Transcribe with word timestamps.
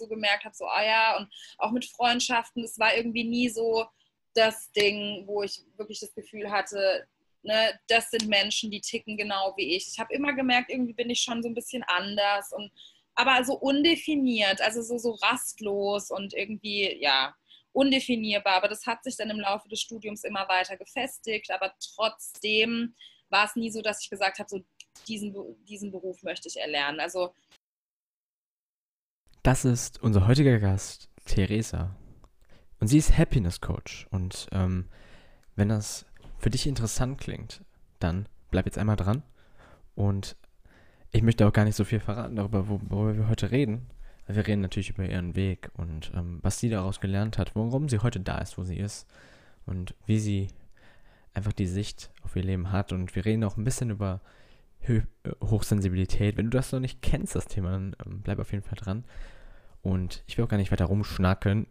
so 0.00 0.08
gemerkt 0.08 0.44
habe, 0.44 0.54
so, 0.54 0.66
ah 0.66 0.84
ja, 0.84 1.16
und 1.16 1.30
auch 1.58 1.70
mit 1.70 1.84
Freundschaften, 1.84 2.64
es 2.64 2.78
war 2.78 2.96
irgendwie 2.96 3.24
nie 3.24 3.48
so 3.48 3.86
das 4.34 4.72
Ding, 4.72 5.24
wo 5.26 5.42
ich 5.42 5.62
wirklich 5.76 6.00
das 6.00 6.14
Gefühl 6.14 6.50
hatte, 6.50 7.06
ne, 7.42 7.78
das 7.88 8.10
sind 8.10 8.26
Menschen, 8.26 8.70
die 8.70 8.80
ticken 8.80 9.16
genau 9.16 9.54
wie 9.56 9.76
ich. 9.76 9.88
Ich 9.92 9.98
habe 9.98 10.14
immer 10.14 10.32
gemerkt, 10.32 10.70
irgendwie 10.70 10.94
bin 10.94 11.10
ich 11.10 11.20
schon 11.20 11.42
so 11.42 11.48
ein 11.48 11.54
bisschen 11.54 11.82
anders 11.84 12.52
und 12.52 12.70
aber 13.14 13.44
so 13.44 13.54
undefiniert, 13.54 14.60
also 14.62 14.82
so, 14.82 14.98
so 14.98 15.10
rastlos 15.12 16.10
und 16.10 16.32
irgendwie, 16.32 16.96
ja, 17.02 17.34
undefinierbar. 17.72 18.54
Aber 18.54 18.68
das 18.68 18.86
hat 18.86 19.04
sich 19.04 19.16
dann 19.16 19.30
im 19.30 19.40
Laufe 19.40 19.68
des 19.68 19.80
Studiums 19.80 20.24
immer 20.24 20.48
weiter 20.48 20.76
gefestigt. 20.76 21.50
Aber 21.50 21.74
trotzdem 21.94 22.94
war 23.28 23.46
es 23.46 23.56
nie 23.56 23.70
so, 23.70 23.82
dass 23.82 24.02
ich 24.02 24.10
gesagt 24.10 24.38
habe, 24.38 24.48
so 24.48 24.60
diesen, 25.06 25.34
diesen 25.66 25.90
Beruf 25.90 26.22
möchte 26.22 26.48
ich 26.48 26.56
erlernen. 26.56 27.00
Also 27.00 27.34
das 29.42 29.64
ist 29.64 30.02
unser 30.02 30.26
heutiger 30.26 30.58
Gast, 30.58 31.08
Theresa. 31.24 31.96
Und 32.78 32.88
sie 32.88 32.98
ist 32.98 33.16
Happiness 33.16 33.60
Coach. 33.60 34.06
Und 34.10 34.48
ähm, 34.52 34.86
wenn 35.56 35.68
das 35.68 36.06
für 36.38 36.50
dich 36.50 36.66
interessant 36.66 37.20
klingt, 37.20 37.62
dann 37.98 38.26
bleib 38.50 38.66
jetzt 38.66 38.78
einmal 38.78 38.96
dran. 38.96 39.22
Und 39.94 40.36
ich 41.12 41.22
möchte 41.22 41.46
auch 41.46 41.52
gar 41.52 41.64
nicht 41.64 41.76
so 41.76 41.84
viel 41.84 42.00
verraten 42.00 42.36
darüber, 42.36 42.68
worüber 42.68 43.16
wir 43.16 43.28
heute 43.28 43.50
reden. 43.50 43.88
Wir 44.26 44.46
reden 44.46 44.62
natürlich 44.62 44.90
über 44.90 45.04
ihren 45.04 45.34
Weg 45.34 45.70
und 45.74 46.12
ähm, 46.14 46.38
was 46.42 46.60
sie 46.60 46.68
daraus 46.68 47.00
gelernt 47.00 47.36
hat, 47.36 47.56
warum 47.56 47.88
sie 47.88 47.98
heute 47.98 48.20
da 48.20 48.38
ist, 48.38 48.58
wo 48.58 48.62
sie 48.62 48.76
ist 48.76 49.08
und 49.66 49.94
wie 50.06 50.20
sie 50.20 50.48
einfach 51.34 51.52
die 51.52 51.66
Sicht 51.66 52.10
auf 52.22 52.36
ihr 52.36 52.44
Leben 52.44 52.70
hat. 52.70 52.92
Und 52.92 53.14
wir 53.16 53.24
reden 53.24 53.42
auch 53.42 53.56
ein 53.56 53.64
bisschen 53.64 53.90
über 53.90 54.20
Hochsensibilität. 55.42 56.36
Wenn 56.36 56.50
du 56.50 56.56
das 56.56 56.72
noch 56.72 56.80
nicht 56.80 57.02
kennst, 57.02 57.34
das 57.34 57.46
Thema, 57.46 57.70
dann 57.72 57.96
ähm, 58.04 58.22
bleib 58.22 58.38
auf 58.38 58.52
jeden 58.52 58.64
Fall 58.64 58.76
dran. 58.76 59.04
Und 59.82 60.22
ich 60.26 60.36
will 60.36 60.44
auch 60.44 60.48
gar 60.48 60.56
nicht 60.56 60.72
weiter 60.72 60.86
rumschnacken 60.86 61.66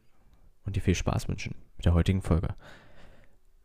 und 0.65 0.75
dir 0.75 0.81
viel 0.81 0.95
Spaß 0.95 1.27
wünschen 1.27 1.55
mit 1.77 1.85
der 1.85 1.93
heutigen 1.93 2.21
Folge. 2.21 2.55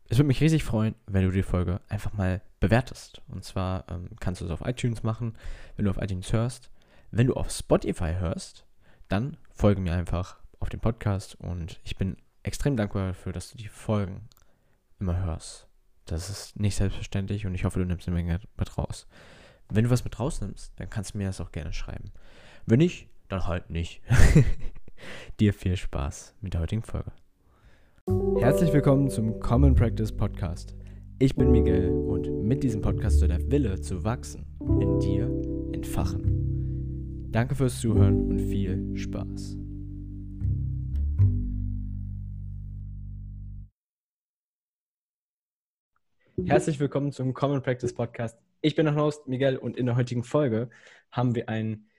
Es 0.07 0.17
würde 0.17 0.27
mich 0.27 0.41
riesig 0.41 0.63
freuen, 0.63 0.95
wenn 1.07 1.23
du 1.23 1.31
die 1.31 1.43
Folge 1.43 1.81
einfach 1.89 2.13
mal 2.13 2.41
bewertest. 2.59 3.21
Und 3.27 3.43
zwar 3.43 3.85
ähm, 3.89 4.09
kannst 4.19 4.41
du 4.41 4.45
es 4.45 4.51
auf 4.51 4.61
iTunes 4.65 5.03
machen, 5.03 5.35
wenn 5.75 5.85
du 5.85 5.91
auf 5.91 6.01
iTunes 6.01 6.31
hörst. 6.31 6.69
Wenn 7.11 7.27
du 7.27 7.33
auf 7.33 7.49
Spotify 7.49 8.13
hörst, 8.19 8.65
dann 9.07 9.37
folge 9.53 9.81
mir 9.81 9.93
einfach 9.93 10.39
auf 10.59 10.69
dem 10.69 10.79
Podcast 10.79 11.35
und 11.35 11.79
ich 11.83 11.95
bin 11.95 12.17
extrem 12.43 12.75
dankbar 12.75 13.07
dafür, 13.07 13.33
dass 13.33 13.51
du 13.51 13.57
die 13.57 13.67
Folgen 13.67 14.27
immer 14.99 15.17
hörst. 15.23 15.67
Das 16.05 16.29
ist 16.29 16.59
nicht 16.59 16.75
selbstverständlich 16.75 17.47
und 17.47 17.55
ich 17.55 17.65
hoffe, 17.65 17.79
du 17.79 17.85
nimmst 17.85 18.07
eine 18.07 18.15
Menge 18.15 18.39
mit 18.57 18.77
raus. 18.77 19.07
Wenn 19.69 19.85
du 19.85 19.89
was 19.89 20.03
mit 20.03 20.19
rausnimmst, 20.19 20.73
dann 20.75 20.89
kannst 20.89 21.13
du 21.13 21.17
mir 21.17 21.25
das 21.25 21.41
auch 21.41 21.51
gerne 21.51 21.73
schreiben. 21.73 22.11
Wenn 22.67 22.77
nicht, 22.77 23.09
dann 23.27 23.47
halt 23.47 23.71
nicht. 23.71 24.01
Dir 25.39 25.53
viel 25.53 25.75
Spaß 25.75 26.35
mit 26.41 26.53
der 26.53 26.61
heutigen 26.61 26.83
Folge. 26.83 27.11
Herzlich 28.39 28.71
willkommen 28.71 29.09
zum 29.09 29.39
Common 29.39 29.73
Practice 29.73 30.11
Podcast. 30.11 30.75
Ich 31.17 31.35
bin 31.35 31.51
Miguel 31.51 31.89
und 31.89 32.29
mit 32.43 32.61
diesem 32.61 32.81
Podcast 32.81 33.19
soll 33.19 33.29
der 33.29 33.49
Wille 33.49 33.81
zu 33.81 34.03
wachsen 34.03 34.45
in 34.79 34.99
dir 34.99 35.25
entfachen. 35.73 37.31
Danke 37.31 37.55
fürs 37.55 37.79
Zuhören 37.79 38.27
und 38.27 38.39
viel 38.39 38.95
Spaß. 38.95 39.64
Herzlich 46.43 46.79
willkommen 46.81 47.13
zum 47.13 47.33
Common 47.33 47.61
Practice 47.61 47.93
Podcast. 47.93 48.37
Ich 48.61 48.75
bin 48.75 48.85
der 48.85 48.95
Host 48.95 49.25
Miguel 49.27 49.55
und 49.55 49.77
in 49.77 49.85
der 49.85 49.95
heutigen 49.95 50.23
Folge 50.23 50.69
haben 51.09 51.33
wir 51.33 51.47
einen 51.47 51.89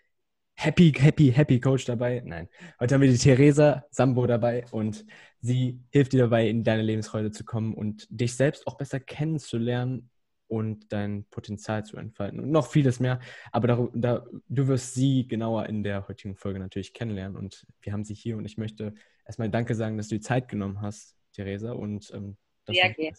Happy, 0.54 0.92
Happy, 0.92 1.32
Happy 1.32 1.58
Coach 1.58 1.86
dabei. 1.86 2.22
Nein, 2.24 2.48
heute 2.78 2.94
haben 2.94 3.00
wir 3.00 3.10
die 3.10 3.16
Theresa 3.16 3.86
Sambo 3.90 4.26
dabei 4.26 4.66
und 4.70 5.06
sie 5.40 5.80
hilft 5.90 6.12
dir 6.12 6.20
dabei, 6.20 6.48
in 6.48 6.64
deine 6.64 6.82
Lebensfreude 6.82 7.30
zu 7.30 7.44
kommen 7.44 7.74
und 7.74 8.06
dich 8.10 8.36
selbst 8.36 8.66
auch 8.66 8.76
besser 8.76 9.00
kennenzulernen 9.00 10.10
und 10.48 10.92
dein 10.92 11.24
Potenzial 11.30 11.84
zu 11.84 11.96
entfalten 11.96 12.38
und 12.38 12.50
noch 12.50 12.68
vieles 12.68 13.00
mehr. 13.00 13.20
Aber 13.52 13.66
da, 13.66 13.88
da, 13.94 14.26
du 14.48 14.68
wirst 14.68 14.94
sie 14.94 15.26
genauer 15.26 15.66
in 15.66 15.82
der 15.82 16.06
heutigen 16.08 16.36
Folge 16.36 16.58
natürlich 16.58 16.92
kennenlernen 16.92 17.38
und 17.38 17.66
wir 17.80 17.92
haben 17.92 18.04
sie 18.04 18.14
hier 18.14 18.36
und 18.36 18.44
ich 18.44 18.58
möchte 18.58 18.92
erstmal 19.24 19.50
Danke 19.50 19.74
sagen, 19.74 19.96
dass 19.96 20.08
du 20.08 20.16
die 20.16 20.20
Zeit 20.20 20.48
genommen 20.48 20.82
hast, 20.82 21.16
Theresa. 21.32 21.72
Und, 21.72 22.12
ähm, 22.14 22.36
Sehr 22.68 22.92
gerne. 22.92 23.16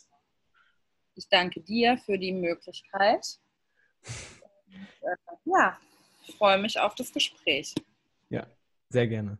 Ich 1.17 1.27
danke 1.29 1.61
dir 1.61 1.97
für 1.97 2.19
die 2.19 2.31
Möglichkeit. 2.31 3.39
Und, 4.03 4.87
äh, 5.01 5.15
ja, 5.45 5.77
ich 6.27 6.35
freue 6.35 6.61
mich 6.61 6.79
auf 6.79 6.93
das 6.93 7.11
Gespräch. 7.11 7.73
Ja, 8.29 8.45
sehr 8.89 9.07
gerne. 9.07 9.39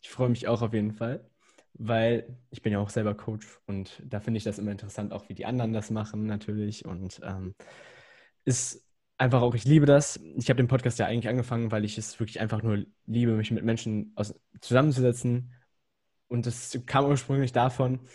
Ich 0.00 0.08
freue 0.08 0.28
mich 0.28 0.46
auch 0.46 0.62
auf 0.62 0.72
jeden 0.72 0.92
Fall, 0.92 1.28
weil 1.74 2.38
ich 2.50 2.62
bin 2.62 2.72
ja 2.72 2.78
auch 2.78 2.90
selber 2.90 3.16
Coach 3.16 3.58
und 3.66 4.00
da 4.04 4.20
finde 4.20 4.38
ich 4.38 4.44
das 4.44 4.60
immer 4.60 4.70
interessant, 4.70 5.12
auch 5.12 5.28
wie 5.28 5.34
die 5.34 5.46
anderen 5.46 5.72
das 5.72 5.90
machen 5.90 6.26
natürlich. 6.26 6.84
Und 6.84 7.20
ähm, 7.24 7.56
ist 8.44 8.86
einfach 9.18 9.42
auch, 9.42 9.56
ich 9.56 9.64
liebe 9.64 9.86
das. 9.86 10.16
Ich 10.36 10.48
habe 10.48 10.58
den 10.58 10.68
Podcast 10.68 11.00
ja 11.00 11.06
eigentlich 11.06 11.28
angefangen, 11.28 11.72
weil 11.72 11.84
ich 11.84 11.98
es 11.98 12.20
wirklich 12.20 12.38
einfach 12.38 12.62
nur 12.62 12.86
liebe, 13.06 13.32
mich 13.32 13.50
mit 13.50 13.64
Menschen 13.64 14.12
aus, 14.14 14.32
zusammenzusetzen. 14.60 15.54
Und 16.28 16.46
es 16.46 16.80
kam 16.86 17.06
ursprünglich 17.06 17.50
davon, 17.50 18.06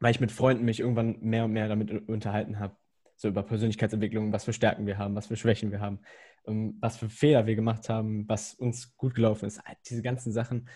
weil 0.00 0.10
ich 0.10 0.20
mit 0.20 0.32
Freunden 0.32 0.64
mich 0.64 0.80
irgendwann 0.80 1.18
mehr 1.20 1.44
und 1.44 1.52
mehr 1.52 1.68
damit 1.68 2.08
unterhalten 2.08 2.58
habe. 2.58 2.76
So 3.16 3.28
über 3.28 3.42
Persönlichkeitsentwicklung, 3.42 4.32
was 4.32 4.44
für 4.44 4.52
Stärken 4.52 4.86
wir 4.86 4.98
haben, 4.98 5.14
was 5.14 5.28
für 5.28 5.36
Schwächen 5.36 5.70
wir 5.70 5.80
haben. 5.80 6.00
Ähm, 6.46 6.76
was 6.80 6.96
für 6.96 7.08
Fehler 7.08 7.46
wir 7.46 7.56
gemacht 7.56 7.88
haben, 7.88 8.28
was 8.28 8.54
uns 8.54 8.96
gut 8.96 9.14
gelaufen 9.14 9.46
ist. 9.46 9.60
Diese 9.88 10.02
ganzen 10.02 10.32
Sachen. 10.32 10.68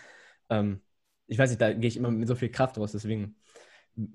Ähm, 0.49 0.81
ich 1.27 1.37
weiß 1.37 1.49
nicht, 1.49 1.61
da 1.61 1.71
gehe 1.71 1.87
ich 1.87 1.97
immer 1.97 2.11
mit 2.11 2.27
so 2.27 2.35
viel 2.35 2.49
Kraft 2.49 2.77
raus, 2.77 2.91
deswegen 2.91 3.35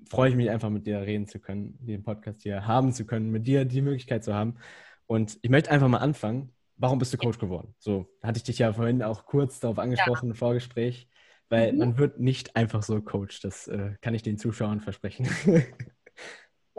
freue 0.07 0.29
ich 0.29 0.35
mich 0.35 0.49
einfach 0.49 0.69
mit 0.69 0.85
dir 0.85 1.01
reden 1.01 1.27
zu 1.27 1.39
können, 1.39 1.77
den 1.79 2.03
Podcast 2.03 2.43
hier 2.43 2.67
haben 2.67 2.93
zu 2.93 3.05
können, 3.05 3.31
mit 3.31 3.47
dir 3.47 3.65
die 3.65 3.81
Möglichkeit 3.81 4.23
zu 4.23 4.33
haben. 4.33 4.57
Und 5.05 5.39
ich 5.41 5.49
möchte 5.49 5.71
einfach 5.71 5.87
mal 5.87 5.99
anfangen. 5.99 6.53
Warum 6.75 6.99
bist 6.99 7.13
du 7.13 7.17
Coach 7.17 7.39
geworden? 7.39 7.73
So, 7.79 8.07
hatte 8.21 8.37
ich 8.37 8.43
dich 8.43 8.59
ja 8.59 8.71
vorhin 8.71 9.01
auch 9.01 9.25
kurz 9.25 9.59
darauf 9.59 9.79
angesprochen 9.79 10.27
ja. 10.27 10.31
im 10.31 10.35
Vorgespräch, 10.35 11.09
weil 11.49 11.73
mhm. 11.73 11.79
man 11.79 11.97
wird 11.97 12.19
nicht 12.19 12.55
einfach 12.55 12.83
so 12.83 13.01
Coach. 13.01 13.41
Das 13.41 13.67
äh, 13.67 13.91
kann 14.01 14.13
ich 14.13 14.23
den 14.23 14.37
Zuschauern 14.37 14.81
versprechen. 14.81 15.29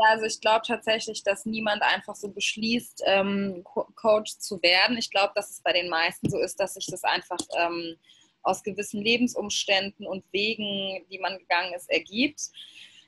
Ja, 0.01 0.11
also 0.11 0.27
ich 0.27 0.41
glaube 0.41 0.65
tatsächlich, 0.65 1.25
dass 1.25 1.45
niemand 1.45 1.83
einfach 1.83 2.15
so 2.15 2.29
beschließt, 2.29 3.03
ähm, 3.05 3.65
Coach 3.65 4.39
zu 4.39 4.63
werden. 4.63 4.97
Ich 4.97 5.11
glaube, 5.11 5.33
dass 5.35 5.51
es 5.51 5.61
bei 5.61 5.73
den 5.73 5.89
meisten 5.89 6.31
so 6.31 6.39
ist, 6.39 6.61
dass 6.61 6.75
sich 6.75 6.87
das 6.87 7.03
einfach 7.03 7.39
ähm, 7.59 7.97
aus 8.43 8.63
gewissen 8.63 9.03
Lebensumständen 9.03 10.07
und 10.07 10.25
Wegen, 10.31 11.05
die 11.11 11.19
man 11.19 11.37
gegangen 11.39 11.75
ist, 11.75 11.91
ergibt. 11.91 12.43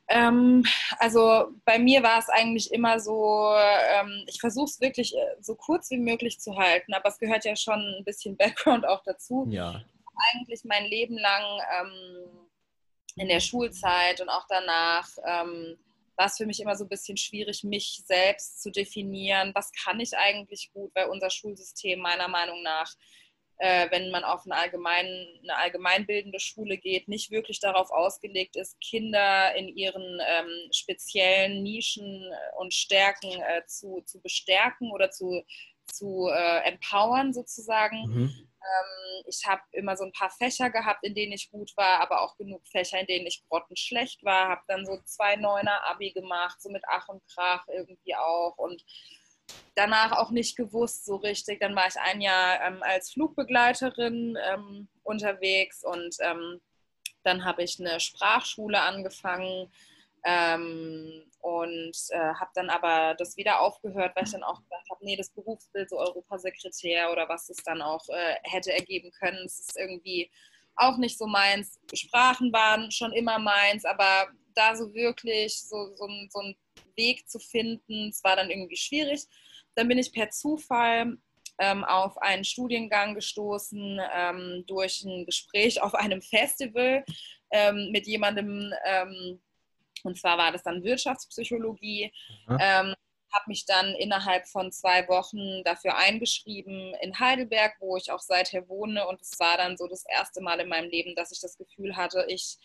Ähm, 0.09 0.65
also 0.99 1.53
bei 1.65 1.79
mir 1.79 2.03
war 2.03 2.19
es 2.19 2.29
eigentlich 2.29 2.73
immer 2.73 2.99
so, 2.99 3.55
ähm, 3.95 4.25
ich 4.27 4.41
versuche 4.41 4.65
es 4.65 4.81
wirklich 4.81 5.15
äh, 5.15 5.37
so 5.41 5.55
kurz 5.55 5.91
wie 5.91 5.99
möglich 5.99 6.41
zu 6.41 6.57
halten, 6.57 6.93
aber 6.93 7.09
es 7.09 7.19
gehört 7.19 7.45
ja 7.45 7.55
schon 7.55 7.79
ein 7.79 8.05
bisschen 8.05 8.37
Background 8.37 8.85
auch 8.85 9.05
dazu. 9.05 9.47
Ja. 9.49 9.81
Eigentlich 10.33 10.65
mein 10.65 10.85
Leben 10.87 11.17
lang 11.17 11.61
ähm, 11.81 12.49
in 13.17 13.29
der 13.29 13.41
Schulzeit 13.41 14.21
und 14.21 14.29
auch 14.29 14.47
danach 14.49 15.09
ähm, 15.25 15.79
war 16.21 16.27
es 16.27 16.37
für 16.37 16.45
mich 16.45 16.61
immer 16.61 16.77
so 16.77 16.85
ein 16.85 16.89
bisschen 16.91 17.17
schwierig, 17.17 17.65
mich 17.65 18.03
selbst 18.05 18.63
zu 18.63 18.71
definieren. 18.71 19.53
Was 19.55 19.73
kann 19.73 20.01
ich 20.01 20.15
eigentlich 20.17 20.71
gut, 20.73 20.91
weil 20.95 21.09
unser 21.09 21.31
Schulsystem 21.31 21.99
meiner 21.99 22.29
Meinung 22.29 22.63
nach, 22.63 22.93
äh, 23.57 23.91
wenn 23.91 24.11
man 24.11 24.25
auf 24.25 24.45
eine, 24.45 24.55
allgemein, 24.55 25.07
eine 25.43 25.57
allgemeinbildende 25.57 26.39
Schule 26.39 26.77
geht, 26.77 27.09
nicht 27.09 27.31
wirklich 27.31 27.59
darauf 27.59 27.91
ausgelegt 27.91 28.57
ist, 28.57 28.79
Kinder 28.83 29.55
in 29.55 29.69
ihren 29.69 30.21
ähm, 30.27 30.69
speziellen 30.73 31.63
Nischen 31.63 32.31
und 32.59 32.75
Stärken 32.75 33.41
äh, 33.41 33.65
zu, 33.67 34.03
zu 34.05 34.21
bestärken 34.21 34.93
oder 34.93 35.11
zu, 35.11 35.43
zu 35.91 36.29
äh, 36.29 36.69
empowern 36.69 37.33
sozusagen. 37.33 38.07
Mhm. 38.07 38.50
Ähm, 38.63 39.25
ich 39.27 39.47
habe 39.47 39.63
immer 39.73 39.97
so 39.97 40.05
ein 40.05 40.13
paar 40.13 40.31
Fächer 40.31 40.71
gehabt, 40.71 41.05
in 41.05 41.15
denen 41.15 41.33
ich 41.33 41.51
gut 41.51 41.73
war, 41.77 42.01
aber 42.01 42.23
auch 42.23 42.37
genug 42.37 42.67
Fächer, 42.67 43.01
in 43.01 43.07
denen 43.07 43.27
ich 43.27 43.45
grottenschlecht 43.49 44.25
war. 44.25 44.49
Habe 44.49 44.63
dann 44.69 44.85
so 44.85 44.99
zwei 45.05 45.37
Neuner 45.37 45.87
Abi 45.87 46.13
gemacht, 46.13 46.61
so 46.61 46.71
mit 46.71 46.83
Ach 46.87 47.09
und 47.09 47.23
Krach 47.27 47.67
irgendwie 47.69 48.15
auch 48.15 48.57
und 48.59 48.85
danach 49.75 50.13
auch 50.13 50.31
nicht 50.31 50.57
gewusst 50.57 51.05
so 51.07 51.17
richtig. 51.17 51.61
Dann 51.61 51.75
war 51.75 51.89
ich 51.89 51.97
ein 51.97 52.21
Jahr 52.21 52.61
ähm, 52.63 52.83
als 52.83 53.13
Flugbegleiterin 53.13 54.37
ähm, 54.43 54.89
unterwegs 55.03 55.83
und 55.85 56.17
ähm, 56.21 56.61
dann 57.23 57.45
habe 57.45 57.63
ich 57.63 57.79
eine 57.81 58.01
Sprachschule 58.01 58.81
angefangen 58.81 59.71
ähm, 60.25 61.25
und 61.41 61.97
äh, 62.11 62.35
habe 62.35 62.51
dann 62.55 62.71
aber 62.71 63.15
das 63.15 63.37
wieder 63.37 63.61
aufgehört, 63.61 64.15
weil 64.15 64.25
ich 64.25 64.33
dann 64.33 64.43
auch 64.43 64.63
gedacht 64.63 64.87
habe, 64.91 65.05
nee, 65.05 65.17
das 65.17 65.31
Berufsbild, 65.31 65.89
so 65.89 65.99
Europasekretär 65.99 67.11
oder 67.11 67.29
was 67.29 67.49
es 67.49 67.59
dann 67.65 67.81
auch 67.81 68.07
äh, 68.09 68.35
hätte 68.43 68.73
ergeben 68.73 69.11
können, 69.19 69.45
es 69.47 69.61
ist 69.61 69.79
irgendwie 69.79 70.31
auch 70.77 70.97
nicht 70.99 71.19
so 71.19 71.27
meins. 71.27 71.79
Sprachen 71.95 72.53
waren 72.53 72.91
schon 72.91 73.13
immer 73.13 73.39
meins, 73.39 73.85
aber 73.85 74.29
da 74.55 74.75
so 74.75 74.93
wirklich 74.95 75.61
so, 75.61 75.95
so, 75.95 76.09
so 76.29 76.41
einen 76.41 76.57
Weg 76.97 77.29
zu 77.29 77.39
finden, 77.39 78.09
es 78.09 78.23
war 78.25 78.37
dann 78.37 78.51
irgendwie 78.51 78.77
schwierig. 78.77 79.27
Dann 79.75 79.89
bin 79.89 79.99
ich 79.99 80.13
per 80.13 80.31
Zufall 80.31 81.17
ähm, 81.59 81.85
auf 81.85 82.19
einen 82.19 82.45
Studiengang 82.45 83.15
gestoßen 83.15 84.01
ähm, 84.13 84.65
durch 84.67 85.03
ein 85.05 85.27
Gespräch 85.27 85.81
auf 85.81 85.95
einem 85.95 86.23
Festival 86.23 87.05
ähm, 87.51 87.91
mit 87.93 88.07
jemandem, 88.07 88.73
ähm, 88.85 89.41
und 90.05 90.19
zwar 90.19 90.39
war 90.39 90.53
das 90.53 90.63
dann 90.63 90.83
Wirtschaftspsychologie. 90.83 92.13
Mhm 92.47 92.95
habe 93.33 93.45
mich 93.49 93.65
dann 93.67 93.95
innerhalb 93.95 94.47
von 94.49 94.73
zwei 94.73 95.07
Wochen 95.09 95.63
dafür 95.65 95.97
eingeschrieben 95.97 96.95
in 97.01 97.19
Heidelberg, 97.19 97.75
wo 97.81 97.97
ich 97.97 98.11
auch 98.11 98.21
seither 98.21 98.69
wohne. 98.69 99.07
Und 99.07 99.21
es 99.21 99.39
war 99.39 99.57
dann 99.57 99.77
so 99.77 99.87
das 99.87 100.05
erste 100.07 100.41
Mal 100.41 100.61
in 100.61 100.69
meinem 100.69 100.91
Leben, 100.91 101.15
dass 101.15 101.31
ich 101.31 101.41
das 101.41 101.57
Gefühl 101.57 101.97
hatte, 101.97 102.25
ich 102.29 102.59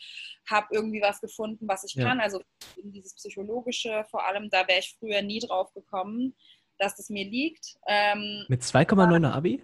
habe 0.50 0.68
irgendwie 0.72 1.02
was 1.02 1.22
gefunden, 1.22 1.68
was 1.68 1.84
ich 1.84 1.96
ja. 1.96 2.06
kann. 2.06 2.20
Also 2.20 2.42
dieses 2.78 3.16
Psychologische 3.16 4.06
vor 4.10 4.26
allem, 4.26 4.50
da 4.50 4.68
wäre 4.68 4.80
ich 4.80 4.96
früher 5.00 5.22
nie 5.22 5.40
drauf 5.40 5.74
gekommen, 5.74 6.36
dass 6.78 6.96
das 6.96 7.10
mir 7.10 7.26
liegt. 7.26 7.78
Ähm, 7.88 8.46
Mit 8.48 8.62
2,9er 8.62 9.32
Abi? 9.32 9.64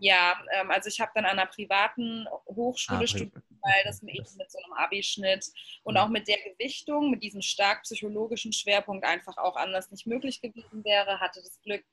Ja, 0.00 0.34
ähm, 0.54 0.70
also 0.70 0.88
ich 0.88 1.00
habe 1.00 1.12
dann 1.14 1.24
an 1.24 1.38
einer 1.38 1.46
privaten 1.46 2.26
Hochschule 2.46 3.04
ah, 3.04 3.06
studiert, 3.06 3.42
weil 3.64 3.84
das 3.84 4.02
eben 4.02 4.36
mit 4.36 4.50
so 4.50 4.58
einem 4.58 4.72
Abischnitt 4.74 5.46
und 5.82 5.96
auch 5.96 6.08
mit 6.08 6.28
der 6.28 6.38
Gewichtung, 6.38 7.10
mit 7.10 7.22
diesem 7.22 7.42
stark 7.42 7.82
psychologischen 7.82 8.52
Schwerpunkt 8.52 9.04
einfach 9.04 9.36
auch 9.38 9.56
anders 9.56 9.90
nicht 9.90 10.06
möglich 10.06 10.40
gewesen 10.40 10.84
wäre. 10.84 11.20
Hatte 11.20 11.40
das 11.42 11.60
Glück, 11.62 11.84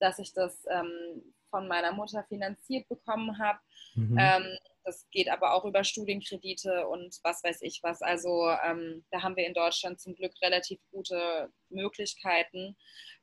dass 0.00 0.18
ich 0.18 0.32
das 0.34 0.64
ähm, 0.70 1.34
von 1.50 1.68
meiner 1.68 1.92
Mutter 1.92 2.24
finanziert 2.24 2.88
bekommen 2.88 3.38
habe. 3.38 3.58
Mhm. 3.94 4.18
Ähm, 4.18 4.58
das 4.84 5.06
geht 5.10 5.28
aber 5.28 5.54
auch 5.54 5.64
über 5.64 5.84
Studienkredite 5.84 6.88
und 6.88 7.20
was 7.22 7.44
weiß 7.44 7.62
ich 7.62 7.80
was. 7.82 8.02
Also 8.02 8.50
ähm, 8.64 9.04
da 9.10 9.22
haben 9.22 9.36
wir 9.36 9.46
in 9.46 9.54
Deutschland 9.54 10.00
zum 10.00 10.14
Glück 10.14 10.32
relativ 10.42 10.80
gute 10.90 11.52
Möglichkeiten. 11.68 12.76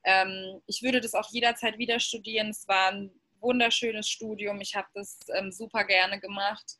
Ähm, 0.05 0.61
ich 0.67 0.81
würde 0.81 1.01
das 1.01 1.15
auch 1.15 1.29
jederzeit 1.31 1.77
wieder 1.77 1.99
studieren. 1.99 2.49
Es 2.49 2.67
war 2.67 2.91
ein 2.91 3.11
wunderschönes 3.41 4.07
Studium. 4.07 4.61
Ich 4.61 4.75
habe 4.75 4.87
das 4.93 5.19
ähm, 5.33 5.51
super 5.51 5.83
gerne 5.83 6.19
gemacht. 6.19 6.77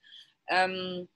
Ähm, 0.50 1.08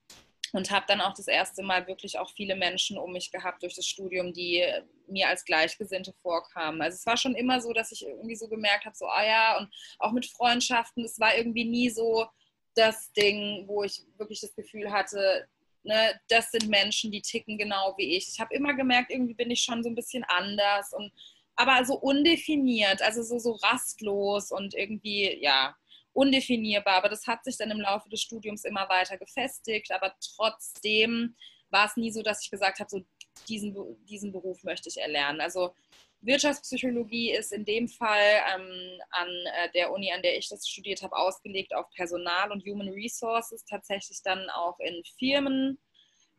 und 0.54 0.70
habe 0.70 0.86
dann 0.88 1.02
auch 1.02 1.16
das 1.16 1.28
erste 1.28 1.64
Mal 1.64 1.88
wirklich 1.88 2.20
auch 2.20 2.32
viele 2.32 2.56
Menschen 2.56 2.98
um 3.00 3.12
mich 3.12 3.32
gehabt 3.32 3.64
durch 3.64 3.74
das 3.74 3.88
Studium, 3.88 4.34
die 4.34 4.64
mir 5.08 5.28
als 5.28 5.44
Gleichgesinnte 5.46 6.14
vorkamen. 6.22 6.80
Also 6.80 6.96
es 6.96 7.06
war 7.08 7.18
schon 7.18 7.34
immer 7.34 7.60
so, 7.60 7.74
dass 7.74 7.92
ich 7.92 8.06
irgendwie 8.06 8.36
so 8.36 8.48
gemerkt 8.48 8.86
habe, 8.86 8.96
so, 8.96 9.08
ah 9.08 9.26
ja, 9.26 9.58
und 9.58 9.70
auch 9.98 10.12
mit 10.12 10.28
Freundschaften, 10.28 11.04
es 11.04 11.20
war 11.20 11.36
irgendwie 11.36 11.66
nie 11.66 11.90
so 11.90 12.28
das 12.76 13.12
Ding, 13.14 13.68
wo 13.68 13.84
ich 13.84 14.04
wirklich 14.18 14.42
das 14.42 14.56
Gefühl 14.56 14.92
hatte, 14.92 15.48
ne, 15.84 16.20
das 16.30 16.52
sind 16.52 16.68
Menschen, 16.68 17.12
die 17.12 17.22
ticken 17.22 17.58
genau 17.58 17.96
wie 17.98 18.16
ich. 18.16 18.30
Ich 18.32 18.40
habe 18.40 18.54
immer 18.54 18.76
gemerkt, 18.76 19.12
irgendwie 19.12 19.34
bin 19.34 19.50
ich 19.50 19.62
schon 19.62 19.84
so 19.84 19.90
ein 19.90 19.96
bisschen 19.96 20.24
anders 20.26 20.94
und 20.94 21.12
aber 21.56 21.86
so 21.86 21.96
undefiniert, 21.96 23.02
also 23.02 23.22
so, 23.22 23.38
so 23.38 23.52
rastlos 23.54 24.52
und 24.52 24.74
irgendwie, 24.74 25.40
ja, 25.40 25.76
undefinierbar. 26.14 26.96
Aber 26.96 27.10
das 27.10 27.28
hat 27.28 27.44
sich 27.44 27.58
dann 27.58 27.72
im 27.72 27.82
Laufe 27.82 28.10
des 28.10 28.22
Studiums 28.22 28.64
immer 28.64 28.88
weiter 28.90 29.18
gefestigt. 29.18 29.92
Aber 29.92 30.14
trotzdem 30.36 31.36
war 31.70 31.88
es 31.88 31.98
nie 31.98 32.12
so, 32.12 32.22
dass 32.22 32.44
ich 32.44 32.52
gesagt 32.52 32.80
habe, 32.80 32.90
so 32.90 33.02
diesen, 33.48 33.76
diesen 34.06 34.32
Beruf 34.32 34.64
möchte 34.64 34.90
ich 34.90 34.98
erlernen. 34.98 35.42
Also 35.42 35.74
Wirtschaftspsychologie 36.22 37.32
ist 37.32 37.52
in 37.52 37.66
dem 37.66 37.90
Fall 37.90 38.42
ähm, 38.56 39.02
an 39.10 39.28
äh, 39.28 39.72
der 39.74 39.92
Uni, 39.92 40.12
an 40.14 40.22
der 40.22 40.38
ich 40.38 40.48
das 40.48 40.68
studiert 40.68 41.02
habe, 41.02 41.16
ausgelegt 41.16 41.76
auf 41.76 41.90
Personal 41.96 42.52
und 42.52 42.64
Human 42.66 42.90
Resources, 42.90 43.66
tatsächlich 43.66 44.22
dann 44.24 44.50
auch 44.50 44.80
in 44.80 45.04
Firmen. 45.20 45.80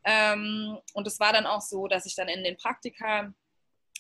Ähm, 0.05 0.79
und 0.95 1.07
es 1.07 1.21
war 1.21 1.33
dann 1.33 1.47
auch 1.47 1.61
so, 1.61 1.87
dass 1.87 2.07
ich 2.07 2.15
dann 2.15 2.29
in 2.29 2.45
den 2.45 2.57
Praktika 2.57 3.35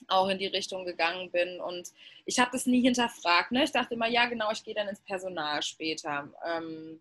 auch 0.08 0.28
in 0.28 0.38
die 0.38 0.46
Richtung 0.46 0.84
gegangen 0.84 1.30
bin. 1.30 1.60
Und 1.60 1.92
ich 2.24 2.38
habe 2.38 2.50
das 2.52 2.66
nie 2.66 2.82
hinterfragt. 2.82 3.52
Ne? 3.52 3.64
Ich 3.64 3.72
dachte 3.72 3.94
immer, 3.94 4.08
ja, 4.08 4.26
genau, 4.26 4.50
ich 4.50 4.64
gehe 4.64 4.74
dann 4.74 4.88
ins 4.88 5.00
Personal 5.00 5.62
später. 5.62 6.28
Ähm, 6.46 7.00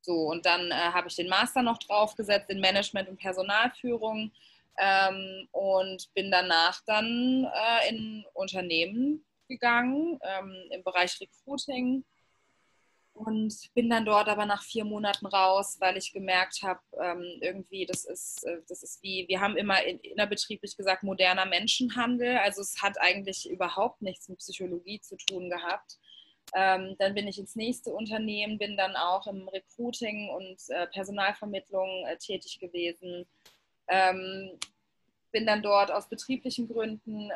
so, 0.00 0.30
und 0.30 0.44
dann 0.46 0.70
äh, 0.70 0.74
habe 0.74 1.08
ich 1.08 1.16
den 1.16 1.28
Master 1.28 1.62
noch 1.62 1.78
draufgesetzt 1.78 2.50
in 2.50 2.60
Management 2.60 3.08
und 3.08 3.20
Personalführung 3.20 4.32
ähm, 4.78 5.48
und 5.52 6.12
bin 6.14 6.30
danach 6.30 6.80
dann 6.86 7.44
äh, 7.44 7.88
in 7.88 8.24
Unternehmen 8.34 9.24
gegangen 9.48 10.18
ähm, 10.22 10.56
im 10.70 10.82
Bereich 10.82 11.20
Recruiting 11.20 12.04
und 13.14 13.54
bin 13.74 13.90
dann 13.90 14.04
dort 14.04 14.28
aber 14.28 14.46
nach 14.46 14.62
vier 14.62 14.84
Monaten 14.84 15.26
raus, 15.26 15.76
weil 15.80 15.96
ich 15.96 16.12
gemerkt 16.12 16.62
habe, 16.62 16.80
ähm, 17.00 17.38
irgendwie, 17.40 17.84
das 17.84 18.04
ist, 18.04 18.44
äh, 18.44 18.58
das 18.68 18.82
ist 18.82 19.02
wie, 19.02 19.26
wir 19.28 19.40
haben 19.40 19.56
immer 19.56 19.82
in, 19.84 19.98
innerbetrieblich 20.00 20.76
gesagt, 20.76 21.02
moderner 21.02 21.44
Menschenhandel. 21.44 22.38
Also 22.38 22.62
es 22.62 22.80
hat 22.82 23.00
eigentlich 23.00 23.48
überhaupt 23.50 24.00
nichts 24.02 24.28
mit 24.28 24.38
Psychologie 24.38 25.00
zu 25.00 25.16
tun 25.16 25.50
gehabt. 25.50 25.98
Ähm, 26.54 26.96
dann 26.98 27.14
bin 27.14 27.28
ich 27.28 27.38
ins 27.38 27.54
nächste 27.54 27.92
Unternehmen, 27.92 28.58
bin 28.58 28.76
dann 28.76 28.96
auch 28.96 29.26
im 29.26 29.48
Recruiting 29.48 30.30
und 30.30 30.58
äh, 30.68 30.86
Personalvermittlung 30.88 32.06
äh, 32.06 32.16
tätig 32.16 32.58
gewesen. 32.60 33.26
Ähm, 33.88 34.58
bin 35.32 35.46
dann 35.46 35.62
dort 35.62 35.90
aus 35.90 36.10
betrieblichen 36.10 36.68
Gründen 36.68 37.30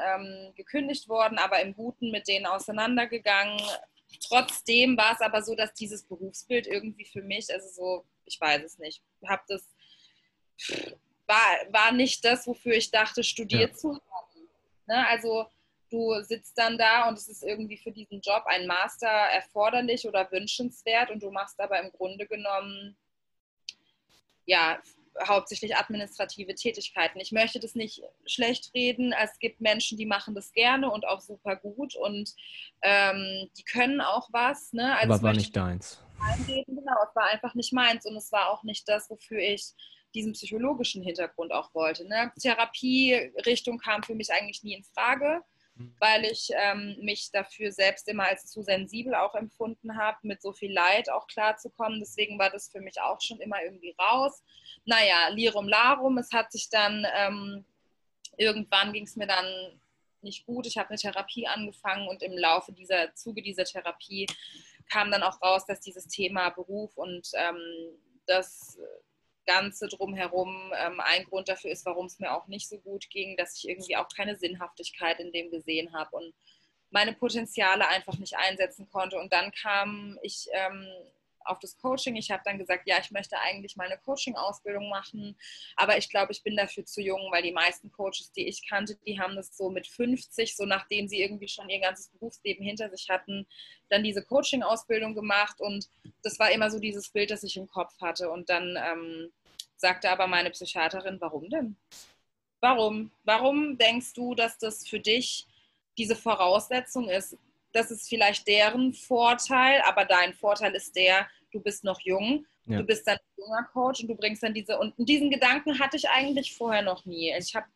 gekündigt 0.55 1.09
worden, 1.09 1.39
aber 1.39 1.63
im 1.63 1.75
Guten 1.75 2.11
mit 2.11 2.29
denen 2.29 2.45
auseinandergegangen, 2.45 3.59
Trotzdem 4.29 4.97
war 4.97 5.13
es 5.15 5.21
aber 5.21 5.43
so, 5.43 5.55
dass 5.55 5.73
dieses 5.75 6.05
Berufsbild 6.05 6.67
irgendwie 6.67 7.05
für 7.05 7.23
mich, 7.23 7.53
also 7.53 7.69
so, 7.69 8.05
ich 8.25 8.41
weiß 8.41 8.63
es 8.63 8.79
nicht, 8.79 9.03
habe 9.27 9.43
das, 9.49 9.69
war, 11.27 11.45
war 11.71 11.93
nicht 11.93 12.25
das, 12.25 12.47
wofür 12.47 12.75
ich 12.75 12.91
dachte, 12.91 13.23
studiert 13.23 13.73
ja. 13.73 13.77
zu 13.77 13.93
haben. 13.93 14.49
Ne? 14.87 15.07
Also 15.09 15.47
du 15.91 16.21
sitzt 16.23 16.59
dann 16.59 16.79
da 16.79 17.09
und 17.09 17.19
es 17.19 17.29
ist 17.29 17.43
irgendwie 17.43 17.79
für 17.79 17.93
diesen 17.93 18.21
Job 18.21 18.43
ein 18.47 18.67
Master 18.67 19.09
erforderlich 19.09 20.07
oder 20.07 20.31
wünschenswert 20.31 21.11
und 21.11 21.23
du 21.23 21.31
machst 21.31 21.61
aber 21.61 21.81
im 21.81 21.91
Grunde 21.93 22.27
genommen 22.27 22.97
ja 24.47 24.81
hauptsächlich 25.27 25.77
administrative 25.77 26.55
Tätigkeiten. 26.55 27.21
Ich 27.21 27.33
möchte 27.33 27.61
das 27.61 27.75
nicht 27.75 28.03
schlecht 28.27 28.73
reden. 28.75 29.13
Es 29.13 29.39
gibt 29.39 29.61
Menschen, 29.61 29.99
die 29.99 30.07
machen 30.07 30.35
das 30.35 30.53
gerne 30.53 30.91
und 30.91 31.07
auch 31.07 31.21
super 31.21 31.57
gut 31.57 31.95
und 31.97 32.35
ähm, 32.83 33.49
die 33.57 33.65
können 33.65 34.01
auch 34.01 34.29
was. 34.33 34.73
Ne? 34.73 34.97
Also 34.97 35.15
Aber 35.15 35.23
war 35.23 35.33
nicht 35.33 35.57
deins. 35.57 36.03
Genau, 36.47 36.97
es 37.09 37.15
war 37.15 37.31
einfach 37.31 37.55
nicht 37.55 37.73
meins 37.73 38.07
und 38.07 38.17
es 38.17 38.33
war 38.33 38.51
auch 38.51 38.63
nicht 38.63 38.89
das, 38.89 39.11
wofür 39.11 39.39
ich 39.39 39.73
diesen 40.15 40.33
psychologischen 40.33 41.03
Hintergrund 41.03 41.53
auch 41.53 41.75
wollte. 41.75 42.07
Ne? 42.09 42.33
Therapie-Richtung 42.41 43.79
kam 43.79 44.03
für 44.03 44.15
mich 44.15 44.33
eigentlich 44.33 44.63
nie 44.63 44.75
in 44.75 44.85
Frage 44.85 45.43
weil 45.99 46.25
ich 46.25 46.51
ähm, 46.55 46.97
mich 47.01 47.31
dafür 47.31 47.71
selbst 47.73 48.09
immer 48.09 48.25
als 48.25 48.47
zu 48.47 48.63
sensibel 48.63 49.15
auch 49.15 49.35
empfunden 49.35 49.97
habe, 49.97 50.19
mit 50.23 50.41
so 50.41 50.53
viel 50.53 50.73
Leid 50.73 51.11
auch 51.11 51.27
klarzukommen. 51.27 52.01
Deswegen 52.01 52.39
war 52.39 52.51
das 52.51 52.69
für 52.69 52.81
mich 52.81 53.01
auch 53.01 53.21
schon 53.21 53.41
immer 53.41 53.63
irgendwie 53.63 53.95
raus. 53.99 54.43
Naja, 54.85 55.29
Lirum 55.29 55.69
Larum, 55.69 56.19
es 56.19 56.33
hat 56.33 56.53
sich 56.53 56.69
dann, 56.71 57.07
ähm, 57.15 57.65
irgendwann 58.37 58.93
ging 58.93 59.05
es 59.05 59.17
mir 59.17 59.27
dann 59.27 59.81
nicht 60.23 60.47
gut. 60.47 60.67
Ich 60.67 60.79
habe 60.79 60.91
eine 60.91 60.99
Therapie 60.99 61.47
angefangen 61.47 62.09
und 62.09 62.23
im 62.23 62.37
Laufe 62.37 62.73
dieser 62.73 63.15
Zuge 63.15 63.43
dieser 63.43 63.65
Therapie 63.65 64.27
kam 64.91 65.11
dann 65.11 65.23
auch 65.23 65.41
raus, 65.43 65.67
dass 65.67 65.81
dieses 65.81 66.07
Thema 66.09 66.51
Beruf 66.51 66.97
und 66.97 67.29
ähm, 67.35 67.59
das 68.27 68.79
Ganze 69.47 69.89
drumherum 69.89 70.73
ähm, 70.77 71.01
ein 71.01 71.25
Grund 71.25 71.49
dafür 71.49 71.71
ist, 71.71 71.87
warum 71.87 72.07
es 72.07 72.19
mir 72.19 72.33
auch 72.33 72.47
nicht 72.49 72.69
so 72.69 72.79
gut 72.79 73.09
ging, 73.11 73.37
dass 73.37 73.57
ich 73.57 73.69
irgendwie 73.69 73.97
auch 73.97 74.09
keine 74.09 74.37
Sinnhaftigkeit 74.37 75.21
in 75.21 75.33
dem 75.33 75.51
gesehen 75.51 75.93
habe 75.93 76.17
und 76.17 76.35
meine 76.91 77.13
Potenziale 77.13 77.89
einfach 77.89 78.19
nicht 78.19 78.37
einsetzen 78.37 78.89
konnte. 78.91 79.19
Und 79.19 79.33
dann 79.33 79.53
kam 79.53 80.19
ich 80.23 80.49
ähm, 80.53 80.87
auf 81.49 81.59
das 81.59 81.77
Coaching. 81.79 82.17
Ich 82.17 82.31
habe 82.31 82.43
dann 82.45 82.59
gesagt, 82.59 82.87
ja, 82.87 82.99
ich 83.01 83.11
möchte 83.11 83.39
eigentlich 83.39 83.77
mal 83.77 83.87
eine 83.87 83.99
Coaching-Ausbildung 83.99 84.89
machen, 84.89 85.37
aber 85.77 85.99
ich 85.99 86.09
glaube, 86.09 86.33
ich 86.33 86.43
bin 86.43 86.57
dafür 86.57 86.85
zu 86.85 87.01
jung, 87.01 87.31
weil 87.31 87.43
die 87.43 87.53
meisten 87.53 87.91
Coaches, 87.91 88.33
die 88.33 88.49
ich 88.49 88.69
kannte, 88.69 88.97
die 89.07 89.19
haben 89.21 89.37
das 89.37 89.57
so 89.57 89.71
mit 89.71 89.87
50, 89.87 90.57
so 90.57 90.65
nachdem 90.65 91.09
sie 91.09 91.21
irgendwie 91.21 91.49
schon 91.49 91.69
ihr 91.69 91.81
ganzes 91.81 92.09
Berufsleben 92.09 92.65
hinter 92.65 92.91
sich 92.91 93.09
hatten, 93.09 93.47
dann 93.89 94.03
diese 94.03 94.25
Coaching-Ausbildung 94.25 95.15
gemacht 95.15 95.61
und 95.61 95.89
das 96.23 96.39
war 96.39 96.51
immer 96.51 96.71
so 96.71 96.79
dieses 96.79 97.09
Bild, 97.11 97.31
das 97.31 97.43
ich 97.43 97.57
im 97.57 97.69
Kopf 97.69 97.95
hatte. 98.01 98.31
Und 98.31 98.49
dann 98.51 98.77
ähm, 98.77 99.33
sagte 99.77 100.11
aber 100.11 100.27
meine 100.27 100.51
Psychiaterin, 100.51 101.21
warum 101.21 101.49
denn? 101.49 101.77
Warum? 102.61 103.11
Warum 103.25 103.79
denkst 103.79 104.15
du, 104.15 104.35
dass 104.35 104.59
das 104.59 104.87
für 104.87 105.01
dich 105.01 105.47
diese 105.99 106.17
Voraussetzung 106.17 107.09
ist? 107.09 107.37
Das 107.77 107.91
ist 107.91 108.09
vielleicht 108.09 108.49
deren 108.49 108.95
Vorteil, 108.95 109.83
aber 109.87 110.07
dein 110.07 110.33
Vorteil 110.33 110.75
ist 110.75 110.97
der, 110.97 111.27
du 111.53 111.61
bist 111.61 111.85
noch 111.85 112.01
jung, 112.01 112.47
ja. 112.65 112.79
du 112.79 112.85
bist 112.85 113.07
dann 113.07 113.17
ein 113.17 113.35
junger 113.37 113.65
Coach 113.65 114.01
und 114.01 114.09
du 114.09 114.17
bringst 114.17 114.43
dann 114.43 114.55
diese, 114.55 114.79
und 114.79 114.95
diesen 114.97 115.31
Gedanken 115.31 115.79
hatte 115.79 115.99
ich 115.99 116.09
eigentlich 116.09 116.57
vorher 116.57 116.81
noch 116.81 117.05
nie. 117.05 117.35
Ich 117.39 117.55
habe 117.55 117.67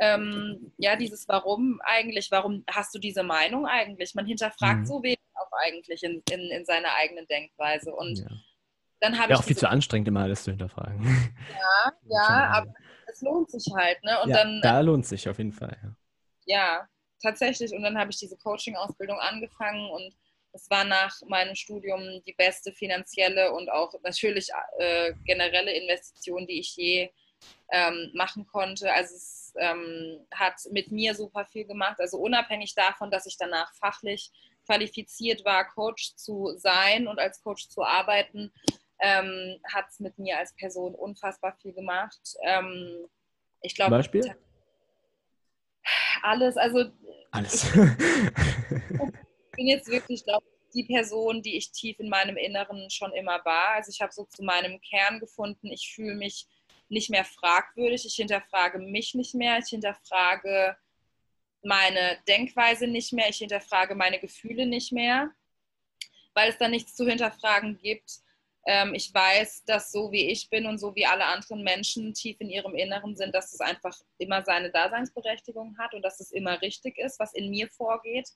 ähm, 0.00 0.72
ja 0.78 0.96
dieses 0.96 1.28
Warum 1.28 1.78
eigentlich, 1.84 2.30
warum 2.30 2.64
hast 2.70 2.94
du 2.94 2.98
diese 2.98 3.22
Meinung 3.22 3.66
eigentlich? 3.66 4.14
Man 4.14 4.24
hinterfragt 4.24 4.80
mhm. 4.80 4.86
so 4.86 5.02
wenig 5.02 5.20
auch 5.34 5.52
eigentlich 5.62 6.02
in, 6.02 6.22
in, 6.30 6.40
in 6.40 6.64
seiner 6.64 6.94
eigenen 6.94 7.26
Denkweise 7.26 7.94
und 7.94 8.20
ja. 8.20 8.26
dann 9.00 9.18
habe 9.18 9.28
ja, 9.28 9.36
ich 9.36 9.40
auch 9.40 9.46
viel 9.46 9.58
zu 9.58 9.68
anstrengend 9.68 10.08
immer 10.08 10.22
alles 10.22 10.42
zu 10.42 10.52
hinterfragen. 10.52 11.04
Ja, 11.52 11.92
ja, 12.08 12.50
aber 12.54 12.74
es 13.08 13.20
lohnt 13.20 13.50
sich 13.50 13.66
halt, 13.76 14.02
ne? 14.04 14.22
Und 14.22 14.30
ja, 14.30 14.36
dann, 14.36 14.60
da 14.62 14.80
lohnt 14.80 15.04
sich 15.04 15.28
auf 15.28 15.36
jeden 15.36 15.52
Fall. 15.52 15.76
Ja, 15.82 15.96
ja 16.46 16.88
tatsächlich. 17.24 17.72
Und 17.72 17.82
dann 17.82 17.98
habe 17.98 18.10
ich 18.12 18.18
diese 18.18 18.36
Coaching-Ausbildung 18.36 19.18
angefangen 19.18 19.90
und 19.90 20.14
Es 20.54 20.70
war 20.70 20.84
nach 20.84 21.20
meinem 21.26 21.56
Studium 21.56 22.22
die 22.24 22.32
beste 22.32 22.72
finanzielle 22.72 23.52
und 23.52 23.68
auch 23.70 23.92
natürlich 24.04 24.50
äh, 24.78 25.12
generelle 25.24 25.72
Investition, 25.72 26.46
die 26.46 26.60
ich 26.60 26.76
je 26.76 27.10
ähm, 27.72 28.12
machen 28.14 28.46
konnte. 28.46 28.92
Also 28.92 29.16
es 29.16 29.52
ähm, 29.58 30.20
hat 30.32 30.54
mit 30.70 30.92
mir 30.92 31.14
super 31.16 31.44
viel 31.44 31.64
gemacht. 31.64 31.98
Also 31.98 32.18
unabhängig 32.18 32.72
davon, 32.76 33.10
dass 33.10 33.26
ich 33.26 33.36
danach 33.36 33.74
fachlich 33.74 34.30
qualifiziert 34.64 35.44
war, 35.44 35.66
Coach 35.66 36.14
zu 36.14 36.54
sein 36.56 37.08
und 37.08 37.18
als 37.18 37.42
Coach 37.42 37.68
zu 37.68 37.82
arbeiten, 37.82 38.52
ähm, 39.00 39.58
hat 39.72 39.86
es 39.90 39.98
mit 39.98 40.16
mir 40.20 40.38
als 40.38 40.54
Person 40.54 40.94
unfassbar 40.94 41.56
viel 41.60 41.72
gemacht. 41.72 42.36
Ähm, 42.44 43.08
ich 43.60 43.74
glaube, 43.74 43.90
Beispiel? 43.90 44.36
Alles, 46.24 46.56
also 46.56 46.86
alles. 47.32 47.64
ich 47.64 49.50
bin 49.52 49.66
jetzt 49.66 49.88
wirklich, 49.88 50.24
glaube 50.24 50.46
die 50.74 50.84
Person, 50.84 51.42
die 51.42 51.56
ich 51.56 51.70
tief 51.70 52.00
in 52.00 52.08
meinem 52.08 52.38
Inneren 52.38 52.90
schon 52.90 53.12
immer 53.12 53.44
war. 53.44 53.74
Also 53.74 53.90
ich 53.90 54.00
habe 54.00 54.12
so 54.12 54.24
zu 54.24 54.42
meinem 54.42 54.80
Kern 54.80 55.20
gefunden, 55.20 55.68
ich 55.68 55.92
fühle 55.94 56.14
mich 56.14 56.48
nicht 56.88 57.10
mehr 57.10 57.24
fragwürdig, 57.24 58.06
ich 58.06 58.14
hinterfrage 58.14 58.78
mich 58.78 59.14
nicht 59.14 59.34
mehr, 59.34 59.58
ich 59.58 59.68
hinterfrage 59.68 60.76
meine 61.62 62.18
Denkweise 62.26 62.86
nicht 62.86 63.12
mehr, 63.12 63.28
ich 63.28 63.38
hinterfrage 63.38 63.94
meine 63.94 64.18
Gefühle 64.18 64.66
nicht 64.66 64.92
mehr, 64.92 65.30
weil 66.32 66.50
es 66.50 66.58
da 66.58 66.68
nichts 66.68 66.96
zu 66.96 67.06
hinterfragen 67.06 67.78
gibt. 67.78 68.20
Ähm, 68.66 68.94
ich 68.94 69.12
weiß, 69.12 69.64
dass 69.66 69.92
so 69.92 70.10
wie 70.10 70.30
ich 70.30 70.48
bin 70.48 70.66
und 70.66 70.78
so 70.78 70.94
wie 70.94 71.06
alle 71.06 71.26
anderen 71.26 71.62
Menschen 71.62 72.14
tief 72.14 72.36
in 72.40 72.48
ihrem 72.48 72.74
Inneren 72.74 73.16
sind, 73.16 73.34
dass 73.34 73.52
es 73.52 73.60
einfach 73.60 73.96
immer 74.18 74.42
seine 74.44 74.70
Daseinsberechtigung 74.70 75.76
hat 75.78 75.92
und 75.94 76.02
dass 76.02 76.20
es 76.20 76.32
immer 76.32 76.60
richtig 76.62 76.98
ist, 76.98 77.18
was 77.20 77.34
in 77.34 77.50
mir 77.50 77.68
vorgeht 77.68 78.30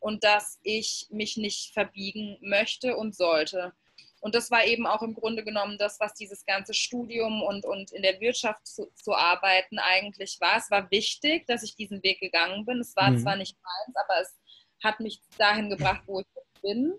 und 0.00 0.24
dass 0.24 0.58
ich 0.62 1.06
mich 1.10 1.36
nicht 1.36 1.72
verbiegen 1.72 2.36
möchte 2.42 2.96
und 2.96 3.14
sollte. 3.14 3.72
Und 4.20 4.36
das 4.36 4.52
war 4.52 4.64
eben 4.64 4.86
auch 4.86 5.02
im 5.02 5.14
Grunde 5.14 5.42
genommen 5.42 5.78
das, 5.78 5.98
was 5.98 6.14
dieses 6.14 6.44
ganze 6.46 6.74
Studium 6.74 7.42
und, 7.42 7.64
und 7.64 7.90
in 7.90 8.02
der 8.02 8.20
Wirtschaft 8.20 8.64
zu, 8.66 8.88
zu 8.94 9.14
arbeiten 9.14 9.80
eigentlich 9.80 10.40
war. 10.40 10.58
Es 10.58 10.70
war 10.70 10.88
wichtig, 10.92 11.46
dass 11.48 11.64
ich 11.64 11.74
diesen 11.74 12.02
Weg 12.04 12.20
gegangen 12.20 12.64
bin. 12.64 12.78
Es 12.78 12.94
war 12.94 13.10
mhm. 13.10 13.18
zwar 13.18 13.36
nicht 13.36 13.56
meins, 13.56 13.96
aber 13.96 14.20
es 14.20 14.38
hat 14.82 15.00
mich 15.00 15.20
dahin 15.38 15.70
gebracht, 15.70 16.02
wo 16.06 16.20
ich 16.20 16.26
bin. 16.62 16.94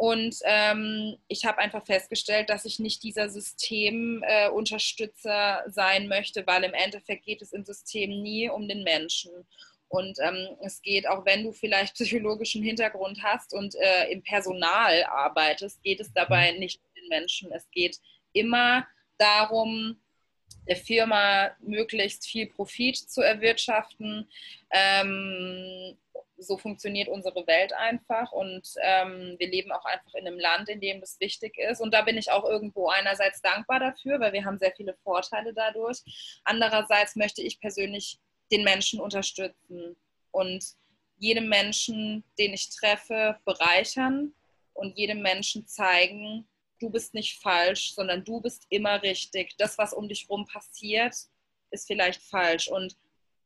Und 0.00 0.36
ähm, 0.44 1.18
ich 1.28 1.44
habe 1.44 1.58
einfach 1.58 1.84
festgestellt, 1.84 2.48
dass 2.48 2.64
ich 2.64 2.78
nicht 2.78 3.02
dieser 3.02 3.28
Systemunterstützer 3.28 5.66
äh, 5.66 5.70
sein 5.70 6.08
möchte, 6.08 6.46
weil 6.46 6.64
im 6.64 6.72
Endeffekt 6.72 7.26
geht 7.26 7.42
es 7.42 7.52
im 7.52 7.66
System 7.66 8.22
nie 8.22 8.48
um 8.48 8.66
den 8.66 8.82
Menschen. 8.82 9.30
Und 9.88 10.18
ähm, 10.22 10.56
es 10.62 10.80
geht, 10.80 11.06
auch 11.06 11.26
wenn 11.26 11.44
du 11.44 11.52
vielleicht 11.52 11.92
psychologischen 11.96 12.62
Hintergrund 12.62 13.22
hast 13.22 13.52
und 13.52 13.74
äh, 13.74 14.10
im 14.10 14.22
Personal 14.22 15.04
arbeitest, 15.04 15.82
geht 15.82 16.00
es 16.00 16.10
dabei 16.14 16.54
mhm. 16.54 16.60
nicht 16.60 16.80
um 16.80 16.94
den 16.94 17.08
Menschen. 17.10 17.52
Es 17.52 17.70
geht 17.70 17.98
immer 18.32 18.86
darum, 19.18 20.00
der 20.66 20.76
Firma 20.76 21.50
möglichst 21.60 22.26
viel 22.26 22.46
Profit 22.46 22.96
zu 22.96 23.20
erwirtschaften. 23.20 24.30
Ähm, 24.70 25.98
so 26.40 26.56
funktioniert 26.56 27.08
unsere 27.08 27.46
Welt 27.46 27.72
einfach 27.72 28.32
und 28.32 28.62
ähm, 28.82 29.36
wir 29.38 29.48
leben 29.48 29.72
auch 29.72 29.84
einfach 29.84 30.14
in 30.14 30.26
einem 30.26 30.38
Land, 30.38 30.68
in 30.68 30.80
dem 30.80 31.00
das 31.00 31.20
wichtig 31.20 31.56
ist. 31.58 31.80
Und 31.80 31.92
da 31.92 32.02
bin 32.02 32.16
ich 32.16 32.30
auch 32.30 32.44
irgendwo 32.44 32.88
einerseits 32.88 33.40
dankbar 33.42 33.78
dafür, 33.78 34.18
weil 34.20 34.32
wir 34.32 34.44
haben 34.44 34.58
sehr 34.58 34.72
viele 34.72 34.94
Vorteile 35.04 35.52
dadurch. 35.52 35.98
Andererseits 36.44 37.16
möchte 37.16 37.42
ich 37.42 37.60
persönlich 37.60 38.18
den 38.50 38.64
Menschen 38.64 39.00
unterstützen 39.00 39.96
und 40.30 40.64
jedem 41.18 41.48
Menschen, 41.48 42.24
den 42.38 42.54
ich 42.54 42.70
treffe, 42.70 43.38
bereichern 43.44 44.32
und 44.72 44.96
jedem 44.96 45.20
Menschen 45.20 45.66
zeigen, 45.66 46.48
du 46.80 46.88
bist 46.88 47.12
nicht 47.12 47.40
falsch, 47.40 47.94
sondern 47.94 48.24
du 48.24 48.40
bist 48.40 48.66
immer 48.70 49.02
richtig. 49.02 49.54
Das, 49.58 49.76
was 49.76 49.92
um 49.92 50.08
dich 50.08 50.22
herum 50.22 50.46
passiert, 50.46 51.14
ist 51.70 51.86
vielleicht 51.86 52.22
falsch 52.22 52.68
und 52.68 52.96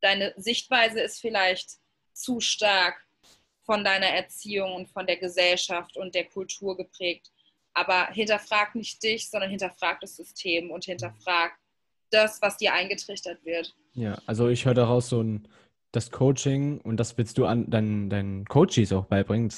deine 0.00 0.32
Sichtweise 0.36 1.00
ist 1.00 1.20
vielleicht 1.20 1.78
zu 2.14 2.40
stark 2.40 3.04
von 3.62 3.84
deiner 3.84 4.06
Erziehung 4.06 4.74
und 4.74 4.88
von 4.88 5.06
der 5.06 5.16
Gesellschaft 5.16 5.96
und 5.96 6.14
der 6.14 6.24
Kultur 6.24 6.76
geprägt. 6.76 7.30
Aber 7.72 8.06
hinterfrag 8.08 8.74
nicht 8.74 9.02
dich, 9.02 9.28
sondern 9.28 9.50
hinterfrag 9.50 10.00
das 10.00 10.16
System 10.16 10.70
und 10.70 10.84
hinterfrag 10.84 11.52
das, 12.10 12.40
was 12.40 12.56
dir 12.56 12.72
eingetrichtert 12.72 13.44
wird. 13.44 13.74
Ja, 13.94 14.18
also 14.26 14.48
ich 14.48 14.64
höre 14.64 14.74
daraus 14.74 15.08
so 15.08 15.22
ein, 15.22 15.48
das 15.92 16.10
Coaching 16.10 16.80
und 16.80 16.98
das 16.98 17.16
willst 17.18 17.38
du 17.38 17.46
an 17.46 17.70
deinen, 17.70 18.10
deinen 18.10 18.44
Coaches 18.44 18.92
auch 18.92 19.06
beibringen 19.06 19.52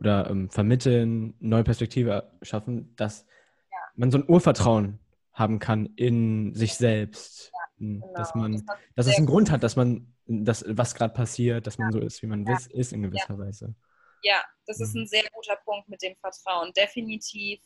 oder 0.00 0.28
ähm, 0.30 0.50
vermitteln, 0.50 1.34
neue 1.40 1.64
Perspektive 1.64 2.30
schaffen, 2.42 2.94
dass 2.96 3.26
ja. 3.70 3.78
man 3.94 4.10
so 4.10 4.18
ein 4.18 4.28
Urvertrauen 4.28 4.98
haben 5.32 5.58
kann 5.58 5.86
in 5.96 6.54
sich 6.54 6.74
selbst. 6.74 7.50
Ja, 7.52 7.58
hm, 7.78 8.00
genau. 8.00 8.14
Dass 8.14 8.34
man, 8.34 8.52
das 8.52 8.64
dass 8.94 9.06
es 9.06 9.16
einen 9.16 9.26
Grund 9.26 9.50
hat, 9.50 9.62
dass 9.62 9.76
man 9.76 10.12
das, 10.26 10.64
was 10.68 10.94
gerade 10.94 11.14
passiert, 11.14 11.66
dass 11.66 11.78
man 11.78 11.92
ja. 11.92 12.00
so 12.00 12.06
ist, 12.06 12.22
wie 12.22 12.26
man 12.26 12.44
ja. 12.46 12.58
ist 12.70 12.92
in 12.92 13.02
gewisser 13.02 13.38
Weise. 13.38 13.74
Ja, 14.22 14.44
das 14.66 14.80
ist 14.80 14.94
ein 14.94 15.06
sehr 15.06 15.24
guter 15.32 15.56
Punkt 15.56 15.88
mit 15.88 16.00
dem 16.02 16.14
Vertrauen. 16.16 16.72
Definitiv 16.76 17.60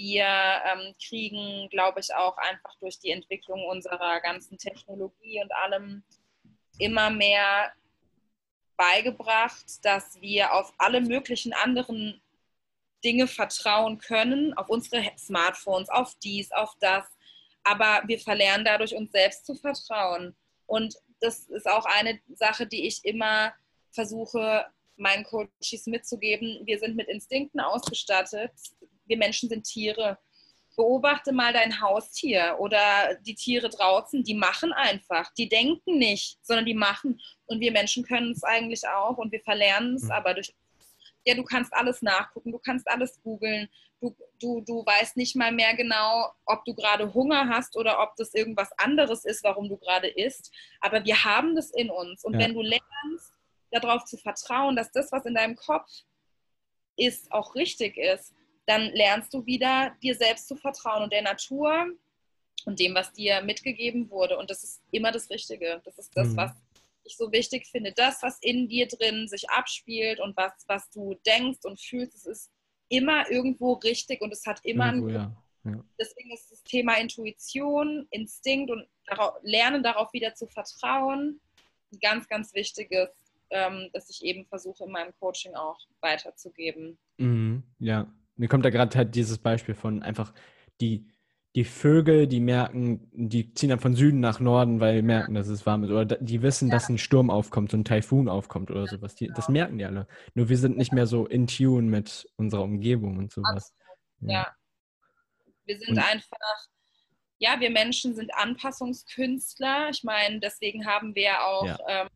wir 0.00 0.24
ähm, 0.24 0.94
kriegen, 1.06 1.68
glaube 1.68 2.00
ich, 2.00 2.14
auch 2.14 2.36
einfach 2.38 2.74
durch 2.80 2.98
die 2.98 3.10
Entwicklung 3.10 3.66
unserer 3.66 4.20
ganzen 4.20 4.56
Technologie 4.56 5.42
und 5.42 5.52
allem 5.52 6.02
immer 6.78 7.10
mehr 7.10 7.70
beigebracht, 8.78 9.84
dass 9.84 10.18
wir 10.22 10.54
auf 10.54 10.72
alle 10.78 11.02
möglichen 11.02 11.52
anderen 11.52 12.22
Dinge 13.04 13.26
vertrauen 13.26 13.98
können, 13.98 14.54
auf 14.54 14.68
unsere 14.68 15.04
Smartphones, 15.18 15.88
auf 15.88 16.14
dies, 16.22 16.50
auf 16.52 16.74
das. 16.80 17.04
Aber 17.62 18.02
wir 18.06 18.18
verlernen 18.18 18.64
dadurch, 18.64 18.94
uns 18.94 19.12
selbst 19.12 19.46
zu 19.46 19.54
vertrauen. 19.54 20.34
Und 20.66 20.94
das 21.20 21.48
ist 21.48 21.68
auch 21.68 21.84
eine 21.84 22.20
Sache, 22.34 22.66
die 22.66 22.86
ich 22.86 23.04
immer 23.04 23.52
versuche, 23.90 24.66
meinen 24.96 25.24
Coaches 25.24 25.86
mitzugeben. 25.86 26.60
Wir 26.64 26.78
sind 26.78 26.96
mit 26.96 27.08
Instinkten 27.08 27.60
ausgestattet 27.60 28.52
wir 29.10 29.18
Menschen 29.18 29.50
sind 29.50 29.64
Tiere. 29.64 30.16
Beobachte 30.76 31.32
mal 31.32 31.52
dein 31.52 31.82
Haustier 31.82 32.56
oder 32.58 33.14
die 33.26 33.34
Tiere 33.34 33.68
draußen, 33.68 34.24
die 34.24 34.34
machen 34.34 34.72
einfach. 34.72 35.30
Die 35.34 35.48
denken 35.48 35.98
nicht, 35.98 36.38
sondern 36.40 36.64
die 36.64 36.74
machen. 36.74 37.20
Und 37.44 37.60
wir 37.60 37.72
Menschen 37.72 38.04
können 38.04 38.30
es 38.30 38.42
eigentlich 38.42 38.88
auch 38.88 39.18
und 39.18 39.30
wir 39.30 39.40
verlernen 39.40 39.96
es 39.96 40.04
mhm. 40.04 40.12
aber 40.12 40.32
durch. 40.34 40.54
Ja, 41.24 41.34
du 41.34 41.44
kannst 41.44 41.72
alles 41.74 42.02
nachgucken, 42.02 42.52
du 42.52 42.58
kannst 42.58 42.88
alles 42.88 43.20
googeln, 43.22 43.68
du, 44.00 44.16
du, 44.40 44.60
du 44.62 44.84
weißt 44.84 45.16
nicht 45.16 45.36
mal 45.36 45.52
mehr 45.52 45.74
genau, 45.74 46.32
ob 46.46 46.64
du 46.64 46.74
gerade 46.74 47.12
Hunger 47.12 47.48
hast 47.48 47.76
oder 47.76 48.00
ob 48.00 48.16
das 48.16 48.32
irgendwas 48.34 48.70
anderes 48.78 49.24
ist, 49.24 49.44
warum 49.44 49.68
du 49.68 49.76
gerade 49.76 50.08
isst. 50.08 50.52
Aber 50.80 51.04
wir 51.04 51.24
haben 51.24 51.54
das 51.54 51.70
in 51.70 51.90
uns. 51.90 52.24
Und 52.24 52.34
ja. 52.34 52.40
wenn 52.40 52.54
du 52.54 52.62
lernst, 52.62 53.34
darauf 53.70 54.04
zu 54.04 54.16
vertrauen, 54.16 54.74
dass 54.74 54.90
das, 54.90 55.12
was 55.12 55.24
in 55.26 55.34
deinem 55.34 55.54
Kopf 55.54 55.88
ist, 56.96 57.30
auch 57.30 57.54
richtig 57.54 57.96
ist, 57.96 58.34
dann 58.66 58.90
lernst 58.92 59.32
du 59.32 59.46
wieder, 59.46 59.96
dir 60.02 60.14
selbst 60.14 60.48
zu 60.48 60.56
vertrauen 60.56 61.04
und 61.04 61.12
der 61.12 61.22
Natur 61.22 61.86
und 62.66 62.78
dem, 62.78 62.94
was 62.94 63.12
dir 63.12 63.42
mitgegeben 63.42 64.10
wurde. 64.10 64.38
Und 64.38 64.50
das 64.50 64.64
ist 64.64 64.82
immer 64.90 65.12
das 65.12 65.30
Richtige. 65.30 65.80
Das 65.84 65.98
ist 65.98 66.16
das, 66.16 66.28
mhm. 66.28 66.36
was 66.36 66.52
ich 67.10 67.16
so 67.16 67.32
wichtig 67.32 67.66
finde. 67.66 67.92
Das, 67.94 68.22
was 68.22 68.38
in 68.40 68.68
dir 68.68 68.86
drin 68.88 69.28
sich 69.28 69.48
abspielt 69.50 70.20
und 70.20 70.36
was, 70.36 70.52
was 70.66 70.90
du 70.90 71.14
denkst 71.26 71.60
und 71.64 71.80
fühlst, 71.80 72.14
es 72.14 72.26
ist 72.26 72.50
immer 72.88 73.30
irgendwo 73.30 73.74
richtig 73.74 74.20
und 74.20 74.32
es 74.32 74.46
hat 74.46 74.60
immer 74.64 74.86
irgendwo, 74.86 75.08
einen 75.08 75.16
ja. 75.16 75.36
Ja. 75.62 75.84
Deswegen 76.00 76.32
ist 76.32 76.50
das 76.50 76.62
Thema 76.62 76.94
Intuition, 76.94 78.06
Instinkt 78.10 78.70
und 78.70 78.86
darauf, 79.04 79.34
Lernen 79.42 79.82
darauf 79.82 80.10
wieder 80.14 80.34
zu 80.34 80.46
vertrauen 80.46 81.38
ein 81.92 81.98
ganz, 82.00 82.28
ganz 82.28 82.54
wichtiges, 82.54 83.10
ähm, 83.50 83.90
das 83.92 84.10
ich 84.10 84.24
eben 84.24 84.46
versuche 84.46 84.84
in 84.84 84.92
meinem 84.92 85.12
Coaching 85.18 85.54
auch 85.54 85.78
weiterzugeben. 86.00 86.98
Mhm. 87.18 87.64
Ja, 87.78 88.12
mir 88.36 88.48
kommt 88.48 88.64
da 88.64 88.70
gerade 88.70 88.96
halt 88.96 89.14
dieses 89.14 89.38
Beispiel 89.38 89.74
von 89.74 90.02
einfach 90.02 90.32
die, 90.80 91.06
die 91.56 91.64
Vögel, 91.64 92.28
die 92.28 92.38
merken, 92.40 93.10
die 93.12 93.52
ziehen 93.54 93.70
dann 93.70 93.80
von 93.80 93.96
Süden 93.96 94.20
nach 94.20 94.38
Norden, 94.38 94.78
weil 94.78 94.96
sie 94.96 95.02
merken, 95.02 95.34
dass 95.34 95.48
es 95.48 95.66
warm 95.66 95.82
ist. 95.82 95.90
Oder 95.90 96.04
die 96.04 96.42
wissen, 96.42 96.68
ja. 96.68 96.74
dass 96.74 96.88
ein 96.88 96.98
Sturm 96.98 97.28
aufkommt, 97.28 97.72
so 97.72 97.76
ein 97.76 97.84
Taifun 97.84 98.28
aufkommt 98.28 98.70
oder 98.70 98.86
sowas. 98.86 99.16
Die, 99.16 99.28
Das 99.34 99.48
merken 99.48 99.78
die 99.78 99.84
alle. 99.84 100.06
Nur 100.34 100.48
wir 100.48 100.56
sind 100.56 100.76
nicht 100.76 100.92
mehr 100.92 101.06
so 101.06 101.26
in 101.26 101.48
Tune 101.48 101.88
mit 101.88 102.28
unserer 102.36 102.62
Umgebung 102.62 103.18
und 103.18 103.32
sowas. 103.32 103.74
Ja. 104.20 104.32
ja. 104.32 104.56
Wir 105.64 105.78
sind 105.78 105.90
und, 105.90 105.98
einfach, 105.98 106.68
ja, 107.38 107.58
wir 107.58 107.70
Menschen 107.70 108.14
sind 108.14 108.32
Anpassungskünstler. 108.34 109.88
Ich 109.90 110.04
meine, 110.04 110.38
deswegen 110.38 110.86
haben 110.86 111.16
wir 111.16 111.44
auch 111.44 111.66
ja. 111.66 111.78
ähm, 111.88 112.08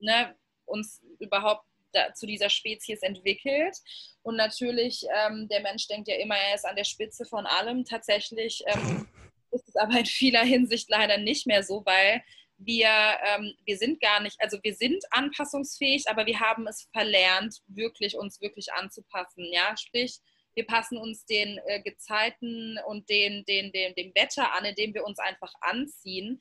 ne, 0.00 0.36
uns 0.66 1.02
überhaupt 1.18 1.64
da, 1.92 2.12
zu 2.14 2.26
dieser 2.26 2.50
Spezies 2.50 3.02
entwickelt. 3.02 3.76
Und 4.22 4.36
natürlich, 4.36 5.04
ähm, 5.26 5.48
der 5.48 5.60
Mensch 5.60 5.86
denkt 5.88 6.08
ja 6.08 6.16
immer, 6.16 6.36
er 6.36 6.54
ist 6.54 6.64
an 6.64 6.76
der 6.76 6.84
Spitze 6.84 7.24
von 7.24 7.46
allem. 7.46 7.84
Tatsächlich 7.84 8.62
ähm, 8.66 9.08
ist 9.50 9.68
es 9.68 9.76
aber 9.76 9.98
in 10.00 10.06
vieler 10.06 10.44
Hinsicht 10.44 10.88
leider 10.90 11.18
nicht 11.18 11.46
mehr 11.46 11.62
so, 11.62 11.82
weil 11.84 12.22
wir, 12.58 12.88
ähm, 12.88 13.52
wir 13.64 13.76
sind 13.76 14.00
gar 14.00 14.20
nicht, 14.20 14.36
also 14.40 14.58
wir 14.62 14.74
sind 14.74 15.04
anpassungsfähig, 15.10 16.04
aber 16.08 16.26
wir 16.26 16.40
haben 16.40 16.66
es 16.66 16.88
verlernt, 16.92 17.60
wirklich 17.66 18.16
uns 18.16 18.40
wirklich 18.40 18.72
anzupassen. 18.72 19.44
Ja, 19.52 19.76
sprich, 19.76 20.20
wir 20.54 20.66
passen 20.66 20.96
uns 20.96 21.26
den 21.26 21.60
äh, 21.66 21.82
Gezeiten 21.82 22.78
und 22.86 23.08
den, 23.10 23.44
den, 23.44 23.72
den, 23.72 23.94
dem 23.94 24.14
Wetter 24.14 24.54
an, 24.54 24.64
indem 24.64 24.94
wir 24.94 25.04
uns 25.04 25.18
einfach 25.18 25.52
anziehen. 25.60 26.40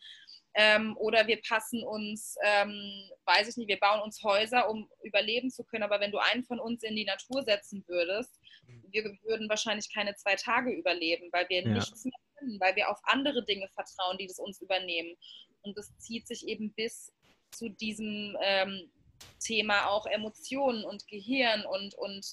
Ähm, 0.57 0.95
oder 0.97 1.27
wir 1.27 1.41
passen 1.41 1.83
uns, 1.83 2.37
ähm, 2.43 3.09
weiß 3.25 3.49
ich 3.49 3.57
nicht, 3.57 3.67
wir 3.67 3.79
bauen 3.79 4.01
uns 4.01 4.23
Häuser, 4.23 4.69
um 4.69 4.89
überleben 5.03 5.51
zu 5.51 5.65
können. 5.65 5.83
Aber 5.83 5.99
wenn 5.99 6.11
du 6.11 6.17
einen 6.17 6.43
von 6.43 6.59
uns 6.59 6.83
in 6.83 6.95
die 6.95 7.03
Natur 7.05 7.43
setzen 7.43 7.83
würdest, 7.87 8.39
wir 8.89 9.03
würden 9.23 9.49
wahrscheinlich 9.49 9.93
keine 9.93 10.15
zwei 10.15 10.35
Tage 10.35 10.71
überleben, 10.71 11.29
weil 11.33 11.47
wir 11.49 11.61
ja. 11.61 11.69
nichts 11.69 12.05
mehr 12.05 12.13
können, 12.37 12.59
weil 12.59 12.75
wir 12.75 12.89
auf 12.89 12.99
andere 13.03 13.43
Dinge 13.43 13.67
vertrauen, 13.69 14.17
die 14.17 14.27
das 14.27 14.39
uns 14.39 14.61
übernehmen. 14.61 15.15
Und 15.63 15.77
das 15.77 15.95
zieht 15.97 16.27
sich 16.27 16.47
eben 16.47 16.73
bis 16.73 17.11
zu 17.51 17.69
diesem 17.69 18.37
ähm, 18.41 18.91
Thema 19.39 19.87
auch 19.87 20.05
Emotionen 20.05 20.85
und 20.85 21.07
Gehirn 21.07 21.65
und, 21.65 21.95
und 21.95 22.25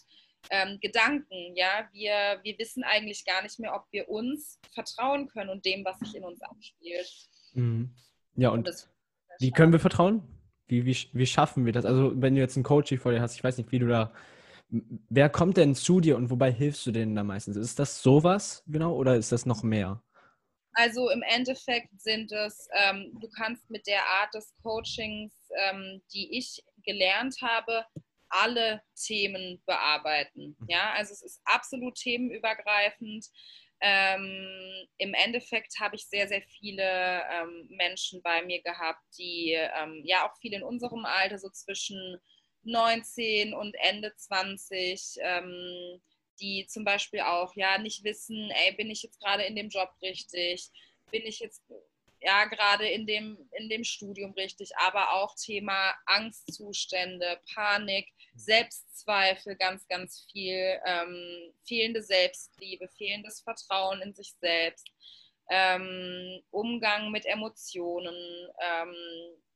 ähm, 0.50 0.78
Gedanken. 0.80 1.56
Ja, 1.56 1.88
wir, 1.92 2.40
wir 2.42 2.58
wissen 2.58 2.84
eigentlich 2.84 3.24
gar 3.24 3.42
nicht 3.42 3.58
mehr, 3.58 3.74
ob 3.74 3.84
wir 3.90 4.08
uns 4.08 4.60
vertrauen 4.72 5.28
können 5.28 5.50
und 5.50 5.64
dem, 5.64 5.84
was 5.84 5.98
sich 5.98 6.14
in 6.14 6.24
uns 6.24 6.40
abspielt. 6.42 7.10
Mhm. 7.54 7.94
Ja, 8.36 8.50
und, 8.50 8.68
und 8.68 8.88
wie 9.38 9.50
können 9.50 9.72
wir 9.72 9.80
vertrauen? 9.80 10.22
Wie, 10.66 10.86
wie, 10.86 10.96
wie 11.12 11.26
schaffen 11.26 11.66
wir 11.66 11.72
das? 11.72 11.84
Also, 11.84 12.12
wenn 12.20 12.34
du 12.34 12.40
jetzt 12.40 12.56
einen 12.56 12.64
Coach 12.64 12.96
vor 12.98 13.12
dir 13.12 13.20
hast, 13.20 13.34
ich 13.34 13.44
weiß 13.44 13.58
nicht, 13.58 13.72
wie 13.72 13.78
du 13.78 13.88
da. 13.88 14.12
Wer 15.10 15.28
kommt 15.28 15.58
denn 15.58 15.74
zu 15.74 16.00
dir 16.00 16.16
und 16.16 16.30
wobei 16.30 16.50
hilfst 16.50 16.86
du 16.86 16.92
denen 16.92 17.14
da 17.14 17.22
meistens? 17.22 17.56
Ist 17.56 17.78
das 17.78 18.02
sowas 18.02 18.64
genau 18.66 18.94
oder 18.94 19.16
ist 19.16 19.30
das 19.30 19.44
noch 19.44 19.62
mehr? 19.62 20.02
Also 20.74 21.10
im 21.10 21.22
Endeffekt 21.22 22.00
sind 22.00 22.32
es, 22.32 22.68
ähm, 22.72 23.12
du 23.20 23.28
kannst 23.28 23.68
mit 23.70 23.86
der 23.86 24.02
Art 24.06 24.32
des 24.32 24.54
Coachings, 24.62 25.32
ähm, 25.68 26.00
die 26.14 26.38
ich 26.38 26.64
gelernt 26.84 27.36
habe, 27.42 27.84
alle 28.30 28.82
Themen 28.94 29.62
bearbeiten. 29.66 30.56
Mhm. 30.58 30.66
Ja, 30.68 30.92
also 30.96 31.12
es 31.12 31.22
ist 31.22 31.40
absolut 31.44 31.96
themenübergreifend. 31.96 33.26
Ähm, 33.84 34.86
Im 34.98 35.12
Endeffekt 35.12 35.80
habe 35.80 35.96
ich 35.96 36.06
sehr, 36.06 36.28
sehr 36.28 36.42
viele 36.42 37.22
ähm, 37.30 37.66
Menschen 37.70 38.22
bei 38.22 38.42
mir 38.42 38.62
gehabt, 38.62 39.02
die 39.18 39.52
ähm, 39.52 40.02
ja 40.04 40.28
auch 40.28 40.36
viel 40.38 40.52
in 40.54 40.62
unserem 40.62 41.04
Alter, 41.04 41.38
so 41.38 41.50
zwischen 41.50 42.16
19 42.62 43.54
und 43.54 43.74
Ende 43.80 44.14
20, 44.16 45.16
ähm, 45.20 46.00
die 46.40 46.66
zum 46.68 46.84
Beispiel 46.84 47.20
auch 47.20 47.54
ja 47.56 47.78
nicht 47.78 48.04
wissen, 48.04 48.50
ey, 48.64 48.72
bin 48.76 48.88
ich 48.90 49.02
jetzt 49.02 49.20
gerade 49.20 49.42
in 49.42 49.56
dem 49.56 49.68
Job 49.68 49.90
richtig? 50.00 50.70
Bin 51.10 51.22
ich 51.26 51.40
jetzt 51.40 51.62
ja 52.22 52.44
gerade 52.44 52.88
in 52.88 53.06
dem, 53.06 53.38
in 53.52 53.68
dem 53.68 53.84
Studium 53.84 54.32
richtig, 54.32 54.70
aber 54.76 55.12
auch 55.12 55.34
Thema 55.34 55.94
Angstzustände, 56.06 57.40
Panik, 57.54 58.08
Selbstzweifel, 58.34 59.56
ganz, 59.56 59.86
ganz 59.88 60.26
viel, 60.30 60.78
ähm, 60.86 61.52
fehlende 61.66 62.02
Selbstliebe, 62.02 62.88
fehlendes 62.96 63.40
Vertrauen 63.40 64.00
in 64.02 64.14
sich 64.14 64.32
selbst, 64.40 64.88
ähm, 65.50 66.40
Umgang 66.50 67.10
mit 67.10 67.26
Emotionen, 67.26 68.14
ähm, 68.60 68.94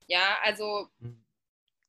ja, 0.07 0.39
also 0.43 0.89
hm. 1.01 1.25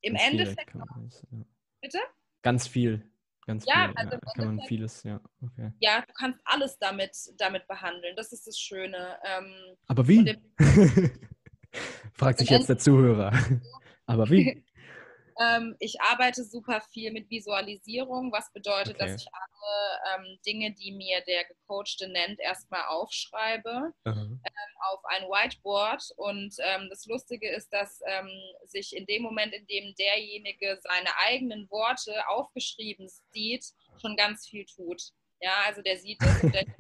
im 0.01 0.13
ganz 0.13 0.27
Endeffekt. 0.27 0.73
Ja. 0.73 1.45
Bitte? 1.81 1.99
Ganz 2.41 2.67
viel. 2.67 3.11
Ganz 3.47 3.65
ja, 3.65 3.87
viel, 3.87 3.95
also 3.95 4.11
ja, 4.11 4.33
kann 4.35 4.55
man 4.57 4.67
vieles, 4.67 5.03
ja. 5.03 5.21
Okay. 5.41 5.71
Ja, 5.79 6.01
du 6.05 6.13
kannst 6.13 6.41
alles 6.43 6.77
damit, 6.79 7.17
damit 7.37 7.65
behandeln. 7.65 8.13
Das 8.17 8.33
ist 8.33 8.45
das 8.45 8.59
Schöne. 8.59 9.17
Ähm, 9.23 9.53
Aber 9.87 10.05
wie? 10.05 10.37
Fragt 12.13 12.39
sich 12.39 12.49
jetzt 12.49 12.67
der 12.67 12.77
Zuhörer. 12.77 13.31
Aber 14.05 14.29
wie? 14.29 14.65
Ähm, 15.39 15.75
ich 15.79 16.01
arbeite 16.01 16.43
super 16.43 16.81
viel 16.81 17.11
mit 17.11 17.29
Visualisierung, 17.29 18.31
was 18.31 18.51
bedeutet, 18.53 18.95
okay. 18.95 19.05
dass 19.05 19.21
ich 19.21 19.27
alle 19.31 20.25
ähm, 20.25 20.39
Dinge, 20.45 20.71
die 20.71 20.91
mir 20.91 21.21
der 21.21 21.45
Gecoachte 21.45 22.07
nennt, 22.07 22.39
erstmal 22.39 22.85
aufschreibe 22.87 23.93
ähm, 24.05 24.41
auf 24.91 25.05
ein 25.05 25.23
Whiteboard. 25.23 26.03
Und 26.15 26.55
ähm, 26.59 26.87
das 26.89 27.05
Lustige 27.05 27.49
ist, 27.49 27.71
dass 27.71 28.01
ähm, 28.07 28.29
sich 28.65 28.95
in 28.95 29.05
dem 29.05 29.21
Moment, 29.21 29.53
in 29.53 29.67
dem 29.67 29.93
derjenige 29.95 30.79
seine 30.81 31.15
eigenen 31.27 31.69
Worte 31.69 32.27
aufgeschrieben 32.29 33.07
sieht, 33.31 33.65
schon 34.01 34.15
ganz 34.15 34.47
viel 34.47 34.65
tut. 34.65 35.11
Ja, 35.39 35.53
also 35.67 35.83
der 35.83 35.99
sieht 35.99 36.19
das 36.21 36.41
und 36.41 36.53
denkt, 36.55 36.71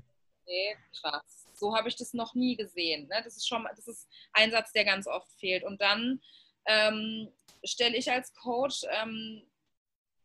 okay, 0.41 0.77
krass. 0.99 1.45
So 1.53 1.75
habe 1.75 1.89
ich 1.89 1.95
das 1.95 2.13
noch 2.13 2.33
nie 2.33 2.55
gesehen. 2.55 3.07
Ne? 3.07 3.21
Das 3.23 3.35
ist 3.37 3.47
schon, 3.47 3.67
das 3.75 3.87
ist 3.87 4.07
ein 4.33 4.51
Satz, 4.51 4.71
der 4.71 4.85
ganz 4.85 5.07
oft 5.07 5.31
fehlt. 5.39 5.63
Und 5.63 5.81
dann 5.81 6.21
ähm, 6.65 7.31
stelle 7.63 7.97
ich 7.97 8.11
als 8.11 8.33
Coach, 8.33 8.83
ähm, 8.89 9.43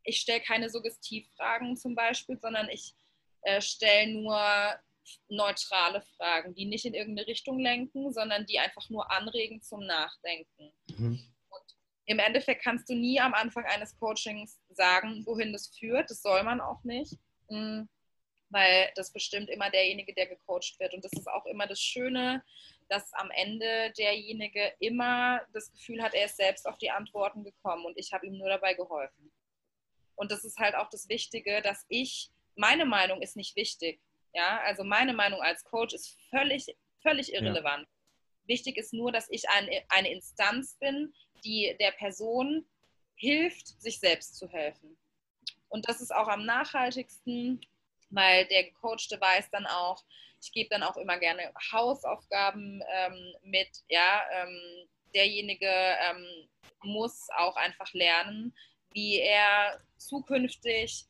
ich 0.04 0.20
stelle 0.20 0.40
keine 0.40 0.68
Suggestivfragen 0.68 1.76
zum 1.76 1.94
Beispiel, 1.94 2.38
sondern 2.38 2.68
ich 2.68 2.94
äh, 3.42 3.60
stelle 3.60 4.12
nur 4.12 4.80
neutrale 5.28 6.02
Fragen, 6.16 6.54
die 6.54 6.64
nicht 6.64 6.84
in 6.84 6.94
irgendeine 6.94 7.26
Richtung 7.26 7.58
lenken, 7.58 8.12
sondern 8.12 8.46
die 8.46 8.58
einfach 8.58 8.88
nur 8.88 9.10
anregen 9.10 9.62
zum 9.62 9.80
Nachdenken. 9.80 10.72
Mhm. 10.88 11.20
Und 11.50 11.76
im 12.06 12.18
Endeffekt 12.18 12.62
kannst 12.62 12.88
du 12.88 12.94
nie 12.94 13.20
am 13.20 13.34
Anfang 13.34 13.64
eines 13.64 13.96
Coachings 13.98 14.60
sagen, 14.70 15.24
wohin 15.26 15.52
das 15.52 15.68
führt. 15.76 16.10
Das 16.10 16.22
soll 16.22 16.42
man 16.44 16.60
auch 16.60 16.82
nicht, 16.84 17.14
mhm. 17.48 17.88
weil 18.48 18.92
das 18.94 19.12
bestimmt 19.12 19.50
immer 19.50 19.70
derjenige, 19.70 20.14
der 20.14 20.26
gecoacht 20.26 20.78
wird. 20.78 20.94
Und 20.94 21.04
das 21.04 21.12
ist 21.12 21.28
auch 21.28 21.46
immer 21.46 21.66
das 21.66 21.80
Schöne 21.80 22.44
dass 22.92 23.10
am 23.14 23.30
Ende 23.30 23.90
derjenige 23.96 24.74
immer 24.78 25.40
das 25.54 25.72
Gefühl 25.72 26.02
hat, 26.02 26.12
er 26.12 26.26
ist 26.26 26.36
selbst 26.36 26.68
auf 26.68 26.76
die 26.76 26.90
Antworten 26.90 27.42
gekommen 27.42 27.86
und 27.86 27.96
ich 27.96 28.12
habe 28.12 28.26
ihm 28.26 28.36
nur 28.36 28.50
dabei 28.50 28.74
geholfen. 28.74 29.32
Und 30.14 30.30
das 30.30 30.44
ist 30.44 30.58
halt 30.58 30.74
auch 30.74 30.90
das 30.90 31.08
Wichtige, 31.08 31.62
dass 31.62 31.86
ich, 31.88 32.30
meine 32.54 32.84
Meinung 32.84 33.22
ist 33.22 33.34
nicht 33.34 33.56
wichtig. 33.56 33.98
Ja, 34.34 34.60
also 34.60 34.84
meine 34.84 35.14
Meinung 35.14 35.40
als 35.40 35.64
Coach 35.64 35.94
ist 35.94 36.18
völlig, 36.28 36.66
völlig 37.00 37.32
irrelevant. 37.32 37.88
Ja. 37.88 38.48
Wichtig 38.48 38.76
ist 38.76 38.92
nur, 38.92 39.10
dass 39.10 39.30
ich 39.30 39.48
ein, 39.48 39.70
eine 39.88 40.12
Instanz 40.12 40.76
bin, 40.78 41.14
die 41.44 41.74
der 41.80 41.92
Person 41.92 42.66
hilft, 43.14 43.68
sich 43.80 44.00
selbst 44.00 44.36
zu 44.36 44.48
helfen. 44.48 44.98
Und 45.70 45.88
das 45.88 46.02
ist 46.02 46.14
auch 46.14 46.28
am 46.28 46.44
nachhaltigsten, 46.44 47.62
weil 48.10 48.46
der 48.48 48.64
Gecoachte 48.64 49.18
weiß 49.18 49.48
dann 49.50 49.66
auch, 49.66 50.04
ich 50.42 50.52
gebe 50.52 50.68
dann 50.70 50.82
auch 50.82 50.96
immer 50.96 51.18
gerne 51.18 51.52
Hausaufgaben 51.72 52.82
ähm, 52.88 53.34
mit. 53.42 53.68
Ja, 53.88 54.22
ähm, 54.32 54.88
derjenige 55.14 55.68
ähm, 55.68 56.48
muss 56.82 57.28
auch 57.36 57.56
einfach 57.56 57.92
lernen, 57.92 58.54
wie 58.92 59.20
er 59.20 59.80
zukünftig 59.96 61.06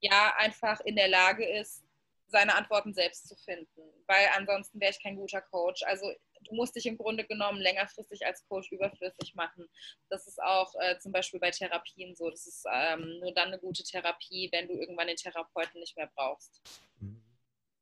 ja 0.00 0.34
einfach 0.36 0.80
in 0.80 0.94
der 0.94 1.08
Lage 1.08 1.44
ist, 1.44 1.82
seine 2.28 2.54
Antworten 2.54 2.94
selbst 2.94 3.28
zu 3.28 3.36
finden. 3.36 3.82
Weil 4.06 4.28
ansonsten 4.36 4.80
wäre 4.80 4.92
ich 4.92 5.02
kein 5.02 5.16
guter 5.16 5.40
Coach. 5.40 5.82
Also 5.82 6.12
du 6.42 6.54
musst 6.54 6.76
dich 6.76 6.86
im 6.86 6.96
Grunde 6.96 7.24
genommen 7.24 7.60
längerfristig 7.60 8.24
als 8.24 8.46
Coach 8.46 8.70
überflüssig 8.70 9.34
machen. 9.34 9.68
Das 10.10 10.28
ist 10.28 10.40
auch 10.40 10.72
äh, 10.80 10.98
zum 11.00 11.10
Beispiel 11.10 11.40
bei 11.40 11.50
Therapien 11.50 12.14
so. 12.14 12.30
Das 12.30 12.46
ist 12.46 12.64
ähm, 12.72 13.18
nur 13.18 13.32
dann 13.32 13.48
eine 13.48 13.58
gute 13.58 13.82
Therapie, 13.82 14.48
wenn 14.52 14.68
du 14.68 14.74
irgendwann 14.74 15.08
den 15.08 15.16
Therapeuten 15.16 15.80
nicht 15.80 15.96
mehr 15.96 16.10
brauchst. 16.14 16.62
Mhm. 17.00 17.20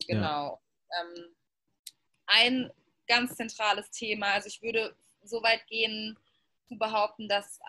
Genau 0.06 0.60
ähm, 1.00 1.34
ein 2.26 2.70
ganz 3.06 3.36
zentrales 3.36 3.90
Thema. 3.90 4.32
Also 4.32 4.48
ich 4.48 4.62
würde 4.62 4.96
so 5.22 5.42
weit 5.42 5.66
gehen 5.66 6.18
zu 6.68 6.76
behaupten, 6.76 7.28
dass 7.28 7.60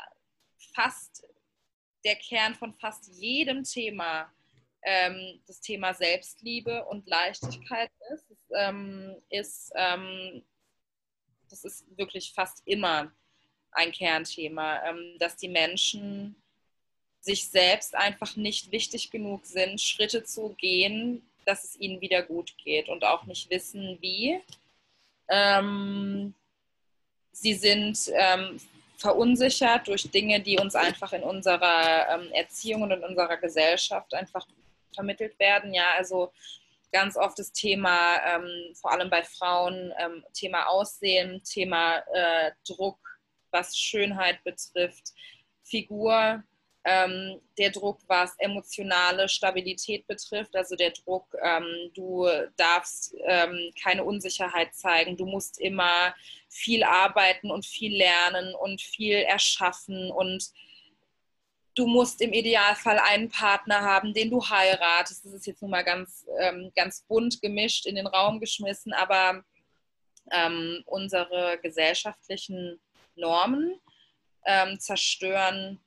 fast 0.74 1.26
der 2.04 2.16
Kern 2.16 2.56
von 2.56 2.74
fast 2.74 3.08
jedem 3.16 3.64
Thema 3.64 4.32
ähm, 4.84 5.42
das 5.48 5.60
Thema 5.60 5.94
Selbstliebe 5.94 6.86
und 6.86 7.08
Leichtigkeit 7.08 7.92
ist. 8.14 8.26
Das, 8.30 8.38
ähm, 8.56 9.16
ist 9.30 9.72
ähm, 9.76 10.44
das 11.50 11.66
ist 11.66 11.98
wirklich 11.98 12.34
fast 12.34 12.62
immer 12.66 13.12
ein 13.72 13.92
Kernthema, 13.92 14.84
ähm, 14.88 15.18
dass 15.20 15.36
die 15.36 15.50
Menschen 15.50 16.36
sich 17.20 17.50
selbst 17.50 17.96
einfach 17.96 18.36
nicht 18.36 18.72
wichtig 18.72 19.10
genug 19.10 19.46
sind, 19.46 19.82
Schritte 19.82 20.24
zu 20.24 20.50
gehen, 20.54 21.28
dass 21.46 21.64
es 21.64 21.80
ihnen 21.80 22.02
wieder 22.02 22.24
gut 22.24 22.56
geht 22.64 22.90
und 22.90 23.04
auch 23.04 23.26
nicht 23.26 23.50
wissen, 23.50 23.98
wie. 24.02 24.42
Ähm, 25.28 26.34
sie 27.32 27.54
sind 27.54 28.12
ähm, 28.14 28.60
verunsichert 28.98 29.88
durch 29.88 30.10
Dinge, 30.10 30.40
die 30.40 30.58
uns 30.58 30.76
einfach 30.76 31.14
in 31.14 31.24
unserer 31.24 32.10
ähm, 32.10 32.32
Erziehung 32.32 32.84
und 32.84 32.92
in 32.92 33.04
unserer 33.04 33.38
Gesellschaft 33.38 34.14
einfach 34.14 34.48
vermittelt 34.94 35.38
werden. 35.40 35.74
Ja, 35.74 35.94
also 35.98 36.32
ganz 36.92 37.18
oft 37.18 37.38
das 37.38 37.52
Thema, 37.52 38.16
ähm, 38.26 38.74
vor 38.74 38.92
allem 38.92 39.10
bei 39.10 39.24
Frauen, 39.24 39.94
ähm, 40.00 40.24
Thema 40.34 40.68
Aussehen, 40.68 41.44
Thema 41.44 41.98
äh, 42.14 42.52
Druck, 42.66 42.98
was 43.52 43.78
Schönheit 43.78 44.44
betrifft, 44.44 45.14
Figur, 45.64 46.44
ähm, 46.86 47.42
der 47.58 47.72
Druck, 47.72 48.00
was 48.08 48.36
emotionale 48.38 49.28
Stabilität 49.28 50.06
betrifft, 50.06 50.56
also 50.56 50.76
der 50.76 50.92
Druck, 50.92 51.36
ähm, 51.42 51.92
du 51.96 52.28
darfst 52.58 53.16
ähm, 53.26 53.72
keine 53.82 54.04
Unsicherheit 54.04 54.76
zeigen, 54.76 55.18
du 55.18 55.26
musst 55.26 55.60
immer 55.60 56.14
viel 56.48 56.84
arbeiten 56.84 57.50
und 57.50 57.66
viel 57.66 57.98
lernen 57.98 58.54
und 58.54 58.82
viel 58.82 59.16
erschaffen 59.16 60.12
und 60.12 60.52
du 61.74 61.88
musst 61.88 62.22
im 62.22 62.34
Idealfall 62.34 63.00
einen 63.00 63.30
Partner 63.30 63.82
haben, 63.82 64.14
den 64.14 64.30
du 64.30 64.48
heiratest. 64.48 65.26
Das 65.26 65.34
ist 65.34 65.48
jetzt 65.48 65.64
nun 65.64 65.72
mal 65.72 65.84
ganz, 65.84 66.26
ähm, 66.40 66.72
ganz 66.76 67.02
bunt 67.02 67.42
gemischt 67.42 67.88
in 67.88 67.96
den 67.96 68.08
Raum 68.08 68.40
geschmissen, 68.40 68.94
aber 68.94 69.44
ähm, 70.32 70.84
unsere 70.86 71.60
gesellschaftlichen 71.64 72.80
Normen 73.16 73.80
ähm, 74.46 74.80
zerstören 74.80 75.80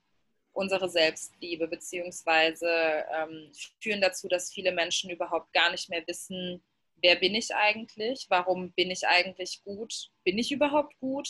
unsere 0.58 0.88
Selbstliebe, 0.88 1.68
beziehungsweise 1.68 2.68
ähm, 3.16 3.52
führen 3.80 4.00
dazu, 4.00 4.26
dass 4.26 4.52
viele 4.52 4.72
Menschen 4.72 5.08
überhaupt 5.08 5.52
gar 5.52 5.70
nicht 5.70 5.88
mehr 5.88 6.02
wissen, 6.08 6.60
wer 7.00 7.14
bin 7.14 7.36
ich 7.36 7.54
eigentlich, 7.54 8.26
warum 8.28 8.72
bin 8.72 8.90
ich 8.90 9.06
eigentlich 9.06 9.62
gut, 9.64 10.10
bin 10.24 10.36
ich 10.36 10.50
überhaupt 10.50 10.98
gut, 10.98 11.28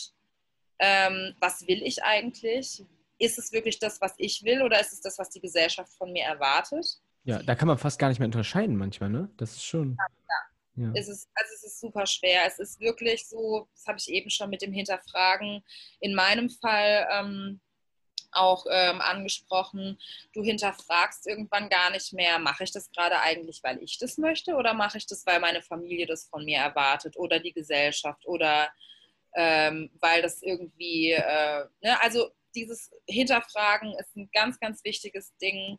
ähm, 0.79 1.35
was 1.39 1.67
will 1.67 1.83
ich 1.83 2.03
eigentlich, 2.03 2.83
ist 3.19 3.37
es 3.37 3.51
wirklich 3.51 3.77
das, 3.77 4.01
was 4.01 4.15
ich 4.17 4.43
will 4.43 4.63
oder 4.63 4.79
ist 4.79 4.93
es 4.93 5.01
das, 5.01 5.19
was 5.19 5.29
die 5.29 5.41
Gesellschaft 5.41 5.93
von 5.93 6.11
mir 6.11 6.23
erwartet? 6.23 6.87
Ja, 7.23 7.43
da 7.43 7.53
kann 7.53 7.67
man 7.67 7.77
fast 7.77 7.99
gar 7.99 8.09
nicht 8.09 8.17
mehr 8.17 8.27
unterscheiden 8.27 8.77
manchmal, 8.77 9.11
ne? 9.11 9.29
Das 9.37 9.51
ist 9.51 9.63
schon. 9.63 9.95
Ja, 9.99 10.85
ja. 10.85 10.91
Es 10.95 11.07
ist, 11.07 11.29
also 11.35 11.53
es 11.53 11.63
ist 11.65 11.79
super 11.81 12.07
schwer. 12.07 12.47
Es 12.47 12.57
ist 12.57 12.79
wirklich 12.79 13.27
so, 13.27 13.67
das 13.75 13.85
habe 13.85 13.99
ich 13.99 14.09
eben 14.09 14.29
schon 14.31 14.49
mit 14.49 14.61
dem 14.61 14.71
Hinterfragen 14.71 15.63
in 15.99 16.15
meinem 16.15 16.49
Fall 16.49 17.07
ähm, 17.11 17.59
auch 18.31 18.65
ähm, 18.69 19.01
angesprochen, 19.01 19.99
du 20.33 20.43
hinterfragst 20.43 21.27
irgendwann 21.27 21.69
gar 21.69 21.91
nicht 21.91 22.13
mehr, 22.13 22.39
mache 22.39 22.63
ich 22.63 22.71
das 22.71 22.91
gerade 22.91 23.19
eigentlich, 23.19 23.61
weil 23.63 23.81
ich 23.81 23.97
das 23.97 24.17
möchte 24.17 24.55
oder 24.55 24.73
mache 24.73 24.97
ich 24.97 25.07
das, 25.07 25.25
weil 25.25 25.39
meine 25.39 25.61
Familie 25.61 26.05
das 26.05 26.27
von 26.27 26.45
mir 26.45 26.59
erwartet 26.59 27.17
oder 27.17 27.39
die 27.39 27.53
Gesellschaft 27.53 28.25
oder 28.25 28.69
ähm, 29.35 29.89
weil 29.99 30.21
das 30.21 30.41
irgendwie, 30.41 31.11
äh, 31.11 31.65
ne? 31.81 32.01
also 32.01 32.29
dieses 32.55 32.91
Hinterfragen 33.07 33.93
ist 33.99 34.15
ein 34.15 34.29
ganz, 34.33 34.59
ganz 34.59 34.83
wichtiges 34.83 35.35
Ding. 35.37 35.77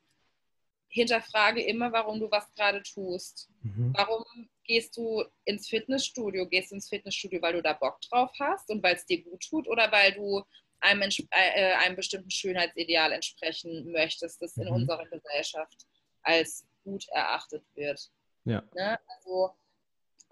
Hinterfrage 0.89 1.63
immer, 1.63 1.93
warum 1.93 2.19
du 2.19 2.31
was 2.31 2.53
gerade 2.55 2.83
tust. 2.83 3.49
Mhm. 3.63 3.93
Warum 3.97 4.25
gehst 4.65 4.97
du 4.97 5.25
ins 5.45 5.69
Fitnessstudio? 5.69 6.49
Gehst 6.49 6.71
du 6.71 6.77
ins 6.77 6.89
Fitnessstudio, 6.89 7.41
weil 7.43 7.53
du 7.53 7.63
da 7.63 7.75
Bock 7.75 8.01
drauf 8.03 8.31
hast 8.41 8.71
und 8.71 8.83
weil 8.83 8.97
es 8.97 9.07
dir 9.07 9.23
gut 9.23 9.41
tut 9.49 9.69
oder 9.69 9.91
weil 9.93 10.13
du 10.13 10.43
einem, 10.81 11.03
äh, 11.03 11.71
äh, 11.71 11.73
einem 11.75 11.97
bestimmten 11.97 12.31
Schönheitsideal 12.31 13.13
entsprechen 13.13 13.91
möchtest, 13.93 14.41
das 14.43 14.57
in 14.57 14.69
mhm. 14.69 14.75
unserer 14.75 15.07
Gesellschaft 15.07 15.87
als 16.23 16.67
gut 16.85 17.07
erachtet 17.09 17.65
wird. 17.75 18.11
Ja. 18.45 18.63
Ne? 18.75 18.99
Also, 19.07 19.51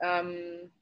ähm, 0.00 0.72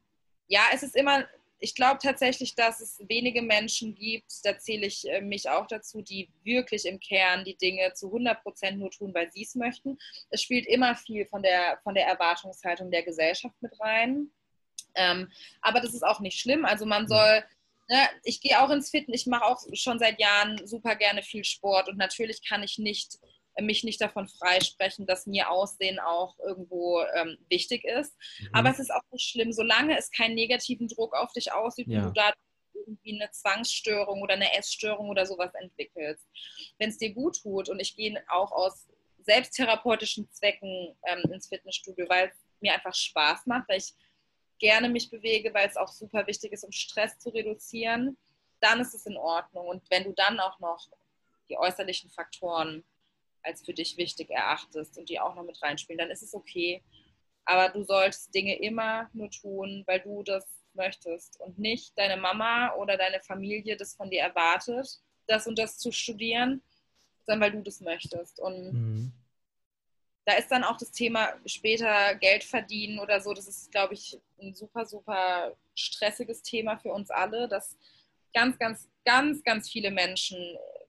ja, 0.49 0.63
es 0.73 0.83
ist 0.83 0.97
immer, 0.97 1.27
ich 1.59 1.75
glaube 1.75 1.99
tatsächlich, 2.03 2.55
dass 2.55 2.81
es 2.81 3.03
wenige 3.09 3.43
Menschen 3.43 3.95
gibt, 3.95 4.33
da 4.45 4.59
zähle 4.59 4.87
ich 4.87 5.09
äh, 5.09 5.21
mich 5.21 5.49
auch 5.49 5.67
dazu, 5.67 6.03
die 6.03 6.31
wirklich 6.45 6.85
im 6.85 7.01
Kern 7.01 7.45
die 7.45 7.57
Dinge 7.57 7.93
zu 7.95 8.07
100 8.07 8.43
Prozent 8.43 8.79
nur 8.79 8.91
tun, 8.91 9.15
weil 9.15 9.31
sie 9.33 9.43
es 9.43 9.55
möchten. 9.55 9.99
Es 10.31 10.43
spielt 10.43 10.67
immer 10.67 10.95
viel 10.97 11.27
von 11.27 11.43
der, 11.43 11.79
von 11.83 11.95
der 11.95 12.07
Erwartungshaltung 12.07 12.91
der 12.91 13.03
Gesellschaft 13.03 13.57
mit 13.61 13.79
rein. 13.81 14.31
Ähm, 14.95 15.31
aber 15.61 15.81
das 15.81 15.95
ist 15.95 16.05
auch 16.05 16.21
nicht 16.21 16.39
schlimm. 16.39 16.65
Also 16.65 16.87
man 16.87 17.09
soll 17.09 17.45
ne, 17.89 18.09
ich 18.25 18.41
gehe 18.41 18.61
auch 18.61 18.71
ins 18.71 18.91
Fitness, 18.91 19.23
ich 19.23 19.27
mache 19.27 19.45
auch 19.45 19.61
schon 19.75 19.99
seit 19.99 20.21
Jahren 20.21 20.67
super 20.67 20.97
gerne 20.97 21.23
viel 21.23 21.45
Sport 21.45 21.89
und 21.89 21.97
natürlich 21.97 22.47
kann 22.47 22.63
ich 22.63 22.79
nicht 22.79 23.19
mich 23.63 23.85
nicht 23.85 24.01
davon 24.01 24.29
freisprechen, 24.29 25.07
dass 25.07 25.27
mir 25.27 25.51
Aussehen 25.51 25.99
auch 25.99 26.39
irgendwo 26.41 27.03
ähm, 27.15 27.39
wichtig 27.49 27.85
ist. 27.85 28.15
Mhm. 28.41 28.49
Aber 28.53 28.71
es 28.71 28.79
ist 28.79 28.93
auch 28.93 29.01
nicht 29.11 29.29
schlimm, 29.29 29.53
solange 29.53 29.97
es 29.97 30.11
keinen 30.11 30.35
negativen 30.35 30.89
Druck 30.89 31.15
auf 31.15 31.33
dich 31.33 31.53
ausübt 31.53 31.91
ja. 31.91 32.01
und 32.01 32.09
du 32.09 32.13
da 32.13 32.33
irgendwie 32.75 33.21
eine 33.21 33.31
Zwangsstörung 33.31 34.21
oder 34.23 34.35
eine 34.35 34.53
Essstörung 34.57 35.09
oder 35.09 35.27
sowas 35.27 35.53
entwickelst. 35.55 36.25
Wenn 36.79 36.91
es 36.91 36.99
dir 36.99 37.13
gut 37.15 37.41
tut 37.43 37.69
und 37.69 37.81
ich 37.81 37.97
gehe 37.97 38.23
auch 38.29 38.53
aus 38.53 38.87
selbsttherapeutischen 39.25 40.31
Zwecken 40.31 40.95
ähm, 41.07 41.31
ins 41.33 41.49
Fitnessstudio, 41.49 42.09
weil 42.09 42.29
es 42.29 42.37
mir 42.61 42.75
einfach 42.75 42.95
Spaß 42.95 43.47
macht, 43.47 43.69
weil 43.69 43.79
ich 43.79 43.93
gerne 44.59 44.89
mich 44.89 45.11
bewege, 45.11 45.53
weil 45.55 45.69
es 45.69 45.77
auch 45.77 45.89
super 45.89 46.27
wichtig 46.27 46.53
ist, 46.53 46.65
um 46.65 46.73
Stress 46.73 47.19
zu 47.19 47.31
reduzieren, 47.31 48.17
dann 48.61 48.81
ist 48.81 48.95
es 48.95 49.07
in 49.07 49.17
Ordnung. 49.17 49.67
Und 49.67 49.83
wenn 49.91 50.05
du 50.05 50.13
dann 50.13 50.41
auch 50.41 50.59
noch 50.61 50.89
die 51.49 51.59
äußerlichen 51.59 52.11
Faktoren 52.11 52.85
als 53.43 53.65
für 53.65 53.75
dich 53.75 53.97
wichtig 53.97 54.31
erachtest 54.31 54.99
und 54.99 55.09
die 55.09 55.21
auch 55.21 55.35
noch 55.35 55.45
mit 55.45 55.63
reinspielen, 55.63 55.99
dann 55.99 56.11
ist 56.11 56.23
es 56.23 56.35
okay. 56.35 56.83
Aber 57.45 57.69
du 57.69 57.85
solltest 57.85 58.35
Dinge 58.35 58.59
immer 58.59 59.09
nur 59.13 59.31
tun, 59.31 59.85
weil 59.87 60.01
du 60.01 60.23
das 60.23 60.45
möchtest 60.75 61.41
und 61.41 61.59
nicht 61.59 61.97
deine 61.97 62.17
Mama 62.21 62.75
oder 62.75 62.97
deine 62.97 63.21
Familie 63.21 63.77
das 63.77 63.95
von 63.95 64.11
dir 64.11 64.23
erwartet, 64.23 65.01
das 65.27 65.47
und 65.47 65.59
das 65.59 65.79
zu 65.79 65.93
studieren, 65.93 66.63
sondern 67.25 67.41
weil 67.41 67.53
du 67.53 67.63
das 67.63 67.81
möchtest. 67.81 68.41
Und 68.41 68.73
mhm 68.73 69.13
da 70.27 70.33
ist 70.35 70.49
dann 70.49 70.65
auch 70.65 70.77
das 70.77 70.91
Thema 70.91 71.35
später 71.47 72.17
Geld 72.17 72.43
verdienen 72.43 72.99
oder 72.99 73.21
so. 73.21 73.33
Das 73.33 73.47
ist, 73.47 73.71
glaube 73.71 73.95
ich, 73.95 74.19
ein 74.43 74.55
super, 74.55 74.85
super 74.85 75.57
stressiges 75.77 76.43
Thema 76.43 76.77
für 76.77 76.93
uns 76.93 77.11
alle, 77.11 77.49
dass 77.49 77.77
ganz, 78.35 78.59
ganz, 78.59 78.89
ganz, 79.05 79.45
ganz 79.45 79.71
viele 79.71 79.93
Menschen 79.93 80.37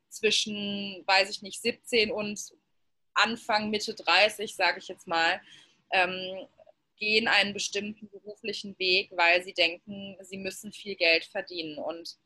zwischen, 0.10 1.04
weiß 1.06 1.30
ich 1.30 1.44
nicht, 1.44 1.62
17 1.62 2.12
und 2.12 2.52
Anfang, 3.14 3.70
Mitte 3.70 3.94
30, 3.94 4.56
sage 4.56 4.80
ich 4.80 4.88
jetzt 4.88 5.08
mal, 5.08 5.40
ähm, 5.92 6.48
gehen 6.98 7.28
einen 7.28 7.54
bestimmten 7.54 8.10
beruflichen 8.10 8.78
Weg, 8.80 9.12
weil 9.16 9.44
sie 9.44 9.54
denken, 9.54 10.18
sie 10.22 10.38
müssen 10.38 10.74
viel 10.74 10.96
Geld 10.96 11.26
verdienen. 11.26 11.78
Und 11.78 12.18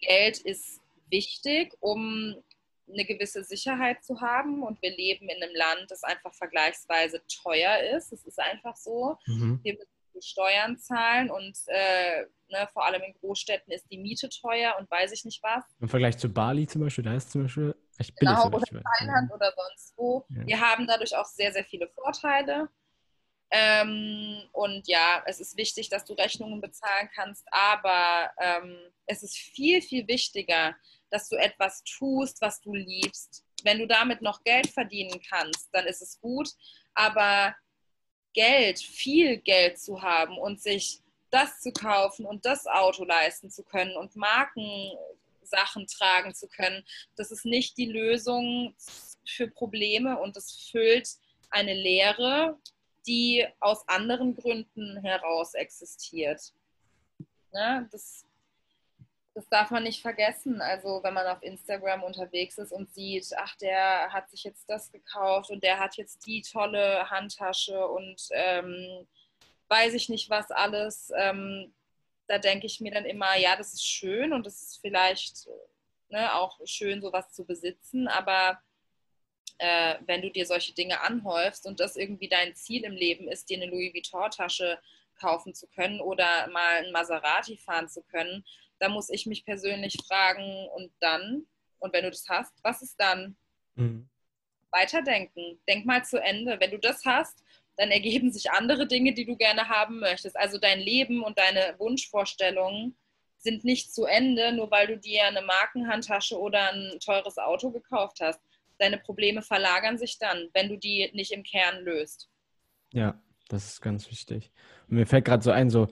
Geld 0.00 0.38
ist 0.38 0.80
wichtig, 1.10 1.76
um 1.80 2.42
eine 2.90 3.04
gewisse 3.04 3.44
Sicherheit 3.44 4.04
zu 4.04 4.20
haben. 4.20 4.62
Und 4.62 4.80
wir 4.82 4.94
leben 4.96 5.28
in 5.28 5.42
einem 5.42 5.54
Land, 5.54 5.90
das 5.90 6.02
einfach 6.02 6.34
vergleichsweise 6.34 7.22
teuer 7.42 7.78
ist. 7.96 8.12
Es 8.12 8.24
ist 8.24 8.38
einfach 8.38 8.76
so. 8.76 9.16
Mhm. 9.26 9.60
Wir 9.62 9.74
müssen 9.74 9.98
Steuern 10.20 10.76
zahlen 10.78 11.30
und 11.30 11.56
äh, 11.66 12.26
ne, 12.50 12.68
vor 12.72 12.84
allem 12.84 13.02
in 13.02 13.14
Großstädten 13.14 13.72
ist 13.72 13.86
die 13.90 13.98
Miete 13.98 14.28
teuer 14.28 14.74
und 14.78 14.90
weiß 14.90 15.12
ich 15.12 15.24
nicht 15.24 15.42
was. 15.42 15.64
Im 15.80 15.88
Vergleich 15.88 16.18
zu 16.18 16.28
Bali 16.28 16.66
zum 16.66 16.82
Beispiel, 16.82 17.04
da 17.04 17.14
ist 17.14 17.30
zum 17.30 17.44
Beispiel 17.44 17.74
echt 17.98 18.16
billig. 18.16 18.34
Genau, 18.34 18.46
oder 18.48 18.64
Thailand 18.66 19.32
oder 19.32 19.52
sonst 19.54 19.94
wo. 19.96 20.26
Ja. 20.30 20.46
Wir 20.46 20.60
haben 20.60 20.86
dadurch 20.86 21.16
auch 21.16 21.26
sehr, 21.26 21.52
sehr 21.52 21.64
viele 21.64 21.88
Vorteile. 21.88 22.68
Ähm, 23.50 24.42
und 24.52 24.86
ja, 24.86 25.22
es 25.24 25.40
ist 25.40 25.56
wichtig, 25.56 25.88
dass 25.88 26.04
du 26.04 26.12
Rechnungen 26.12 26.60
bezahlen 26.60 27.08
kannst, 27.14 27.46
aber 27.50 28.30
ähm, 28.38 28.76
es 29.06 29.22
ist 29.22 29.36
viel, 29.38 29.80
viel 29.80 30.06
wichtiger, 30.06 30.76
dass 31.10 31.28
du 31.28 31.36
etwas 31.36 31.82
tust, 31.84 32.40
was 32.40 32.60
du 32.60 32.74
liebst. 32.74 33.44
Wenn 33.62 33.78
du 33.78 33.86
damit 33.86 34.22
noch 34.22 34.42
Geld 34.44 34.68
verdienen 34.68 35.20
kannst, 35.28 35.68
dann 35.72 35.86
ist 35.86 36.02
es 36.02 36.20
gut. 36.20 36.50
Aber 36.94 37.54
Geld, 38.34 38.78
viel 38.78 39.38
Geld 39.38 39.80
zu 39.80 40.02
haben 40.02 40.38
und 40.38 40.62
sich 40.62 41.02
das 41.30 41.60
zu 41.60 41.72
kaufen 41.72 42.24
und 42.24 42.44
das 42.44 42.66
Auto 42.66 43.04
leisten 43.04 43.50
zu 43.50 43.62
können 43.62 43.96
und 43.96 44.16
Markensachen 44.16 45.86
tragen 45.86 46.34
zu 46.34 46.48
können, 46.48 46.84
das 47.16 47.30
ist 47.30 47.44
nicht 47.44 47.76
die 47.76 47.90
Lösung 47.90 48.74
für 49.26 49.48
Probleme 49.48 50.18
und 50.18 50.36
es 50.36 50.68
füllt 50.70 51.08
eine 51.50 51.74
Leere, 51.74 52.58
die 53.06 53.46
aus 53.60 53.86
anderen 53.88 54.36
Gründen 54.36 54.98
heraus 55.02 55.54
existiert. 55.54 56.52
Ne? 57.52 57.88
Das 57.90 58.24
das 59.38 59.48
darf 59.50 59.70
man 59.70 59.84
nicht 59.84 60.02
vergessen. 60.02 60.60
Also 60.60 61.00
wenn 61.04 61.14
man 61.14 61.28
auf 61.28 61.44
Instagram 61.44 62.02
unterwegs 62.02 62.58
ist 62.58 62.72
und 62.72 62.92
sieht, 62.92 63.30
ach, 63.36 63.54
der 63.58 64.12
hat 64.12 64.28
sich 64.30 64.42
jetzt 64.42 64.68
das 64.68 64.90
gekauft 64.90 65.50
und 65.50 65.62
der 65.62 65.78
hat 65.78 65.96
jetzt 65.96 66.26
die 66.26 66.42
tolle 66.42 67.08
Handtasche 67.08 67.86
und 67.86 68.20
ähm, 68.32 69.06
weiß 69.68 69.94
ich 69.94 70.08
nicht 70.08 70.28
was 70.28 70.50
alles. 70.50 71.12
Ähm, 71.16 71.72
da 72.26 72.38
denke 72.38 72.66
ich 72.66 72.80
mir 72.80 72.90
dann 72.90 73.04
immer, 73.04 73.36
ja, 73.36 73.54
das 73.54 73.74
ist 73.74 73.86
schön 73.86 74.32
und 74.32 74.44
es 74.44 74.60
ist 74.60 74.80
vielleicht 74.80 75.48
ne, 76.08 76.34
auch 76.34 76.58
schön, 76.64 77.00
sowas 77.00 77.30
zu 77.30 77.44
besitzen, 77.44 78.08
aber 78.08 78.60
äh, 79.58 79.98
wenn 80.00 80.20
du 80.20 80.32
dir 80.32 80.46
solche 80.46 80.74
Dinge 80.74 81.00
anhäufst 81.00 81.64
und 81.64 81.78
das 81.78 81.94
irgendwie 81.94 82.28
dein 82.28 82.56
Ziel 82.56 82.82
im 82.82 82.94
Leben 82.94 83.28
ist, 83.28 83.48
dir 83.48 83.58
eine 83.58 83.70
Louis 83.70 83.94
Vuitton-Tasche 83.94 84.80
kaufen 85.20 85.54
zu 85.54 85.68
können 85.68 86.00
oder 86.00 86.48
mal 86.48 86.84
ein 86.84 86.90
Maserati 86.90 87.56
fahren 87.56 87.88
zu 87.88 88.02
können, 88.02 88.44
da 88.78 88.88
muss 88.88 89.10
ich 89.10 89.26
mich 89.26 89.44
persönlich 89.44 89.96
fragen, 90.06 90.68
und 90.74 90.92
dann? 91.00 91.46
Und 91.78 91.92
wenn 91.92 92.04
du 92.04 92.10
das 92.10 92.24
hast, 92.28 92.52
was 92.62 92.82
ist 92.82 92.96
dann? 92.98 93.36
Mhm. 93.74 94.08
Weiterdenken. 94.70 95.60
Denk 95.68 95.86
mal 95.86 96.04
zu 96.04 96.20
Ende. 96.22 96.58
Wenn 96.60 96.70
du 96.70 96.78
das 96.78 97.04
hast, 97.04 97.42
dann 97.76 97.90
ergeben 97.90 98.32
sich 98.32 98.50
andere 98.50 98.86
Dinge, 98.86 99.14
die 99.14 99.24
du 99.24 99.36
gerne 99.36 99.68
haben 99.68 100.00
möchtest. 100.00 100.36
Also 100.36 100.58
dein 100.58 100.80
Leben 100.80 101.22
und 101.22 101.38
deine 101.38 101.74
Wunschvorstellungen 101.78 102.96
sind 103.38 103.64
nicht 103.64 103.94
zu 103.94 104.04
Ende, 104.04 104.52
nur 104.52 104.70
weil 104.70 104.88
du 104.88 104.98
dir 104.98 105.24
eine 105.24 105.42
Markenhandtasche 105.42 106.38
oder 106.38 106.72
ein 106.72 106.98
teures 107.00 107.38
Auto 107.38 107.70
gekauft 107.70 108.18
hast. 108.20 108.40
deine 108.80 108.98
Probleme 108.98 109.42
verlagern 109.42 109.98
sich 109.98 110.18
dann, 110.18 110.50
wenn 110.54 110.68
du 110.68 110.76
die 110.76 111.10
nicht 111.12 111.32
im 111.32 111.42
Kern 111.42 111.82
löst. 111.84 112.28
Ja, 112.92 113.20
das 113.48 113.66
ist 113.66 113.80
ganz 113.80 114.08
wichtig. 114.10 114.52
Und 114.88 114.96
mir 114.96 115.06
fällt 115.06 115.24
gerade 115.24 115.42
so 115.42 115.50
ein, 115.50 115.68
so, 115.68 115.88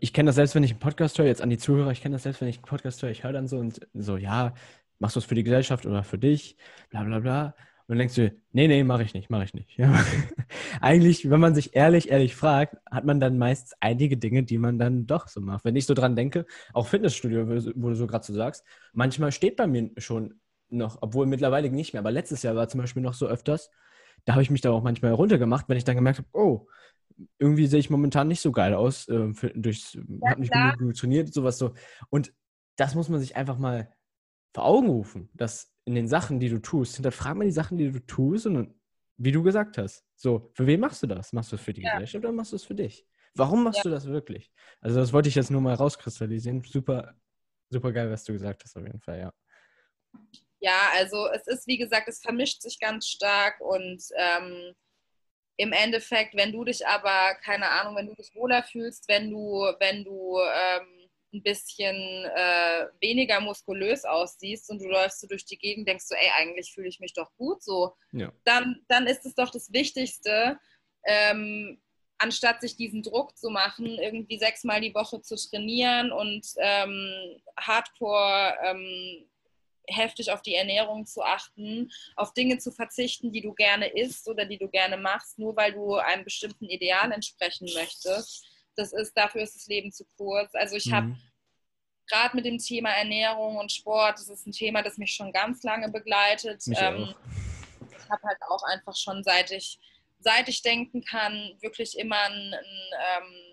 ich 0.00 0.12
kenne 0.12 0.28
das 0.28 0.36
selbst, 0.36 0.54
wenn 0.54 0.64
ich 0.64 0.72
einen 0.72 0.80
Podcast 0.80 1.18
höre, 1.18 1.26
jetzt 1.26 1.42
an 1.42 1.50
die 1.50 1.58
Zuhörer, 1.58 1.92
ich 1.92 2.00
kenne 2.00 2.14
das 2.14 2.24
selbst, 2.24 2.40
wenn 2.40 2.48
ich 2.48 2.56
einen 2.56 2.64
Podcast 2.64 3.02
höre, 3.02 3.10
ich 3.10 3.24
höre 3.24 3.32
dann 3.32 3.48
so 3.48 3.58
und 3.58 3.80
so, 3.94 4.16
ja, 4.16 4.54
machst 4.98 5.16
du 5.16 5.20
es 5.20 5.26
für 5.26 5.34
die 5.34 5.44
Gesellschaft 5.44 5.86
oder 5.86 6.02
für 6.02 6.18
dich, 6.18 6.56
bla 6.90 7.04
bla 7.04 7.20
bla. 7.20 7.54
Und 7.86 7.96
dann 7.96 7.98
denkst 7.98 8.14
du, 8.14 8.32
nee, 8.52 8.68
nee, 8.68 8.84
mache 8.84 9.02
ich 9.02 9.14
nicht, 9.14 9.30
mache 9.30 9.44
ich 9.44 9.54
nicht. 9.54 9.76
Ja. 9.76 9.92
Eigentlich, 10.80 11.28
wenn 11.28 11.40
man 11.40 11.56
sich 11.56 11.74
ehrlich, 11.74 12.10
ehrlich 12.10 12.36
fragt, 12.36 12.76
hat 12.88 13.04
man 13.04 13.18
dann 13.18 13.36
meist 13.36 13.76
einige 13.80 14.16
Dinge, 14.16 14.44
die 14.44 14.58
man 14.58 14.78
dann 14.78 15.06
doch 15.06 15.26
so 15.26 15.40
macht. 15.40 15.64
Wenn 15.64 15.74
ich 15.74 15.86
so 15.86 15.94
dran 15.94 16.14
denke, 16.14 16.46
auch 16.72 16.86
Fitnessstudio, 16.86 17.48
wo 17.48 17.88
du 17.88 17.94
so 17.96 18.06
gerade 18.06 18.24
so 18.24 18.32
sagst, 18.32 18.64
manchmal 18.92 19.32
steht 19.32 19.56
bei 19.56 19.66
mir 19.66 19.90
schon 19.96 20.40
noch, 20.68 20.98
obwohl 21.00 21.26
mittlerweile 21.26 21.68
nicht 21.68 21.92
mehr, 21.92 22.00
aber 22.00 22.12
letztes 22.12 22.44
Jahr 22.44 22.54
war 22.54 22.68
zum 22.68 22.80
Beispiel 22.80 23.02
noch 23.02 23.14
so 23.14 23.26
öfters, 23.26 23.70
da 24.24 24.34
habe 24.34 24.42
ich 24.42 24.50
mich 24.50 24.60
da 24.60 24.70
auch 24.70 24.82
manchmal 24.82 25.12
runtergemacht, 25.12 25.68
wenn 25.68 25.76
ich 25.76 25.84
dann 25.84 25.96
gemerkt 25.96 26.18
habe, 26.18 26.28
oh, 26.32 26.68
irgendwie 27.38 27.66
sehe 27.66 27.80
ich 27.80 27.90
momentan 27.90 28.28
nicht 28.28 28.40
so 28.40 28.52
geil 28.52 28.74
aus, 28.74 29.08
äh, 29.08 29.32
durchs, 29.54 29.94
ja, 29.94 30.30
habe 30.30 30.40
nicht 30.40 30.52
genug 30.52 30.94
trainiert, 30.94 31.32
sowas 31.32 31.58
so. 31.58 31.74
Und 32.10 32.32
das 32.76 32.94
muss 32.94 33.08
man 33.08 33.20
sich 33.20 33.36
einfach 33.36 33.58
mal 33.58 33.92
vor 34.54 34.64
Augen 34.64 34.88
rufen, 34.88 35.30
dass 35.34 35.72
in 35.84 35.94
den 35.94 36.08
Sachen, 36.08 36.40
die 36.40 36.48
du 36.48 36.60
tust, 36.60 36.96
hinterfrag 36.96 37.36
mal 37.36 37.44
die 37.44 37.50
Sachen, 37.50 37.78
die 37.78 37.90
du 37.90 38.00
tust 38.06 38.46
und 38.46 38.74
wie 39.16 39.32
du 39.32 39.42
gesagt 39.42 39.76
hast, 39.76 40.04
so, 40.14 40.50
für 40.54 40.66
wen 40.66 40.80
machst 40.80 41.02
du 41.02 41.06
das? 41.06 41.32
Machst 41.32 41.52
du 41.52 41.56
es 41.56 41.62
für 41.62 41.72
die 41.72 41.82
ja. 41.82 41.92
Gesellschaft 41.92 42.24
oder 42.24 42.32
machst 42.32 42.52
du 42.52 42.56
es 42.56 42.64
für 42.64 42.74
dich? 42.74 43.06
Warum 43.34 43.64
machst 43.64 43.78
ja. 43.78 43.82
du 43.84 43.90
das 43.90 44.06
wirklich? 44.06 44.50
Also 44.80 44.98
das 44.98 45.12
wollte 45.12 45.28
ich 45.28 45.34
jetzt 45.34 45.50
nur 45.50 45.60
mal 45.60 45.74
rauskristallisieren. 45.74 46.62
Super, 46.62 47.14
super 47.68 47.92
geil, 47.92 48.10
was 48.10 48.24
du 48.24 48.32
gesagt 48.32 48.64
hast 48.64 48.76
auf 48.76 48.84
jeden 48.84 49.00
Fall, 49.00 49.18
ja. 49.18 49.32
Ja, 50.60 50.90
also 50.94 51.28
es 51.34 51.46
ist, 51.46 51.66
wie 51.66 51.78
gesagt, 51.78 52.08
es 52.08 52.20
vermischt 52.20 52.62
sich 52.62 52.78
ganz 52.80 53.06
stark 53.06 53.60
und 53.60 54.02
ähm, 54.16 54.74
im 55.60 55.72
Endeffekt, 55.72 56.34
wenn 56.34 56.52
du 56.52 56.64
dich 56.64 56.86
aber, 56.86 57.34
keine 57.44 57.68
Ahnung, 57.68 57.94
wenn 57.96 58.06
du 58.06 58.14
dich 58.14 58.34
wohler 58.34 58.62
fühlst, 58.62 59.06
wenn 59.08 59.30
du, 59.30 59.70
wenn 59.78 60.04
du 60.04 60.38
ähm, 60.40 61.10
ein 61.34 61.42
bisschen 61.42 61.94
äh, 61.94 62.86
weniger 63.00 63.40
muskulös 63.40 64.06
aussiehst 64.06 64.70
und 64.70 64.80
du 64.80 64.88
läufst 64.88 65.20
so 65.20 65.26
durch 65.26 65.44
die 65.44 65.58
Gegend, 65.58 65.86
denkst 65.86 66.08
du, 66.08 66.14
ey, 66.14 66.30
eigentlich 66.38 66.72
fühle 66.72 66.88
ich 66.88 66.98
mich 66.98 67.12
doch 67.12 67.30
gut 67.36 67.62
so, 67.62 67.92
ja. 68.12 68.32
dann, 68.44 68.82
dann 68.88 69.06
ist 69.06 69.26
es 69.26 69.34
doch 69.34 69.50
das 69.50 69.70
Wichtigste, 69.70 70.58
ähm, 71.04 71.78
anstatt 72.16 72.62
sich 72.62 72.76
diesen 72.76 73.02
Druck 73.02 73.36
zu 73.36 73.50
machen, 73.50 73.86
irgendwie 73.86 74.38
sechsmal 74.38 74.80
die 74.80 74.94
Woche 74.94 75.20
zu 75.20 75.36
trainieren 75.36 76.10
und 76.10 76.46
ähm, 76.56 77.36
hardcore 77.58 78.54
ähm, 78.64 79.26
heftig 79.90 80.30
auf 80.30 80.42
die 80.42 80.54
Ernährung 80.54 81.06
zu 81.06 81.22
achten, 81.22 81.90
auf 82.16 82.32
Dinge 82.34 82.58
zu 82.58 82.72
verzichten, 82.72 83.32
die 83.32 83.40
du 83.40 83.52
gerne 83.52 83.88
isst 83.88 84.28
oder 84.28 84.44
die 84.44 84.58
du 84.58 84.68
gerne 84.68 84.96
machst, 84.96 85.38
nur 85.38 85.56
weil 85.56 85.72
du 85.72 85.94
einem 85.94 86.24
bestimmten 86.24 86.66
Ideal 86.66 87.12
entsprechen 87.12 87.68
möchtest 87.74 88.46
das 88.80 88.92
ist, 88.92 89.16
dafür 89.16 89.42
ist 89.42 89.54
das 89.54 89.66
Leben 89.66 89.92
zu 89.92 90.04
kurz. 90.16 90.54
Also 90.54 90.76
ich 90.76 90.86
mhm. 90.86 90.94
habe 90.94 91.16
gerade 92.08 92.36
mit 92.36 92.44
dem 92.44 92.58
Thema 92.58 92.90
Ernährung 92.90 93.56
und 93.56 93.70
Sport, 93.70 94.18
das 94.18 94.28
ist 94.28 94.46
ein 94.46 94.52
Thema, 94.52 94.82
das 94.82 94.98
mich 94.98 95.12
schon 95.12 95.32
ganz 95.32 95.62
lange 95.62 95.90
begleitet. 95.90 96.62
Ähm, 96.68 97.14
ich 97.78 98.10
habe 98.10 98.22
halt 98.24 98.38
auch 98.48 98.62
einfach 98.64 98.96
schon 98.96 99.22
seit 99.22 99.50
ich, 99.50 99.78
seit 100.18 100.48
ich 100.48 100.62
denken 100.62 101.04
kann, 101.04 101.56
wirklich 101.60 101.98
immer 101.98 102.20
ein, 102.20 102.54
ein 102.54 103.22
ähm, 103.22 103.49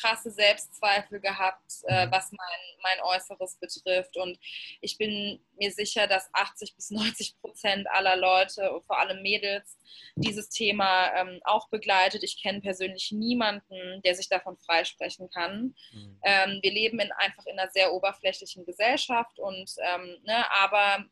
krasse 0.00 0.30
Selbstzweifel 0.30 1.20
gehabt, 1.20 1.72
äh, 1.86 2.06
mhm. 2.06 2.12
was 2.12 2.32
mein, 2.32 2.60
mein 2.82 3.00
Äußeres 3.02 3.56
betrifft. 3.56 4.16
Und 4.16 4.38
ich 4.80 4.98
bin 4.98 5.40
mir 5.58 5.70
sicher, 5.72 6.06
dass 6.06 6.28
80 6.32 6.74
bis 6.76 6.90
90 6.90 7.40
Prozent 7.40 7.86
aller 7.90 8.16
Leute, 8.16 8.80
vor 8.86 8.98
allem 8.98 9.22
Mädels, 9.22 9.78
dieses 10.14 10.48
Thema 10.48 11.12
ähm, 11.14 11.40
auch 11.44 11.68
begleitet. 11.68 12.22
Ich 12.22 12.40
kenne 12.40 12.60
persönlich 12.60 13.12
niemanden, 13.12 14.02
der 14.02 14.14
sich 14.14 14.28
davon 14.28 14.56
freisprechen 14.58 15.30
kann. 15.30 15.74
Mhm. 15.92 16.20
Ähm, 16.22 16.58
wir 16.62 16.72
leben 16.72 17.00
in, 17.00 17.12
einfach 17.12 17.46
in 17.46 17.58
einer 17.58 17.70
sehr 17.70 17.92
oberflächlichen 17.92 18.64
Gesellschaft 18.64 19.38
und 19.38 19.70
ähm, 19.80 20.16
ne, 20.24 20.50
aber 20.50 21.04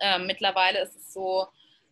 ähm, 0.00 0.26
mittlerweile 0.26 0.80
ist 0.80 0.96
es 0.96 1.12
so, 1.12 1.46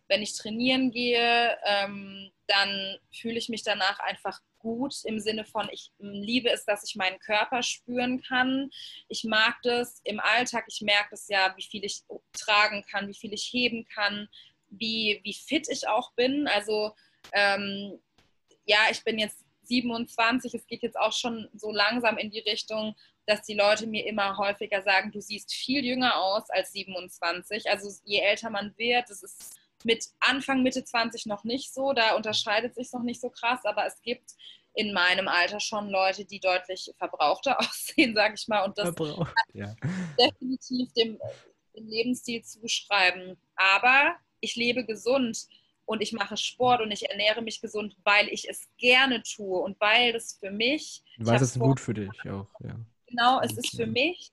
wenn 0.07 0.21
ich 0.21 0.37
trainieren 0.37 0.91
gehe, 0.91 1.57
ähm, 1.65 2.31
dann 2.47 2.97
fühle 3.11 3.37
ich 3.37 3.49
mich 3.49 3.63
danach 3.63 3.99
einfach 3.99 4.39
gut 4.65 4.95
im 5.03 5.19
Sinne 5.19 5.45
von, 5.45 5.69
ich 5.71 5.91
liebe 5.99 6.49
es, 6.49 6.65
dass 6.65 6.83
ich 6.89 6.95
meinen 6.95 7.19
Körper 7.19 7.61
spüren 7.61 8.19
kann. 8.23 8.71
Ich 9.09 9.23
mag 9.23 9.57
das 9.61 10.01
im 10.03 10.19
Alltag, 10.19 10.65
ich 10.67 10.81
merke 10.81 11.13
es 11.13 11.27
ja, 11.27 11.53
wie 11.55 11.61
viel 11.61 11.85
ich 11.85 12.01
tragen 12.33 12.83
kann, 12.89 13.07
wie 13.07 13.13
viel 13.13 13.31
ich 13.31 13.47
heben 13.53 13.85
kann, 13.85 14.27
wie, 14.69 15.21
wie 15.23 15.35
fit 15.35 15.67
ich 15.69 15.87
auch 15.87 16.13
bin. 16.15 16.47
Also 16.47 16.95
ähm, 17.31 18.01
ja, 18.65 18.79
ich 18.89 19.03
bin 19.03 19.19
jetzt 19.19 19.45
27, 19.61 20.51
es 20.55 20.65
geht 20.65 20.81
jetzt 20.81 20.97
auch 20.97 21.13
schon 21.13 21.47
so 21.53 21.71
langsam 21.71 22.17
in 22.17 22.31
die 22.31 22.39
Richtung, 22.39 22.95
dass 23.27 23.43
die 23.43 23.53
Leute 23.53 23.85
mir 23.85 24.07
immer 24.07 24.35
häufiger 24.37 24.81
sagen, 24.81 25.11
du 25.11 25.21
siehst 25.21 25.53
viel 25.53 25.85
jünger 25.85 26.17
aus 26.17 26.49
als 26.49 26.71
27. 26.71 27.69
Also 27.69 27.87
je 28.03 28.19
älter 28.19 28.49
man 28.49 28.75
wird, 28.77 29.11
das 29.11 29.21
ist 29.21 29.59
mit 29.85 30.07
Anfang, 30.19 30.63
Mitte 30.63 30.83
20 30.83 31.27
noch 31.27 31.43
nicht 31.43 31.73
so. 31.73 31.93
Da 31.93 32.15
unterscheidet 32.15 32.75
sich 32.75 32.91
noch 32.91 33.03
nicht 33.03 33.21
so 33.21 33.29
krass, 33.29 33.63
aber 33.63 33.85
es 33.85 34.01
gibt 34.01 34.31
in 34.73 34.91
meinem 34.91 35.27
Alter 35.27 35.59
schon 35.59 35.89
Leute, 35.89 36.25
die 36.25 36.39
deutlich 36.39 36.91
verbrauchter 36.97 37.59
aussehen, 37.59 38.13
sage 38.15 38.33
ich 38.35 38.47
mal. 38.47 38.65
Und 38.65 38.77
das 38.77 38.85
Verbraucht, 38.85 39.33
ja. 39.53 39.73
definitiv 40.19 40.91
dem, 40.93 41.19
dem 41.75 41.87
Lebensstil 41.87 42.43
zuschreiben. 42.43 43.37
Aber 43.55 44.15
ich 44.41 44.55
lebe 44.55 44.85
gesund 44.85 45.47
und 45.85 46.01
ich 46.01 46.11
mache 46.13 46.35
Sport 46.35 46.81
und 46.81 46.91
ich 46.91 47.07
ernähre 47.09 47.43
mich 47.43 47.61
gesund, 47.61 47.95
weil 48.03 48.27
ich 48.29 48.49
es 48.49 48.67
gerne 48.77 49.21
tue 49.21 49.59
und 49.59 49.79
weil 49.79 50.13
das 50.13 50.33
für 50.39 50.49
mich. 50.49 51.03
Was 51.19 51.43
ist 51.43 51.59
gut 51.59 51.79
für 51.79 51.93
dich 51.93 52.09
auch, 52.23 52.47
ja. 52.59 52.75
Genau, 53.05 53.39
es 53.41 53.55
ist 53.55 53.75
für 53.75 53.85
mich 53.85 54.31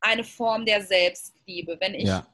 eine 0.00 0.24
Form 0.24 0.64
der 0.64 0.82
Selbstliebe. 0.82 1.76
Wenn 1.80 1.94
ich 1.94 2.08
ja 2.08 2.26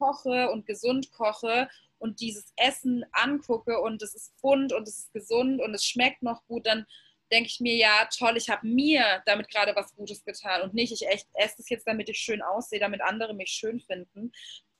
koche 0.00 0.50
und 0.50 0.66
gesund 0.66 1.12
koche 1.12 1.68
und 1.98 2.20
dieses 2.20 2.52
Essen 2.56 3.04
angucke 3.12 3.78
und 3.80 4.02
es 4.02 4.14
ist 4.14 4.32
bunt 4.40 4.72
und 4.72 4.88
es 4.88 4.98
ist 4.98 5.12
gesund 5.12 5.60
und 5.60 5.74
es 5.74 5.84
schmeckt 5.84 6.22
noch 6.22 6.44
gut, 6.46 6.66
dann 6.66 6.86
denke 7.30 7.48
ich 7.48 7.60
mir, 7.60 7.76
ja, 7.76 8.08
toll, 8.16 8.36
ich 8.36 8.48
habe 8.48 8.66
mir 8.66 9.22
damit 9.26 9.48
gerade 9.48 9.76
was 9.76 9.94
Gutes 9.94 10.24
getan 10.24 10.62
und 10.62 10.74
nicht, 10.74 10.92
ich 10.92 11.06
echt 11.06 11.28
esse 11.34 11.56
es 11.58 11.68
jetzt, 11.68 11.86
damit 11.86 12.08
ich 12.08 12.18
schön 12.18 12.42
aussehe, 12.42 12.80
damit 12.80 13.02
andere 13.02 13.34
mich 13.34 13.50
schön 13.50 13.80
finden, 13.80 14.32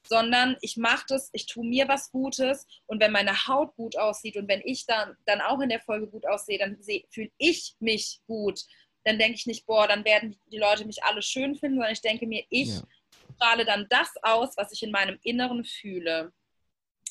sondern 0.04 0.56
ich 0.62 0.76
mache 0.76 1.04
das, 1.08 1.28
ich 1.32 1.46
tue 1.46 1.64
mir 1.64 1.86
was 1.86 2.10
Gutes 2.10 2.66
und 2.86 3.00
wenn 3.00 3.12
meine 3.12 3.46
Haut 3.46 3.76
gut 3.76 3.96
aussieht 3.96 4.36
und 4.36 4.48
wenn 4.48 4.62
ich 4.64 4.86
dann, 4.86 5.16
dann 5.26 5.42
auch 5.42 5.60
in 5.60 5.68
der 5.68 5.80
Folge 5.80 6.08
gut 6.08 6.26
aussehe, 6.26 6.58
dann 6.58 6.78
fühle 7.10 7.30
ich 7.36 7.76
mich 7.78 8.20
gut. 8.26 8.60
Dann 9.04 9.18
denke 9.18 9.34
ich 9.36 9.46
nicht, 9.46 9.66
boah, 9.66 9.86
dann 9.86 10.04
werden 10.04 10.38
die 10.46 10.58
Leute 10.58 10.84
mich 10.86 11.04
alle 11.04 11.22
schön 11.22 11.54
finden, 11.54 11.76
sondern 11.76 11.92
ich 11.92 12.02
denke 12.02 12.26
mir, 12.26 12.44
ich 12.48 12.68
ja 12.68 12.82
strahle 13.40 13.64
dann 13.64 13.86
das 13.88 14.10
aus, 14.22 14.56
was 14.56 14.72
ich 14.72 14.82
in 14.82 14.90
meinem 14.90 15.18
Inneren 15.22 15.64
fühle. 15.64 16.32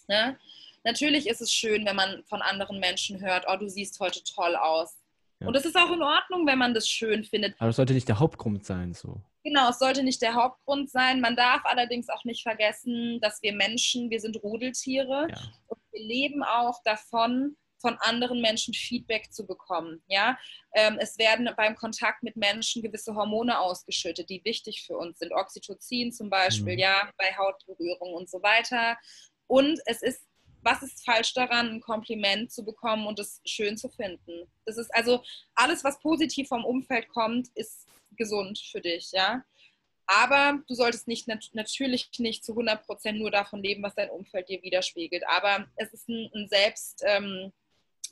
Ne? 0.08 0.38
Natürlich 0.84 1.28
ist 1.28 1.42
es 1.42 1.52
schön, 1.52 1.86
wenn 1.86 1.96
man 1.96 2.24
von 2.26 2.42
anderen 2.42 2.80
Menschen 2.80 3.22
hört, 3.22 3.46
oh, 3.48 3.58
du 3.58 3.68
siehst 3.68 4.00
heute 4.00 4.24
toll 4.24 4.56
aus. 4.56 4.98
Ja. 5.40 5.48
Und 5.48 5.56
es 5.56 5.66
ist 5.66 5.76
auch 5.76 5.92
in 5.92 6.02
Ordnung, 6.02 6.46
wenn 6.48 6.58
man 6.58 6.74
das 6.74 6.88
schön 6.88 7.24
findet. 7.24 7.56
Aber 7.60 7.70
es 7.70 7.76
sollte 7.76 7.94
nicht 7.94 8.08
der 8.08 8.20
Hauptgrund 8.20 8.66
sein, 8.66 8.94
so. 8.94 9.22
Genau, 9.44 9.70
es 9.70 9.80
sollte 9.80 10.04
nicht 10.04 10.22
der 10.22 10.34
Hauptgrund 10.34 10.90
sein. 10.90 11.22
Man 11.22 11.36
darf 11.36 11.62
allerdings 11.64 12.10
auch 12.10 12.24
nicht 12.26 12.44
vergessen, 12.44 13.20
dass 13.22 13.42
wir 13.42 13.54
Menschen, 13.54 14.10
wir 14.10 14.20
sind 14.20 14.42
Rudeltiere 14.44 15.28
ja. 15.30 15.38
und 15.68 15.80
wir 15.92 16.04
leben 16.04 16.44
auch 16.44 16.82
davon, 16.84 17.56
von 17.80 17.98
anderen 18.00 18.42
Menschen 18.42 18.74
Feedback 18.74 19.32
zu 19.32 19.46
bekommen. 19.46 20.02
Ja? 20.08 20.38
Ähm, 20.74 20.98
es 21.00 21.18
werden 21.18 21.50
beim 21.58 21.76
Kontakt 21.76 22.24
mit 22.24 22.36
Menschen 22.36 22.82
gewisse 22.82 23.16
Hormone 23.16 23.60
ausgeschüttet, 23.60 24.30
die 24.30 24.44
wichtig 24.44 24.84
für 24.86 24.98
uns 24.98 25.20
sind. 25.20 25.32
Oxytocin 25.34 26.12
zum 26.12 26.30
Beispiel, 26.30 26.74
mhm. 26.74 26.80
ja, 26.80 27.12
bei 27.18 27.36
Hautberührung 27.38 28.14
und 28.14 28.30
so 28.30 28.42
weiter. 28.44 28.98
Und 29.48 29.80
es 29.86 30.02
ist, 30.02 30.28
was 30.62 30.84
ist 30.84 31.06
falsch 31.06 31.34
daran, 31.34 31.70
ein 31.70 31.82
Kompliment 31.82 32.52
zu 32.52 32.64
bekommen 32.64 33.08
und 33.08 33.18
es 33.20 33.42
schön 33.46 33.78
zu 33.78 33.90
finden? 33.90 34.52
Das 34.66 34.78
ist 34.78 34.94
also 34.94 35.24
alles, 35.56 35.84
was 35.84 36.00
positiv 36.00 36.50
vom 36.50 36.66
Umfeld 36.66 37.08
kommt, 37.10 37.48
ist 37.56 37.88
gesund 38.18 38.60
für 38.60 38.82
dich, 38.82 39.12
ja. 39.12 39.44
Aber 40.12 40.60
du 40.68 40.74
solltest 40.74 41.08
nicht 41.08 41.28
natürlich 41.54 42.10
nicht 42.18 42.44
zu 42.44 42.54
100% 42.54 43.12
nur 43.12 43.30
davon 43.30 43.62
leben, 43.62 43.84
was 43.84 43.94
dein 43.94 44.10
Umfeld 44.10 44.50
dir 44.50 44.62
widerspiegelt. 44.64 45.24
Aber 45.28 45.68
es 45.76 45.94
ist 45.94 46.10
ein, 46.10 46.32
ein 46.34 46.48
Selbst, 46.50 47.04
ähm, 47.06 47.54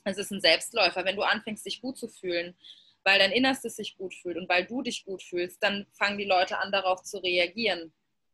es 0.04 0.18
ist 0.18 0.30
ein 0.30 0.40
Selbstläufer. 0.40 1.04
Wenn 1.04 1.16
du 1.16 1.22
anfängst, 1.22 1.66
dich 1.66 1.80
gut 1.80 1.98
zu 1.98 2.08
fühlen, 2.08 2.56
weil 3.04 3.18
dein 3.18 3.32
Innerstes 3.32 3.76
sich 3.76 3.96
gut 3.96 4.14
fühlt 4.14 4.36
und 4.36 4.48
weil 4.48 4.66
du 4.66 4.82
dich 4.82 5.04
gut 5.04 5.22
fühlst, 5.22 5.62
dann 5.62 5.86
fangen 5.92 6.18
die 6.18 6.24
Leute 6.24 6.58
an, 6.58 6.72
darauf 6.72 7.02
zu 7.02 7.18
reagieren. 7.18 7.92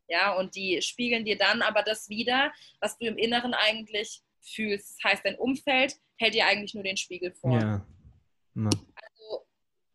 Ja, 0.09 0.35
und 0.35 0.55
die 0.55 0.83
spiegeln 0.83 1.25
dir 1.25 1.39
dann 1.39 1.63
aber 1.63 1.83
das 1.83 2.09
wieder, 2.09 2.53
was 2.81 2.99
du 2.99 3.07
im 3.07 3.17
Inneren 3.17 3.55
eigentlich 3.55 4.23
fühlst. 4.41 4.97
Das 4.97 5.13
heißt, 5.13 5.25
dein 5.25 5.39
Umfeld 5.39 5.97
hält 6.17 6.35
dir 6.35 6.47
eigentlich 6.47 6.75
nur 6.75 6.83
den 6.83 6.97
Spiegel 6.97 7.33
vor. 7.33 7.59
Ja. 7.59 7.87
Also, 8.95 9.47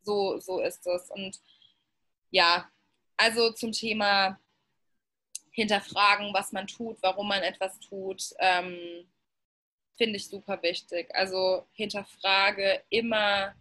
so, 0.01 0.39
so 0.39 0.59
ist 0.61 0.85
es. 0.87 1.09
Und 1.11 1.39
ja, 2.31 2.69
also 3.17 3.51
zum 3.51 3.71
Thema 3.71 4.39
hinterfragen, 5.51 6.33
was 6.33 6.51
man 6.51 6.67
tut, 6.67 6.97
warum 7.01 7.27
man 7.27 7.43
etwas 7.43 7.79
tut, 7.79 8.23
ähm, 8.39 9.07
finde 9.99 10.15
ich 10.15 10.29
super 10.29 10.61
wichtig. 10.63 11.13
Also 11.13 11.67
hinterfrage 11.73 12.81
immer, 12.89 13.53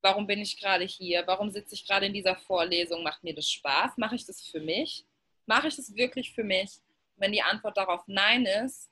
warum 0.00 0.26
bin 0.26 0.40
ich 0.40 0.58
gerade 0.58 0.84
hier? 0.84 1.24
Warum 1.26 1.50
sitze 1.50 1.74
ich 1.74 1.86
gerade 1.86 2.06
in 2.06 2.14
dieser 2.14 2.36
Vorlesung? 2.36 3.02
Macht 3.02 3.22
mir 3.22 3.34
das 3.34 3.50
Spaß? 3.50 3.98
Mache 3.98 4.14
ich 4.14 4.24
das 4.24 4.46
für 4.48 4.60
mich? 4.60 5.04
Mache 5.44 5.68
ich 5.68 5.76
das 5.76 5.94
wirklich 5.94 6.32
für 6.32 6.42
mich? 6.42 6.70
Wenn 7.16 7.32
die 7.32 7.42
Antwort 7.42 7.76
darauf 7.76 8.02
Nein 8.06 8.46
ist, 8.46 8.90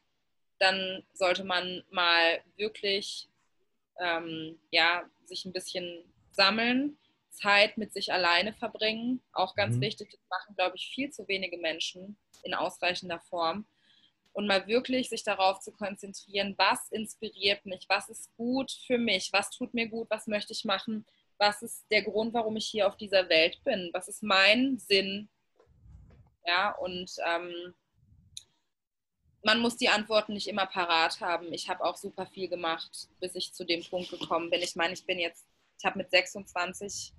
dann 0.58 1.02
sollte 1.14 1.44
man 1.44 1.82
mal 1.90 2.42
wirklich 2.56 3.28
ähm, 3.98 4.58
ja, 4.70 5.08
sich 5.24 5.46
ein 5.46 5.52
bisschen 5.52 6.04
sammeln, 6.30 6.98
Zeit 7.30 7.78
mit 7.78 7.94
sich 7.94 8.12
alleine 8.12 8.52
verbringen. 8.52 9.22
Auch 9.32 9.54
ganz 9.54 9.76
mhm. 9.76 9.80
wichtig, 9.80 10.10
das 10.10 10.20
machen, 10.28 10.54
glaube 10.56 10.76
ich, 10.76 10.88
viel 10.94 11.10
zu 11.10 11.26
wenige 11.26 11.56
Menschen 11.56 12.18
in 12.42 12.52
ausreichender 12.52 13.20
Form. 13.20 13.66
Und 14.34 14.46
mal 14.46 14.66
wirklich 14.66 15.08
sich 15.08 15.22
darauf 15.22 15.60
zu 15.60 15.72
konzentrieren, 15.72 16.54
was 16.58 16.90
inspiriert 16.90 17.64
mich, 17.64 17.86
was 17.88 18.08
ist 18.08 18.34
gut 18.36 18.70
für 18.86 18.98
mich, 18.98 19.32
was 19.32 19.48
tut 19.50 19.72
mir 19.72 19.88
gut, 19.88 20.10
was 20.10 20.26
möchte 20.26 20.52
ich 20.52 20.64
machen, 20.64 21.06
was 21.38 21.62
ist 21.62 21.86
der 21.90 22.02
Grund, 22.02 22.34
warum 22.34 22.56
ich 22.56 22.66
hier 22.66 22.86
auf 22.88 22.96
dieser 22.96 23.28
Welt 23.28 23.62
bin, 23.64 23.90
was 23.92 24.08
ist 24.08 24.22
mein 24.22 24.78
Sinn. 24.78 25.28
Ja, 26.46 26.72
und 26.72 27.10
ähm, 27.24 27.74
man 29.44 29.60
muss 29.60 29.76
die 29.76 29.88
Antworten 29.88 30.32
nicht 30.32 30.48
immer 30.48 30.66
parat 30.66 31.20
haben. 31.20 31.52
Ich 31.52 31.68
habe 31.68 31.84
auch 31.84 31.96
super 31.96 32.26
viel 32.26 32.48
gemacht, 32.48 33.08
bis 33.20 33.34
ich 33.34 33.52
zu 33.52 33.64
dem 33.64 33.84
Punkt 33.84 34.10
gekommen 34.10 34.50
bin. 34.50 34.62
Ich 34.62 34.74
meine, 34.74 34.94
ich 34.94 35.04
bin 35.04 35.18
jetzt, 35.18 35.46
ich 35.78 35.84
habe 35.84 35.98
mit 35.98 36.10
26 36.10 37.12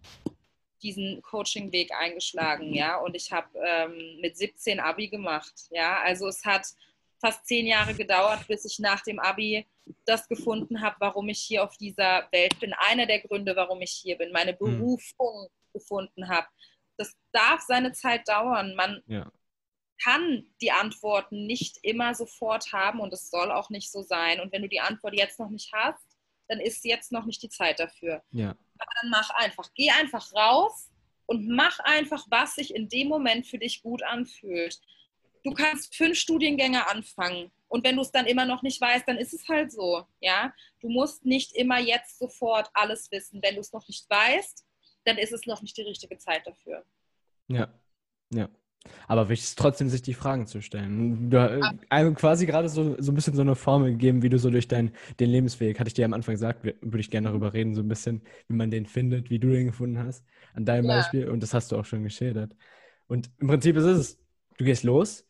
diesen 0.82 1.22
Coaching-Weg 1.22 1.92
eingeschlagen, 1.94 2.74
ja, 2.74 2.98
und 2.98 3.16
ich 3.16 3.32
habe 3.32 3.48
ähm, 3.64 4.20
mit 4.22 4.38
17 4.38 4.80
Abi 4.80 5.08
gemacht, 5.08 5.54
ja. 5.70 6.02
Also 6.02 6.28
es 6.28 6.44
hat 6.46 6.68
fast 7.26 7.46
zehn 7.48 7.66
Jahre 7.66 7.94
gedauert, 7.94 8.48
bis 8.48 8.66
ich 8.66 8.80
nach 8.80 9.02
dem 9.02 9.20
Abi 9.20 9.66
das 10.06 10.28
gefunden 10.28 10.82
habe, 10.82 10.96
warum 11.00 11.28
ich 11.30 11.40
hier 11.40 11.64
auf 11.64 11.78
dieser 11.78 12.28
Welt 12.32 12.60
bin. 12.60 12.74
Einer 12.74 13.06
der 13.06 13.20
Gründe, 13.20 13.56
warum 13.56 13.82
ich 13.82 13.92
hier 13.92 14.18
bin, 14.18 14.32
meine 14.32 14.52
hm. 14.52 14.60
Berufung 14.60 15.44
mhm. 15.44 15.74
gefunden 15.74 16.28
habe. 16.28 16.48
Das 16.98 17.14
darf 17.32 17.62
seine 17.62 17.92
Zeit 17.94 18.28
dauern. 18.28 18.76
Man, 18.76 19.02
ja 19.08 19.32
kann 20.04 20.46
die 20.62 20.72
Antworten 20.72 21.46
nicht 21.46 21.78
immer 21.82 22.14
sofort 22.16 22.74
haben 22.74 23.00
und 23.00 23.14
es 23.14 23.30
soll 23.30 23.52
auch 23.52 23.70
nicht 23.70 23.92
so 23.92 24.02
sein. 24.02 24.40
Und 24.40 24.52
wenn 24.52 24.62
du 24.62 24.70
die 24.70 24.82
Antwort 24.82 25.14
jetzt 25.16 25.40
noch 25.40 25.50
nicht 25.50 25.72
hast, 25.74 26.06
dann 26.48 26.60
ist 26.60 26.86
jetzt 26.86 27.12
noch 27.12 27.26
nicht 27.26 27.42
die 27.42 27.50
Zeit 27.50 27.80
dafür. 27.80 28.22
Ja. 28.32 28.50
Aber 28.78 28.92
dann 29.02 29.10
mach 29.10 29.30
einfach, 29.32 29.70
geh 29.74 29.90
einfach 29.90 30.34
raus 30.34 30.92
und 31.26 31.48
mach 31.48 31.80
einfach, 31.80 32.26
was 32.30 32.56
sich 32.56 32.76
in 32.76 32.90
dem 32.90 33.08
Moment 33.08 33.48
für 33.48 33.58
dich 33.58 33.82
gut 33.82 34.04
anfühlt. 34.04 34.80
Du 35.46 35.54
kannst 35.54 35.96
fünf 35.96 36.18
Studiengänge 36.18 36.90
anfangen 36.90 37.52
und 37.68 37.86
wenn 37.86 37.96
du 37.96 38.02
es 38.02 38.12
dann 38.12 38.26
immer 38.26 38.46
noch 38.46 38.64
nicht 38.64 38.82
weißt, 38.82 39.08
dann 39.08 39.18
ist 39.18 39.32
es 39.32 39.48
halt 39.48 39.72
so. 39.72 40.04
Ja, 40.20 40.52
du 40.82 40.90
musst 40.90 41.24
nicht 41.24 41.56
immer 41.56 41.80
jetzt 41.80 42.18
sofort 42.18 42.70
alles 42.74 43.12
wissen. 43.12 43.42
Wenn 43.44 43.54
du 43.54 43.62
es 43.62 43.72
noch 43.72 43.88
nicht 43.88 44.10
weißt, 44.10 44.66
dann 45.04 45.20
ist 45.20 45.32
es 45.32 45.46
noch 45.46 45.62
nicht 45.62 45.78
die 45.78 45.84
richtige 45.84 46.18
Zeit 46.18 46.48
dafür. 46.48 46.84
Ja, 47.48 47.72
ja. 48.34 48.50
Aber 49.08 49.30
wichtig 49.30 49.50
ist 49.50 49.60
trotzdem, 49.60 49.88
sich 49.88 50.02
die 50.02 50.16
Fragen 50.16 50.48
zu 50.48 50.62
stellen. 50.62 51.30
Du 51.30 51.40
hast 51.40 51.76
einem 51.90 52.16
quasi 52.16 52.48
gerade 52.48 52.68
so, 52.68 53.00
so 53.00 53.12
ein 53.12 53.16
bisschen 53.16 53.36
so 53.36 53.42
eine 53.42 53.56
Formel 53.56 53.92
gegeben, 53.92 54.24
wie 54.24 54.30
du 54.30 54.40
so 54.40 54.50
durch 54.50 54.68
dein, 54.68 54.96
den 55.20 55.30
Lebensweg, 55.30 55.80
hatte 55.80 55.90
ich 55.90 55.94
dir 55.94 56.06
am 56.06 56.14
Anfang 56.14 56.34
gesagt, 56.34 56.64
würde 56.64 57.00
ich 57.00 57.12
gerne 57.12 57.28
darüber 57.28 57.54
reden, 57.54 57.76
so 57.76 57.82
ein 57.82 57.88
bisschen, 57.88 58.24
wie 58.48 58.56
man 58.56 58.72
den 58.72 58.88
findet, 58.88 59.30
wie 59.30 59.38
du 59.38 59.50
den 59.50 59.68
gefunden 59.68 60.00
hast, 60.00 60.26
an 60.56 60.66
deinem 60.66 60.86
ja. 60.86 60.98
Beispiel. 60.98 61.30
Und 61.30 61.44
das 61.44 61.54
hast 61.54 61.72
du 61.72 61.78
auch 61.78 61.86
schon 61.86 62.02
geschildert. 62.02 62.56
Und 63.06 63.30
im 63.38 63.48
Prinzip 63.48 63.76
ist 63.76 63.84
es, 63.84 64.20
du 64.58 64.66
gehst 64.66 64.84
los, 64.84 65.26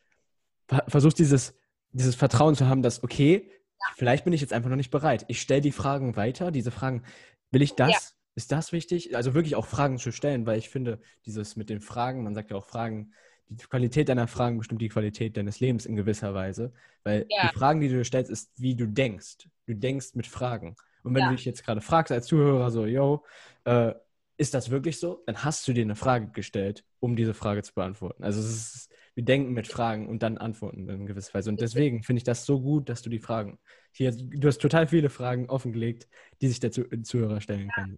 versuchst 0.87 1.19
dieses, 1.19 1.55
dieses 1.91 2.15
Vertrauen 2.15 2.55
zu 2.55 2.67
haben, 2.67 2.81
dass, 2.81 3.03
okay, 3.03 3.49
ja. 3.49 3.87
vielleicht 3.95 4.23
bin 4.23 4.33
ich 4.33 4.41
jetzt 4.41 4.53
einfach 4.53 4.69
noch 4.69 4.77
nicht 4.77 4.91
bereit. 4.91 5.25
Ich 5.27 5.41
stelle 5.41 5.61
die 5.61 5.71
Fragen 5.71 6.15
weiter, 6.15 6.51
diese 6.51 6.71
Fragen, 6.71 7.03
will 7.51 7.61
ich 7.61 7.75
das? 7.75 7.91
Ja. 7.91 7.99
Ist 8.35 8.51
das 8.51 8.71
wichtig? 8.73 9.15
Also 9.15 9.33
wirklich 9.33 9.55
auch 9.55 9.65
Fragen 9.65 9.97
zu 9.97 10.11
stellen, 10.11 10.45
weil 10.45 10.59
ich 10.59 10.69
finde, 10.69 10.99
dieses 11.25 11.55
mit 11.55 11.69
den 11.69 11.79
Fragen, 11.79 12.23
man 12.23 12.35
sagt 12.35 12.51
ja 12.51 12.57
auch 12.57 12.65
Fragen, 12.65 13.13
die 13.47 13.63
Qualität 13.63 14.09
deiner 14.09 14.27
Fragen 14.27 14.57
bestimmt 14.57 14.81
die 14.81 14.89
Qualität 14.89 15.37
deines 15.37 15.59
Lebens 15.59 15.85
in 15.85 15.95
gewisser 15.95 16.33
Weise. 16.33 16.73
Weil 17.03 17.25
ja. 17.29 17.47
die 17.47 17.57
Fragen, 17.57 17.79
die 17.79 17.89
du 17.89 18.03
stellst, 18.03 18.31
ist, 18.31 18.51
wie 18.57 18.75
du 18.75 18.87
denkst. 18.87 19.47
Du 19.67 19.75
denkst 19.75 20.15
mit 20.15 20.27
Fragen. 20.27 20.75
Und 21.03 21.13
wenn 21.13 21.21
ja. 21.21 21.29
du 21.29 21.35
dich 21.35 21.45
jetzt 21.45 21.63
gerade 21.63 21.81
fragst 21.81 22.11
als 22.11 22.27
Zuhörer 22.27 22.71
so, 22.71 22.85
yo, 22.85 23.23
äh, 23.65 23.93
ist 24.37 24.53
das 24.53 24.69
wirklich 24.69 24.99
so? 24.99 25.23
Dann 25.27 25.43
hast 25.43 25.67
du 25.67 25.73
dir 25.73 25.83
eine 25.83 25.95
Frage 25.95 26.27
gestellt, 26.31 26.83
um 26.99 27.15
diese 27.15 27.33
Frage 27.33 27.63
zu 27.63 27.73
beantworten. 27.73 28.23
Also 28.23 28.41
es 28.41 28.75
ist, 28.75 28.91
wir 29.15 29.23
denken 29.23 29.53
mit 29.53 29.67
Fragen 29.67 30.07
und 30.07 30.21
dann 30.21 30.37
antworten 30.37 30.87
in 30.89 31.05
gewisser 31.05 31.33
Weise. 31.33 31.49
Und 31.49 31.61
deswegen 31.61 32.03
finde 32.03 32.19
ich 32.19 32.25
das 32.25 32.45
so 32.45 32.61
gut, 32.61 32.89
dass 32.89 33.01
du 33.01 33.09
die 33.09 33.19
Fragen 33.19 33.59
hier, 33.93 34.11
du 34.11 34.47
hast 34.47 34.59
total 34.59 34.87
viele 34.87 35.09
Fragen 35.09 35.49
offengelegt, 35.49 36.07
die 36.41 36.49
sich 36.49 36.59
der 36.59 36.71
Zuhörer 36.71 37.39
stellen 37.39 37.69
ja. 37.69 37.73
kann. 37.73 37.97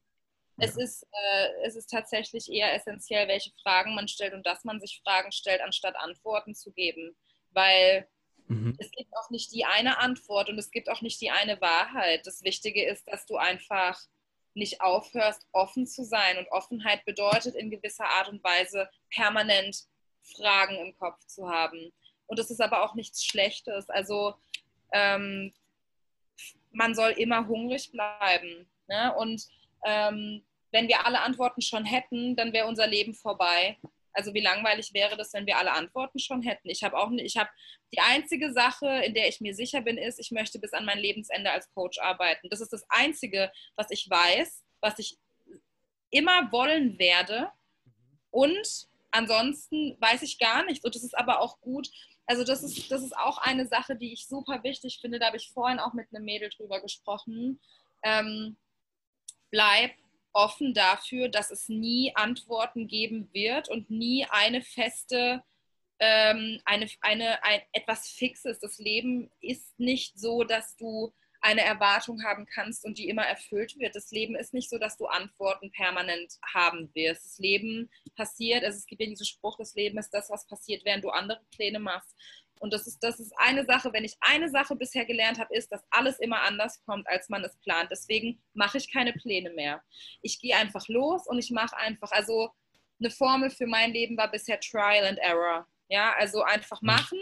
Es, 0.60 0.78
ist, 0.78 1.04
äh, 1.04 1.48
es 1.66 1.76
ist 1.76 1.88
tatsächlich 1.88 2.52
eher 2.52 2.74
essentiell, 2.74 3.28
welche 3.28 3.52
Fragen 3.64 3.96
man 3.96 4.08
stellt 4.08 4.34
und 4.34 4.46
dass 4.46 4.64
man 4.64 4.80
sich 4.80 5.02
Fragen 5.04 5.32
stellt, 5.32 5.62
anstatt 5.62 5.96
Antworten 5.96 6.54
zu 6.54 6.72
geben. 6.72 7.16
Weil 7.52 8.08
mhm. 8.48 8.76
es 8.78 8.92
gibt 8.92 9.12
auch 9.18 9.32
nicht 9.32 9.52
die 9.54 9.66
eine 9.66 9.98
Antwort 10.00 10.50
und 10.50 10.58
es 10.60 10.70
gibt 10.70 10.90
auch 10.90 11.02
nicht 11.02 11.20
die 11.20 11.32
eine 11.32 11.60
Wahrheit. 11.62 12.28
Das 12.28 12.44
Wichtige 12.44 12.86
ist, 12.86 13.08
dass 13.08 13.26
du 13.26 13.38
einfach 13.38 14.00
nicht 14.54 14.82
aufhörst, 14.82 15.48
offen 15.52 15.88
zu 15.88 16.04
sein. 16.04 16.38
Und 16.38 16.52
Offenheit 16.52 17.06
bedeutet 17.06 17.56
in 17.56 17.72
gewisser 17.72 18.06
Art 18.06 18.30
und 18.30 18.44
Weise 18.44 18.90
permanent 19.10 19.88
Fragen 20.36 20.76
im 20.78 20.98
Kopf 20.98 21.26
zu 21.26 21.50
haben. 21.50 21.92
Und 22.28 22.40
es 22.40 22.52
ist 22.52 22.62
aber 22.62 22.84
auch 22.84 22.96
nichts 22.96 23.24
Schlechtes. 23.24 23.90
Also 23.90 24.36
ähm, 24.92 25.54
man 26.72 26.94
soll 26.96 27.12
immer 27.12 27.48
hungrig 27.48 27.92
bleiben. 27.92 28.68
Ne? 28.88 29.16
Und 29.16 29.48
ähm, 29.86 30.44
wenn 30.72 30.88
wir 30.88 31.06
alle 31.06 31.22
Antworten 31.22 31.62
schon 31.62 31.86
hätten, 31.86 32.36
dann 32.36 32.54
wäre 32.54 32.68
unser 32.68 32.88
Leben 32.88 33.14
vorbei. 33.14 33.78
Also 34.14 34.34
wie 34.34 34.42
langweilig 34.42 34.94
wäre 34.94 35.16
das, 35.16 35.34
wenn 35.34 35.46
wir 35.46 35.58
alle 35.58 35.72
Antworten 35.72 36.20
schon 36.20 36.42
hätten? 36.42 36.70
Ich 36.70 36.84
habe 36.84 36.98
auch, 36.98 37.12
ich 37.12 37.38
habe 37.38 37.50
die 37.94 38.00
einzige 38.00 38.52
Sache, 38.52 38.88
in 39.06 39.14
der 39.14 39.28
ich 39.28 39.42
mir 39.42 39.54
sicher 39.54 39.82
bin, 39.82 39.98
ist, 39.98 40.20
ich 40.20 40.32
möchte 40.32 40.60
bis 40.60 40.74
an 40.74 40.86
mein 40.86 40.98
Lebensende 40.98 41.52
als 41.52 41.72
Coach 41.74 42.00
arbeiten. 42.00 42.50
Das 42.50 42.60
ist 42.60 42.74
das 42.74 42.84
einzige, 42.90 43.52
was 43.76 43.92
ich 43.92 44.10
weiß, 44.10 44.64
was 44.82 45.00
ich 45.00 45.18
immer 46.10 46.52
wollen 46.52 46.98
werde. 47.00 47.52
Und 48.32 48.88
ansonsten 49.12 49.98
weiß 50.00 50.22
ich 50.22 50.40
gar 50.40 50.66
nichts. 50.66 50.84
Und 50.86 50.96
das 50.96 51.04
ist 51.04 51.18
aber 51.18 51.40
auch 51.42 51.60
gut. 51.62 51.90
Also 52.26 52.44
das 52.44 52.62
ist, 52.64 52.92
das 52.92 53.04
ist 53.04 53.16
auch 53.16 53.38
eine 53.38 53.68
Sache, 53.68 53.96
die 53.96 54.14
ich 54.14 54.28
super 54.28 54.64
wichtig 54.64 55.00
finde. 55.02 55.20
Da 55.20 55.28
habe 55.28 55.38
ich 55.38 55.52
vorhin 55.52 55.80
auch 55.80 55.94
mit 55.94 56.08
einem 56.14 56.26
Mädel 56.26 56.50
drüber 56.50 56.82
gesprochen. 56.82 57.60
Ähm, 58.04 58.58
bleib 59.50 59.92
offen 60.34 60.74
dafür, 60.74 61.30
dass 61.30 61.52
es 61.52 61.68
nie 61.68 62.16
Antworten 62.16 62.88
geben 62.88 63.30
wird 63.34 63.70
und 63.70 63.90
nie 63.90 64.26
eine 64.30 64.62
feste, 64.62 65.42
ähm, 66.00 66.62
eine, 66.66 66.88
eine, 67.02 67.44
ein, 67.44 67.62
etwas 67.72 68.10
Fixes. 68.10 68.60
Das 68.60 68.78
Leben 68.78 69.32
ist 69.40 69.80
nicht 69.80 70.20
so, 70.20 70.44
dass 70.44 70.76
du 70.76 71.14
eine 71.42 71.62
Erwartung 71.62 72.24
haben 72.24 72.46
kannst 72.46 72.86
und 72.86 72.98
die 72.98 73.10
immer 73.10 73.24
erfüllt 73.24 73.78
wird. 73.78 73.96
Das 73.96 74.12
Leben 74.12 74.36
ist 74.36 74.54
nicht 74.54 74.70
so, 74.70 74.78
dass 74.78 74.98
du 74.98 75.06
Antworten 75.06 75.72
permanent 75.72 76.34
haben 76.54 76.90
wirst. 76.94 77.26
Das 77.26 77.38
Leben 77.38 77.90
passiert, 78.16 78.64
also 78.64 78.78
es 78.78 78.86
gibt 78.86 79.02
ja 79.02 79.08
diesen 79.08 79.26
Spruch, 79.26 79.58
das 79.58 79.76
Leben 79.76 79.98
ist 79.98 80.12
das, 80.12 80.30
was 80.30 80.48
passiert, 80.48 80.86
während 80.86 81.04
du 81.04 81.10
andere 81.10 81.42
Pläne 81.52 81.80
machst. 81.80 82.16
Und 82.60 82.74
das 82.74 82.88
ist, 82.88 83.04
das 83.04 83.20
ist 83.20 83.34
eine 83.38 83.66
Sache, 83.66 83.94
wenn 83.94 84.04
ich 84.04 84.16
eine 84.20 84.50
Sache 84.50 84.76
bisher 84.76 85.06
gelernt 85.06 85.40
habe, 85.40 85.56
ist, 85.56 85.72
dass 85.72 85.84
alles 85.92 86.20
immer 86.20 86.42
anders 86.42 86.82
kommt, 86.86 87.08
als 87.08 87.30
man 87.30 87.44
es 87.44 87.56
plant. 87.58 87.92
Deswegen 87.92 88.42
mache 88.54 88.78
ich 88.78 88.92
keine 88.92 89.14
Pläne 89.14 89.52
mehr. 89.52 89.84
Ich 90.22 90.40
gehe 90.40 90.56
einfach 90.56 90.88
los 90.88 91.28
und 91.28 91.38
ich 91.38 91.52
mache 91.52 91.78
einfach, 91.78 92.12
also 92.12 92.50
eine 93.00 93.12
Formel 93.12 93.50
für 93.52 93.68
mein 93.68 93.94
Leben 93.94 94.18
war 94.18 94.32
bisher 94.32 94.60
Trial 94.60 95.06
and 95.06 95.20
Error. 95.20 95.68
Ja, 95.88 96.14
also 96.18 96.42
einfach 96.42 96.82
mhm. 96.82 96.88
machen. 96.88 97.20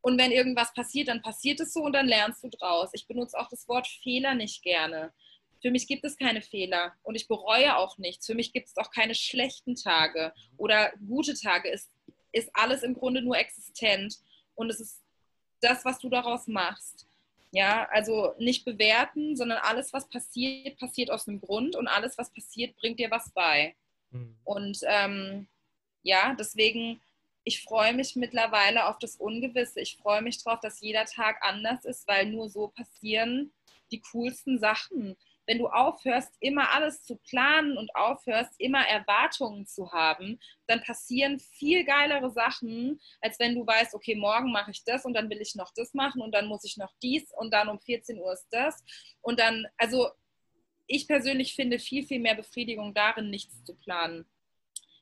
Und 0.00 0.18
wenn 0.18 0.32
irgendwas 0.32 0.72
passiert, 0.74 1.08
dann 1.08 1.22
passiert 1.22 1.60
es 1.60 1.72
so 1.72 1.80
und 1.82 1.92
dann 1.92 2.06
lernst 2.06 2.44
du 2.44 2.48
draus. 2.48 2.90
Ich 2.92 3.06
benutze 3.06 3.38
auch 3.38 3.48
das 3.48 3.68
Wort 3.68 3.86
Fehler 3.86 4.34
nicht 4.34 4.62
gerne. 4.62 5.12
Für 5.60 5.70
mich 5.70 5.88
gibt 5.88 6.04
es 6.04 6.16
keine 6.16 6.40
Fehler 6.40 6.94
und 7.02 7.16
ich 7.16 7.26
bereue 7.26 7.76
auch 7.76 7.98
nichts. 7.98 8.26
Für 8.26 8.34
mich 8.34 8.52
gibt 8.52 8.68
es 8.68 8.76
auch 8.76 8.90
keine 8.92 9.14
schlechten 9.14 9.74
Tage 9.74 10.32
oder 10.56 10.92
gute 11.06 11.34
Tage. 11.34 11.70
Es 11.70 11.90
ist 12.32 12.50
alles 12.54 12.82
im 12.82 12.94
Grunde 12.94 13.22
nur 13.22 13.36
existent 13.36 14.18
und 14.54 14.70
es 14.70 14.80
ist 14.80 15.02
das, 15.60 15.84
was 15.84 15.98
du 15.98 16.08
daraus 16.08 16.46
machst. 16.46 17.06
Ja, 17.50 17.88
also 17.90 18.34
nicht 18.38 18.64
bewerten, 18.64 19.34
sondern 19.34 19.58
alles, 19.58 19.92
was 19.92 20.08
passiert, 20.08 20.78
passiert 20.78 21.10
aus 21.10 21.26
einem 21.26 21.40
Grund 21.40 21.76
und 21.76 21.88
alles, 21.88 22.18
was 22.18 22.32
passiert, 22.32 22.76
bringt 22.76 23.00
dir 23.00 23.10
was 23.10 23.32
bei. 23.32 23.74
Mhm. 24.10 24.36
Und 24.44 24.78
ähm, 24.86 25.48
ja, 26.02 26.34
deswegen, 26.38 27.00
ich 27.48 27.64
freue 27.64 27.94
mich 27.94 28.14
mittlerweile 28.14 28.88
auf 28.88 28.98
das 28.98 29.16
Ungewisse. 29.16 29.80
Ich 29.80 29.96
freue 29.96 30.20
mich 30.20 30.44
darauf, 30.44 30.60
dass 30.60 30.82
jeder 30.82 31.06
Tag 31.06 31.38
anders 31.40 31.86
ist, 31.86 32.06
weil 32.06 32.26
nur 32.26 32.50
so 32.50 32.68
passieren 32.68 33.52
die 33.90 34.02
coolsten 34.12 34.58
Sachen. 34.58 35.16
wenn 35.46 35.56
du 35.56 35.68
aufhörst, 35.68 36.34
immer 36.40 36.74
alles 36.74 37.02
zu 37.04 37.16
planen 37.16 37.78
und 37.78 37.96
aufhörst, 37.96 38.52
immer 38.58 38.86
Erwartungen 38.86 39.66
zu 39.66 39.92
haben, 39.92 40.38
dann 40.66 40.82
passieren 40.82 41.40
viel 41.40 41.86
geilere 41.86 42.30
Sachen, 42.30 43.00
als 43.22 43.38
wenn 43.38 43.54
du 43.54 43.66
weißt, 43.66 43.94
okay, 43.94 44.14
morgen 44.14 44.52
mache 44.52 44.72
ich 44.72 44.84
das 44.84 45.06
und 45.06 45.14
dann 45.14 45.30
will 45.30 45.40
ich 45.40 45.54
noch 45.54 45.72
das 45.74 45.94
machen 45.94 46.20
und 46.20 46.34
dann 46.34 46.48
muss 46.48 46.64
ich 46.64 46.76
noch 46.76 46.92
dies 47.02 47.32
und 47.32 47.50
dann 47.50 47.70
um 47.70 47.80
14 47.80 48.18
Uhr 48.18 48.34
ist 48.34 48.46
das. 48.50 48.84
Und 49.22 49.40
dann, 49.40 49.66
also 49.78 50.10
ich 50.86 51.08
persönlich 51.08 51.54
finde 51.54 51.78
viel, 51.78 52.06
viel 52.06 52.20
mehr 52.20 52.34
Befriedigung 52.34 52.92
darin, 52.92 53.30
nichts 53.30 53.64
zu 53.64 53.74
planen. 53.74 54.26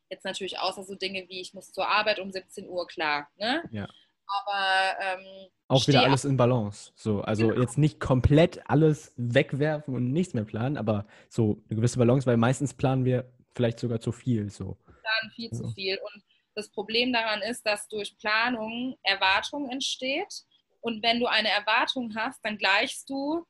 Jetzt 0.08 0.24
natürlich 0.24 0.58
außer 0.58 0.84
so 0.84 0.94
Dinge 0.94 1.26
wie, 1.28 1.40
ich 1.40 1.54
muss 1.54 1.72
zur 1.72 1.88
Arbeit 1.88 2.18
um 2.20 2.30
17 2.30 2.68
Uhr, 2.68 2.86
klar. 2.86 3.28
Ne? 3.38 3.62
Ja. 3.70 3.88
Aber 4.26 4.98
ähm, 5.00 5.48
auch 5.68 5.86
wieder 5.86 6.02
alles 6.02 6.24
in 6.24 6.36
Balance. 6.36 6.92
So, 6.94 7.22
also 7.22 7.48
genau. 7.48 7.60
jetzt 7.60 7.76
nicht 7.78 7.98
komplett 7.98 8.68
alles 8.68 9.12
wegwerfen 9.16 9.94
und 9.94 10.12
nichts 10.12 10.34
mehr 10.34 10.44
planen, 10.44 10.76
aber 10.76 11.06
so 11.28 11.62
eine 11.68 11.76
gewisse 11.76 11.98
Balance, 11.98 12.26
weil 12.26 12.36
meistens 12.36 12.74
planen 12.74 13.04
wir 13.04 13.32
vielleicht 13.54 13.80
sogar 13.80 14.00
zu 14.00 14.12
viel. 14.12 14.50
So. 14.50 14.76
Wir 14.86 14.94
planen 14.94 15.30
viel 15.34 15.54
so. 15.54 15.64
zu 15.64 15.70
viel. 15.70 15.98
Und 15.98 16.24
das 16.54 16.70
Problem 16.70 17.12
daran 17.12 17.42
ist, 17.42 17.66
dass 17.66 17.88
durch 17.88 18.16
Planung 18.18 18.96
Erwartung 19.02 19.68
entsteht. 19.68 20.44
Und 20.80 21.02
wenn 21.02 21.18
du 21.18 21.26
eine 21.26 21.48
Erwartung 21.48 22.14
hast, 22.14 22.44
dann 22.44 22.58
gleichst 22.58 23.10
du 23.10 23.44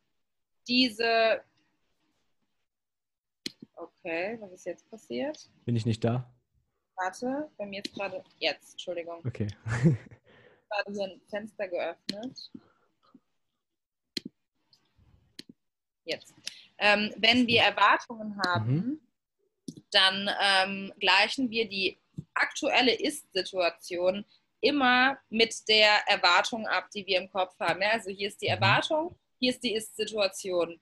diese. 0.66 1.42
Okay, 3.74 4.38
was 4.40 4.52
ist 4.52 4.64
jetzt 4.64 4.90
passiert? 4.90 5.38
Bin 5.66 5.76
ich 5.76 5.84
nicht 5.84 6.02
da? 6.02 6.32
Warte, 6.96 7.50
bei 7.56 7.66
mir 7.66 7.84
ist 7.84 7.94
gerade. 7.94 8.24
Jetzt, 8.38 8.72
Entschuldigung. 8.72 9.20
Okay. 9.26 9.48
gerade 10.68 10.92
hier 10.92 11.04
ein 11.04 11.20
Fenster 11.28 11.68
geöffnet. 11.68 12.50
Jetzt. 16.04 16.34
Ähm, 16.78 17.12
wenn 17.16 17.46
wir 17.46 17.62
Erwartungen 17.62 18.40
haben, 18.46 18.74
mhm. 18.74 19.00
dann 19.90 20.30
ähm, 20.40 20.92
gleichen 20.98 21.50
wir 21.50 21.68
die 21.68 21.98
aktuelle 22.34 22.94
Ist-Situation 22.94 24.24
immer 24.60 25.18
mit 25.28 25.68
der 25.68 25.90
Erwartung 26.06 26.66
ab, 26.66 26.90
die 26.90 27.06
wir 27.06 27.18
im 27.18 27.30
Kopf 27.30 27.58
haben. 27.58 27.82
Ja, 27.82 27.90
also 27.90 28.10
hier 28.10 28.28
ist 28.28 28.40
die 28.40 28.46
mhm. 28.46 28.54
Erwartung, 28.54 29.18
hier 29.38 29.50
ist 29.50 29.62
die 29.62 29.74
Ist-Situation. 29.74 30.80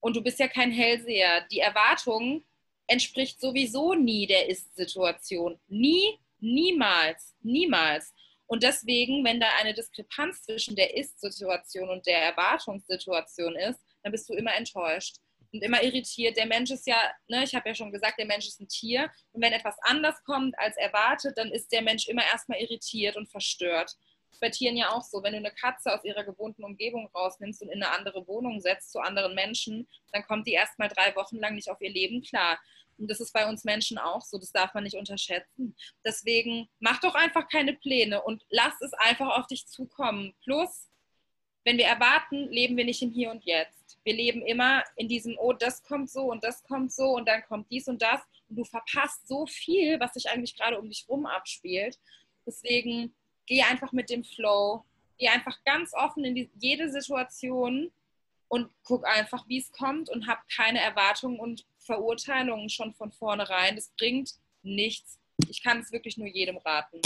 Und 0.00 0.14
du 0.14 0.22
bist 0.22 0.38
ja 0.38 0.48
kein 0.48 0.70
Hellseher. 0.70 1.46
Die 1.50 1.60
Erwartung 1.60 2.44
entspricht 2.86 3.40
sowieso 3.40 3.94
nie 3.94 4.26
der 4.26 4.48
Ist-Situation. 4.48 5.58
Nie, 5.68 6.18
niemals, 6.40 7.34
niemals. 7.40 8.12
Und 8.46 8.62
deswegen, 8.62 9.24
wenn 9.24 9.40
da 9.40 9.48
eine 9.60 9.74
Diskrepanz 9.74 10.42
zwischen 10.42 10.76
der 10.76 10.96
Ist-Situation 10.96 11.88
und 11.90 12.06
der 12.06 12.18
Erwartungssituation 12.18 13.56
ist, 13.56 13.80
dann 14.02 14.12
bist 14.12 14.28
du 14.28 14.34
immer 14.34 14.54
enttäuscht 14.54 15.16
und 15.52 15.62
immer 15.62 15.82
irritiert. 15.82 16.36
Der 16.36 16.46
Mensch 16.46 16.70
ist 16.70 16.86
ja, 16.86 16.96
ne, 17.28 17.42
ich 17.42 17.54
habe 17.54 17.68
ja 17.68 17.74
schon 17.74 17.90
gesagt, 17.90 18.18
der 18.18 18.26
Mensch 18.26 18.46
ist 18.46 18.60
ein 18.60 18.68
Tier. 18.68 19.10
Und 19.32 19.42
wenn 19.42 19.52
etwas 19.52 19.76
anders 19.82 20.22
kommt 20.24 20.56
als 20.58 20.76
erwartet, 20.76 21.36
dann 21.36 21.50
ist 21.50 21.72
der 21.72 21.82
Mensch 21.82 22.06
immer 22.06 22.24
erstmal 22.24 22.60
irritiert 22.60 23.16
und 23.16 23.28
verstört. 23.28 23.96
Bei 24.40 24.50
Tieren 24.50 24.76
ja 24.76 24.90
auch 24.90 25.02
so. 25.02 25.22
Wenn 25.22 25.32
du 25.32 25.38
eine 25.38 25.50
Katze 25.50 25.92
aus 25.94 26.04
ihrer 26.04 26.24
gewohnten 26.24 26.64
Umgebung 26.64 27.08
rausnimmst 27.14 27.62
und 27.62 27.68
in 27.68 27.82
eine 27.82 27.92
andere 27.92 28.26
Wohnung 28.26 28.60
setzt 28.60 28.92
zu 28.92 29.00
anderen 29.00 29.34
Menschen, 29.34 29.88
dann 30.12 30.24
kommt 30.24 30.46
die 30.46 30.52
erstmal 30.52 30.88
drei 30.88 31.14
Wochen 31.16 31.36
lang 31.36 31.54
nicht 31.54 31.70
auf 31.70 31.80
ihr 31.80 31.90
Leben 31.90 32.22
klar. 32.22 32.58
Und 32.98 33.10
das 33.10 33.20
ist 33.20 33.32
bei 33.32 33.48
uns 33.48 33.64
Menschen 33.64 33.98
auch 33.98 34.22
so, 34.22 34.38
das 34.38 34.52
darf 34.52 34.72
man 34.74 34.84
nicht 34.84 34.96
unterschätzen. 34.96 35.76
Deswegen 36.04 36.68
mach 36.78 37.00
doch 37.00 37.14
einfach 37.14 37.48
keine 37.48 37.74
Pläne 37.74 38.22
und 38.22 38.44
lass 38.48 38.80
es 38.80 38.92
einfach 38.94 39.38
auf 39.38 39.46
dich 39.46 39.66
zukommen. 39.66 40.34
Plus, 40.42 40.88
wenn 41.64 41.78
wir 41.78 41.86
erwarten, 41.86 42.48
leben 42.48 42.76
wir 42.76 42.84
nicht 42.84 43.02
im 43.02 43.10
Hier 43.10 43.30
und 43.30 43.44
Jetzt. 43.44 43.98
Wir 44.04 44.14
leben 44.14 44.42
immer 44.42 44.84
in 44.96 45.08
diesem, 45.08 45.36
oh, 45.38 45.52
das 45.52 45.82
kommt 45.82 46.10
so 46.10 46.30
und 46.30 46.44
das 46.44 46.62
kommt 46.62 46.92
so 46.92 47.16
und 47.16 47.26
dann 47.26 47.42
kommt 47.44 47.70
dies 47.70 47.88
und 47.88 48.00
das. 48.00 48.20
Und 48.48 48.56
du 48.56 48.64
verpasst 48.64 49.26
so 49.26 49.46
viel, 49.46 49.98
was 50.00 50.14
sich 50.14 50.30
eigentlich 50.30 50.56
gerade 50.56 50.78
um 50.78 50.88
dich 50.88 51.06
rum 51.08 51.26
abspielt. 51.26 51.98
Deswegen 52.46 53.14
geh 53.46 53.62
einfach 53.62 53.92
mit 53.92 54.10
dem 54.10 54.24
Flow, 54.24 54.84
geh 55.18 55.28
einfach 55.28 55.56
ganz 55.64 55.92
offen 55.94 56.24
in 56.24 56.34
die, 56.34 56.50
jede 56.58 56.90
Situation 56.90 57.90
und 58.48 58.70
guck 58.84 59.06
einfach, 59.06 59.48
wie 59.48 59.58
es 59.58 59.72
kommt 59.72 60.08
und 60.08 60.26
hab 60.26 60.48
keine 60.48 60.80
Erwartungen 60.80 61.40
und 61.40 61.66
Verurteilungen 61.78 62.68
schon 62.68 62.94
von 62.94 63.12
vornherein. 63.12 63.76
Das 63.76 63.92
bringt 63.96 64.32
nichts. 64.62 65.18
Ich 65.48 65.62
kann 65.62 65.80
es 65.80 65.92
wirklich 65.92 66.16
nur 66.16 66.28
jedem 66.28 66.58
raten. 66.58 67.00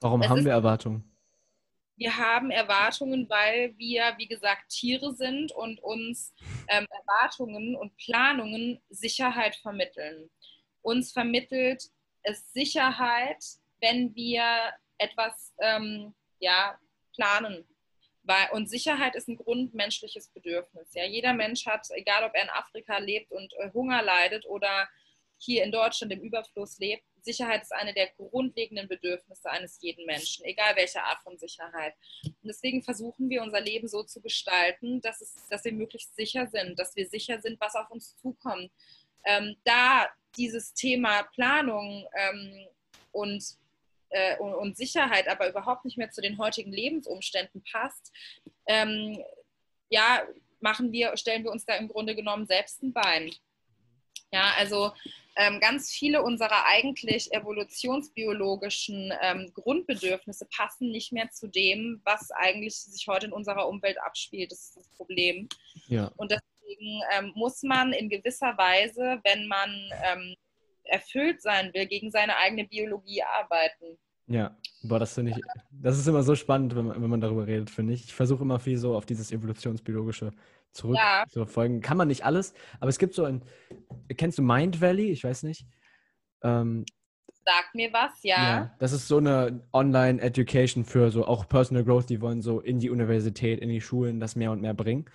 Warum 0.00 0.22
es 0.22 0.28
haben 0.28 0.44
wir 0.44 0.52
Erwartungen? 0.52 1.04
Wir 1.96 2.16
haben 2.16 2.52
Erwartungen, 2.52 3.28
weil 3.28 3.76
wir, 3.76 4.14
wie 4.18 4.28
gesagt, 4.28 4.68
Tiere 4.68 5.12
sind 5.14 5.50
und 5.50 5.82
uns 5.82 6.32
ähm, 6.68 6.86
Erwartungen 6.90 7.74
und 7.74 7.96
Planungen 7.96 8.80
Sicherheit 8.88 9.56
vermitteln. 9.56 10.30
Uns 10.82 11.10
vermittelt 11.10 11.90
es 12.22 12.52
Sicherheit, 12.52 13.44
wenn 13.80 14.14
wir 14.14 14.44
etwas 14.98 15.54
ähm, 15.60 16.14
ja, 16.40 16.78
planen, 17.14 17.66
weil, 18.28 18.50
und 18.52 18.68
Sicherheit 18.68 19.16
ist 19.16 19.28
ein 19.28 19.36
grundmenschliches 19.36 20.28
Bedürfnis. 20.28 20.92
Ja? 20.92 21.04
Jeder 21.04 21.32
Mensch 21.32 21.64
hat, 21.66 21.88
egal 21.92 22.24
ob 22.24 22.34
er 22.34 22.42
in 22.42 22.50
Afrika 22.50 22.98
lebt 22.98 23.32
und 23.32 23.52
äh, 23.54 23.70
Hunger 23.72 24.02
leidet 24.02 24.44
oder 24.46 24.88
hier 25.38 25.64
in 25.64 25.72
Deutschland 25.72 26.12
im 26.12 26.20
Überfluss 26.20 26.78
lebt, 26.78 27.04
Sicherheit 27.22 27.62
ist 27.62 27.72
eine 27.72 27.94
der 27.94 28.08
grundlegenden 28.16 28.88
Bedürfnisse 28.88 29.50
eines 29.50 29.78
jeden 29.80 30.04
Menschen, 30.04 30.44
egal 30.44 30.76
welche 30.76 31.02
Art 31.02 31.20
von 31.22 31.38
Sicherheit. 31.38 31.94
Und 32.24 32.44
deswegen 32.44 32.82
versuchen 32.82 33.30
wir 33.30 33.42
unser 33.42 33.60
Leben 33.60 33.88
so 33.88 34.02
zu 34.02 34.20
gestalten, 34.20 35.00
dass, 35.00 35.20
es, 35.20 35.34
dass 35.48 35.64
wir 35.64 35.72
möglichst 35.72 36.14
sicher 36.14 36.46
sind, 36.48 36.78
dass 36.78 36.96
wir 36.96 37.08
sicher 37.08 37.40
sind, 37.40 37.60
was 37.60 37.74
auf 37.74 37.90
uns 37.90 38.16
zukommt. 38.16 38.70
Ähm, 39.24 39.56
da 39.64 40.08
dieses 40.36 40.74
Thema 40.74 41.22
Planung 41.34 42.06
ähm, 42.14 42.66
und 43.12 43.42
äh, 44.10 44.36
und, 44.38 44.54
und, 44.54 44.76
Sicherheit 44.76 45.28
aber 45.28 45.48
überhaupt 45.48 45.84
nicht 45.84 45.98
mehr 45.98 46.10
zu 46.10 46.20
den 46.20 46.38
heutigen 46.38 46.72
Lebensumständen 46.72 47.62
passt, 47.70 48.12
ähm, 48.66 49.22
ja, 49.90 50.22
machen 50.60 50.92
wir, 50.92 51.16
stellen 51.16 51.44
wir 51.44 51.50
uns 51.50 51.64
da 51.64 51.74
im 51.74 51.88
Grunde 51.88 52.14
genommen 52.14 52.46
selbst 52.46 52.82
ein 52.82 52.92
Bein. 52.92 53.30
Ja, 54.30 54.52
also 54.58 54.92
ähm, 55.36 55.60
ganz 55.60 55.90
viele 55.90 56.22
unserer 56.22 56.66
eigentlich 56.66 57.32
evolutionsbiologischen 57.32 59.12
ähm, 59.22 59.52
Grundbedürfnisse 59.54 60.46
passen 60.54 60.90
nicht 60.90 61.12
mehr 61.12 61.30
zu 61.30 61.46
dem, 61.46 62.02
was 62.04 62.30
eigentlich 62.32 62.76
sich 62.76 63.06
heute 63.06 63.26
in 63.26 63.32
unserer 63.32 63.68
Umwelt 63.68 63.98
abspielt. 64.02 64.50
Das 64.52 64.64
ist 64.64 64.76
das 64.76 64.88
Problem. 64.88 65.48
Ja. 65.86 66.10
Und 66.16 66.32
deswegen 66.32 67.00
ähm, 67.16 67.32
muss 67.36 67.62
man 67.62 67.92
in 67.92 68.10
gewisser 68.10 68.58
Weise, 68.58 69.20
wenn 69.24 69.46
man 69.46 69.70
ähm, 70.04 70.34
erfüllt 70.88 71.42
sein 71.42 71.70
will, 71.74 71.86
gegen 71.86 72.10
seine 72.10 72.36
eigene 72.36 72.66
Biologie 72.66 73.22
arbeiten. 73.22 73.98
Ja, 74.26 74.56
boah, 74.82 74.98
das 74.98 75.14
finde 75.14 75.32
ich, 75.32 75.38
das 75.70 75.98
ist 75.98 76.06
immer 76.06 76.22
so 76.22 76.34
spannend, 76.34 76.76
wenn 76.76 76.86
man, 76.86 77.02
wenn 77.02 77.10
man 77.10 77.20
darüber 77.20 77.46
redet, 77.46 77.70
finde 77.70 77.94
ich. 77.94 78.04
Ich 78.04 78.14
versuche 78.14 78.42
immer 78.42 78.60
viel 78.60 78.76
so 78.76 78.94
auf 78.94 79.06
dieses 79.06 79.32
evolutionsbiologische 79.32 80.32
zurück 80.72 80.96
ja. 80.96 81.24
Kann 81.80 81.96
man 81.96 82.08
nicht 82.08 82.24
alles, 82.24 82.54
aber 82.78 82.88
es 82.90 82.98
gibt 82.98 83.14
so 83.14 83.24
ein, 83.24 83.42
kennst 84.16 84.38
du 84.38 84.42
Mind 84.42 84.80
Valley? 84.80 85.10
Ich 85.10 85.24
weiß 85.24 85.42
nicht. 85.44 85.66
Ähm, 86.42 86.84
Sag 87.44 87.74
mir 87.74 87.90
was, 87.92 88.22
ja. 88.22 88.36
ja. 88.36 88.74
Das 88.78 88.92
ist 88.92 89.08
so 89.08 89.16
eine 89.16 89.62
Online-Education 89.72 90.84
für 90.84 91.10
so 91.10 91.26
auch 91.26 91.48
Personal 91.48 91.84
Growth, 91.84 92.10
die 92.10 92.20
wollen 92.20 92.42
so 92.42 92.60
in 92.60 92.78
die 92.78 92.90
Universität, 92.90 93.60
in 93.60 93.70
die 93.70 93.80
Schulen 93.80 94.20
das 94.20 94.36
mehr 94.36 94.52
und 94.52 94.60
mehr 94.60 94.74
bringen. 94.74 95.06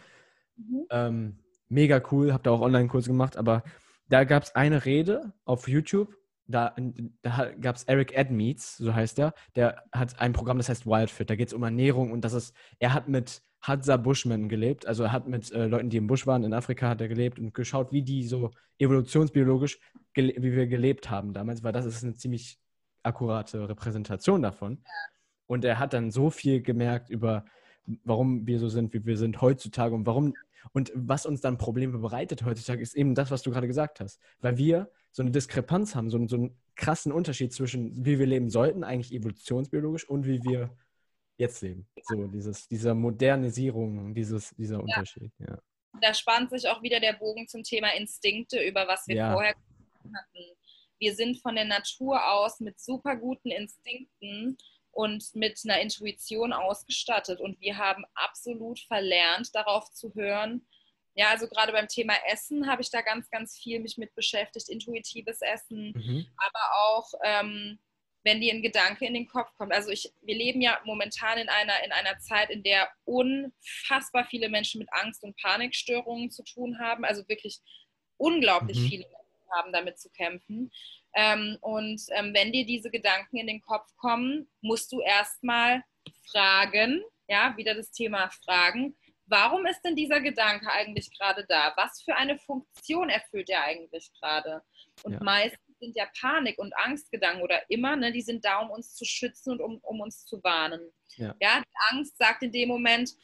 Mhm. 0.58 0.86
Ähm, 0.90 1.40
mega 1.70 2.02
cool, 2.12 2.34
habe 2.34 2.44
da 2.44 2.50
auch 2.50 2.62
Online-Kurse 2.62 3.10
gemacht, 3.10 3.38
aber 3.38 3.64
da 4.08 4.24
gab 4.24 4.44
es 4.44 4.56
eine 4.56 4.86
Rede 4.86 5.34
auf 5.46 5.68
YouTube, 5.68 6.16
da, 6.46 6.76
da 7.22 7.52
gab 7.60 7.76
es 7.76 7.84
Eric 7.84 8.14
Edmeets, 8.14 8.78
so 8.78 8.94
heißt 8.94 9.18
er, 9.20 9.34
der 9.56 9.84
hat 9.92 10.20
ein 10.20 10.34
Programm, 10.34 10.58
das 10.58 10.70
heißt 10.70 10.86
Wildfit. 10.86 11.30
Da 11.30 11.36
geht 11.36 11.48
es 11.48 11.54
um 11.54 11.64
Ernährung 11.64 12.12
und 12.12 12.26
das 12.26 12.34
ist, 12.34 12.56
er 12.80 12.94
hat 12.94 13.08
mit 13.08 13.42
Hadza 13.62 13.96
Bushmen 13.96 14.50
gelebt, 14.50 14.86
also 14.86 15.04
er 15.04 15.14
hat 15.14 15.28
mit 15.28 15.50
äh, 15.54 15.68
Leuten, 15.68 15.90
die 15.90 15.98
im 15.98 16.08
Busch 16.08 16.28
waren, 16.28 16.44
in 16.44 16.54
Afrika 16.54 16.90
hat 16.90 17.00
er 17.00 17.08
gelebt 17.08 17.40
und 17.40 17.54
geschaut, 17.54 17.94
wie 17.94 18.02
die 18.02 18.28
so 18.28 18.52
evolutionsbiologisch, 18.78 19.80
wie 20.16 20.36
wir 20.38 20.68
gelebt 20.68 21.10
haben 21.10 21.34
damals, 21.34 21.64
weil 21.64 21.72
das 21.72 21.86
ist 21.86 22.04
eine 22.04 22.14
ziemlich 22.16 22.60
akkurate 23.04 23.70
Repräsentation 23.70 24.42
davon. 24.42 24.84
Und 25.48 25.64
er 25.64 25.80
hat 25.80 25.94
dann 25.94 26.12
so 26.12 26.30
viel 26.30 26.62
gemerkt 26.62 27.10
über, 27.10 27.46
warum 28.04 28.46
wir 28.48 28.60
so 28.60 28.68
sind, 28.68 28.94
wie 28.94 29.06
wir 29.06 29.18
sind 29.18 29.42
heutzutage 29.42 29.96
und 29.96 30.06
warum 30.06 30.34
und 30.72 30.92
was 30.96 31.26
uns 31.26 31.42
dann 31.42 31.58
Probleme 31.58 31.98
bereitet 31.98 32.44
heutzutage, 32.44 32.82
ist 32.82 32.96
eben 32.96 33.16
das, 33.16 33.32
was 33.32 33.42
du 33.42 33.52
gerade 33.52 33.68
gesagt 33.68 34.00
hast. 34.00 34.20
Weil 34.40 34.58
wir 34.58 34.92
so 35.12 35.22
eine 35.22 35.32
Diskrepanz 35.32 35.96
haben, 35.96 36.10
so, 36.10 36.28
so 36.28 36.36
einen 36.38 36.58
krassen 36.76 37.12
Unterschied 37.12 37.54
zwischen, 37.54 38.06
wie 38.06 38.18
wir 38.20 38.26
leben 38.26 38.50
sollten, 38.50 38.84
eigentlich 38.84 39.14
evolutionsbiologisch, 39.14 40.08
und 40.10 40.26
wie 40.26 40.44
wir 40.44 40.76
jetzt 41.38 41.62
leben. 41.62 41.88
So 42.04 42.28
dieses, 42.28 42.68
dieser 42.68 42.94
Modernisierung, 42.96 44.14
dieses, 44.14 44.52
dieser 44.56 44.82
Unterschied. 44.82 45.32
Ja. 45.40 45.60
Da 46.02 46.14
spannt 46.14 46.50
sich 46.50 46.68
auch 46.68 46.82
wieder 46.82 47.00
der 47.00 47.14
Bogen 47.14 47.48
zum 47.48 47.64
Thema 47.64 47.90
Instinkte, 47.96 48.62
über 48.64 48.88
was 48.88 49.08
wir 49.08 49.16
ja. 49.16 49.34
vorher 49.34 49.54
hatten. 49.54 50.58
Wir 51.00 51.16
sind 51.16 51.40
von 51.42 51.56
der 51.56 51.66
Natur 51.66 52.20
aus 52.32 52.60
mit 52.60 52.80
super 52.80 53.16
guten 53.16 53.52
Instinkten 53.52 54.58
und 54.94 55.24
mit 55.36 55.60
einer 55.66 55.82
Intuition 55.82 56.54
ausgestattet. 56.54 57.42
Und 57.42 57.60
wir 57.60 57.78
haben 57.78 58.06
absolut 58.14 58.80
verlernt, 58.80 59.54
darauf 59.54 59.92
zu 59.92 60.14
hören, 60.14 60.66
Ja, 61.16 61.30
also 61.30 61.48
gerade 61.48 61.72
beim 61.72 61.88
Thema 61.88 62.14
Essen 62.32 62.68
habe 62.68 62.82
ich 62.82 62.90
da 62.90 63.02
ganz, 63.02 63.30
ganz 63.30 63.58
viel 63.58 63.80
mich 63.80 63.98
mit 63.98 64.16
beschäftigt, 64.16 64.70
intuitives 64.70 65.42
Essen, 65.42 65.94
mhm. 65.96 66.26
aber 66.38 66.76
auch 66.76 67.12
ähm, 67.24 67.80
wenn 68.24 68.40
dir 68.40 68.54
ein 68.54 68.62
Gedanke 68.62 69.06
in 69.06 69.14
den 69.14 69.28
Kopf 69.28 69.54
kommt. 69.58 69.74
Also 69.74 69.90
ich, 69.92 70.12
wir 70.22 70.36
leben 70.36 70.62
ja 70.62 70.80
momentan 70.86 71.38
in 71.38 71.50
einer, 71.50 71.84
in 71.84 71.92
einer 71.92 72.18
Zeit, 72.20 72.50
in 72.50 72.64
der 72.64 72.90
unfassbar 73.06 74.26
viele 74.26 74.50
Menschen 74.50 74.80
mit 74.80 74.88
Angst 74.94 75.24
und 75.24 75.36
Panikstörungen 75.38 76.32
zu 76.32 76.44
tun 76.44 76.80
haben. 76.80 77.04
Also 77.04 77.28
wirklich 77.28 77.60
unglaublich 78.18 78.80
mhm. 78.80 78.88
viele 78.88 79.04
Menschen 79.04 79.52
haben 79.56 79.74
damit 79.74 80.00
zu 80.00 80.10
kämpfen. 80.10 80.72
Ähm, 81.16 81.58
und 81.62 82.02
ähm, 82.12 82.34
wenn 82.34 82.52
dir 82.52 82.66
diese 82.66 82.90
Gedanken 82.90 83.38
in 83.38 83.48
den 83.48 83.62
Kopf 83.62 83.96
kommen, 83.98 84.50
musst 84.62 84.92
du 84.92 85.02
erstmal 85.02 85.84
fragen, 86.32 87.04
ja, 87.28 87.56
wieder 87.58 87.76
das 87.76 87.92
Thema 87.92 88.30
Fragen. 88.44 88.96
Warum 89.26 89.66
ist 89.66 89.82
denn 89.82 89.96
dieser 89.96 90.20
Gedanke 90.20 90.70
eigentlich 90.70 91.10
gerade 91.18 91.46
da? 91.48 91.74
Was 91.78 92.02
für 92.02 92.16
eine 92.16 92.38
Funktion 92.38 93.10
erfüllt 93.10 93.50
er 93.50 93.64
eigentlich 93.64 94.12
gerade? 94.20 94.62
Und 95.04 95.14
ja. 95.14 95.24
meistens 95.24 95.60
sind 95.80 95.96
ja 95.96 96.08
Panik- 96.20 96.60
und 96.60 96.76
Angstgedanken 96.78 97.42
oder 97.42 97.70
immer, 97.70 97.96
ne, 97.96 98.12
die 98.12 98.22
sind 98.22 98.44
da, 98.44 98.60
um 98.60 98.70
uns 98.70 98.96
zu 98.96 99.06
schützen 99.06 99.54
und 99.54 99.62
um, 99.62 99.80
um 99.80 100.02
uns 100.02 100.26
zu 100.26 100.44
warnen. 100.44 100.92
Ja. 101.16 101.36
ja, 101.40 101.62
die 101.62 101.96
Angst 101.96 102.18
sagt 102.18 102.44
in 102.44 102.52
dem 102.52 102.70
Moment, 102.70 103.16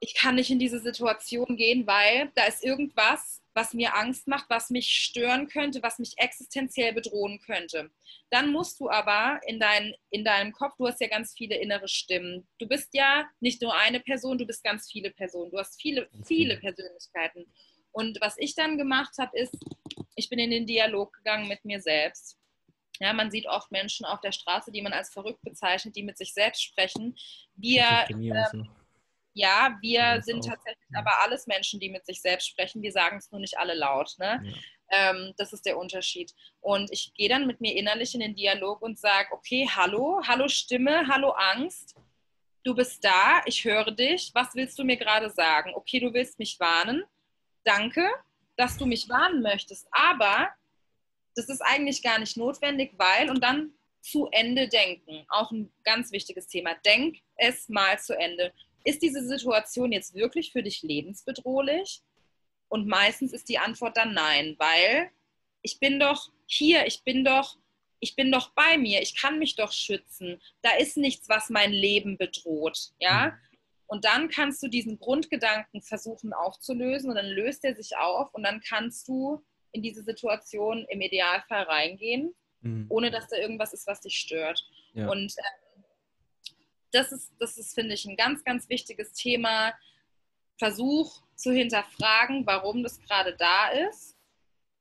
ich 0.00 0.14
kann 0.14 0.34
nicht 0.34 0.50
in 0.50 0.58
diese 0.58 0.80
Situation 0.80 1.56
gehen, 1.56 1.86
weil 1.86 2.30
da 2.34 2.44
ist 2.44 2.64
irgendwas, 2.64 3.41
was 3.54 3.74
mir 3.74 3.94
Angst 3.96 4.28
macht, 4.28 4.48
was 4.48 4.70
mich 4.70 4.88
stören 4.90 5.48
könnte, 5.48 5.82
was 5.82 5.98
mich 5.98 6.14
existenziell 6.16 6.92
bedrohen 6.92 7.40
könnte. 7.40 7.90
Dann 8.30 8.50
musst 8.50 8.80
du 8.80 8.90
aber 8.90 9.40
in, 9.46 9.60
dein, 9.60 9.94
in 10.10 10.24
deinem 10.24 10.52
Kopf, 10.52 10.76
du 10.78 10.86
hast 10.86 11.00
ja 11.00 11.08
ganz 11.08 11.34
viele 11.36 11.56
innere 11.56 11.88
Stimmen. 11.88 12.48
Du 12.58 12.66
bist 12.66 12.94
ja 12.94 13.28
nicht 13.40 13.60
nur 13.60 13.74
eine 13.76 14.00
Person, 14.00 14.38
du 14.38 14.46
bist 14.46 14.64
ganz 14.64 14.90
viele 14.90 15.10
Personen. 15.10 15.50
Du 15.50 15.58
hast 15.58 15.80
viele, 15.80 16.08
viele 16.24 16.56
Persönlichkeiten. 16.58 17.46
Und 17.92 18.18
was 18.20 18.36
ich 18.38 18.54
dann 18.54 18.78
gemacht 18.78 19.14
habe, 19.18 19.38
ist, 19.38 19.54
ich 20.16 20.28
bin 20.28 20.38
in 20.38 20.50
den 20.50 20.66
Dialog 20.66 21.12
gegangen 21.12 21.48
mit 21.48 21.64
mir 21.64 21.80
selbst. 21.80 22.38
Ja, 23.00 23.12
man 23.12 23.30
sieht 23.30 23.46
oft 23.46 23.70
Menschen 23.72 24.06
auf 24.06 24.20
der 24.20 24.32
Straße, 24.32 24.70
die 24.70 24.82
man 24.82 24.92
als 24.92 25.12
verrückt 25.12 25.42
bezeichnet, 25.42 25.96
die 25.96 26.02
mit 26.02 26.16
sich 26.16 26.32
selbst 26.32 26.62
sprechen. 26.62 27.16
Wir, 27.54 28.06
ähm, 28.08 28.70
ja, 29.34 29.78
wir 29.80 30.20
sind 30.22 30.46
tatsächlich 30.46 30.88
ja. 30.92 31.00
aber 31.00 31.22
alles 31.22 31.46
Menschen, 31.46 31.80
die 31.80 31.88
mit 31.88 32.04
sich 32.06 32.20
selbst 32.20 32.48
sprechen. 32.48 32.82
Wir 32.82 32.92
sagen 32.92 33.16
es 33.16 33.30
nur 33.30 33.40
nicht 33.40 33.58
alle 33.58 33.74
laut. 33.74 34.14
Ne? 34.18 34.42
Ja. 34.44 35.10
Ähm, 35.10 35.32
das 35.38 35.52
ist 35.52 35.64
der 35.64 35.78
Unterschied. 35.78 36.32
Und 36.60 36.90
ich 36.92 37.12
gehe 37.14 37.28
dann 37.28 37.46
mit 37.46 37.60
mir 37.60 37.74
innerlich 37.76 38.14
in 38.14 38.20
den 38.20 38.34
Dialog 38.34 38.82
und 38.82 38.98
sage, 38.98 39.28
okay, 39.32 39.68
hallo, 39.74 40.20
hallo 40.26 40.48
Stimme, 40.48 41.08
hallo 41.08 41.30
Angst. 41.30 41.96
Du 42.64 42.74
bist 42.74 43.04
da, 43.04 43.42
ich 43.46 43.64
höre 43.64 43.90
dich. 43.90 44.30
Was 44.34 44.54
willst 44.54 44.78
du 44.78 44.84
mir 44.84 44.96
gerade 44.96 45.30
sagen? 45.30 45.72
Okay, 45.74 45.98
du 45.98 46.12
willst 46.12 46.38
mich 46.38 46.60
warnen 46.60 47.04
danke, 47.64 48.08
dass 48.56 48.76
du 48.76 48.86
mich 48.86 49.08
warnen 49.08 49.42
möchtest, 49.42 49.86
aber 49.90 50.48
das 51.34 51.48
ist 51.48 51.62
eigentlich 51.62 52.02
gar 52.02 52.18
nicht 52.18 52.36
notwendig, 52.36 52.92
weil 52.98 53.30
und 53.30 53.42
dann 53.42 53.72
zu 54.02 54.28
Ende 54.32 54.68
denken, 54.68 55.24
auch 55.28 55.50
ein 55.52 55.72
ganz 55.84 56.10
wichtiges 56.12 56.48
Thema. 56.48 56.74
Denk 56.84 57.18
es 57.36 57.68
mal 57.68 57.98
zu 57.98 58.18
Ende. 58.18 58.52
Ist 58.84 59.02
diese 59.02 59.26
Situation 59.26 59.92
jetzt 59.92 60.14
wirklich 60.14 60.52
für 60.52 60.62
dich 60.62 60.82
lebensbedrohlich? 60.82 62.02
Und 62.68 62.86
meistens 62.88 63.32
ist 63.32 63.48
die 63.48 63.58
Antwort 63.58 63.96
dann 63.96 64.14
nein, 64.14 64.56
weil 64.58 65.10
ich 65.62 65.78
bin 65.78 66.00
doch 66.00 66.30
hier, 66.46 66.86
ich 66.86 67.04
bin 67.04 67.24
doch, 67.24 67.58
ich 68.00 68.16
bin 68.16 68.32
doch 68.32 68.50
bei 68.50 68.78
mir, 68.78 69.02
ich 69.02 69.20
kann 69.20 69.38
mich 69.38 69.56
doch 69.56 69.72
schützen. 69.72 70.40
Da 70.62 70.70
ist 70.76 70.96
nichts, 70.96 71.28
was 71.28 71.50
mein 71.50 71.72
Leben 71.72 72.18
bedroht, 72.18 72.92
ja? 72.98 73.26
Mhm. 73.26 73.32
Und 73.86 74.06
dann 74.06 74.30
kannst 74.30 74.62
du 74.62 74.68
diesen 74.68 74.98
Grundgedanken 74.98 75.82
versuchen 75.82 76.32
aufzulösen 76.32 77.10
und 77.10 77.16
dann 77.16 77.26
löst 77.26 77.62
er 77.62 77.76
sich 77.76 77.94
auf 77.98 78.32
und 78.32 78.42
dann 78.42 78.62
kannst 78.66 79.06
du 79.06 79.44
in 79.72 79.82
diese 79.82 80.02
Situation 80.02 80.86
im 80.88 81.02
Idealfall 81.02 81.64
reingehen, 81.64 82.34
mhm. 82.62 82.86
ohne 82.88 83.10
dass 83.10 83.28
da 83.28 83.36
irgendwas 83.36 83.74
ist, 83.74 83.86
was 83.86 84.00
dich 84.00 84.16
stört. 84.16 84.66
Ja. 84.94 85.10
Und 85.10 85.34
äh, 85.36 85.71
das 86.92 87.12
ist, 87.12 87.32
das 87.38 87.58
ist, 87.58 87.74
finde 87.74 87.94
ich, 87.94 88.04
ein 88.04 88.16
ganz, 88.16 88.44
ganz 88.44 88.68
wichtiges 88.68 89.12
Thema. 89.12 89.72
Versuch 90.58 91.22
zu 91.34 91.52
hinterfragen, 91.52 92.46
warum 92.46 92.82
das 92.82 93.00
gerade 93.00 93.34
da 93.36 93.68
ist. 93.68 94.16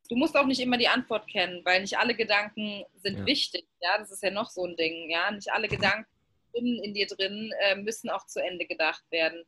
Du 0.09 0.16
musst 0.16 0.36
auch 0.36 0.45
nicht 0.45 0.59
immer 0.59 0.78
die 0.78 0.89
Antwort 0.89 1.28
kennen, 1.28 1.62
weil 1.64 1.82
nicht 1.82 1.97
alle 1.97 2.14
Gedanken 2.16 2.84
sind 3.01 3.20
ja. 3.20 3.26
wichtig. 3.26 3.66
Ja, 3.80 3.97
das 3.97 4.12
ist 4.12 4.22
ja 4.22 4.30
noch 4.30 4.49
so 4.49 4.66
ein 4.66 4.76
Ding. 4.76 5.09
Ja, 5.09 5.32
nicht 5.32 5.51
alle 5.51 5.68
Gedanken 5.68 6.05
in 6.53 6.93
dir 6.93 7.07
drin 7.07 7.51
äh, 7.62 7.76
müssen 7.76 8.09
auch 8.09 8.28
zu 8.28 8.43
Ende 8.43 8.66
gedacht 8.66 9.03
werden. 9.09 9.43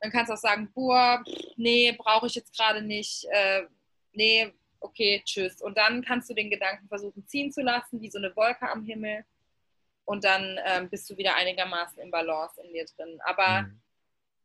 Dann 0.00 0.10
kannst 0.10 0.28
du 0.28 0.34
auch 0.34 0.38
sagen, 0.38 0.70
boah, 0.74 1.24
nee, 1.56 1.92
brauche 1.92 2.26
ich 2.26 2.34
jetzt 2.34 2.54
gerade 2.54 2.82
nicht, 2.82 3.24
äh, 3.30 3.62
nee, 4.12 4.52
okay, 4.80 5.22
tschüss. 5.24 5.62
Und 5.62 5.78
dann 5.78 6.04
kannst 6.04 6.28
du 6.28 6.34
den 6.34 6.50
Gedanken 6.50 6.86
versuchen 6.88 7.26
ziehen 7.26 7.50
zu 7.50 7.62
lassen, 7.62 8.02
wie 8.02 8.10
so 8.10 8.18
eine 8.18 8.36
Wolke 8.36 8.68
am 8.68 8.84
Himmel. 8.84 9.24
Und 10.04 10.24
dann 10.24 10.58
ähm, 10.64 10.90
bist 10.90 11.08
du 11.08 11.16
wieder 11.16 11.34
einigermaßen 11.34 11.98
im 12.02 12.10
Balance 12.10 12.60
in 12.60 12.72
dir 12.72 12.84
drin. 12.84 13.18
Aber 13.24 13.62
mhm. 13.62 13.80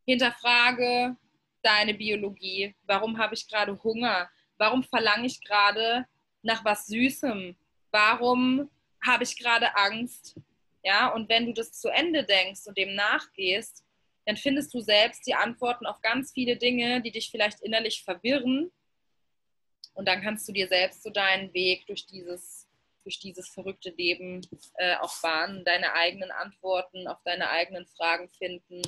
hinterfrage 0.06 1.16
deine 1.62 1.94
Biologie. 1.94 2.76
Warum 2.84 3.18
habe 3.18 3.36
ich 3.36 3.48
gerade 3.48 3.82
Hunger? 3.84 4.30
Warum 4.58 4.84
verlange 4.84 5.28
ich 5.28 5.42
gerade 5.42 6.06
nach 6.42 6.64
was 6.64 6.88
Süßem? 6.88 7.56
Warum 7.92 8.70
habe 9.06 9.24
ich 9.24 9.38
gerade 9.38 9.76
Angst? 9.76 10.36
Ja, 10.84 11.10
und 11.10 11.28
wenn 11.30 11.46
du 11.46 11.54
das 11.54 11.74
zu 11.74 11.90
Ende 11.90 12.24
denkst 12.24 12.62
und 12.66 12.78
dem 12.78 12.96
nachgehst, 12.96 13.84
dann 14.26 14.38
findest 14.38 14.74
du 14.74 14.80
selbst 14.80 15.26
die 15.28 15.36
Antworten 15.36 15.86
auf 15.86 16.02
ganz 16.02 16.32
viele 16.32 16.56
Dinge, 16.56 17.02
die 17.02 17.12
dich 17.12 17.32
vielleicht 17.32 17.62
innerlich 17.62 18.04
verwirren. 18.04 18.72
Und 19.94 20.08
dann 20.08 20.22
kannst 20.22 20.48
du 20.48 20.54
dir 20.54 20.68
selbst 20.68 21.04
so 21.04 21.10
deinen 21.10 21.54
Weg 21.54 21.88
durch 21.88 22.06
dieses, 22.06 22.59
durch 23.04 23.20
dieses 23.20 23.50
verrückte 23.50 23.90
Leben 23.92 24.42
äh, 24.76 24.96
auch 24.98 25.22
bahnen, 25.22 25.64
deine 25.66 25.94
eigenen 25.94 26.32
Antworten 26.32 27.08
auf 27.08 27.22
deine 27.24 27.50
eigenen 27.50 27.86
Fragen 27.86 28.30
finden 28.30 28.82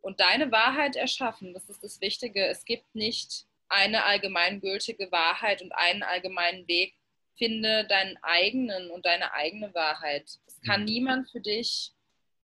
und 0.00 0.20
deine 0.20 0.52
Wahrheit 0.52 0.96
erschaffen. 0.96 1.52
Das 1.52 1.68
ist 1.68 1.82
das 1.82 2.00
Wichtige. 2.00 2.46
Es 2.46 2.64
gibt 2.64 2.94
nicht 2.94 3.46
eine 3.68 4.04
allgemeingültige 4.04 5.10
Wahrheit 5.10 5.62
und 5.62 5.72
einen 5.72 6.02
allgemeinen 6.02 6.66
Weg. 6.68 6.94
Finde 7.36 7.86
deinen 7.86 8.16
eigenen 8.22 8.90
und 8.90 9.04
deine 9.04 9.32
eigene 9.34 9.74
Wahrheit 9.74 10.38
kann 10.64 10.80
mhm. 10.80 10.86
niemand 10.86 11.30
für 11.30 11.40
dich 11.40 11.92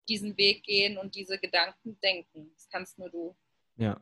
diesen 0.07 0.37
Weg 0.37 0.63
gehen 0.63 0.97
und 0.97 1.15
diese 1.15 1.37
Gedanken 1.37 1.99
denken. 2.01 2.51
Das 2.55 2.67
kannst 2.69 2.97
nur 2.97 3.09
du. 3.09 3.35
Ja, 3.77 4.01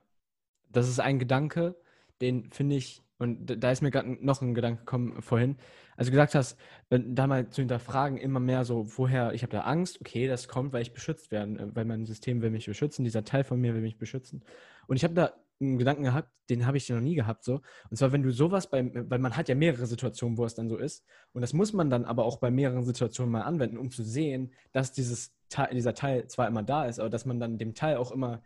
das 0.70 0.88
ist 0.88 1.00
ein 1.00 1.20
Gedanke, 1.20 1.76
den 2.22 2.52
finde 2.52 2.76
ich, 2.76 3.04
und 3.20 3.46
da 3.64 3.72
ist 3.72 3.82
mir 3.82 3.92
gerade 3.92 4.18
noch 4.24 4.42
ein 4.42 4.54
Gedanke 4.54 4.80
gekommen 4.82 5.22
vorhin, 5.22 5.58
als 5.96 6.08
du 6.08 6.12
gesagt 6.12 6.36
hast, 6.36 6.58
da 6.90 7.28
mal 7.28 7.50
zu 7.50 7.62
hinterfragen, 7.62 8.18
immer 8.18 8.40
mehr 8.40 8.64
so, 8.66 8.86
woher, 8.98 9.34
ich 9.34 9.42
habe 9.42 9.52
da 9.52 9.62
Angst, 9.62 10.00
okay, 10.00 10.28
das 10.28 10.48
kommt, 10.48 10.72
weil 10.72 10.84
ich 10.84 10.94
beschützt 10.94 11.32
werden, 11.32 11.58
äh, 11.58 11.76
weil 11.76 11.86
mein 11.86 12.06
System 12.06 12.42
will 12.42 12.52
mich 12.52 12.68
beschützen, 12.68 13.04
dieser 13.04 13.24
Teil 13.24 13.44
von 13.44 13.60
mir 13.60 13.74
will 13.74 13.82
mich 13.82 13.98
beschützen. 13.98 14.44
Und 14.88 14.98
ich 14.98 15.04
habe 15.04 15.16
da 15.16 15.34
einen 15.60 15.80
Gedanken 15.80 16.04
gehabt, 16.04 16.30
den 16.52 16.68
habe 16.68 16.78
ich 16.78 16.88
noch 16.90 17.02
nie 17.02 17.16
gehabt 17.16 17.44
so. 17.44 17.62
Und 17.90 17.98
zwar, 17.98 18.12
wenn 18.12 18.22
du 18.22 18.32
sowas 18.32 18.70
bei, 18.70 18.92
weil 19.10 19.18
man 19.18 19.36
hat 19.36 19.50
ja 19.50 19.56
mehrere 19.56 19.88
Situationen, 19.88 20.38
wo 20.38 20.46
es 20.46 20.54
dann 20.54 20.70
so 20.70 20.78
ist. 20.78 21.04
Und 21.34 21.42
das 21.42 21.54
muss 21.54 21.74
man 21.74 21.90
dann 21.90 22.06
aber 22.06 22.26
auch 22.26 22.38
bei 22.38 22.52
mehreren 22.52 22.84
Situationen 22.84 23.32
mal 23.32 23.42
anwenden, 23.42 23.78
um 23.78 23.90
zu 23.90 24.04
sehen, 24.04 24.54
dass 24.72 24.94
dieses 24.94 25.34
dieser 25.72 25.94
Teil 25.94 26.28
zwar 26.28 26.48
immer 26.48 26.62
da 26.62 26.86
ist, 26.86 27.00
aber 27.00 27.10
dass 27.10 27.26
man 27.26 27.40
dann 27.40 27.58
dem 27.58 27.74
Teil 27.74 27.98
auch 27.98 28.12
immer 28.12 28.44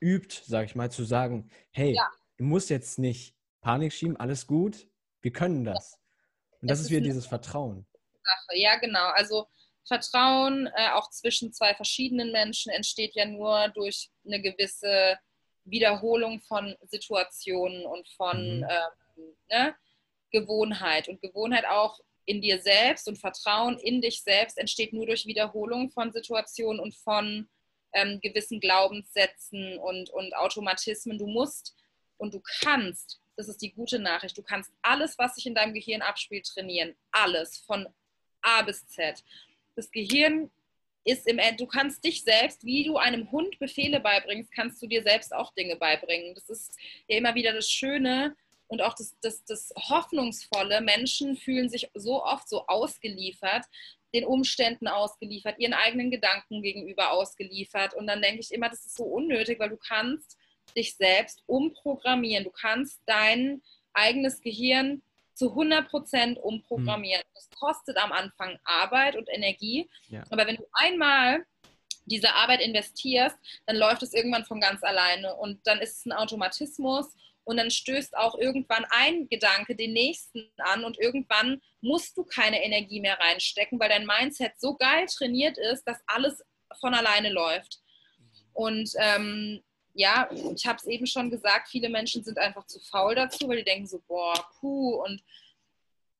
übt, 0.00 0.42
sage 0.46 0.66
ich 0.66 0.74
mal, 0.74 0.90
zu 0.90 1.04
sagen, 1.04 1.50
hey, 1.70 1.94
ja. 1.94 2.08
Du 2.42 2.48
musst 2.48 2.70
jetzt 2.70 2.98
nicht 2.98 3.36
Panik 3.60 3.92
schieben, 3.92 4.16
alles 4.16 4.48
gut, 4.48 4.88
wir 5.20 5.32
können 5.32 5.64
das. 5.64 6.00
Und 6.60 6.68
das, 6.68 6.78
das 6.78 6.86
ist 6.86 6.90
wieder 6.90 7.02
dieses 7.02 7.26
Vertrauen. 7.26 7.86
Sache. 8.24 8.58
Ja, 8.58 8.76
genau. 8.78 9.10
Also 9.10 9.46
Vertrauen 9.86 10.68
äh, 10.74 10.90
auch 10.90 11.08
zwischen 11.10 11.52
zwei 11.52 11.72
verschiedenen 11.74 12.32
Menschen 12.32 12.72
entsteht 12.72 13.14
ja 13.14 13.26
nur 13.26 13.68
durch 13.68 14.10
eine 14.26 14.42
gewisse 14.42 15.18
Wiederholung 15.64 16.40
von 16.40 16.76
Situationen 16.82 17.86
und 17.86 18.08
von 18.08 18.58
mhm. 18.58 18.66
ähm, 18.68 19.34
ne, 19.48 19.74
Gewohnheit. 20.32 21.08
Und 21.08 21.22
Gewohnheit 21.22 21.64
auch 21.66 22.00
in 22.24 22.42
dir 22.42 22.60
selbst 22.60 23.06
und 23.06 23.18
Vertrauen 23.18 23.78
in 23.78 24.00
dich 24.00 24.22
selbst 24.22 24.58
entsteht 24.58 24.92
nur 24.92 25.06
durch 25.06 25.26
Wiederholung 25.26 25.90
von 25.90 26.12
Situationen 26.12 26.80
und 26.80 26.96
von 26.96 27.48
ähm, 27.92 28.20
gewissen 28.20 28.58
Glaubenssätzen 28.58 29.78
und, 29.78 30.10
und 30.10 30.34
Automatismen. 30.36 31.18
Du 31.18 31.26
musst 31.28 31.76
und 32.16 32.34
du 32.34 32.42
kannst, 32.62 33.20
das 33.36 33.48
ist 33.48 33.62
die 33.62 33.72
gute 33.72 33.98
Nachricht, 33.98 34.36
du 34.36 34.42
kannst 34.42 34.72
alles, 34.82 35.18
was 35.18 35.34
sich 35.34 35.46
in 35.46 35.54
deinem 35.54 35.74
Gehirn 35.74 36.02
abspielt, 36.02 36.46
trainieren. 36.46 36.94
Alles, 37.10 37.58
von 37.58 37.88
A 38.42 38.62
bis 38.62 38.86
Z. 38.88 39.22
Das 39.74 39.90
Gehirn 39.90 40.50
ist 41.04 41.26
im 41.26 41.38
End, 41.38 41.60
du 41.60 41.66
kannst 41.66 42.04
dich 42.04 42.22
selbst, 42.22 42.64
wie 42.64 42.84
du 42.84 42.96
einem 42.96 43.30
Hund 43.32 43.58
Befehle 43.58 44.00
beibringst, 44.00 44.52
kannst 44.52 44.80
du 44.82 44.86
dir 44.86 45.02
selbst 45.02 45.34
auch 45.34 45.52
Dinge 45.54 45.76
beibringen. 45.76 46.34
Das 46.34 46.48
ist 46.48 46.76
ja 47.08 47.16
immer 47.16 47.34
wieder 47.34 47.52
das 47.52 47.68
Schöne 47.68 48.36
und 48.68 48.82
auch 48.82 48.94
das, 48.94 49.16
das, 49.20 49.44
das 49.44 49.72
Hoffnungsvolle. 49.76 50.80
Menschen 50.80 51.36
fühlen 51.36 51.68
sich 51.68 51.90
so 51.94 52.22
oft 52.24 52.48
so 52.48 52.66
ausgeliefert, 52.66 53.64
den 54.14 54.24
Umständen 54.24 54.88
ausgeliefert, 54.88 55.58
ihren 55.58 55.72
eigenen 55.72 56.10
Gedanken 56.10 56.62
gegenüber 56.62 57.12
ausgeliefert. 57.12 57.94
Und 57.94 58.06
dann 58.06 58.22
denke 58.22 58.40
ich 58.40 58.52
immer, 58.52 58.68
das 58.68 58.84
ist 58.84 58.96
so 58.96 59.04
unnötig, 59.04 59.58
weil 59.58 59.70
du 59.70 59.76
kannst 59.76 60.38
dich 60.74 60.96
selbst 60.96 61.42
umprogrammieren. 61.46 62.44
Du 62.44 62.50
kannst 62.50 63.00
dein 63.06 63.62
eigenes 63.92 64.40
Gehirn 64.40 65.02
zu 65.34 65.50
100 65.50 65.88
Prozent 65.88 66.38
umprogrammieren. 66.38 67.22
Mhm. 67.22 67.34
Das 67.34 67.50
kostet 67.58 67.96
am 67.96 68.12
Anfang 68.12 68.58
Arbeit 68.64 69.16
und 69.16 69.28
Energie. 69.30 69.88
Ja. 70.08 70.24
Aber 70.30 70.46
wenn 70.46 70.56
du 70.56 70.66
einmal 70.72 71.44
diese 72.04 72.34
Arbeit 72.34 72.60
investierst, 72.60 73.36
dann 73.66 73.76
läuft 73.76 74.02
es 74.02 74.12
irgendwann 74.12 74.44
von 74.44 74.60
ganz 74.60 74.82
alleine 74.82 75.34
und 75.36 75.66
dann 75.66 75.78
ist 75.78 75.98
es 75.98 76.06
ein 76.06 76.12
Automatismus 76.12 77.14
und 77.44 77.56
dann 77.56 77.70
stößt 77.70 78.16
auch 78.16 78.36
irgendwann 78.38 78.84
ein 78.90 79.28
Gedanke 79.28 79.74
den 79.74 79.92
nächsten 79.92 80.50
an 80.58 80.84
und 80.84 80.98
irgendwann 80.98 81.60
musst 81.80 82.16
du 82.16 82.24
keine 82.24 82.62
Energie 82.62 83.00
mehr 83.00 83.18
reinstecken, 83.18 83.78
weil 83.80 83.88
dein 83.88 84.06
Mindset 84.06 84.52
so 84.58 84.76
geil 84.76 85.06
trainiert 85.06 85.58
ist, 85.58 85.84
dass 85.84 85.98
alles 86.06 86.44
von 86.80 86.94
alleine 86.94 87.30
läuft. 87.30 87.80
Und 88.52 88.90
ähm, 88.98 89.62
ja, 89.94 90.28
ich 90.54 90.66
habe 90.66 90.78
es 90.78 90.86
eben 90.86 91.06
schon 91.06 91.30
gesagt, 91.30 91.68
viele 91.68 91.88
Menschen 91.88 92.24
sind 92.24 92.38
einfach 92.38 92.66
zu 92.66 92.80
faul 92.80 93.14
dazu, 93.14 93.48
weil 93.48 93.58
die 93.58 93.64
denken 93.64 93.86
so, 93.86 94.00
boah, 94.06 94.34
puh, 94.58 95.02
und 95.02 95.22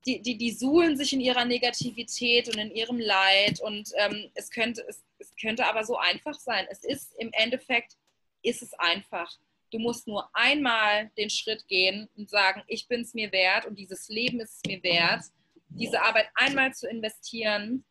die, 0.06 0.20
die, 0.20 0.36
die 0.36 0.50
suhlen 0.50 0.96
sich 0.96 1.12
in 1.12 1.20
ihrer 1.20 1.44
Negativität 1.44 2.48
und 2.48 2.58
in 2.58 2.72
ihrem 2.72 2.98
Leid 2.98 3.60
und 3.60 3.90
ähm, 3.96 4.30
es, 4.34 4.50
könnte, 4.50 4.84
es, 4.88 5.04
es 5.18 5.34
könnte 5.40 5.66
aber 5.66 5.84
so 5.84 5.96
einfach 5.96 6.38
sein. 6.38 6.66
Es 6.70 6.82
ist 6.82 7.14
im 7.18 7.30
Endeffekt, 7.32 7.96
ist 8.42 8.62
es 8.62 8.74
einfach. 8.74 9.32
Du 9.70 9.78
musst 9.78 10.06
nur 10.06 10.28
einmal 10.34 11.10
den 11.16 11.30
Schritt 11.30 11.66
gehen 11.68 12.08
und 12.16 12.28
sagen, 12.28 12.62
ich 12.66 12.88
bin 12.88 13.02
es 13.02 13.14
mir 13.14 13.30
wert 13.32 13.64
und 13.64 13.78
dieses 13.78 14.08
Leben 14.08 14.40
ist 14.40 14.56
es 14.56 14.62
mir 14.66 14.82
wert, 14.82 15.22
diese 15.68 16.02
Arbeit 16.02 16.28
einmal 16.34 16.74
zu 16.74 16.88
investieren 16.88 17.84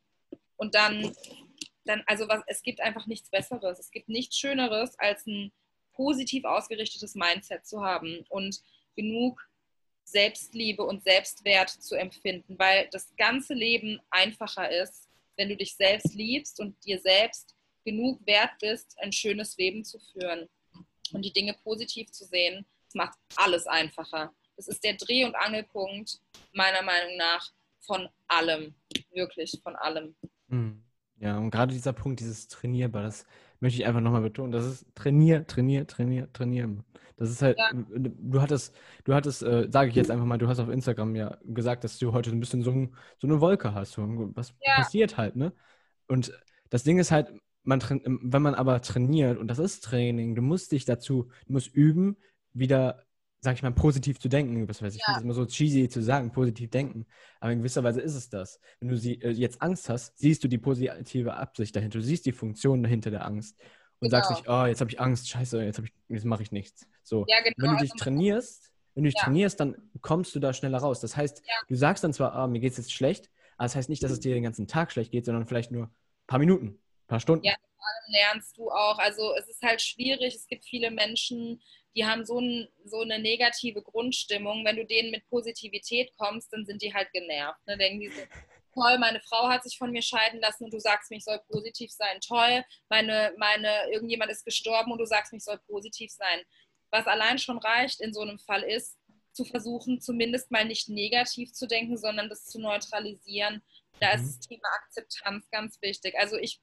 und 0.58 0.76
dann, 0.76 1.16
dann 1.86 2.04
also 2.06 2.28
was, 2.28 2.44
es 2.46 2.62
gibt 2.62 2.82
einfach 2.82 3.08
nichts 3.08 3.30
Besseres. 3.30 3.80
Es 3.80 3.90
gibt 3.90 4.10
nichts 4.10 4.38
Schöneres, 4.38 5.00
als 5.00 5.26
ein 5.26 5.52
positiv 6.02 6.46
ausgerichtetes 6.46 7.14
Mindset 7.14 7.66
zu 7.68 7.84
haben 7.84 8.26
und 8.30 8.60
genug 8.96 9.48
Selbstliebe 10.04 10.84
und 10.84 11.04
Selbstwert 11.04 11.70
zu 11.70 11.96
empfinden, 11.96 12.58
weil 12.58 12.90
das 12.92 13.16
ganze 13.18 13.54
Leben 13.54 14.00
einfacher 14.10 14.70
ist, 14.70 15.08
wenn 15.38 15.50
du 15.50 15.56
dich 15.56 15.76
selbst 15.76 16.16
liebst 16.16 16.60
und 16.60 16.76
dir 16.86 17.00
selbst 17.00 17.56
genug 17.86 18.20
wert 18.26 18.52
bist, 18.60 18.96
ein 19.00 19.12
schönes 19.12 19.56
Leben 19.58 19.86
zu 19.86 20.00
führen 20.00 20.50
und 21.14 21.24
die 21.24 21.34
Dinge 21.34 21.56
positiv 21.64 22.12
zu 22.12 22.26
sehen. 22.26 22.66
Das 22.86 22.96
macht 22.96 23.20
alles 23.36 23.68
einfacher. 23.68 24.34
Das 24.58 24.68
ist 24.68 24.84
der 24.84 24.96
Dreh- 24.96 25.26
und 25.26 25.36
Angelpunkt 25.36 26.20
meiner 26.54 26.82
Meinung 26.82 27.16
nach 27.18 27.52
von 27.80 28.10
allem, 28.28 28.74
wirklich 29.12 29.60
von 29.64 29.76
allem. 29.76 30.16
Hm. 30.50 30.84
Ja, 31.20 31.38
und 31.38 31.52
gerade 31.52 31.74
dieser 31.74 31.94
Punkt, 31.94 32.20
dieses 32.20 32.48
Trainierbar, 32.48 33.04
das 33.04 33.28
möchte 33.62 33.80
ich 33.82 33.88
einfach 33.88 34.02
nochmal 34.02 34.22
betonen. 34.22 34.52
Das 34.52 34.66
ist 34.66 34.86
trainier, 34.96 35.48
trainier, 35.48 35.88
trainier, 35.88 36.32
trainieren. 36.34 36.84
Das 37.16 37.30
ist 37.30 37.42
halt, 37.44 37.58
ja. 37.60 37.70
du 37.74 38.42
hattest, 38.42 38.76
du 39.04 39.14
hattest, 39.14 39.44
äh, 39.44 39.68
sage 39.70 39.90
ich 39.90 39.96
jetzt 39.96 40.10
einfach 40.10 40.26
mal, 40.26 40.40
du 40.40 40.48
hast 40.48 40.60
auf 40.60 40.70
Instagram 40.70 41.16
ja 41.16 41.38
gesagt, 41.46 41.84
dass 41.84 42.00
du 42.00 42.14
heute 42.14 42.32
ein 42.32 42.40
bisschen 42.40 42.64
so, 42.64 42.72
ein, 42.72 42.96
so 43.20 43.28
eine 43.28 43.40
Wolke 43.40 43.76
hast. 43.76 43.98
Was 44.00 44.56
ja. 44.62 44.76
passiert 44.78 45.18
halt, 45.18 45.36
ne? 45.36 45.54
Und 46.08 46.34
das 46.72 46.84
Ding 46.84 46.98
ist 46.98 47.12
halt, 47.12 47.32
man, 47.64 47.80
wenn 48.24 48.42
man 48.42 48.56
aber 48.56 48.82
trainiert, 48.82 49.38
und 49.38 49.48
das 49.48 49.60
ist 49.60 49.84
Training, 49.84 50.34
du 50.34 50.42
musst 50.42 50.72
dich 50.72 50.86
dazu, 50.86 51.30
du 51.46 51.54
musst 51.54 51.74
üben, 51.74 52.18
wieder 52.54 53.04
sag 53.42 53.56
ich 53.56 53.64
mal, 53.64 53.72
positiv 53.72 54.20
zu 54.20 54.30
denken. 54.30 54.70
Was 54.70 54.82
weiß 54.82 54.94
ich, 54.94 55.02
ja. 55.02 55.06
finde 55.08 55.20
es 55.20 55.24
immer 55.24 55.34
so 55.34 55.46
cheesy 55.46 55.90
zu 55.90 56.02
sagen, 56.02 56.32
positiv 56.32 56.70
denken. 56.70 57.08
Aber 57.40 57.52
in 57.52 57.60
gewisser 57.60 57.84
Weise 57.84 58.00
ist 58.00 58.16
es 58.16 58.30
das. 58.30 58.60
Wenn 58.80 58.90
du 58.90 58.98
sie, 58.98 59.22
äh, 59.22 59.32
jetzt 59.32 59.62
Angst 59.62 59.90
hast, 59.90 60.18
siehst 60.18 60.44
du 60.44 60.48
die 60.48 60.60
positive 60.60 61.34
Absicht 61.34 61.76
dahinter. 61.76 62.00
Du 62.00 62.04
siehst 62.04 62.26
die 62.26 62.32
Funktion 62.32 62.84
dahinter 62.84 63.10
der 63.10 63.26
Angst. 63.26 63.60
Und 64.00 64.10
genau. 64.10 64.18
sagst 64.18 64.32
nicht, 64.32 64.48
oh, 64.48 64.66
jetzt 64.66 64.80
habe 64.82 64.92
ich 64.92 65.00
Angst, 65.00 65.30
scheiße, 65.30 65.64
jetzt, 65.64 65.82
jetzt 66.08 66.26
mache 66.26 66.44
ich 66.44 66.52
nichts. 66.52 66.88
So. 67.04 67.26
Ja, 67.28 67.42
genau. 67.42 67.56
Wenn 67.58 67.72
du 67.72 67.78
dich 67.78 67.92
also 67.92 68.04
trainierst, 68.04 68.72
wenn 68.94 69.04
du 69.04 69.10
dich 69.10 69.18
ja. 69.18 69.24
trainierst, 69.24 69.60
dann 69.60 69.76
kommst 70.02 70.36
du 70.36 70.40
da 70.40 70.54
schneller 70.54 70.78
raus. 70.78 71.00
Das 71.00 71.18
heißt, 71.18 71.42
du 71.68 71.76
sagst 71.76 72.04
dann 72.04 72.14
zwar, 72.14 72.44
oh, 72.44 72.48
mir 72.48 72.60
geht 72.60 72.72
es 72.72 72.78
jetzt 72.78 72.94
schlecht, 72.94 73.30
aber 73.58 73.66
das 73.66 73.76
heißt 73.76 73.90
nicht, 73.90 74.04
dass 74.04 74.12
es 74.12 74.20
dir 74.20 74.34
den 74.34 74.44
ganzen 74.44 74.68
Tag 74.68 74.92
schlecht 74.92 75.12
geht, 75.12 75.26
sondern 75.26 75.48
vielleicht 75.48 75.72
nur 75.72 75.86
ein 75.86 75.92
paar 76.28 76.40
Minuten, 76.40 76.68
ein 76.68 77.08
paar 77.08 77.20
Stunden. 77.20 77.46
Ja, 77.46 77.56
vor 77.76 77.86
allem 77.86 78.14
lernst 78.14 78.58
du 78.58 78.70
auch. 78.70 79.00
Also 79.00 79.34
es 79.40 79.50
ist 79.50 79.62
halt 79.62 79.82
schwierig. 79.82 80.36
Es 80.36 80.48
gibt 80.48 80.66
viele 80.66 80.92
Menschen, 80.92 81.62
die 81.96 82.06
haben 82.06 82.26
so, 82.26 82.40
ein, 82.40 82.68
so, 82.86 83.02
eine 83.02 83.20
negative 83.20 83.82
Grundstimmung. 83.82 84.64
Wenn 84.66 84.78
du 84.78 84.86
denen 84.86 85.12
mit 85.12 85.28
Positivität 85.30 86.12
kommst, 86.18 86.52
dann 86.54 86.66
sind 86.66 86.82
die 86.82 86.94
halt 86.94 87.12
genervt. 87.12 87.60
Ne? 87.68 87.78
Denken 87.78 88.00
die 88.00 88.10
so, 88.10 88.22
toll, 88.74 88.98
meine 88.98 89.20
Frau 89.22 89.50
hat 89.50 89.64
sich 89.64 89.78
von 89.78 89.92
mir 89.92 90.02
scheiden 90.02 90.40
lassen 90.40 90.66
und 90.66 90.74
du 90.74 90.80
sagst 90.80 91.12
mir, 91.12 91.18
ich 91.18 91.24
soll 91.24 91.40
positiv 91.50 91.92
sein. 91.92 92.20
Toll, 92.22 92.64
meine, 92.90 93.34
meine, 93.38 93.92
irgendjemand 93.92 94.32
ist 94.32 94.46
gestorben 94.46 94.92
und 94.92 95.00
du 95.00 95.06
sagst 95.06 95.32
mir, 95.32 95.38
ich 95.38 95.44
soll 95.44 95.60
positiv 95.68 96.12
sein. 96.12 96.42
Was 96.92 97.08
allein 97.08 97.40
schon 97.40 97.58
reicht 97.58 98.02
in 98.02 98.14
so 98.14 98.22
einem 98.22 98.40
Fall 98.40 98.64
ist, 98.64 98.98
zu 99.34 99.46
versuchen, 99.46 100.02
zumindest 100.02 100.52
mal 100.52 100.66
nicht 100.66 100.90
negativ 100.90 101.54
zu 101.54 101.68
denken, 101.68 101.98
sondern 101.98 102.30
das 102.30 102.46
zu 102.46 102.60
neutralisieren. 102.60 103.64
Da 104.00 104.12
ist 104.12 104.22
mhm. 104.22 104.28
das 104.28 104.40
Thema 104.40 104.68
Akzeptanz 104.76 105.50
ganz 105.50 105.82
wichtig. 105.82 106.16
Also 106.18 106.38
ich, 106.38 106.60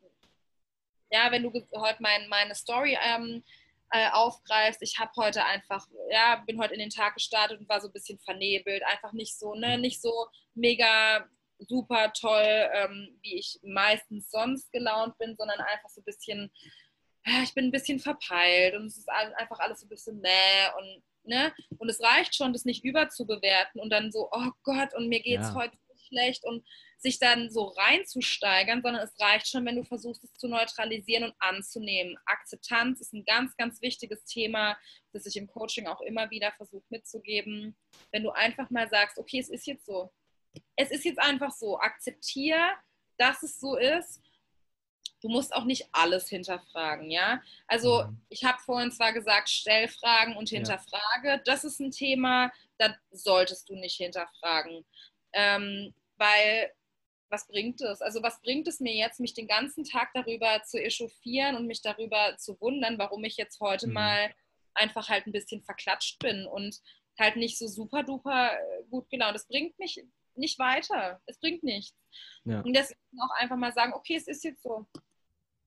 ja, 1.10 1.30
wenn 1.30 1.44
du 1.44 1.52
heute 1.76 2.02
mein, 2.02 2.28
meine 2.28 2.54
Story 2.54 2.98
ähm, 3.02 3.42
äh, 3.90 4.10
aufgreifst. 4.10 4.82
Ich 4.82 4.98
habe 4.98 5.10
heute 5.16 5.44
einfach, 5.44 5.86
ja, 6.10 6.42
bin 6.46 6.60
heute 6.60 6.74
in 6.74 6.80
den 6.80 6.90
Tag 6.90 7.14
gestartet 7.14 7.60
und 7.60 7.68
war 7.68 7.80
so 7.80 7.88
ein 7.88 7.92
bisschen 7.92 8.18
vernebelt, 8.18 8.82
einfach 8.84 9.12
nicht 9.12 9.38
so, 9.38 9.54
ne, 9.54 9.76
mhm. 9.76 9.82
nicht 9.82 10.00
so 10.00 10.26
mega 10.54 11.26
super 11.58 12.12
toll, 12.12 12.70
ähm, 12.72 13.18
wie 13.22 13.38
ich 13.38 13.58
meistens 13.62 14.30
sonst 14.30 14.70
gelaunt 14.72 15.18
bin, 15.18 15.36
sondern 15.36 15.60
einfach 15.60 15.88
so 15.88 16.00
ein 16.00 16.04
bisschen, 16.04 16.52
ja, 17.26 17.42
ich 17.42 17.54
bin 17.54 17.66
ein 17.66 17.72
bisschen 17.72 17.98
verpeilt 17.98 18.74
und 18.74 18.86
es 18.86 18.98
ist 18.98 19.08
einfach 19.08 19.58
alles 19.58 19.80
so 19.80 19.86
ein 19.86 19.88
bisschen 19.88 20.20
mäh 20.20 20.68
und 20.78 21.02
ne, 21.24 21.52
und 21.78 21.88
es 21.88 22.00
reicht 22.00 22.34
schon, 22.34 22.52
das 22.52 22.64
nicht 22.64 22.84
überzubewerten 22.84 23.80
und 23.80 23.90
dann 23.90 24.12
so, 24.12 24.28
oh 24.30 24.50
Gott, 24.62 24.94
und 24.94 25.08
mir 25.08 25.20
geht 25.20 25.40
es 25.40 25.48
ja. 25.48 25.54
heute 25.54 25.76
schlecht 26.08 26.44
und 26.44 26.66
sich 26.98 27.18
dann 27.18 27.50
so 27.50 27.64
reinzusteigern, 27.64 28.82
sondern 28.82 29.02
es 29.02 29.18
reicht 29.20 29.48
schon, 29.48 29.64
wenn 29.64 29.76
du 29.76 29.84
versuchst, 29.84 30.24
es 30.24 30.32
zu 30.34 30.48
neutralisieren 30.48 31.24
und 31.24 31.34
anzunehmen. 31.38 32.16
Akzeptanz 32.26 33.00
ist 33.00 33.14
ein 33.14 33.24
ganz, 33.24 33.56
ganz 33.56 33.80
wichtiges 33.80 34.24
Thema, 34.24 34.76
das 35.12 35.26
ich 35.26 35.36
im 35.36 35.46
Coaching 35.46 35.86
auch 35.86 36.00
immer 36.00 36.30
wieder 36.30 36.52
versuche 36.52 36.84
mitzugeben. 36.88 37.76
Wenn 38.10 38.24
du 38.24 38.30
einfach 38.30 38.70
mal 38.70 38.88
sagst, 38.88 39.18
okay, 39.18 39.38
es 39.38 39.48
ist 39.48 39.66
jetzt 39.66 39.86
so. 39.86 40.12
Es 40.74 40.90
ist 40.90 41.04
jetzt 41.04 41.20
einfach 41.20 41.52
so. 41.52 41.78
Akzeptiere, 41.78 42.66
dass 43.16 43.42
es 43.42 43.60
so 43.60 43.76
ist. 43.76 44.20
Du 45.20 45.28
musst 45.28 45.52
auch 45.52 45.64
nicht 45.64 45.88
alles 45.92 46.28
hinterfragen, 46.28 47.10
ja. 47.10 47.42
Also 47.66 48.04
mhm. 48.04 48.20
ich 48.28 48.44
habe 48.44 48.58
vorhin 48.60 48.92
zwar 48.92 49.12
gesagt, 49.12 49.48
stell 49.48 49.88
Fragen 49.88 50.36
und 50.36 50.48
hinterfrage. 50.48 51.28
Ja. 51.28 51.38
Das 51.38 51.64
ist 51.64 51.80
ein 51.80 51.90
Thema, 51.90 52.52
das 52.78 52.92
solltest 53.10 53.68
du 53.68 53.74
nicht 53.74 53.96
hinterfragen. 53.96 54.84
Ähm, 55.32 55.94
weil 56.18 56.72
was 57.30 57.46
bringt 57.46 57.80
es? 57.82 58.00
Also 58.00 58.22
was 58.22 58.40
bringt 58.40 58.68
es 58.68 58.80
mir 58.80 58.94
jetzt, 58.94 59.20
mich 59.20 59.34
den 59.34 59.46
ganzen 59.46 59.84
Tag 59.84 60.10
darüber 60.14 60.62
zu 60.64 60.82
echauffieren 60.82 61.56
und 61.56 61.66
mich 61.66 61.82
darüber 61.82 62.36
zu 62.38 62.58
wundern, 62.60 62.98
warum 62.98 63.24
ich 63.24 63.36
jetzt 63.36 63.60
heute 63.60 63.86
mhm. 63.86 63.94
mal 63.94 64.34
einfach 64.74 65.08
halt 65.08 65.26
ein 65.26 65.32
bisschen 65.32 65.62
verklatscht 65.62 66.18
bin 66.20 66.46
und 66.46 66.80
halt 67.18 67.36
nicht 67.36 67.58
so 67.58 67.66
super 67.66 68.02
duper 68.02 68.52
äh, 68.52 68.84
gut 68.90 69.10
genau. 69.10 69.32
Das 69.32 69.46
bringt 69.46 69.78
mich 69.78 70.02
nicht 70.36 70.58
weiter. 70.58 71.20
Es 71.26 71.38
bringt 71.38 71.62
nichts. 71.64 71.96
Ja. 72.44 72.60
Und 72.60 72.74
deswegen 72.74 73.00
auch 73.20 73.34
einfach 73.40 73.56
mal 73.56 73.72
sagen, 73.72 73.92
okay, 73.92 74.16
es 74.16 74.28
ist 74.28 74.44
jetzt 74.44 74.62
so. 74.62 74.86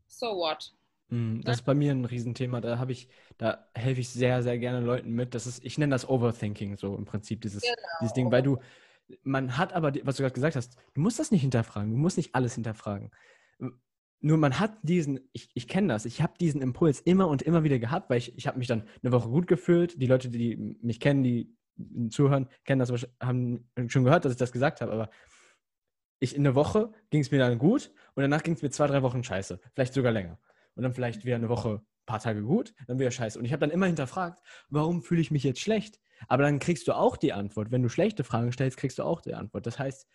So 0.07 0.27
what? 0.37 0.73
Mhm, 1.09 1.41
das 1.43 1.57
ist 1.57 1.65
bei 1.65 1.73
mir 1.73 1.91
ein 1.91 2.05
Riesenthema. 2.05 2.61
Da 2.61 2.77
habe 2.77 2.91
ich, 2.91 3.07
da 3.37 3.69
helfe 3.75 4.01
ich 4.01 4.09
sehr, 4.09 4.43
sehr 4.43 4.57
gerne 4.57 4.79
Leuten 4.79 5.11
mit. 5.11 5.35
Das 5.35 5.45
ist, 5.45 5.63
ich 5.63 5.77
nenne 5.77 5.91
das 5.91 6.07
Overthinking, 6.07 6.77
so 6.77 6.95
im 6.95 7.05
Prinzip, 7.05 7.41
dieses, 7.41 7.61
genau. 7.61 7.75
dieses 8.01 8.13
Ding, 8.13 8.31
weil 8.31 8.43
du, 8.43 8.57
man 9.23 9.57
hat 9.57 9.73
aber, 9.73 9.93
was 10.03 10.17
du 10.17 10.23
gerade 10.23 10.33
gesagt 10.33 10.55
hast, 10.55 10.75
du 10.93 11.01
musst 11.01 11.19
das 11.19 11.31
nicht 11.31 11.41
hinterfragen, 11.41 11.91
du 11.91 11.97
musst 11.97 12.17
nicht 12.17 12.35
alles 12.35 12.55
hinterfragen. 12.55 13.11
Nur 14.19 14.37
man 14.37 14.59
hat 14.59 14.77
diesen, 14.83 15.19
ich, 15.33 15.49
ich 15.53 15.67
kenne 15.67 15.87
das, 15.87 16.05
ich 16.05 16.21
habe 16.21 16.33
diesen 16.39 16.61
Impuls 16.61 16.99
immer 16.99 17.27
und 17.27 17.41
immer 17.41 17.63
wieder 17.63 17.79
gehabt, 17.79 18.09
weil 18.09 18.19
ich, 18.19 18.37
ich 18.37 18.47
habe 18.47 18.59
mich 18.59 18.67
dann 18.67 18.83
eine 19.01 19.11
Woche 19.11 19.29
gut 19.29 19.47
gefühlt. 19.47 19.99
Die 19.99 20.05
Leute, 20.05 20.29
die 20.29 20.55
mich 20.81 20.99
kennen, 20.99 21.23
die 21.23 21.55
zuhören, 22.09 22.47
kennen 22.63 22.79
das, 22.79 23.07
haben 23.19 23.69
schon 23.87 24.03
gehört, 24.03 24.25
dass 24.25 24.33
ich 24.33 24.37
das 24.37 24.51
gesagt 24.51 24.81
habe, 24.81 24.91
aber 24.91 25.09
ich 26.19 26.35
in 26.35 26.43
der 26.43 26.55
Woche 26.55 26.91
ging 27.09 27.21
es 27.21 27.31
mir 27.31 27.39
dann 27.39 27.57
gut 27.57 27.91
und 28.13 28.21
danach 28.21 28.43
ging 28.43 28.53
es 28.53 28.61
mir 28.61 28.69
zwei, 28.69 28.87
drei 28.87 29.01
Wochen 29.01 29.23
scheiße, 29.23 29.59
vielleicht 29.73 29.93
sogar 29.93 30.11
länger. 30.11 30.39
Und 30.75 30.83
dann 30.83 30.93
vielleicht 30.93 31.25
wieder 31.25 31.35
eine 31.35 31.49
Woche, 31.49 31.83
paar 32.11 32.19
Tage 32.19 32.43
gut, 32.43 32.73
dann 32.87 32.99
wieder 32.99 33.11
scheiße. 33.11 33.39
Und 33.39 33.45
ich 33.45 33.53
habe 33.53 33.61
dann 33.61 33.71
immer 33.71 33.87
hinterfragt, 33.87 34.41
warum 34.69 35.01
fühle 35.01 35.21
ich 35.21 35.31
mich 35.31 35.43
jetzt 35.43 35.61
schlecht? 35.61 35.99
Aber 36.27 36.43
dann 36.43 36.59
kriegst 36.59 36.87
du 36.87 36.93
auch 36.93 37.17
die 37.17 37.33
Antwort. 37.33 37.71
Wenn 37.71 37.81
du 37.81 37.89
schlechte 37.89 38.23
Fragen 38.23 38.51
stellst, 38.51 38.77
kriegst 38.77 38.99
du 38.99 39.03
auch 39.03 39.21
die 39.21 39.33
Antwort. 39.33 39.65
Das 39.65 39.79
heißt, 39.79 40.07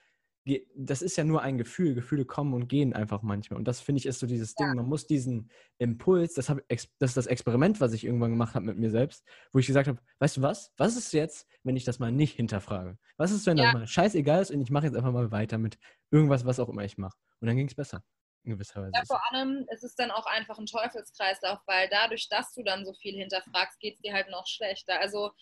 das 0.76 1.02
ist 1.02 1.16
ja 1.16 1.24
nur 1.24 1.42
ein 1.42 1.58
Gefühl. 1.58 1.94
Gefühle 1.94 2.24
kommen 2.24 2.54
und 2.54 2.68
gehen 2.68 2.92
einfach 2.92 3.22
manchmal. 3.22 3.58
Und 3.58 3.66
das 3.66 3.80
finde 3.80 3.98
ich 3.98 4.06
ist 4.06 4.20
so 4.20 4.26
dieses 4.26 4.54
ja. 4.58 4.66
Ding. 4.66 4.76
Man 4.76 4.88
muss 4.88 5.06
diesen 5.06 5.50
Impuls, 5.78 6.34
das, 6.34 6.48
hab, 6.48 6.58
das 6.68 6.86
ist 7.00 7.16
das 7.16 7.26
Experiment, 7.26 7.80
was 7.80 7.92
ich 7.92 8.04
irgendwann 8.04 8.30
gemacht 8.30 8.54
habe 8.54 8.66
mit 8.66 8.78
mir 8.78 8.90
selbst, 8.90 9.24
wo 9.52 9.58
ich 9.58 9.66
gesagt 9.66 9.88
habe, 9.88 9.98
weißt 10.20 10.36
du 10.36 10.42
was? 10.42 10.72
Was 10.76 10.96
ist 10.96 11.12
jetzt, 11.12 11.48
wenn 11.64 11.76
ich 11.76 11.84
das 11.84 11.98
mal 11.98 12.12
nicht 12.12 12.36
hinterfrage? 12.36 12.98
Was 13.16 13.32
ist, 13.32 13.46
wenn 13.46 13.56
ja. 13.56 13.64
das 13.64 13.74
mal 13.74 13.86
scheißegal 13.86 14.42
ist 14.42 14.52
und 14.52 14.60
ich 14.60 14.70
mache 14.70 14.86
jetzt 14.86 14.96
einfach 14.96 15.12
mal 15.12 15.32
weiter 15.32 15.58
mit 15.58 15.78
irgendwas, 16.12 16.44
was 16.44 16.60
auch 16.60 16.68
immer 16.68 16.84
ich 16.84 16.98
mache? 16.98 17.16
Und 17.40 17.48
dann 17.48 17.56
ging 17.56 17.66
es 17.66 17.74
besser. 17.74 18.04
In 18.46 18.52
gewisser 18.52 18.82
Weise. 18.82 18.92
Ja, 18.94 19.04
vor 19.06 19.20
allem, 19.30 19.66
es 19.70 19.82
ist 19.82 19.98
dann 19.98 20.10
auch 20.10 20.26
einfach 20.26 20.58
ein 20.58 20.66
Teufelskreislauf, 20.66 21.58
weil 21.66 21.88
dadurch, 21.88 22.28
dass 22.28 22.52
du 22.54 22.62
dann 22.62 22.84
so 22.84 22.94
viel 22.94 23.16
hinterfragst, 23.16 23.78
geht 23.80 23.96
es 23.96 24.00
dir 24.00 24.12
halt 24.12 24.30
noch 24.30 24.46
schlechter. 24.46 25.00
Also 25.00 25.32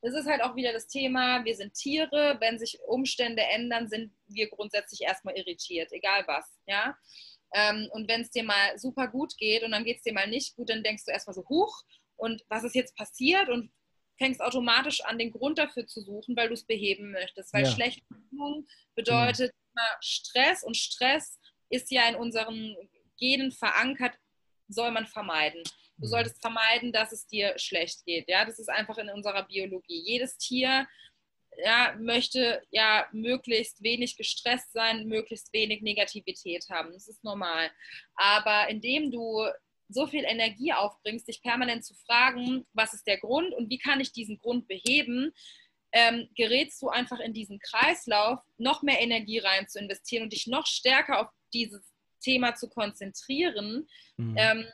es 0.00 0.14
ist 0.14 0.26
halt 0.26 0.42
auch 0.42 0.56
wieder 0.56 0.72
das 0.72 0.86
Thema, 0.86 1.44
wir 1.44 1.56
sind 1.56 1.74
Tiere, 1.74 2.36
wenn 2.40 2.58
sich 2.58 2.78
Umstände 2.86 3.42
ändern, 3.42 3.88
sind 3.88 4.12
wir 4.26 4.48
grundsätzlich 4.48 5.02
erstmal 5.02 5.36
irritiert, 5.36 5.92
egal 5.92 6.24
was, 6.26 6.58
ja. 6.66 6.96
Ähm, 7.54 7.88
und 7.92 8.08
wenn 8.08 8.20
es 8.20 8.30
dir 8.30 8.44
mal 8.44 8.78
super 8.78 9.08
gut 9.08 9.36
geht 9.38 9.62
und 9.62 9.72
dann 9.72 9.84
geht 9.84 9.96
es 9.98 10.02
dir 10.02 10.12
mal 10.12 10.28
nicht 10.28 10.54
gut, 10.54 10.70
dann 10.70 10.82
denkst 10.82 11.04
du 11.06 11.10
erstmal 11.10 11.34
so, 11.34 11.48
huch, 11.48 11.82
und 12.16 12.44
was 12.48 12.64
ist 12.64 12.74
jetzt 12.74 12.94
passiert? 12.96 13.48
Und 13.48 13.72
fängst 14.18 14.42
automatisch 14.42 15.00
an, 15.04 15.18
den 15.18 15.30
Grund 15.30 15.58
dafür 15.58 15.86
zu 15.86 16.02
suchen, 16.02 16.36
weil 16.36 16.48
du 16.48 16.54
es 16.54 16.64
beheben 16.64 17.12
möchtest. 17.12 17.54
Weil 17.54 17.64
ja. 17.64 17.70
schlechte 17.70 18.02
Stimmung 18.26 18.66
bedeutet 18.94 19.52
mhm. 19.54 19.72
immer 19.72 19.96
Stress 20.00 20.64
und 20.64 20.76
Stress 20.76 21.38
ist 21.70 21.90
ja 21.90 22.08
in 22.08 22.16
unseren 22.16 22.76
Genen 23.18 23.52
verankert, 23.52 24.14
soll 24.68 24.90
man 24.90 25.06
vermeiden. 25.06 25.62
Du 25.96 26.06
mhm. 26.06 26.10
solltest 26.10 26.40
vermeiden, 26.40 26.92
dass 26.92 27.12
es 27.12 27.26
dir 27.26 27.58
schlecht 27.58 28.04
geht. 28.04 28.28
Ja, 28.28 28.44
das 28.44 28.58
ist 28.58 28.68
einfach 28.68 28.98
in 28.98 29.10
unserer 29.10 29.44
Biologie. 29.44 30.02
Jedes 30.04 30.36
Tier 30.36 30.86
ja, 31.64 31.94
möchte 31.98 32.62
ja 32.70 33.06
möglichst 33.12 33.82
wenig 33.82 34.16
gestresst 34.16 34.72
sein, 34.72 35.06
möglichst 35.06 35.52
wenig 35.52 35.82
Negativität 35.82 36.66
haben. 36.70 36.92
Das 36.92 37.08
ist 37.08 37.24
normal. 37.24 37.70
Aber 38.14 38.68
indem 38.68 39.10
du 39.10 39.46
so 39.88 40.06
viel 40.06 40.24
Energie 40.24 40.72
aufbringst, 40.72 41.26
dich 41.26 41.42
permanent 41.42 41.84
zu 41.84 41.94
fragen, 41.94 42.66
was 42.74 42.94
ist 42.94 43.06
der 43.06 43.18
Grund 43.18 43.54
und 43.54 43.70
wie 43.70 43.78
kann 43.78 44.00
ich 44.00 44.12
diesen 44.12 44.38
Grund 44.38 44.68
beheben, 44.68 45.32
ähm, 45.92 46.28
gerätst 46.36 46.82
du 46.82 46.90
einfach 46.90 47.18
in 47.18 47.32
diesen 47.32 47.58
Kreislauf, 47.58 48.40
noch 48.58 48.82
mehr 48.82 49.00
Energie 49.00 49.38
rein 49.38 49.66
zu 49.66 49.78
investieren 49.78 50.24
und 50.24 50.32
dich 50.34 50.46
noch 50.46 50.66
stärker 50.66 51.20
auf 51.20 51.28
dieses 51.52 51.82
Thema 52.20 52.54
zu 52.54 52.68
konzentrieren, 52.68 53.88
mhm. 54.16 54.36
ähm, 54.36 54.66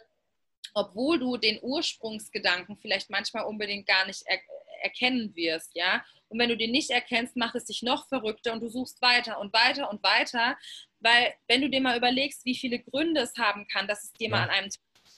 obwohl 0.72 1.18
du 1.18 1.36
den 1.36 1.58
Ursprungsgedanken 1.62 2.76
vielleicht 2.76 3.10
manchmal 3.10 3.44
unbedingt 3.44 3.86
gar 3.86 4.06
nicht 4.06 4.22
er 4.26 4.38
erkennen 4.82 5.34
wirst, 5.34 5.70
ja. 5.74 6.04
Und 6.28 6.38
wenn 6.38 6.50
du 6.50 6.58
den 6.58 6.70
nicht 6.70 6.90
erkennst, 6.90 7.36
macht 7.36 7.54
es 7.54 7.64
dich 7.64 7.82
noch 7.82 8.06
verrückter 8.06 8.52
und 8.52 8.60
du 8.60 8.68
suchst 8.68 9.00
weiter 9.00 9.40
und 9.40 9.50
weiter 9.54 9.90
und 9.90 10.02
weiter, 10.02 10.58
weil 11.00 11.32
wenn 11.48 11.62
du 11.62 11.70
dir 11.70 11.80
mal 11.80 11.96
überlegst, 11.96 12.44
wie 12.44 12.54
viele 12.54 12.78
Gründe 12.80 13.22
es 13.22 13.34
haben 13.38 13.66
kann, 13.66 13.88
dass 13.88 14.04
es 14.04 14.12
dir 14.12 14.28
ja. 14.28 14.30
mal 14.30 14.42
an 14.42 14.50
einem 14.50 14.70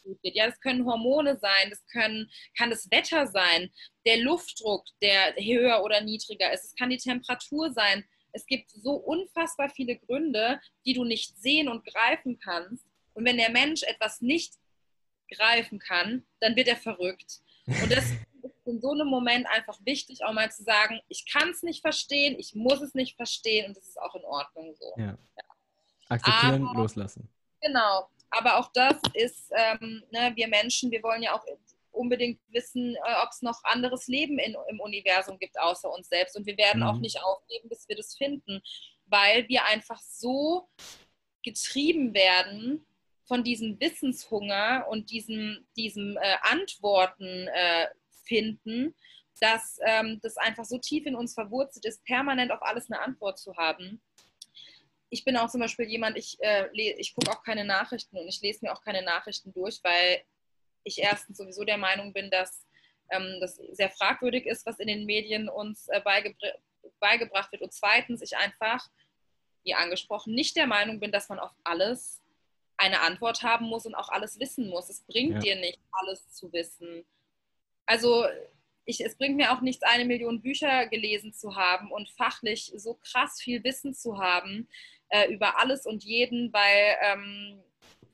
gut 0.06 0.22
geht. 0.22 0.36
Ja, 0.36 0.46
das 0.46 0.60
können 0.60 0.86
Hormone 0.86 1.38
sein, 1.38 1.70
das 1.70 1.84
können, 1.88 2.30
kann 2.56 2.70
das 2.70 2.90
Wetter 2.90 3.26
sein, 3.26 3.70
der 4.06 4.18
Luftdruck, 4.18 4.84
der 5.02 5.34
höher 5.34 5.82
oder 5.82 6.00
niedriger 6.00 6.52
ist, 6.52 6.64
es 6.64 6.74
kann 6.76 6.90
die 6.90 6.96
Temperatur 6.96 7.72
sein. 7.72 8.04
Es 8.36 8.46
gibt 8.46 8.70
so 8.70 8.92
unfassbar 8.92 9.70
viele 9.70 9.96
Gründe, 9.96 10.60
die 10.84 10.92
du 10.92 11.04
nicht 11.04 11.38
sehen 11.38 11.68
und 11.68 11.86
greifen 11.86 12.38
kannst. 12.38 12.84
Und 13.14 13.24
wenn 13.24 13.38
der 13.38 13.50
Mensch 13.50 13.82
etwas 13.82 14.20
nicht 14.20 14.54
greifen 15.34 15.78
kann, 15.78 16.26
dann 16.40 16.54
wird 16.54 16.68
er 16.68 16.76
verrückt. 16.76 17.40
Und 17.66 17.90
das 17.90 18.04
ist 18.10 18.66
in 18.66 18.80
so 18.80 18.92
einem 18.92 19.08
Moment 19.08 19.46
einfach 19.48 19.78
wichtig, 19.86 20.22
auch 20.22 20.34
mal 20.34 20.52
zu 20.52 20.64
sagen, 20.64 21.00
ich 21.08 21.24
kann 21.32 21.48
es 21.48 21.62
nicht 21.62 21.80
verstehen, 21.80 22.36
ich 22.38 22.54
muss 22.54 22.82
es 22.82 22.94
nicht 22.94 23.16
verstehen 23.16 23.68
und 23.68 23.76
das 23.76 23.88
ist 23.88 24.00
auch 24.00 24.14
in 24.14 24.24
Ordnung 24.24 24.74
so. 24.74 24.92
Ja. 24.98 25.16
Ja. 25.36 25.44
Akzeptieren, 26.08 26.66
Aber, 26.66 26.80
loslassen. 26.80 27.28
Genau 27.62 28.08
aber 28.30 28.58
auch 28.58 28.70
das 28.72 28.96
ist, 29.14 29.50
ähm, 29.56 30.02
ne, 30.10 30.32
wir 30.34 30.48
Menschen, 30.48 30.90
wir 30.90 31.02
wollen 31.02 31.22
ja 31.22 31.34
auch 31.34 31.44
unbedingt 31.96 32.40
wissen, 32.48 32.94
äh, 32.94 33.22
ob 33.22 33.30
es 33.30 33.42
noch 33.42 33.62
anderes 33.64 34.06
Leben 34.06 34.38
in, 34.38 34.56
im 34.68 34.80
Universum 34.80 35.38
gibt 35.38 35.58
außer 35.58 35.90
uns 35.90 36.08
selbst. 36.08 36.36
Und 36.36 36.46
wir 36.46 36.56
werden 36.56 36.82
mhm. 36.82 36.86
auch 36.86 36.98
nicht 36.98 37.22
aufgeben, 37.22 37.68
bis 37.68 37.88
wir 37.88 37.96
das 37.96 38.16
finden, 38.16 38.62
weil 39.06 39.48
wir 39.48 39.64
einfach 39.64 40.00
so 40.00 40.68
getrieben 41.44 42.14
werden 42.14 42.86
von 43.24 43.42
diesem 43.42 43.80
Wissenshunger 43.80 44.86
und 44.88 45.10
diesem, 45.10 45.66
diesem 45.76 46.16
äh, 46.16 46.36
Antworten 46.42 47.48
äh, 47.48 47.88
finden, 48.24 48.94
dass 49.40 49.78
ähm, 49.84 50.20
das 50.22 50.36
einfach 50.36 50.64
so 50.64 50.78
tief 50.78 51.06
in 51.06 51.14
uns 51.14 51.34
verwurzelt 51.34 51.84
ist, 51.84 52.04
permanent 52.04 52.52
auf 52.52 52.62
alles 52.62 52.90
eine 52.90 53.00
Antwort 53.00 53.38
zu 53.38 53.56
haben 53.56 54.00
ich 55.10 55.24
bin 55.24 55.36
auch 55.36 55.48
zum 55.48 55.60
Beispiel 55.60 55.86
jemand, 55.86 56.16
ich, 56.16 56.36
äh, 56.40 56.68
ich 56.72 57.14
gucke 57.14 57.30
auch 57.30 57.42
keine 57.42 57.64
Nachrichten 57.64 58.18
und 58.18 58.26
ich 58.28 58.40
lese 58.40 58.60
mir 58.62 58.72
auch 58.72 58.82
keine 58.82 59.02
Nachrichten 59.02 59.52
durch, 59.52 59.80
weil 59.82 60.22
ich 60.86 60.98
erstens 60.98 61.36
sowieso 61.36 61.64
der 61.64 61.76
Meinung 61.76 62.12
bin, 62.12 62.30
dass 62.30 62.64
ähm, 63.10 63.38
das 63.40 63.56
sehr 63.72 63.90
fragwürdig 63.90 64.46
ist, 64.46 64.64
was 64.64 64.78
in 64.78 64.88
den 64.88 65.04
Medien 65.04 65.48
uns 65.48 65.88
äh, 65.88 66.00
beigebr 66.00 66.52
beigebracht 67.00 67.50
wird. 67.52 67.62
Und 67.62 67.74
zweitens, 67.74 68.22
ich 68.22 68.36
einfach, 68.36 68.88
wie 69.64 69.74
angesprochen, 69.74 70.34
nicht 70.34 70.56
der 70.56 70.68
Meinung 70.68 71.00
bin, 71.00 71.10
dass 71.10 71.28
man 71.28 71.40
auf 71.40 71.50
alles 71.64 72.22
eine 72.76 73.00
Antwort 73.00 73.42
haben 73.42 73.66
muss 73.66 73.86
und 73.86 73.94
auch 73.94 74.08
alles 74.08 74.38
wissen 74.38 74.68
muss. 74.68 74.88
Es 74.88 75.02
bringt 75.02 75.34
ja. 75.34 75.38
dir 75.40 75.56
nicht, 75.56 75.78
alles 75.90 76.32
zu 76.32 76.52
wissen. 76.52 77.04
Also 77.86 78.24
ich, 78.84 79.04
es 79.04 79.16
bringt 79.16 79.36
mir 79.36 79.52
auch 79.52 79.60
nichts, 79.60 79.82
eine 79.82 80.04
Million 80.04 80.40
Bücher 80.40 80.86
gelesen 80.86 81.32
zu 81.32 81.56
haben 81.56 81.90
und 81.90 82.08
fachlich 82.10 82.72
so 82.76 82.94
krass 82.94 83.40
viel 83.42 83.64
Wissen 83.64 83.94
zu 83.94 84.18
haben 84.18 84.68
äh, 85.08 85.30
über 85.32 85.58
alles 85.58 85.86
und 85.86 86.04
jeden, 86.04 86.52
weil 86.52 86.96
ähm, 87.02 87.62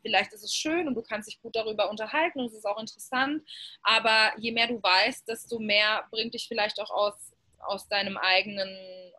vielleicht 0.02 0.32
ist 0.32 0.42
es 0.42 0.54
schön 0.54 0.88
und 0.88 0.94
du 0.94 1.02
kannst 1.02 1.28
dich 1.28 1.40
gut 1.40 1.56
darüber 1.56 1.88
unterhalten 1.88 2.40
und 2.40 2.46
es 2.46 2.54
ist 2.54 2.66
auch 2.66 2.78
interessant, 2.78 3.42
aber 3.82 4.32
je 4.38 4.52
mehr 4.52 4.66
du 4.66 4.82
weißt, 4.82 5.26
desto 5.26 5.58
mehr 5.58 6.04
bringt 6.10 6.34
dich 6.34 6.46
vielleicht 6.48 6.80
auch 6.80 6.90
aus, 6.90 7.32
aus 7.60 7.88
deinem 7.88 8.16
eigenen, 8.18 8.68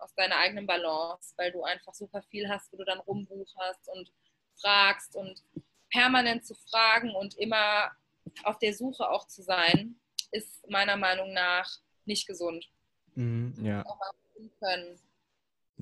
aus 0.02 0.14
deiner 0.16 0.38
eigenen 0.38 0.68
Balance, 0.68 1.34
weil 1.38 1.52
du 1.52 1.64
einfach 1.64 1.94
super 1.94 2.22
viel 2.24 2.50
hast, 2.50 2.72
wo 2.72 2.78
du 2.78 2.86
dann 2.86 3.00
rumbucherst 3.00 3.90
und 3.94 4.12
fragst 4.60 5.16
und 5.16 5.42
permanent 5.90 6.46
zu 6.46 6.56
fragen 6.70 7.16
und 7.16 7.38
immer 7.38 7.92
auf 8.44 8.60
der 8.60 8.74
Suche 8.74 9.10
auch 9.10 9.28
zu 9.28 9.42
sein, 9.42 9.96
ist 10.32 10.68
meiner 10.70 10.98
Meinung 10.98 11.34
nach 11.34 11.70
nicht 12.06 12.28
gesund. 12.28 12.68
Mhm, 13.16 13.54
ja. 13.62 13.84
Können. 14.60 15.00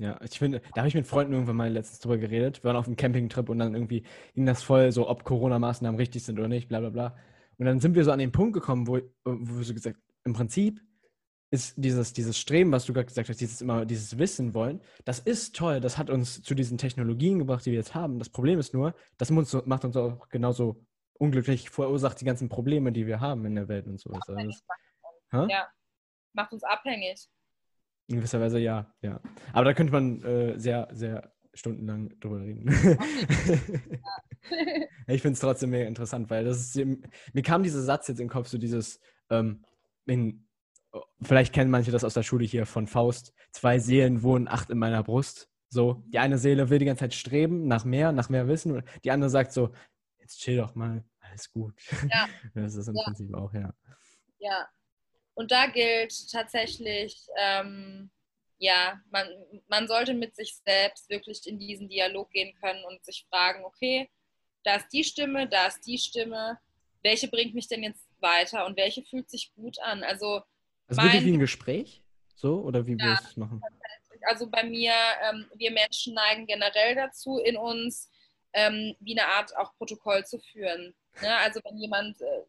Ja, 0.02 0.18
ich 0.20 0.36
finde, 0.36 0.60
da 0.74 0.80
habe 0.80 0.88
ich 0.88 0.94
mit 0.96 1.06
Freunden 1.06 1.32
irgendwann 1.32 1.54
mal 1.54 1.70
letztens 1.70 2.00
drüber 2.00 2.18
geredet. 2.18 2.64
Wir 2.64 2.68
waren 2.68 2.76
auf 2.76 2.86
einem 2.86 2.96
Campingtrip 2.96 3.48
und 3.48 3.60
dann 3.60 3.72
irgendwie 3.72 4.02
ging 4.34 4.46
das 4.46 4.60
voll 4.60 4.90
so, 4.90 5.08
ob 5.08 5.22
Corona-Maßnahmen 5.22 5.96
richtig 5.96 6.24
sind 6.24 6.40
oder 6.40 6.48
nicht, 6.48 6.68
bla 6.68 6.80
bla 6.80 6.90
bla. 6.90 7.16
Und 7.58 7.66
dann 7.66 7.78
sind 7.78 7.94
wir 7.94 8.02
so 8.02 8.10
an 8.10 8.18
den 8.18 8.32
Punkt 8.32 8.54
gekommen, 8.54 8.88
wo, 8.88 8.98
wo 9.24 9.58
wir 9.58 9.64
so 9.64 9.74
gesagt, 9.74 10.00
im 10.24 10.32
Prinzip 10.32 10.80
ist 11.52 11.74
dieses, 11.76 12.12
dieses 12.12 12.36
Streben, 12.36 12.72
was 12.72 12.84
du 12.84 12.92
gerade 12.92 13.06
gesagt 13.06 13.28
hast, 13.28 13.40
dieses 13.40 13.60
immer, 13.60 13.86
dieses 13.86 14.18
Wissen 14.18 14.54
wollen, 14.54 14.80
das 15.04 15.20
ist 15.20 15.54
toll, 15.54 15.80
das 15.80 15.98
hat 15.98 16.10
uns 16.10 16.42
zu 16.42 16.56
diesen 16.56 16.78
Technologien 16.78 17.38
gebracht, 17.38 17.64
die 17.64 17.70
wir 17.70 17.78
jetzt 17.78 17.94
haben. 17.94 18.18
Das 18.18 18.28
Problem 18.28 18.58
ist 18.58 18.74
nur, 18.74 18.96
das 19.18 19.30
macht 19.30 19.84
uns 19.84 19.96
auch 19.96 20.28
genauso 20.30 20.84
unglücklich, 21.12 21.70
verursacht 21.70 22.20
die 22.20 22.24
ganzen 22.24 22.48
Probleme, 22.48 22.90
die 22.90 23.06
wir 23.06 23.20
haben 23.20 23.46
in 23.46 23.54
der 23.54 23.68
Welt 23.68 23.86
und 23.86 24.00
sowas. 24.00 24.22
Also 24.26 24.40
das, 25.30 25.48
ja, 25.48 25.68
macht 26.32 26.52
uns 26.52 26.64
abhängig. 26.64 27.28
In 28.08 28.16
gewisser 28.16 28.40
Weise 28.40 28.58
ja, 28.58 28.92
ja. 29.00 29.20
Aber 29.52 29.64
da 29.64 29.74
könnte 29.74 29.92
man 29.92 30.22
äh, 30.22 30.58
sehr, 30.58 30.88
sehr 30.92 31.32
stundenlang 31.54 32.18
drüber 32.20 32.40
reden. 32.40 32.68
ich 35.06 35.22
finde 35.22 35.34
es 35.34 35.40
trotzdem 35.40 35.70
mega 35.70 35.86
interessant, 35.86 36.30
weil 36.30 36.44
das 36.44 36.58
ist, 36.58 36.76
mir 37.32 37.42
kam 37.42 37.62
dieser 37.62 37.82
Satz 37.82 38.08
jetzt 38.08 38.18
in 38.18 38.26
den 38.26 38.32
Kopf, 38.32 38.48
so 38.48 38.58
dieses, 38.58 39.00
ähm, 39.30 39.64
in, 40.06 40.48
vielleicht 41.20 41.52
kennen 41.52 41.70
manche 41.70 41.90
das 41.90 42.04
aus 42.04 42.14
der 42.14 42.22
Schule 42.22 42.44
hier 42.44 42.66
von 42.66 42.86
Faust, 42.86 43.34
zwei 43.52 43.78
Seelen 43.78 44.22
wohnen 44.22 44.48
acht 44.48 44.70
in 44.70 44.78
meiner 44.78 45.02
Brust. 45.02 45.48
So, 45.68 46.04
die 46.08 46.18
eine 46.18 46.38
Seele 46.38 46.68
will 46.68 46.78
die 46.78 46.84
ganze 46.84 47.00
Zeit 47.00 47.14
streben 47.14 47.66
nach 47.66 47.84
mehr, 47.84 48.12
nach 48.12 48.28
mehr 48.28 48.46
Wissen, 48.46 48.72
und 48.72 48.84
die 49.04 49.10
andere 49.10 49.30
sagt 49.30 49.52
so, 49.52 49.72
jetzt 50.18 50.38
chill 50.40 50.56
doch 50.56 50.74
mal, 50.74 51.04
alles 51.20 51.50
gut. 51.50 51.74
Ja. 52.10 52.26
Das 52.54 52.74
ist 52.74 52.88
im 52.88 52.94
ja. 52.94 53.04
Prinzip 53.04 53.34
auch, 53.34 53.52
ja. 53.54 53.72
Ja, 54.38 54.68
und 55.34 55.50
da 55.50 55.66
gilt 55.66 56.12
tatsächlich, 56.30 57.16
ähm, 57.38 58.10
ja, 58.58 59.00
man, 59.10 59.26
man 59.68 59.88
sollte 59.88 60.14
mit 60.14 60.36
sich 60.36 60.56
selbst 60.64 61.08
wirklich 61.08 61.46
in 61.46 61.58
diesen 61.58 61.88
Dialog 61.88 62.30
gehen 62.30 62.54
können 62.60 62.84
und 62.84 63.04
sich 63.04 63.26
fragen, 63.28 63.64
okay, 63.64 64.08
da 64.64 64.76
ist 64.76 64.88
die 64.92 65.04
Stimme, 65.04 65.48
da 65.48 65.66
ist 65.66 65.80
die 65.86 65.98
Stimme, 65.98 66.58
welche 67.02 67.28
bringt 67.28 67.54
mich 67.54 67.66
denn 67.66 67.82
jetzt 67.82 68.06
weiter 68.20 68.64
und 68.66 68.76
welche 68.76 69.02
fühlt 69.02 69.28
sich 69.28 69.52
gut 69.54 69.78
an? 69.80 70.04
Also, 70.04 70.42
also 70.86 71.02
wirklich 71.02 71.24
wie 71.24 71.32
ein 71.32 71.40
Gespräch? 71.40 72.02
So? 72.36 72.60
Oder 72.60 72.86
wie 72.86 72.92
ja, 72.92 73.06
wir 73.06 73.18
es 73.20 73.36
machen? 73.36 73.60
Also 74.28 74.48
bei 74.48 74.62
mir, 74.62 74.92
ähm, 75.28 75.46
wir 75.54 75.72
Menschen 75.72 76.14
neigen 76.14 76.46
generell 76.46 76.94
dazu, 76.94 77.38
in 77.38 77.56
uns 77.56 78.08
ähm, 78.52 78.94
wie 79.00 79.18
eine 79.18 79.28
Art 79.28 79.56
auch 79.56 79.74
Protokoll 79.76 80.24
zu 80.24 80.38
führen. 80.38 80.94
Ne? 81.20 81.36
Also 81.38 81.60
wenn 81.64 81.78
jemand 81.78 82.20
äh, 82.20 82.42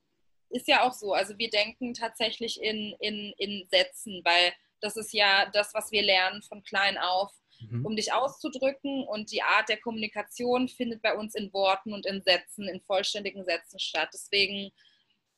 ist 0.53 0.67
ja 0.67 0.83
auch 0.83 0.93
so. 0.93 1.13
Also 1.13 1.37
wir 1.37 1.49
denken 1.49 1.93
tatsächlich 1.93 2.61
in, 2.61 2.95
in, 2.99 3.33
in 3.37 3.67
Sätzen, 3.69 4.21
weil 4.23 4.53
das 4.81 4.97
ist 4.97 5.13
ja 5.13 5.49
das, 5.51 5.73
was 5.73 5.91
wir 5.91 6.03
lernen 6.03 6.41
von 6.41 6.63
klein 6.63 6.97
auf, 6.97 7.31
mhm. 7.69 7.85
um 7.85 7.95
dich 7.95 8.13
auszudrücken. 8.13 9.03
Und 9.03 9.31
die 9.31 9.41
Art 9.41 9.69
der 9.69 9.79
Kommunikation 9.79 10.67
findet 10.67 11.01
bei 11.01 11.15
uns 11.15 11.35
in 11.35 11.51
Worten 11.53 11.93
und 11.93 12.05
in 12.05 12.21
Sätzen, 12.21 12.67
in 12.67 12.81
vollständigen 12.81 13.43
Sätzen 13.45 13.79
statt. 13.79 14.09
Deswegen, 14.13 14.71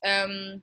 ähm, 0.02 0.62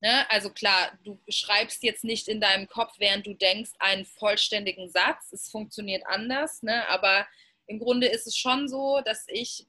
ne, 0.00 0.30
also 0.30 0.50
klar, 0.50 0.98
du 1.04 1.20
schreibst 1.28 1.82
jetzt 1.82 2.04
nicht 2.04 2.28
in 2.28 2.40
deinem 2.40 2.66
Kopf, 2.66 2.94
während 2.98 3.26
du 3.26 3.34
denkst, 3.34 3.72
einen 3.78 4.04
vollständigen 4.04 4.88
Satz. 4.90 5.32
Es 5.32 5.48
funktioniert 5.50 6.04
anders, 6.06 6.62
ne? 6.62 6.86
aber 6.88 7.26
im 7.66 7.78
Grunde 7.78 8.06
ist 8.06 8.26
es 8.26 8.36
schon 8.36 8.68
so, 8.68 9.00
dass 9.04 9.26
ich 9.28 9.66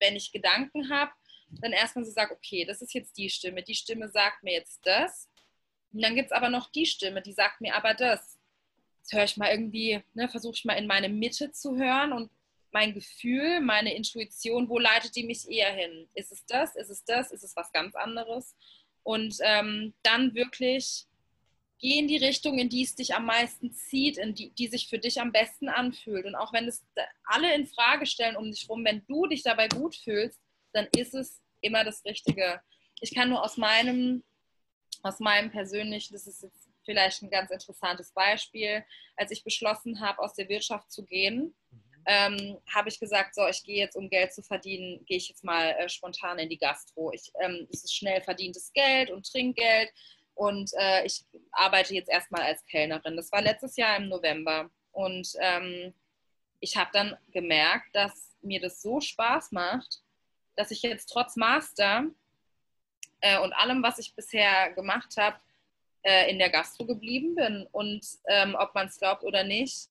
wenn 0.00 0.16
ich 0.16 0.32
Gedanken 0.32 0.90
habe, 0.90 1.12
dann 1.50 1.72
erstmal 1.72 2.04
so 2.04 2.10
sage, 2.10 2.34
okay, 2.34 2.64
das 2.64 2.82
ist 2.82 2.94
jetzt 2.94 3.16
die 3.16 3.30
Stimme, 3.30 3.62
die 3.62 3.74
Stimme 3.74 4.08
sagt 4.08 4.42
mir 4.42 4.52
jetzt 4.52 4.80
das. 4.84 5.28
Und 5.92 6.02
dann 6.02 6.14
gibt 6.14 6.26
es 6.26 6.32
aber 6.32 6.50
noch 6.50 6.70
die 6.70 6.86
Stimme, 6.86 7.22
die 7.22 7.32
sagt 7.32 7.60
mir 7.60 7.74
aber 7.74 7.94
das. 7.94 8.38
Jetzt 8.98 9.12
höre 9.12 9.24
ich 9.24 9.36
mal 9.36 9.50
irgendwie, 9.50 10.02
ne, 10.14 10.28
versuche 10.28 10.54
ich 10.54 10.64
mal 10.64 10.74
in 10.74 10.86
meine 10.86 11.08
Mitte 11.08 11.50
zu 11.52 11.76
hören 11.76 12.12
und 12.12 12.30
mein 12.70 12.92
Gefühl, 12.92 13.60
meine 13.60 13.94
Intuition, 13.94 14.68
wo 14.68 14.78
leitet 14.78 15.16
die 15.16 15.24
mich 15.24 15.48
eher 15.48 15.72
hin? 15.72 16.08
Ist 16.14 16.32
es 16.32 16.44
das? 16.46 16.76
Ist 16.76 16.90
es 16.90 17.04
das? 17.04 17.32
Ist 17.32 17.42
es 17.42 17.56
was 17.56 17.72
ganz 17.72 17.94
anderes? 17.94 18.54
Und 19.02 19.38
ähm, 19.40 19.94
dann 20.02 20.34
wirklich 20.34 21.06
geh 21.80 21.98
in 21.98 22.08
die 22.08 22.16
Richtung, 22.16 22.58
in 22.58 22.68
die 22.68 22.82
es 22.82 22.94
dich 22.94 23.14
am 23.14 23.24
meisten 23.26 23.72
zieht, 23.72 24.18
in 24.18 24.34
die, 24.34 24.50
die 24.50 24.66
sich 24.66 24.88
für 24.88 24.98
dich 24.98 25.20
am 25.20 25.32
besten 25.32 25.68
anfühlt. 25.68 26.26
Und 26.26 26.34
auch 26.34 26.52
wenn 26.52 26.66
es 26.66 26.84
alle 27.24 27.54
in 27.54 27.66
Frage 27.66 28.04
stellen 28.06 28.36
um 28.36 28.50
dich 28.50 28.68
rum, 28.68 28.84
wenn 28.84 29.06
du 29.06 29.26
dich 29.26 29.42
dabei 29.42 29.68
gut 29.68 29.96
fühlst, 29.96 30.38
dann 30.72 30.88
ist 30.96 31.14
es 31.14 31.40
immer 31.60 31.84
das 31.84 32.04
Richtige. 32.04 32.60
Ich 33.00 33.14
kann 33.14 33.30
nur 33.30 33.42
aus 33.42 33.56
meinem, 33.56 34.24
aus 35.02 35.20
meinem 35.20 35.50
persönlichen, 35.50 36.12
das 36.12 36.26
ist 36.26 36.42
jetzt 36.42 36.68
vielleicht 36.84 37.22
ein 37.22 37.30
ganz 37.30 37.50
interessantes 37.50 38.12
Beispiel, 38.12 38.84
als 39.16 39.30
ich 39.30 39.44
beschlossen 39.44 40.00
habe, 40.00 40.20
aus 40.20 40.34
der 40.34 40.48
Wirtschaft 40.48 40.90
zu 40.90 41.04
gehen, 41.04 41.54
ähm, 42.06 42.58
habe 42.72 42.88
ich 42.88 42.98
gesagt, 42.98 43.34
so, 43.34 43.46
ich 43.46 43.62
gehe 43.62 43.76
jetzt, 43.76 43.94
um 43.94 44.08
Geld 44.08 44.32
zu 44.32 44.42
verdienen, 44.42 45.04
gehe 45.04 45.18
ich 45.18 45.28
jetzt 45.28 45.44
mal 45.44 45.72
äh, 45.72 45.88
spontan 45.90 46.38
in 46.38 46.48
die 46.48 46.56
Gastro. 46.56 47.12
Ich, 47.12 47.30
ähm, 47.40 47.68
es 47.70 47.84
ist 47.84 47.94
schnell 47.94 48.22
verdientes 48.22 48.72
Geld 48.72 49.10
und 49.10 49.30
Trinkgeld 49.30 49.90
und 50.34 50.70
äh, 50.78 51.04
ich 51.04 51.26
arbeite 51.52 51.94
jetzt 51.94 52.08
erstmal 52.08 52.42
als 52.42 52.64
Kellnerin. 52.64 53.16
Das 53.16 53.30
war 53.30 53.42
letztes 53.42 53.76
Jahr 53.76 53.98
im 53.98 54.08
November 54.08 54.70
und 54.92 55.28
ähm, 55.40 55.92
ich 56.60 56.78
habe 56.78 56.90
dann 56.94 57.14
gemerkt, 57.30 57.94
dass 57.94 58.34
mir 58.40 58.60
das 58.60 58.80
so 58.80 59.00
Spaß 59.00 59.52
macht, 59.52 60.00
dass 60.58 60.72
ich 60.72 60.82
jetzt 60.82 61.06
trotz 61.06 61.36
Master 61.36 62.04
äh, 63.20 63.38
und 63.38 63.52
allem, 63.52 63.80
was 63.82 63.98
ich 63.98 64.14
bisher 64.14 64.72
gemacht 64.72 65.16
habe, 65.16 65.38
äh, 66.02 66.28
in 66.30 66.38
der 66.38 66.50
Gastro 66.50 66.84
geblieben 66.84 67.36
bin. 67.36 67.66
Und 67.70 68.04
ähm, 68.26 68.56
ob 68.58 68.74
man 68.74 68.88
es 68.88 68.98
glaubt 68.98 69.22
oder 69.22 69.44
nicht, 69.44 69.88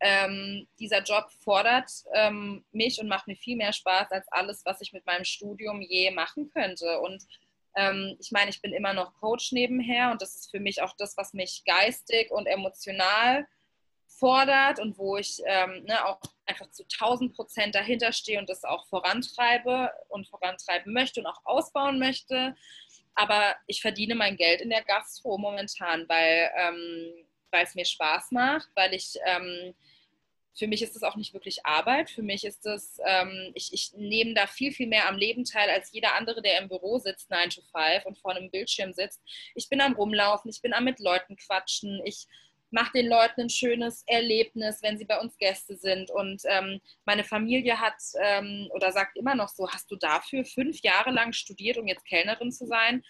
ähm, 0.00 0.68
dieser 0.78 1.02
Job 1.02 1.28
fordert 1.40 1.90
ähm, 2.14 2.64
mich 2.70 3.00
und 3.00 3.08
macht 3.08 3.26
mir 3.26 3.34
viel 3.34 3.56
mehr 3.56 3.72
Spaß 3.72 4.12
als 4.12 4.30
alles, 4.30 4.64
was 4.64 4.80
ich 4.80 4.92
mit 4.92 5.04
meinem 5.04 5.24
Studium 5.24 5.82
je 5.82 6.12
machen 6.12 6.48
könnte. 6.50 7.00
Und 7.00 7.26
ähm, 7.74 8.16
ich 8.20 8.30
meine, 8.30 8.50
ich 8.50 8.62
bin 8.62 8.72
immer 8.72 8.92
noch 8.92 9.14
Coach 9.14 9.50
nebenher 9.50 10.12
und 10.12 10.22
das 10.22 10.36
ist 10.36 10.52
für 10.52 10.60
mich 10.60 10.80
auch 10.80 10.94
das, 10.96 11.16
was 11.16 11.34
mich 11.34 11.64
geistig 11.66 12.30
und 12.30 12.46
emotional 12.46 13.48
fordert 14.18 14.80
und 14.80 14.98
wo 14.98 15.16
ich 15.16 15.40
ähm, 15.46 15.84
ne, 15.84 16.04
auch 16.06 16.20
einfach 16.46 16.70
zu 16.70 16.82
1000 16.84 17.34
Prozent 17.34 17.74
dahinter 17.74 18.12
stehe 18.12 18.38
und 18.38 18.48
das 18.48 18.64
auch 18.64 18.86
vorantreibe 18.86 19.90
und 20.08 20.26
vorantreiben 20.28 20.92
möchte 20.92 21.20
und 21.20 21.26
auch 21.26 21.40
ausbauen 21.44 21.98
möchte. 21.98 22.54
Aber 23.14 23.56
ich 23.66 23.80
verdiene 23.80 24.14
mein 24.14 24.36
Geld 24.36 24.60
in 24.60 24.70
der 24.70 24.84
Gastro 24.84 25.38
momentan, 25.38 26.08
weil 26.08 26.50
ähm, 26.56 27.26
es 27.50 27.74
mir 27.74 27.84
Spaß 27.84 28.30
macht, 28.30 28.68
weil 28.74 28.94
ich 28.94 29.18
ähm, 29.24 29.74
für 30.58 30.66
mich 30.66 30.82
ist 30.82 30.96
das 30.96 31.04
auch 31.04 31.14
nicht 31.14 31.32
wirklich 31.34 31.64
Arbeit. 31.64 32.10
Für 32.10 32.22
mich 32.22 32.44
ist 32.44 32.66
das, 32.66 32.98
ähm, 33.06 33.52
ich, 33.54 33.72
ich 33.72 33.92
nehme 33.94 34.34
da 34.34 34.48
viel, 34.48 34.72
viel 34.72 34.88
mehr 34.88 35.08
am 35.08 35.16
Leben 35.16 35.44
teil 35.44 35.70
als 35.70 35.92
jeder 35.92 36.14
andere, 36.14 36.42
der 36.42 36.60
im 36.60 36.68
Büro 36.68 36.98
sitzt, 36.98 37.30
9 37.30 37.50
to 37.50 37.62
5 37.62 38.04
und 38.06 38.18
vor 38.18 38.32
einem 38.32 38.50
Bildschirm 38.50 38.92
sitzt. 38.92 39.22
Ich 39.54 39.68
bin 39.68 39.80
am 39.80 39.94
Rumlaufen, 39.94 40.50
ich 40.50 40.60
bin 40.60 40.74
am 40.74 40.84
mit 40.84 40.98
Leuten 40.98 41.36
quatschen, 41.36 42.02
ich 42.04 42.26
mache 42.70 42.92
den 42.92 43.08
Leuten 43.08 43.42
ein 43.42 43.50
schönes 43.50 44.02
Erlebnis, 44.06 44.82
wenn 44.82 44.98
sie 44.98 45.04
bei 45.04 45.18
uns 45.18 45.36
Gäste 45.38 45.76
sind. 45.76 46.10
Und 46.10 46.42
ähm, 46.46 46.80
meine 47.04 47.24
Familie 47.24 47.80
hat 47.80 47.96
ähm, 48.20 48.68
oder 48.72 48.92
sagt 48.92 49.16
immer 49.16 49.34
noch 49.34 49.48
so, 49.48 49.68
hast 49.70 49.90
du 49.90 49.96
dafür 49.96 50.44
fünf 50.44 50.80
Jahre 50.80 51.10
lang 51.10 51.32
studiert, 51.32 51.78
um 51.78 51.86
jetzt 51.86 52.04
Kellnerin 52.04 52.52
zu 52.52 52.66
sein? 52.66 53.02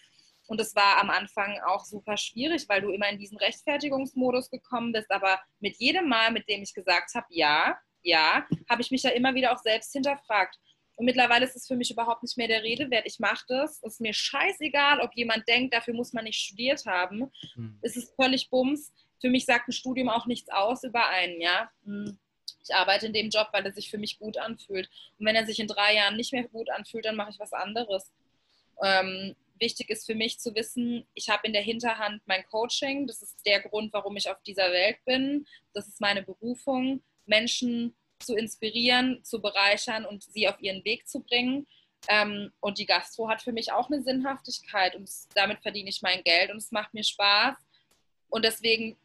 Und 0.47 0.61
es 0.61 0.75
war 0.75 0.99
am 0.99 1.11
Anfang 1.11 1.61
auch 1.67 1.85
super 1.85 2.17
schwierig, 2.17 2.69
weil 2.69 2.81
du 2.81 2.91
immer 2.91 3.09
in 3.11 3.19
diesen 3.19 3.37
Rechtfertigungsmodus 3.37 4.51
gekommen 4.51 4.93
bist. 4.93 5.11
Aber 5.11 5.41
mit 5.61 5.77
jedem 5.77 6.09
Mal, 6.09 6.33
mit 6.33 6.49
dem 6.49 6.63
ich 6.63 6.73
gesagt 6.73 7.15
habe, 7.15 7.27
ja, 7.31 7.79
ja, 8.03 8.47
habe 8.69 8.81
ich 8.81 8.91
mich 8.91 9.03
ja 9.03 9.11
immer 9.11 9.35
wieder 9.35 9.53
auch 9.53 9.59
selbst 9.59 9.93
hinterfragt. 9.93 10.59
Und 10.97 11.05
mittlerweile 11.05 11.45
ist 11.45 11.55
es 11.55 11.67
für 11.67 11.77
mich 11.77 11.93
überhaupt 11.93 12.25
nicht 12.25 12.37
mehr 12.37 12.49
der 12.49 12.65
Rede 12.65 12.91
wert. 12.91 13.07
Ich 13.07 13.21
mache 13.21 13.45
das. 13.47 13.81
Es 13.85 13.95
ist 13.95 14.01
mir 14.01 14.13
scheißegal, 14.13 15.01
ob 15.01 15.15
jemand 15.15 15.47
denkt, 15.47 15.73
dafür 15.73 15.95
muss 15.95 16.13
man 16.13 16.25
nicht 16.25 16.41
studiert 16.41 16.87
haben. 16.87 17.31
Mhm. 17.55 17.79
Es 17.83 17.97
ist 17.97 18.17
völlig 18.17 18.51
Bums. 18.51 18.93
Für 19.21 19.29
mich 19.29 19.45
sagt 19.45 19.69
ein 19.69 19.73
Studium 19.73 20.09
auch 20.09 20.27
nichts 20.27 20.51
aus 20.51 20.85
über 20.85 21.09
einen, 21.09 21.41
ja. 21.41 21.71
Hm. 21.85 22.19
Ich 22.62 22.75
arbeite 22.75 23.07
in 23.07 23.12
dem 23.12 23.31
Job, 23.31 23.49
weil 23.53 23.64
er 23.64 23.73
sich 23.73 23.91
für 23.91 23.99
mich 23.99 24.19
gut 24.19 24.37
anfühlt. 24.37 24.91
Und 25.19 25.27
wenn 25.27 25.37
er 25.37 25.47
sich 25.47 25.59
in 25.59 25.66
drei 25.66 25.95
Jahren 25.95 26.16
nicht 26.16 26.33
mehr 26.33 26.45
gut 26.45 26.71
anfühlt, 26.71 27.07
dann 27.07 27.16
mache 27.16 27.31
ich 27.31 27.39
was 27.39 27.53
anderes. 27.53 28.12
Ähm, 28.83 29.35
wichtig 29.59 29.91
ist 29.91 30.07
für 30.07 30.14
mich 30.14 30.39
zu 30.39 30.55
wissen, 30.55 31.07
ich 31.14 31.29
habe 31.29 31.47
in 31.47 31.53
der 31.53 31.62
Hinterhand 31.62 32.23
mein 32.27 32.45
Coaching. 32.47 33.07
Das 33.07 33.23
ist 33.23 33.37
der 33.47 33.61
Grund, 33.61 33.93
warum 33.93 34.16
ich 34.16 34.31
auf 34.31 34.43
dieser 34.43 34.71
Welt 34.71 34.99
bin. 35.05 35.47
Das 35.73 35.89
ist 35.89 36.01
meine 36.01 36.23
Berufung, 36.23 37.03
Menschen 37.27 37.95
zu 38.19 38.35
inspirieren, 38.35 39.23
zu 39.25 39.41
bereichern 39.41 40.05
und 40.05 40.25
sie 40.25 40.49
auf 40.49 40.61
ihren 40.61 40.85
Weg 40.85 41.09
zu 41.09 41.21
bringen. 41.21 41.66
Ähm, 42.09 42.53
und 42.61 42.79
die 42.79 42.87
Gastro 42.87 43.29
hat 43.29 43.43
für 43.43 43.53
mich 43.53 43.73
auch 43.73 43.91
eine 43.91 44.03
Sinnhaftigkeit 44.03 44.95
und 44.95 45.11
damit 45.35 45.61
verdiene 45.61 45.91
ich 45.91 46.03
mein 46.03 46.23
Geld 46.23 46.51
und 46.51 46.59
es 46.59 46.71
macht 46.71 46.95
mir 46.95 47.05
Spaß. 47.05 47.57
Und 48.29 48.45
deswegen 48.45 48.97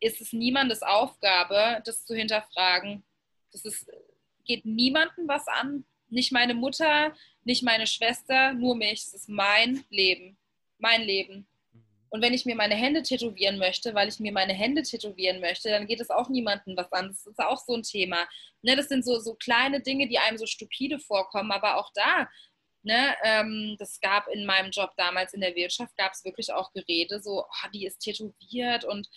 ist 0.00 0.20
es 0.20 0.32
niemandes 0.32 0.82
Aufgabe, 0.82 1.82
das 1.84 2.04
zu 2.04 2.14
hinterfragen. 2.14 3.04
Das 3.52 3.64
ist, 3.64 3.90
geht 4.44 4.64
niemandem 4.64 5.26
was 5.26 5.46
an. 5.48 5.84
Nicht 6.08 6.32
meine 6.32 6.54
Mutter, 6.54 7.14
nicht 7.44 7.62
meine 7.62 7.86
Schwester, 7.86 8.52
nur 8.54 8.76
mich. 8.76 9.00
Es 9.00 9.14
ist 9.14 9.28
mein 9.28 9.84
Leben. 9.90 10.38
Mein 10.78 11.02
Leben. 11.02 11.46
Und 12.10 12.22
wenn 12.22 12.32
ich 12.32 12.46
mir 12.46 12.56
meine 12.56 12.74
Hände 12.74 13.02
tätowieren 13.02 13.58
möchte, 13.58 13.94
weil 13.94 14.08
ich 14.08 14.18
mir 14.18 14.32
meine 14.32 14.54
Hände 14.54 14.82
tätowieren 14.82 15.40
möchte, 15.40 15.68
dann 15.68 15.86
geht 15.86 16.00
es 16.00 16.10
auch 16.10 16.28
niemandem 16.30 16.76
was 16.76 16.90
an. 16.92 17.08
Das 17.08 17.26
ist 17.26 17.38
auch 17.38 17.58
so 17.58 17.74
ein 17.74 17.82
Thema. 17.82 18.26
Ne, 18.62 18.76
das 18.76 18.88
sind 18.88 19.04
so, 19.04 19.18
so 19.18 19.34
kleine 19.34 19.80
Dinge, 19.80 20.08
die 20.08 20.18
einem 20.18 20.38
so 20.38 20.46
stupide 20.46 20.98
vorkommen, 20.98 21.52
aber 21.52 21.76
auch 21.76 21.92
da, 21.94 22.28
ne, 22.82 23.14
ähm, 23.22 23.76
das 23.78 24.00
gab 24.00 24.26
in 24.28 24.46
meinem 24.46 24.70
Job 24.70 24.92
damals 24.96 25.34
in 25.34 25.40
der 25.40 25.54
Wirtschaft, 25.54 25.96
gab 25.96 26.12
es 26.12 26.24
wirklich 26.24 26.52
auch 26.52 26.72
Gerede, 26.72 27.20
so, 27.20 27.44
oh, 27.44 27.68
die 27.74 27.86
ist 27.86 27.98
tätowiert 27.98 28.84
und 28.84 29.08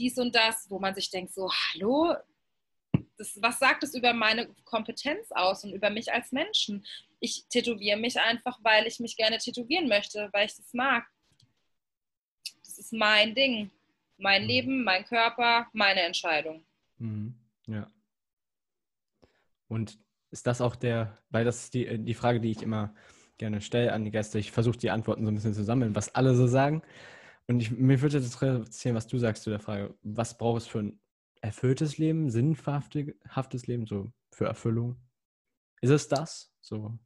dies 0.00 0.18
und 0.18 0.34
das, 0.34 0.68
wo 0.70 0.78
man 0.78 0.94
sich 0.94 1.10
denkt, 1.10 1.34
so, 1.34 1.50
hallo, 1.50 2.14
das, 3.18 3.40
was 3.40 3.58
sagt 3.58 3.84
es 3.84 3.94
über 3.94 4.12
meine 4.14 4.48
Kompetenz 4.64 5.30
aus 5.30 5.62
und 5.62 5.72
über 5.72 5.90
mich 5.90 6.12
als 6.12 6.32
Menschen? 6.32 6.84
Ich 7.20 7.44
tätowiere 7.48 7.98
mich 7.98 8.18
einfach, 8.18 8.58
weil 8.62 8.86
ich 8.86 8.98
mich 8.98 9.16
gerne 9.16 9.38
tätowieren 9.38 9.88
möchte, 9.88 10.30
weil 10.32 10.46
ich 10.46 10.56
das 10.56 10.72
mag. 10.72 11.04
Das 12.64 12.78
ist 12.78 12.92
mein 12.92 13.34
Ding. 13.34 13.70
Mein 14.16 14.42
mhm. 14.42 14.48
Leben, 14.48 14.84
mein 14.84 15.04
Körper, 15.04 15.66
meine 15.72 16.00
Entscheidung. 16.00 16.64
Mhm. 16.98 17.34
Ja. 17.66 17.86
Und 19.68 19.98
ist 20.30 20.46
das 20.46 20.60
auch 20.60 20.76
der, 20.76 21.18
weil 21.28 21.44
das 21.44 21.64
ist 21.64 21.74
die, 21.74 21.98
die 21.98 22.14
Frage, 22.14 22.40
die 22.40 22.50
ich 22.50 22.62
immer 22.62 22.94
gerne 23.36 23.60
stelle 23.60 23.92
an 23.92 24.04
die 24.04 24.10
Gäste. 24.10 24.38
Ich 24.38 24.50
versuche 24.50 24.78
die 24.78 24.90
Antworten 24.90 25.24
so 25.24 25.30
ein 25.30 25.34
bisschen 25.34 25.54
zu 25.54 25.64
sammeln, 25.64 25.94
was 25.94 26.14
alle 26.14 26.34
so 26.34 26.46
sagen. 26.46 26.82
Und 27.50 27.58
ich, 27.60 27.72
mir 27.72 28.00
würde 28.00 28.16
jetzt 28.18 28.26
interessieren, 28.26 28.94
was 28.94 29.08
du 29.08 29.18
sagst 29.18 29.42
zu 29.42 29.50
der 29.50 29.58
Frage. 29.58 29.92
Was 30.02 30.38
braucht 30.38 30.62
es 30.62 30.68
für 30.68 30.78
ein 30.78 31.00
erfülltes 31.40 31.98
Leben, 31.98 32.30
sinnhaftes 32.30 33.66
Leben, 33.66 33.86
so 33.86 34.12
für 34.30 34.44
Erfüllung? 34.44 34.94
Ist 35.80 35.90
es 35.90 36.06
das? 36.06 36.52
So, 36.60 36.96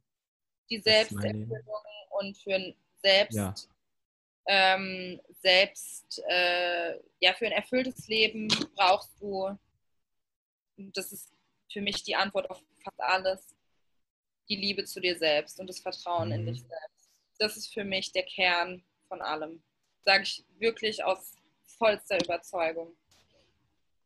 die 0.69 0.81
Selbsterfüllung 0.81 1.63
und 2.19 2.37
für 2.37 2.53
ein 2.53 2.75
Selbst, 3.01 3.35
ja. 3.35 3.55
ähm, 4.45 5.19
Selbst, 5.41 6.21
äh, 6.27 6.99
ja, 7.21 7.33
für 7.33 7.47
ein 7.47 7.51
erfülltes 7.51 8.07
Leben 8.07 8.47
brauchst 8.75 9.19
du, 9.19 9.57
das 10.77 11.11
ist 11.11 11.33
für 11.73 11.81
mich 11.81 12.03
die 12.03 12.15
Antwort 12.15 12.51
auf 12.51 12.61
fast 12.83 12.99
alles, 12.99 13.55
die 14.47 14.57
Liebe 14.57 14.83
zu 14.83 14.99
dir 14.99 15.17
selbst 15.17 15.59
und 15.59 15.65
das 15.65 15.79
Vertrauen 15.79 16.27
mhm. 16.27 16.35
in 16.35 16.45
dich 16.45 16.61
selbst. 16.61 17.09
Das 17.39 17.57
ist 17.57 17.73
für 17.73 17.83
mich 17.83 18.11
der 18.11 18.27
Kern 18.27 18.83
von 19.07 19.23
allem. 19.23 19.63
Sage 20.05 20.23
ich 20.23 20.45
wirklich 20.59 21.03
aus 21.03 21.33
vollster 21.77 22.23
Überzeugung. 22.23 22.95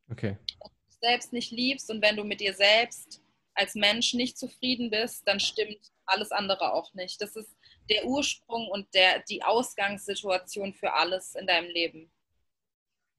Okay. 0.09 0.37
Wenn 0.37 0.69
du 0.69 0.87
dich 0.89 0.99
selbst 1.01 1.33
nicht 1.33 1.51
liebst 1.51 1.89
und 1.89 2.01
wenn 2.01 2.15
du 2.15 2.23
mit 2.23 2.39
dir 2.39 2.53
selbst 2.53 3.21
als 3.53 3.75
Mensch 3.75 4.13
nicht 4.13 4.37
zufrieden 4.37 4.89
bist, 4.89 5.27
dann 5.27 5.39
stimmt 5.39 5.91
alles 6.05 6.31
andere 6.31 6.73
auch 6.73 6.93
nicht. 6.93 7.21
Das 7.21 7.35
ist 7.35 7.55
der 7.89 8.05
Ursprung 8.05 8.67
und 8.69 8.93
der, 8.93 9.19
die 9.19 9.43
Ausgangssituation 9.43 10.73
für 10.73 10.93
alles 10.93 11.35
in 11.35 11.45
deinem 11.45 11.69
Leben. 11.69 12.09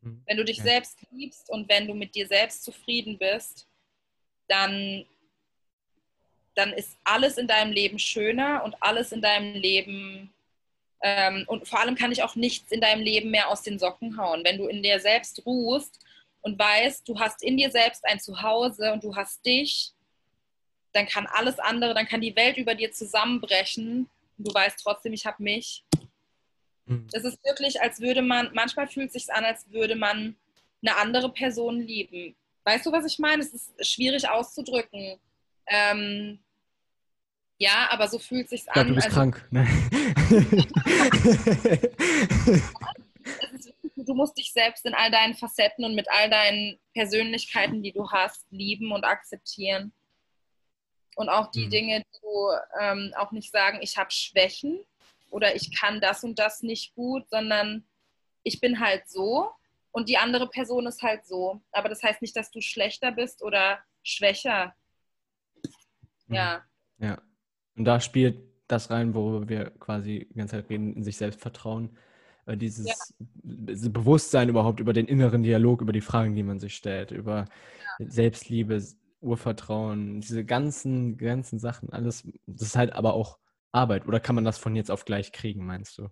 Hm. 0.02 0.22
Wenn 0.26 0.36
du 0.36 0.44
dich 0.44 0.60
okay. 0.60 0.68
selbst 0.68 0.98
liebst 1.10 1.50
und 1.50 1.68
wenn 1.68 1.86
du 1.86 1.94
mit 1.94 2.14
dir 2.14 2.26
selbst 2.26 2.64
zufrieden 2.64 3.18
bist, 3.18 3.68
dann, 4.48 5.06
dann 6.54 6.72
ist 6.72 6.96
alles 7.04 7.38
in 7.38 7.46
deinem 7.46 7.72
Leben 7.72 7.98
schöner 7.98 8.64
und 8.64 8.74
alles 8.80 9.12
in 9.12 9.20
deinem 9.20 9.54
Leben 9.54 10.32
ähm, 11.02 11.44
und 11.46 11.66
vor 11.66 11.80
allem 11.80 11.94
kann 11.94 12.12
ich 12.12 12.22
auch 12.22 12.36
nichts 12.36 12.70
in 12.70 12.80
deinem 12.80 13.02
Leben 13.02 13.30
mehr 13.30 13.48
aus 13.48 13.62
den 13.62 13.78
Socken 13.78 14.16
hauen. 14.16 14.44
Wenn 14.44 14.58
du 14.58 14.66
in 14.66 14.82
dir 14.82 15.00
selbst 15.00 15.44
ruhst 15.46 15.98
und 16.42 16.58
weißt, 16.58 17.08
du 17.08 17.18
hast 17.18 17.42
in 17.42 17.56
dir 17.56 17.70
selbst 17.70 18.04
ein 18.04 18.20
Zuhause 18.20 18.92
und 18.92 19.02
du 19.02 19.16
hast 19.16 19.44
dich, 19.44 19.92
dann 20.92 21.06
kann 21.06 21.26
alles 21.26 21.58
andere, 21.58 21.94
dann 21.94 22.06
kann 22.06 22.20
die 22.20 22.36
Welt 22.36 22.56
über 22.56 22.74
dir 22.74 22.92
zusammenbrechen. 22.92 24.10
Und 24.38 24.48
du 24.48 24.52
weißt 24.52 24.80
trotzdem, 24.82 25.12
ich 25.12 25.24
habe 25.24 25.42
mich. 25.42 25.84
Mhm. 26.86 27.06
Es 27.12 27.24
ist 27.24 27.42
wirklich, 27.44 27.80
als 27.80 28.00
würde 28.00 28.22
man, 28.22 28.50
manchmal 28.52 28.88
fühlt 28.88 29.08
es 29.08 29.12
sich 29.14 29.32
an, 29.32 29.44
als 29.44 29.70
würde 29.70 29.94
man 29.94 30.36
eine 30.82 30.96
andere 30.96 31.30
Person 31.32 31.80
lieben. 31.80 32.34
Weißt 32.64 32.84
du, 32.84 32.92
was 32.92 33.06
ich 33.06 33.18
meine? 33.18 33.42
Es 33.42 33.54
ist 33.54 33.86
schwierig 33.86 34.28
auszudrücken. 34.28 35.18
Ähm, 35.66 36.40
ja, 37.60 37.88
aber 37.90 38.08
so 38.08 38.18
fühlt 38.18 38.44
es 38.44 38.62
sich 38.62 38.72
an. 38.72 38.74
Ja, 38.76 38.84
du 38.84 38.94
bist 38.94 39.06
also, 39.08 39.16
krank. 39.16 39.46
Ne? 39.50 39.68
du 43.96 44.14
musst 44.14 44.38
dich 44.38 44.50
selbst 44.50 44.86
in 44.86 44.94
all 44.94 45.10
deinen 45.10 45.34
Facetten 45.34 45.84
und 45.84 45.94
mit 45.94 46.10
all 46.10 46.30
deinen 46.30 46.80
Persönlichkeiten, 46.94 47.82
die 47.82 47.92
du 47.92 48.10
hast, 48.10 48.46
lieben 48.50 48.92
und 48.92 49.04
akzeptieren. 49.04 49.92
Und 51.16 51.28
auch 51.28 51.50
die 51.50 51.66
mhm. 51.66 51.70
Dinge, 51.70 52.00
die 52.00 52.18
du 52.22 52.48
ähm, 52.80 53.12
auch 53.18 53.30
nicht 53.30 53.52
sagen, 53.52 53.80
ich 53.82 53.98
habe 53.98 54.10
Schwächen 54.10 54.80
oder 55.28 55.54
ich 55.54 55.76
kann 55.78 56.00
das 56.00 56.24
und 56.24 56.38
das 56.38 56.62
nicht 56.62 56.94
gut, 56.94 57.28
sondern 57.28 57.84
ich 58.42 58.58
bin 58.60 58.80
halt 58.80 59.06
so 59.06 59.50
und 59.92 60.08
die 60.08 60.16
andere 60.16 60.48
Person 60.48 60.86
ist 60.86 61.02
halt 61.02 61.26
so. 61.26 61.60
Aber 61.72 61.90
das 61.90 62.02
heißt 62.02 62.22
nicht, 62.22 62.34
dass 62.36 62.50
du 62.50 62.62
schlechter 62.62 63.12
bist 63.12 63.42
oder 63.42 63.80
schwächer. 64.02 64.74
Ja. 66.28 66.64
Ja. 66.96 67.20
Und 67.80 67.86
da 67.86 67.98
spielt 67.98 68.42
das 68.66 68.90
rein, 68.90 69.14
worüber 69.14 69.48
wir 69.48 69.70
quasi 69.70 70.28
die 70.30 70.34
ganze 70.34 70.56
Zeit 70.56 70.68
reden, 70.68 70.92
in 70.96 71.02
sich 71.02 71.16
selbst 71.16 71.40
vertrauen. 71.40 71.96
Äh, 72.44 72.58
dieses 72.58 72.86
ja. 72.86 73.88
Bewusstsein 73.88 74.50
überhaupt 74.50 74.80
über 74.80 74.92
den 74.92 75.06
inneren 75.06 75.42
Dialog, 75.42 75.80
über 75.80 75.94
die 75.94 76.02
Fragen, 76.02 76.34
die 76.34 76.42
man 76.42 76.60
sich 76.60 76.76
stellt, 76.76 77.10
über 77.10 77.46
ja. 77.98 78.06
Selbstliebe, 78.06 78.84
Urvertrauen, 79.22 80.20
diese 80.20 80.44
ganzen, 80.44 81.16
ganzen 81.16 81.58
Sachen, 81.58 81.90
alles, 81.90 82.28
das 82.44 82.68
ist 82.68 82.76
halt 82.76 82.92
aber 82.92 83.14
auch 83.14 83.38
Arbeit. 83.72 84.06
Oder 84.06 84.20
kann 84.20 84.34
man 84.34 84.44
das 84.44 84.58
von 84.58 84.76
jetzt 84.76 84.90
auf 84.90 85.06
gleich 85.06 85.32
kriegen, 85.32 85.64
meinst 85.64 85.96
du? 85.96 86.10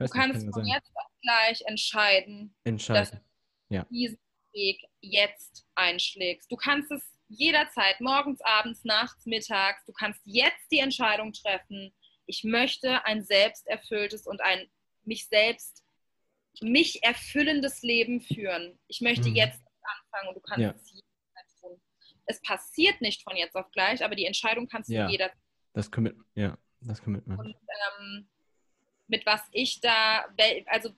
Du 0.00 0.08
kannst 0.08 0.52
von 0.52 0.66
jetzt 0.66 0.90
auf 0.96 1.12
gleich 1.22 1.62
entscheiden, 1.66 2.56
entscheiden. 2.64 3.02
dass 3.02 3.10
du 3.12 3.76
ja. 3.76 3.86
diesen 3.88 4.18
Weg 4.52 4.80
jetzt 5.00 5.64
einschlägst. 5.76 6.50
Du 6.50 6.56
kannst 6.56 6.90
es 6.90 7.17
jederzeit, 7.28 8.00
morgens, 8.00 8.40
abends, 8.40 8.84
nachts, 8.84 9.26
mittags, 9.26 9.84
du 9.84 9.92
kannst 9.92 10.20
jetzt 10.24 10.70
die 10.70 10.78
Entscheidung 10.78 11.32
treffen, 11.32 11.92
ich 12.26 12.44
möchte 12.44 13.04
ein 13.04 13.24
selbsterfülltes 13.24 14.26
und 14.26 14.40
ein 14.42 14.68
mich 15.04 15.28
selbst, 15.28 15.82
mich 16.60 17.02
erfüllendes 17.02 17.82
Leben 17.82 18.20
führen. 18.20 18.78
Ich 18.88 19.00
möchte 19.00 19.30
mhm. 19.30 19.36
jetzt 19.36 19.62
anfangen 19.82 20.28
und 20.28 20.34
du 20.36 20.40
kannst 20.40 20.60
ja. 20.60 20.70
es 20.70 20.90
jederzeit 20.90 21.60
tun. 21.60 21.80
Es 22.26 22.42
passiert 22.42 23.00
nicht 23.00 23.22
von 23.22 23.36
jetzt 23.36 23.56
auf 23.56 23.70
gleich, 23.70 24.04
aber 24.04 24.14
die 24.14 24.26
Entscheidung 24.26 24.68
kannst 24.68 24.90
ja. 24.90 25.06
du 25.06 25.12
jederzeit. 25.12 25.38
Das 25.72 25.90
Commitment, 25.90 26.26
ja, 26.34 26.58
das 26.80 27.02
Commitment. 27.02 27.38
Und 27.38 27.54
ähm, 28.00 28.28
mit 29.06 29.24
was 29.24 29.42
ich 29.52 29.80
da, 29.80 30.26
also 30.66 30.90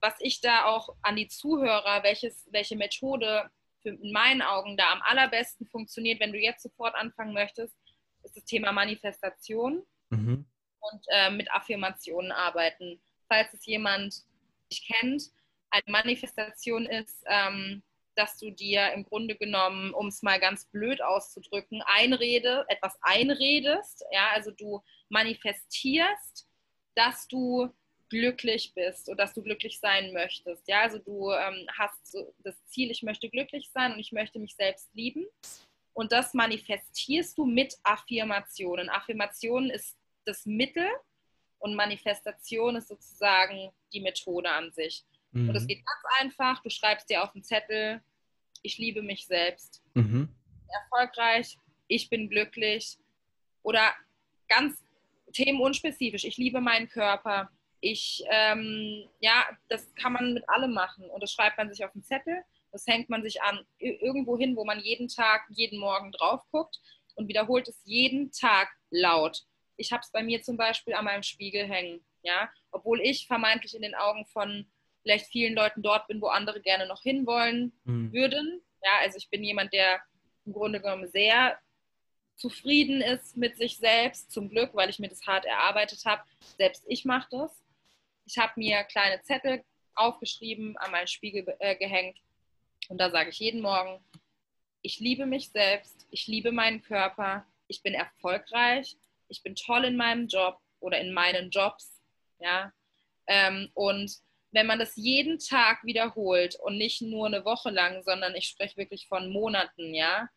was 0.00 0.14
ich 0.20 0.40
da 0.40 0.66
auch 0.66 0.94
an 1.02 1.16
die 1.16 1.28
Zuhörer, 1.28 2.02
welches, 2.04 2.46
welche 2.52 2.76
Methode 2.76 3.50
für 3.82 3.90
in 3.90 4.12
meinen 4.12 4.42
Augen 4.42 4.76
da 4.76 4.92
am 4.92 5.02
allerbesten 5.02 5.66
funktioniert, 5.66 6.20
wenn 6.20 6.32
du 6.32 6.38
jetzt 6.38 6.62
sofort 6.62 6.94
anfangen 6.94 7.32
möchtest, 7.32 7.76
ist 8.22 8.36
das 8.36 8.44
Thema 8.44 8.72
Manifestation 8.72 9.82
mhm. 10.10 10.46
und 10.80 11.04
äh, 11.08 11.30
mit 11.30 11.50
Affirmationen 11.50 12.32
arbeiten. 12.32 13.00
Falls 13.28 13.52
es 13.52 13.66
jemand 13.66 14.22
nicht 14.70 14.86
kennt, 14.86 15.30
eine 15.70 15.82
Manifestation 15.86 16.86
ist, 16.86 17.22
ähm, 17.26 17.82
dass 18.14 18.36
du 18.36 18.50
dir 18.50 18.92
im 18.92 19.04
Grunde 19.04 19.36
genommen, 19.36 19.94
um 19.94 20.08
es 20.08 20.22
mal 20.22 20.40
ganz 20.40 20.66
blöd 20.66 21.00
auszudrücken, 21.00 21.82
einrede, 21.86 22.64
etwas 22.68 22.98
einredest. 23.00 24.04
Ja, 24.10 24.30
also 24.34 24.50
du 24.50 24.82
manifestierst, 25.08 26.48
dass 26.96 27.28
du 27.28 27.68
glücklich 28.08 28.72
bist 28.74 29.08
oder 29.08 29.24
dass 29.24 29.34
du 29.34 29.42
glücklich 29.42 29.78
sein 29.78 30.12
möchtest. 30.12 30.66
Ja, 30.66 30.82
also 30.82 30.98
du 30.98 31.30
ähm, 31.32 31.66
hast 31.76 32.10
so 32.10 32.34
das 32.42 32.54
Ziel, 32.66 32.90
ich 32.90 33.02
möchte 33.02 33.28
glücklich 33.28 33.70
sein 33.72 33.92
und 33.92 33.98
ich 33.98 34.12
möchte 34.12 34.38
mich 34.38 34.54
selbst 34.54 34.88
lieben. 34.94 35.26
Und 35.92 36.12
das 36.12 36.32
manifestierst 36.32 37.36
du 37.36 37.44
mit 37.44 37.74
Affirmationen. 37.82 38.88
Affirmationen 38.88 39.70
ist 39.70 39.96
das 40.24 40.46
Mittel 40.46 40.86
und 41.58 41.74
Manifestation 41.74 42.76
ist 42.76 42.88
sozusagen 42.88 43.72
die 43.92 44.00
Methode 44.00 44.50
an 44.50 44.70
sich. 44.72 45.04
Mhm. 45.32 45.48
Und 45.48 45.56
es 45.56 45.66
geht 45.66 45.84
ganz 45.84 46.20
einfach. 46.20 46.62
Du 46.62 46.70
schreibst 46.70 47.10
dir 47.10 47.22
auf 47.22 47.32
den 47.32 47.42
Zettel, 47.42 48.00
ich 48.62 48.78
liebe 48.78 49.02
mich 49.02 49.26
selbst. 49.26 49.82
Mhm. 49.94 50.28
Erfolgreich, 50.68 51.56
ich 51.88 52.08
bin 52.08 52.28
glücklich. 52.28 52.98
Oder 53.62 53.92
ganz 54.48 54.82
themenunspezifisch, 55.32 56.24
ich 56.24 56.36
liebe 56.36 56.60
meinen 56.60 56.88
Körper, 56.88 57.50
ich, 57.80 58.24
ähm, 58.30 59.08
ja, 59.20 59.46
das 59.68 59.94
kann 59.94 60.12
man 60.12 60.34
mit 60.34 60.48
allem 60.48 60.72
machen 60.72 61.08
und 61.10 61.22
das 61.22 61.32
schreibt 61.32 61.58
man 61.58 61.72
sich 61.72 61.84
auf 61.84 61.92
den 61.92 62.02
Zettel, 62.02 62.42
das 62.72 62.86
hängt 62.86 63.08
man 63.08 63.22
sich 63.22 63.42
an 63.42 63.64
irgendwo 63.78 64.36
hin, 64.36 64.56
wo 64.56 64.64
man 64.64 64.80
jeden 64.80 65.08
Tag, 65.08 65.42
jeden 65.50 65.78
Morgen 65.78 66.12
drauf 66.12 66.42
guckt 66.50 66.80
und 67.14 67.28
wiederholt 67.28 67.68
es 67.68 67.80
jeden 67.84 68.30
Tag 68.30 68.68
laut. 68.90 69.42
Ich 69.76 69.92
habe 69.92 70.02
es 70.02 70.10
bei 70.10 70.22
mir 70.22 70.42
zum 70.42 70.56
Beispiel 70.56 70.94
an 70.94 71.04
meinem 71.04 71.22
Spiegel 71.22 71.66
hängen, 71.66 72.04
ja, 72.22 72.50
obwohl 72.70 73.00
ich 73.00 73.26
vermeintlich 73.26 73.74
in 73.74 73.82
den 73.82 73.94
Augen 73.94 74.26
von 74.26 74.66
vielleicht 75.02 75.26
vielen 75.26 75.54
Leuten 75.54 75.82
dort 75.82 76.06
bin, 76.08 76.20
wo 76.20 76.26
andere 76.26 76.60
gerne 76.60 76.86
noch 76.86 77.02
hinwollen 77.02 77.72
mhm. 77.84 78.12
würden. 78.12 78.60
Ja, 78.82 78.90
also 79.00 79.16
ich 79.16 79.30
bin 79.30 79.42
jemand, 79.42 79.72
der 79.72 80.00
im 80.44 80.52
Grunde 80.52 80.80
genommen 80.80 81.08
sehr 81.08 81.58
zufrieden 82.36 83.00
ist 83.00 83.36
mit 83.36 83.56
sich 83.56 83.78
selbst, 83.78 84.30
zum 84.30 84.48
Glück, 84.48 84.70
weil 84.74 84.90
ich 84.90 84.98
mir 84.98 85.08
das 85.08 85.26
hart 85.26 85.44
erarbeitet 85.44 86.04
habe. 86.04 86.22
Selbst 86.56 86.84
ich 86.86 87.04
mache 87.04 87.28
das. 87.30 87.62
Ich 88.28 88.36
habe 88.36 88.52
mir 88.56 88.84
kleine 88.84 89.22
Zettel 89.22 89.64
aufgeschrieben, 89.94 90.76
an 90.76 90.90
meinen 90.90 91.06
Spiegel 91.06 91.46
äh, 91.60 91.76
gehängt 91.76 92.18
und 92.88 92.98
da 92.98 93.10
sage 93.10 93.30
ich 93.30 93.38
jeden 93.38 93.62
Morgen, 93.62 94.04
ich 94.82 95.00
liebe 95.00 95.24
mich 95.24 95.48
selbst, 95.50 96.06
ich 96.10 96.26
liebe 96.26 96.52
meinen 96.52 96.82
Körper, 96.82 97.46
ich 97.68 97.82
bin 97.82 97.94
erfolgreich, 97.94 98.96
ich 99.28 99.42
bin 99.42 99.54
toll 99.54 99.84
in 99.84 99.96
meinem 99.96 100.28
Job 100.28 100.58
oder 100.80 101.00
in 101.00 101.12
meinen 101.12 101.50
Jobs, 101.50 102.02
ja. 102.38 102.72
Ähm, 103.26 103.70
und 103.74 104.12
wenn 104.52 104.66
man 104.66 104.78
das 104.78 104.96
jeden 104.96 105.38
Tag 105.38 105.84
wiederholt 105.84 106.56
und 106.60 106.76
nicht 106.76 107.00
nur 107.02 107.26
eine 107.26 107.44
Woche 107.44 107.70
lang, 107.70 108.02
sondern 108.02 108.34
ich 108.34 108.46
spreche 108.46 108.76
wirklich 108.76 109.06
von 109.08 109.30
Monaten, 109.30 109.94
ja, 109.94 110.28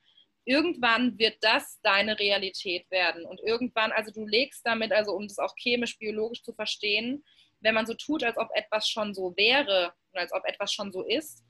irgendwann 0.46 1.18
wird 1.20 1.38
das 1.42 1.80
deine 1.82 2.20
Realität 2.20 2.90
werden. 2.90 3.26
Und 3.26 3.40
irgendwann, 3.42 3.92
also 3.92 4.12
du 4.12 4.26
legst 4.26 4.66
damit, 4.66 4.92
also 4.92 5.12
um 5.12 5.28
das 5.28 5.40
auch 5.40 5.54
chemisch, 5.58 5.98
biologisch 5.98 6.42
zu 6.44 6.54
verstehen, 6.54 7.24
wenn 7.62 7.76
man 7.76 7.86
so 7.86 7.94
tut, 7.94 8.24
als 8.24 8.38
ob 8.38 8.50
etwas 8.54 8.90
schon 8.90 9.14
so 9.14 9.36
wäre 9.38 9.94
und 10.12 10.20
als 10.20 10.34
ob 10.34 10.44
etwas 10.46 10.74
schon 10.74 10.92
so 10.92 11.04
ist, 11.04 11.44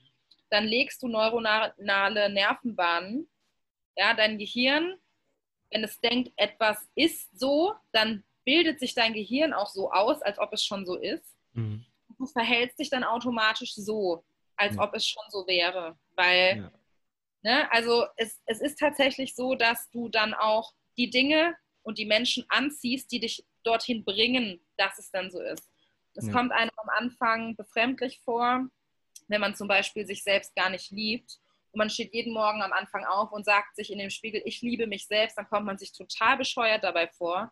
dann 0.49 0.65
legst 0.65 1.01
du 1.01 1.07
neuronale 1.07 2.29
Nervenbahnen. 2.29 3.29
Ja, 3.95 4.13
dein 4.13 4.37
Gehirn, 4.37 4.97
wenn 5.71 5.83
es 5.83 5.99
denkt, 6.01 6.31
etwas 6.35 6.89
ist 6.95 7.37
so, 7.37 7.73
dann 7.91 8.23
bildet 8.43 8.79
sich 8.79 8.93
dein 8.93 9.13
Gehirn 9.13 9.53
auch 9.53 9.69
so 9.69 9.91
aus, 9.91 10.21
als 10.21 10.39
ob 10.39 10.53
es 10.53 10.63
schon 10.63 10.85
so 10.85 10.95
ist. 10.95 11.35
Mhm. 11.53 11.85
Du 12.17 12.25
verhältst 12.25 12.79
dich 12.79 12.89
dann 12.89 13.03
automatisch 13.03 13.73
so, 13.73 14.23
als 14.55 14.75
ja. 14.75 14.83
ob 14.83 14.93
es 14.93 15.07
schon 15.07 15.23
so 15.29 15.47
wäre. 15.47 15.97
Weil, 16.15 16.57
ja. 16.57 16.71
ne, 17.43 17.71
also 17.71 18.05
es, 18.17 18.41
es 18.45 18.61
ist 18.61 18.77
tatsächlich 18.79 19.35
so, 19.35 19.55
dass 19.55 19.89
du 19.91 20.09
dann 20.09 20.33
auch 20.33 20.73
die 20.97 21.09
Dinge 21.09 21.55
und 21.83 21.97
die 21.97 22.05
Menschen 22.05 22.45
anziehst, 22.49 23.11
die 23.11 23.19
dich 23.19 23.45
dorthin 23.63 24.03
bringen, 24.03 24.59
dass 24.77 24.99
es 24.99 25.11
dann 25.11 25.31
so 25.31 25.41
ist. 25.41 25.70
Es 26.15 26.27
ja. 26.27 26.33
kommt 26.33 26.51
einem 26.51 26.71
am 26.77 26.89
Anfang 26.89 27.55
befremdlich 27.55 28.21
vor, 28.23 28.67
wenn 29.27 29.41
man 29.41 29.55
zum 29.55 29.67
Beispiel 29.67 30.05
sich 30.05 30.23
selbst 30.23 30.55
gar 30.55 30.69
nicht 30.69 30.91
liebt 30.91 31.39
und 31.71 31.77
man 31.77 31.89
steht 31.89 32.13
jeden 32.13 32.33
Morgen 32.33 32.61
am 32.61 32.73
Anfang 32.73 33.05
auf 33.05 33.31
und 33.31 33.45
sagt 33.45 33.75
sich 33.75 33.91
in 33.91 33.99
dem 33.99 34.09
Spiegel, 34.09 34.41
ich 34.45 34.61
liebe 34.61 34.87
mich 34.87 35.07
selbst, 35.07 35.37
dann 35.37 35.47
kommt 35.47 35.65
man 35.65 35.77
sich 35.77 35.93
total 35.93 36.37
bescheuert 36.37 36.83
dabei 36.83 37.07
vor. 37.07 37.51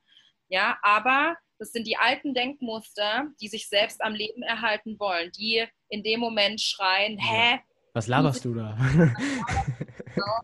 Ja, 0.49 0.77
aber 0.81 1.37
das 1.57 1.71
sind 1.71 1.87
die 1.87 1.97
alten 1.97 2.33
Denkmuster, 2.33 3.27
die 3.39 3.47
sich 3.47 3.69
selbst 3.69 4.01
am 4.01 4.13
Leben 4.13 4.43
erhalten 4.43 4.99
wollen, 4.99 5.31
die 5.31 5.65
in 5.89 6.03
dem 6.03 6.19
Moment 6.19 6.59
schreien, 6.59 7.17
hä? 7.17 7.59
Was 7.93 8.07
laberst 8.07 8.43
du 8.45 8.53
da? 8.53 8.77
genau. 8.93 10.41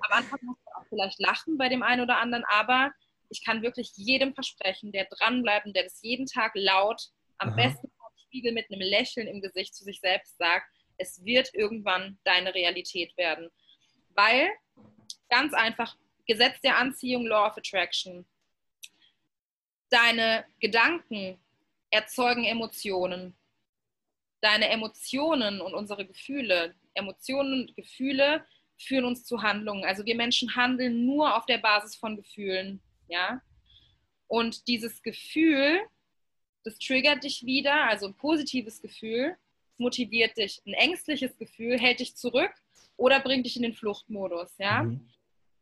Am 0.00 0.12
Anfang 0.12 0.38
muss 0.42 0.56
man 0.64 0.74
auch 0.74 0.88
vielleicht 0.88 1.18
lachen 1.18 1.58
bei 1.58 1.68
dem 1.68 1.82
einen 1.82 2.02
oder 2.02 2.18
anderen, 2.18 2.44
aber 2.48 2.92
ich 3.28 3.44
kann 3.44 3.62
wirklich 3.62 3.92
jedem 3.96 4.34
versprechen, 4.34 4.92
der 4.92 5.06
dranbleibt 5.10 5.66
und 5.66 5.74
der 5.74 5.84
das 5.84 6.00
jeden 6.02 6.26
Tag 6.26 6.52
laut 6.54 7.10
am 7.38 7.50
Aha. 7.50 7.56
besten 7.56 7.90
vom 7.98 8.12
Spiegel 8.24 8.52
mit 8.52 8.70
einem 8.70 8.80
Lächeln 8.80 9.26
im 9.26 9.40
Gesicht 9.40 9.74
zu 9.74 9.84
sich 9.84 10.00
selbst 10.00 10.36
sagt, 10.38 10.66
es 10.98 11.24
wird 11.24 11.54
irgendwann 11.54 12.18
deine 12.24 12.54
Realität 12.54 13.16
werden. 13.16 13.50
Weil, 14.10 14.48
ganz 15.28 15.52
einfach, 15.52 15.96
Gesetz 16.26 16.60
der 16.60 16.78
Anziehung, 16.78 17.26
Law 17.26 17.46
of 17.46 17.56
Attraction, 17.56 18.26
deine 19.90 20.44
Gedanken 20.60 21.38
erzeugen 21.90 22.44
Emotionen. 22.44 23.36
Deine 24.40 24.68
Emotionen 24.68 25.60
und 25.60 25.74
unsere 25.74 26.06
Gefühle, 26.06 26.74
Emotionen 26.94 27.62
und 27.62 27.76
Gefühle 27.76 28.46
führen 28.78 29.06
uns 29.06 29.24
zu 29.24 29.42
Handlungen. 29.42 29.84
Also 29.84 30.04
wir 30.04 30.14
Menschen 30.14 30.54
handeln 30.54 31.06
nur 31.06 31.36
auf 31.36 31.46
der 31.46 31.58
Basis 31.58 31.96
von 31.96 32.16
Gefühlen, 32.16 32.82
ja. 33.08 33.40
Und 34.28 34.66
dieses 34.68 35.02
Gefühl, 35.02 35.80
das 36.66 36.78
triggert 36.78 37.22
dich 37.22 37.46
wieder, 37.46 37.88
also 37.88 38.06
ein 38.06 38.14
positives 38.14 38.82
Gefühl, 38.82 39.36
motiviert 39.78 40.36
dich. 40.36 40.60
Ein 40.66 40.74
ängstliches 40.74 41.38
Gefühl 41.38 41.78
hält 41.78 42.00
dich 42.00 42.16
zurück 42.16 42.50
oder 42.96 43.20
bringt 43.20 43.46
dich 43.46 43.56
in 43.56 43.62
den 43.62 43.74
Fluchtmodus, 43.74 44.52
ja. 44.58 44.82
Mhm. 44.82 45.08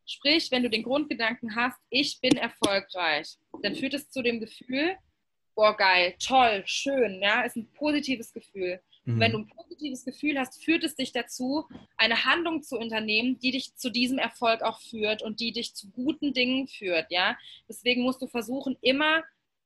Sprich, 0.07 0.51
wenn 0.51 0.63
du 0.63 0.71
den 0.71 0.83
Grundgedanken 0.83 1.55
hast, 1.57 1.79
ich 1.91 2.21
bin 2.21 2.37
erfolgreich, 2.37 3.37
dann 3.63 3.75
führt 3.75 3.95
es 3.95 4.11
zu 4.11 4.23
dem 4.23 4.41
Gefühl, 4.41 4.97
boah, 5.55 5.77
geil, 5.77 6.15
toll, 6.19 6.63
schön, 6.67 7.21
ja, 7.23 7.43
ist 7.43 7.57
ein 7.57 7.71
positives 7.73 8.33
Gefühl. 8.33 8.81
Mhm. 9.05 9.21
Wenn 9.21 9.33
du 9.33 9.39
ein 9.39 9.47
positives 9.47 10.05
Gefühl 10.07 10.39
hast, 10.39 10.63
führt 10.63 10.85
es 10.85 10.95
dich 10.95 11.13
dazu, 11.13 11.67
eine 11.99 12.25
Handlung 12.25 12.63
zu 12.63 12.79
unternehmen, 12.79 13.39
die 13.39 13.51
dich 13.51 13.77
zu 13.77 13.91
diesem 13.91 14.19
Erfolg 14.19 14.63
auch 14.63 14.81
führt 14.81 15.23
und 15.23 15.41
die 15.41 15.53
dich 15.53 15.75
zu 15.75 15.91
guten 15.91 16.33
Dingen 16.33 16.67
führt, 16.67 17.11
ja. 17.11 17.37
Deswegen 17.69 18.03
musst 18.03 18.23
du 18.23 18.27
versuchen, 18.27 18.79
immer 18.81 19.23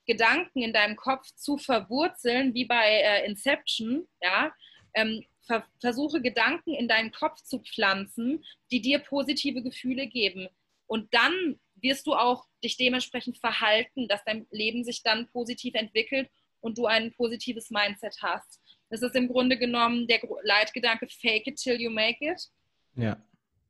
Gedanken 0.08 0.62
in 0.62 0.72
deinem 0.72 0.96
Kopf 0.96 1.26
zu 1.36 1.58
verwurzeln, 1.58 2.54
wie 2.54 2.64
bei 2.64 3.02
äh, 3.02 3.26
Inception, 3.26 4.08
ja. 4.20 4.52
Ähm, 4.94 5.24
ver 5.46 5.64
versuche 5.80 6.20
Gedanken 6.20 6.74
in 6.74 6.88
deinen 6.88 7.12
Kopf 7.12 7.42
zu 7.42 7.60
pflanzen, 7.60 8.44
die 8.70 8.80
dir 8.80 8.98
positive 8.98 9.62
Gefühle 9.62 10.06
geben. 10.06 10.48
Und 10.86 11.12
dann 11.12 11.60
wirst 11.76 12.06
du 12.06 12.14
auch 12.14 12.46
dich 12.64 12.76
dementsprechend 12.76 13.38
verhalten, 13.38 14.08
dass 14.08 14.24
dein 14.24 14.46
Leben 14.50 14.82
sich 14.82 15.02
dann 15.02 15.28
positiv 15.28 15.74
entwickelt 15.74 16.30
und 16.60 16.78
du 16.78 16.86
ein 16.86 17.12
positives 17.12 17.70
Mindset 17.70 18.16
hast. 18.22 18.60
Das 18.88 19.02
ist 19.02 19.14
im 19.14 19.28
Grunde 19.28 19.58
genommen 19.58 20.06
der 20.06 20.20
Leitgedanke 20.42 21.06
Fake 21.08 21.46
it 21.46 21.56
till 21.56 21.80
you 21.80 21.90
make 21.90 22.24
it. 22.24 22.48
Ja. 22.96 23.22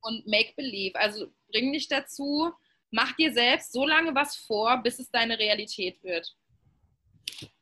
Und 0.03 0.27
make 0.27 0.55
believe. 0.57 0.99
Also 0.99 1.27
bring 1.51 1.73
dich 1.73 1.89
dazu, 1.89 2.53
mach 2.91 3.15
dir 3.17 3.33
selbst 3.33 3.73
so 3.73 3.87
lange 3.87 4.15
was 4.15 4.37
vor, 4.37 4.83
bis 4.83 4.99
es 4.99 5.11
deine 5.11 5.39
Realität 5.39 6.03
wird. 6.03 6.37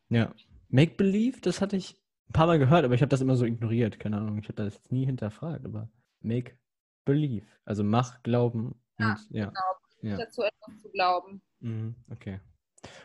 Ja. 0.09 0.35
Make 0.69 0.95
believe, 0.97 1.41
das 1.41 1.61
hatte 1.61 1.77
ich 1.77 2.01
ein 2.29 2.33
paar 2.33 2.47
Mal 2.47 2.59
gehört, 2.59 2.85
aber 2.85 2.95
ich 2.95 3.03
habe 3.03 3.11
das 3.11 3.21
immer 3.21 3.37
so 3.37 3.45
ignoriert. 3.45 4.01
Keine 4.01 4.19
Ahnung, 4.19 4.39
ich 4.39 4.45
habe 4.45 4.55
das 4.55 4.75
jetzt 4.75 4.93
nie 4.93 5.07
hinterfragt, 5.07 5.65
aber 5.65 5.89
make 6.21 6.59
believe. 7.05 7.47
Also 7.65 7.85
mach, 7.85 8.23
glauben. 8.23 8.75
Ja, 8.99 9.11
und, 9.11 9.37
ja. 9.37 9.47
genau. 9.47 9.61
Ja. 10.03 10.17
Dazu 10.17 10.43
etwas 10.43 10.83
zu 10.83 10.91
glauben. 10.91 11.43
Mhm, 11.61 11.97
okay. 12.11 12.41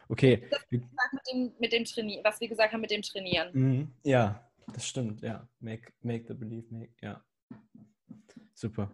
Okay. 0.08 0.48
Das 0.50 0.62
mit 0.72 0.84
dem, 1.32 1.54
mit 1.60 1.74
dem 1.74 1.86
Trainieren, 1.86 2.24
was 2.24 2.40
wir 2.40 2.48
gesagt 2.48 2.74
haben 2.74 2.82
mit 2.82 2.92
dem 2.92 3.02
Trainieren. 3.02 3.50
Mhm. 3.54 3.94
Ja, 4.04 4.48
das 4.74 4.88
stimmt, 4.88 5.22
ja. 5.22 5.48
Make, 5.60 5.94
make 6.02 6.26
the 6.28 6.34
belief, 6.34 6.70
make, 6.70 6.94
ja. 7.02 7.24
Super. 8.54 8.94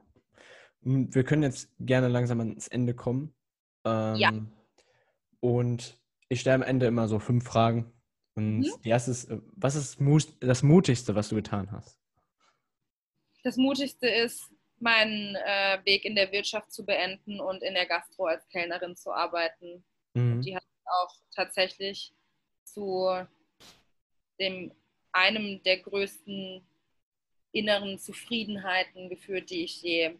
Hm, 0.88 1.14
wir 1.14 1.26
können 1.26 1.44
jetzt 1.44 1.70
gerne 1.80 2.08
langsam 2.08 2.40
ans 2.40 2.70
Ende 2.70 2.96
kommen. 2.96 3.36
Ähm, 3.84 4.16
ja. 4.16 4.32
Und 5.42 6.00
ich 6.30 6.40
stelle 6.40 6.56
am 6.56 6.62
Ende 6.62 6.86
immer 6.86 7.10
so 7.10 7.20
fünf 7.20 7.44
Fragen. 7.44 7.92
Und 8.36 8.60
mhm. 8.60 8.74
die 8.86 8.90
erste 8.90 9.12
ist, 9.12 9.26
äh, 9.30 9.40
was 9.58 9.76
ist 9.76 9.98
das 10.40 10.64
Mutigste, 10.64 11.14
was 11.14 11.28
du 11.28 11.36
getan 11.36 11.72
hast? 11.72 12.00
Das 13.44 13.58
Mutigste 13.58 14.08
ist, 14.08 14.50
meinen 14.80 15.36
äh, 15.36 15.80
Weg 15.84 16.06
in 16.06 16.16
der 16.16 16.32
Wirtschaft 16.32 16.72
zu 16.72 16.86
beenden 16.86 17.42
und 17.42 17.64
in 17.64 17.74
der 17.74 17.86
Gastro 17.86 18.26
als 18.26 18.48
Kellnerin 18.48 18.96
zu 18.96 19.12
arbeiten. 19.12 19.84
Mhm. 20.14 20.42
Die 20.42 20.56
hat 20.56 20.64
auch 20.86 21.14
tatsächlich 21.36 22.14
zu 22.64 23.26
dem, 24.40 24.72
einem 25.12 25.62
der 25.64 25.80
größten 25.80 26.66
inneren 27.52 27.98
Zufriedenheiten 28.00 29.10
geführt, 29.10 29.50
die 29.50 29.64
ich 29.64 29.82
je 29.82 30.18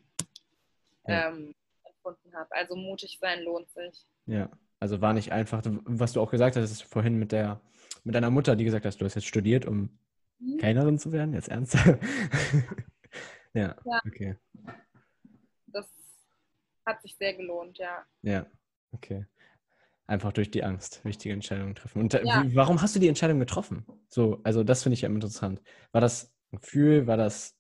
ja. 1.08 1.30
ähm, 1.30 1.54
empfunden 1.84 2.36
habe. 2.36 2.50
Also 2.52 2.76
mutig 2.76 3.18
sein 3.22 3.44
lohnt 3.44 3.70
sich. 3.72 4.06
Ja, 4.26 4.50
also 4.80 5.02
war 5.02 5.14
nicht 5.14 5.32
einfach, 5.32 5.62
was 5.66 6.14
du 6.14 6.22
auch 6.22 6.32
gesagt 6.32 6.56
hast, 6.56 6.72
ist 6.72 6.84
vorhin 6.84 7.18
mit 7.18 7.32
der 7.32 7.62
mit 8.08 8.16
deiner 8.16 8.32
Mutter, 8.32 8.56
die 8.56 8.64
gesagt 8.64 8.86
hast, 8.86 9.02
du 9.02 9.06
hast 9.06 9.16
jetzt 9.16 9.28
studiert, 9.28 9.66
um 9.66 9.90
mhm. 10.40 10.58
Kellnerin 10.58 10.98
zu 10.98 11.12
werden, 11.12 11.34
jetzt 11.34 11.50
ernsthaft. 11.50 12.00
ja, 13.54 13.76
ja, 13.86 14.02
okay. 14.06 14.38
Das 15.68 15.86
hat 16.86 17.02
sich 17.02 17.16
sehr 17.18 17.34
gelohnt, 17.34 17.78
ja. 17.78 18.06
Ja, 18.22 18.46
okay. 18.92 19.26
Einfach 20.06 20.32
durch 20.32 20.50
die 20.50 20.64
Angst 20.64 21.04
wichtige 21.04 21.34
Entscheidungen 21.34 21.76
treffen. 21.76 22.00
Und 22.00 22.14
ja. 22.14 22.46
warum 22.54 22.82
hast 22.82 22.96
du 22.96 23.00
die 23.00 23.10
Entscheidung 23.10 23.40
getroffen? 23.40 23.86
So, 24.08 24.40
also 24.44 24.64
das 24.64 24.84
finde 24.84 24.94
ich 24.94 25.02
ja 25.02 25.10
interessant. 25.10 25.62
War 25.92 26.00
das 26.00 26.34
ein 26.54 26.62
Gefühl? 26.62 27.08
War 27.08 27.18
das. 27.18 27.57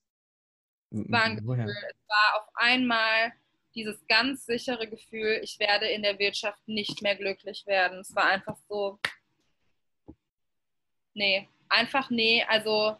War 0.89 1.23
ein 1.23 1.35
Gefühl. 1.35 1.61
Es 1.61 2.07
war 2.07 2.41
auf 2.41 2.49
einmal 2.55 3.33
dieses 3.75 4.05
ganz 4.07 4.45
sichere 4.45 4.87
Gefühl, 4.87 5.39
ich 5.43 5.59
werde 5.59 5.87
in 5.87 6.01
der 6.01 6.17
Wirtschaft 6.17 6.67
nicht 6.67 7.01
mehr 7.01 7.15
glücklich 7.15 7.65
werden. 7.67 7.99
Es 7.99 8.15
war 8.15 8.25
einfach 8.25 8.57
so. 8.67 8.99
Nee, 11.13 11.47
einfach 11.69 12.09
nee. 12.09 12.43
Also 12.47 12.97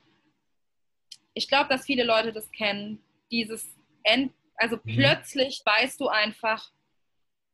ich 1.33 1.47
glaube, 1.47 1.69
dass 1.69 1.85
viele 1.85 2.03
Leute 2.03 2.33
das 2.33 2.51
kennen. 2.51 3.03
Dieses 3.31 3.75
End, 4.03 4.33
also 4.55 4.77
mhm. 4.77 4.95
plötzlich 4.95 5.61
weißt 5.65 5.99
du 5.99 6.07
einfach, 6.07 6.71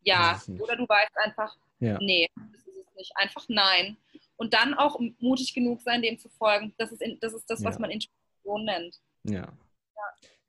ja, 0.02 0.42
oder 0.60 0.76
du 0.76 0.88
weißt 0.88 1.18
einfach, 1.18 1.56
ja. 1.84 1.98
Nee, 2.00 2.30
das 2.36 2.62
ist 2.66 2.78
es 2.78 2.96
nicht. 2.96 3.12
Einfach 3.18 3.44
nein. 3.50 3.98
Und 4.38 4.54
dann 4.54 4.74
auch 4.74 5.00
mutig 5.20 5.54
genug 5.54 5.82
sein, 5.82 6.02
dem 6.02 6.18
zu 6.18 6.30
folgen. 6.30 6.74
Das 6.78 6.92
ist, 6.92 7.02
in, 7.02 7.20
das, 7.20 7.34
ist 7.34 7.50
das, 7.50 7.64
was 7.64 7.76
ja. 7.76 7.82
man 7.82 7.92
Intuition 7.92 8.66
nennt. 8.66 9.02
Ja. 9.24 9.52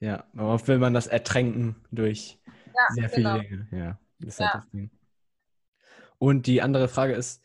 Ja, 0.01 0.25
ja. 0.35 0.43
oft 0.43 0.69
will 0.69 0.79
man 0.79 0.95
das 0.95 1.07
ertränken 1.07 1.77
durch 1.91 2.39
ja, 2.47 2.95
sehr 2.95 3.09
viele 3.09 3.33
genau. 3.33 3.39
Dinge. 3.39 3.69
Ja, 3.73 3.99
ist 4.27 4.41
halt 4.41 4.55
das 4.55 4.71
Ding. 4.71 4.91
Und 6.19 6.47
die 6.47 6.63
andere 6.63 6.89
Frage 6.89 7.15
ist, 7.15 7.43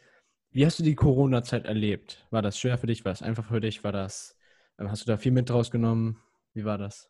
wie 0.52 0.66
hast 0.66 0.80
du 0.80 0.84
die 0.84 0.96
Corona-Zeit 0.96 1.66
erlebt? 1.66 2.26
War 2.32 2.42
das 2.42 2.58
schwer 2.58 2.78
für 2.78 2.88
dich? 2.88 3.06
War 3.06 3.12
das 3.12 3.22
einfach 3.22 3.48
für 3.48 3.62
dich? 3.62 3.84
War 3.84 3.92
das, 3.92 4.38
hast 4.78 5.04
du 5.04 5.12
da 5.12 5.18
viel 5.18 5.32
mit 5.32 5.50
draus 5.50 5.70
genommen? 5.70 6.22
Wie 6.54 6.66
war 6.66 6.78
das? 6.78 7.10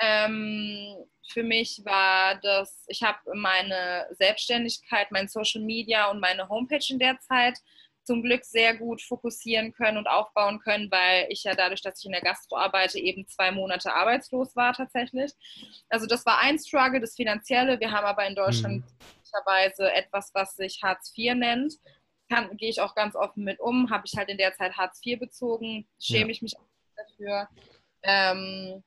Ähm, 0.00 0.96
für 1.28 1.42
mich 1.42 1.82
war 1.84 2.38
das, 2.40 2.84
ich 2.88 3.02
habe 3.02 3.18
meine 3.34 4.06
Selbstständigkeit, 4.10 5.10
mein 5.10 5.28
Social 5.28 5.62
Media 5.62 6.10
und 6.10 6.20
meine 6.20 6.48
Homepage 6.48 6.84
in 6.88 6.98
der 6.98 7.18
Zeit 7.20 7.58
zum 8.04 8.22
Glück 8.22 8.44
sehr 8.44 8.76
gut 8.76 9.02
fokussieren 9.02 9.72
können 9.72 9.98
und 9.98 10.06
aufbauen 10.06 10.60
können, 10.60 10.90
weil 10.90 11.26
ich 11.30 11.44
ja 11.44 11.54
dadurch, 11.54 11.82
dass 11.82 11.98
ich 11.98 12.06
in 12.06 12.12
der 12.12 12.20
Gastro 12.20 12.56
arbeite, 12.56 12.98
eben 12.98 13.26
zwei 13.26 13.50
Monate 13.50 13.94
arbeitslos 13.94 14.54
war 14.54 14.72
tatsächlich. 14.74 15.32
Also 15.88 16.06
das 16.06 16.24
war 16.26 16.38
ein 16.40 16.58
Struggle, 16.58 17.00
das 17.00 17.14
Finanzielle. 17.14 17.80
Wir 17.80 17.90
haben 17.90 18.06
aber 18.06 18.26
in 18.26 18.34
Deutschland 18.34 18.84
mhm. 18.84 19.86
etwas, 19.94 20.30
was 20.34 20.54
sich 20.56 20.80
Hartz 20.82 21.12
IV 21.16 21.34
nennt. 21.34 21.74
Gehe 22.52 22.70
ich 22.70 22.80
auch 22.80 22.94
ganz 22.94 23.14
offen 23.16 23.44
mit 23.44 23.60
um. 23.60 23.90
Habe 23.90 24.04
ich 24.06 24.16
halt 24.16 24.28
in 24.28 24.38
der 24.38 24.54
Zeit 24.54 24.76
Hartz 24.76 25.00
IV 25.04 25.20
bezogen. 25.20 25.86
Schäme 26.00 26.26
ja. 26.26 26.30
ich 26.30 26.42
mich 26.42 26.56
auch 26.56 26.66
dafür. 26.96 27.48
Ähm, 28.02 28.82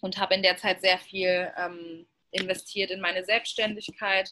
und 0.00 0.18
habe 0.18 0.34
in 0.34 0.42
der 0.42 0.56
Zeit 0.56 0.80
sehr 0.80 0.98
viel 0.98 1.52
ähm, 1.56 2.06
investiert 2.30 2.90
in 2.90 3.00
meine 3.00 3.24
Selbstständigkeit, 3.24 4.30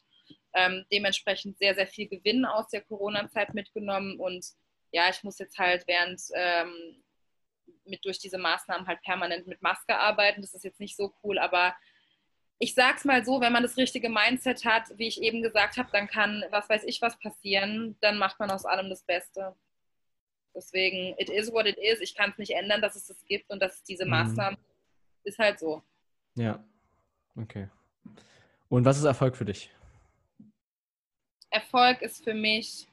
ähm, 0.54 0.84
dementsprechend 0.92 1.58
sehr, 1.58 1.74
sehr 1.74 1.86
viel 1.86 2.08
Gewinn 2.08 2.44
aus 2.44 2.68
der 2.68 2.82
Corona-Zeit 2.82 3.54
mitgenommen 3.54 4.18
und 4.18 4.46
ja, 4.92 5.08
ich 5.10 5.22
muss 5.24 5.38
jetzt 5.38 5.58
halt 5.58 5.86
während 5.86 6.20
ähm, 6.34 7.02
mit 7.84 8.04
durch 8.04 8.18
diese 8.18 8.38
Maßnahmen 8.38 8.86
halt 8.86 9.02
permanent 9.02 9.46
mit 9.46 9.60
Maske 9.60 9.98
arbeiten. 9.98 10.40
Das 10.40 10.54
ist 10.54 10.64
jetzt 10.64 10.80
nicht 10.80 10.96
so 10.96 11.12
cool, 11.22 11.38
aber 11.38 11.74
ich 12.58 12.74
sag's 12.74 13.04
mal 13.04 13.24
so, 13.24 13.40
wenn 13.40 13.52
man 13.52 13.64
das 13.64 13.76
richtige 13.76 14.08
Mindset 14.08 14.64
hat, 14.64 14.96
wie 14.96 15.08
ich 15.08 15.20
eben 15.20 15.42
gesagt 15.42 15.76
habe, 15.76 15.90
dann 15.92 16.06
kann 16.06 16.44
was 16.50 16.68
weiß 16.68 16.84
ich 16.84 17.02
was 17.02 17.18
passieren, 17.18 17.96
dann 18.00 18.18
macht 18.18 18.38
man 18.38 18.50
aus 18.50 18.64
allem 18.64 18.88
das 18.88 19.02
Beste. 19.02 19.54
Deswegen, 20.54 21.18
it 21.18 21.28
is 21.28 21.52
what 21.52 21.66
it 21.66 21.76
is. 21.78 22.00
Ich 22.00 22.14
kann 22.14 22.30
es 22.30 22.38
nicht 22.38 22.52
ändern, 22.52 22.80
dass 22.80 22.94
es 22.94 23.06
das 23.06 23.24
gibt 23.26 23.50
und 23.50 23.60
dass 23.60 23.74
es 23.74 23.82
diese 23.82 24.04
mhm. 24.04 24.12
Maßnahmen 24.12 24.58
mhm 24.60 24.74
ist 25.24 25.38
halt 25.38 25.58
so. 25.58 25.82
Ja, 26.34 26.62
okay. 27.36 27.68
Und 28.68 28.84
was 28.84 28.98
ist 28.98 29.04
Erfolg 29.04 29.36
für 29.36 29.44
dich? 29.44 29.70
Erfolg 31.54 32.02
ist 32.02 32.24
für 32.24 32.34
mich 32.34 32.88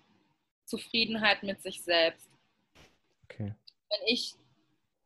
Zufriedenheit 0.65 1.41
mit 1.41 1.61
sich 1.61 1.81
selbst. 1.81 2.29
Okay. 3.23 3.53
Wenn 3.89 4.07
ich 4.07 4.35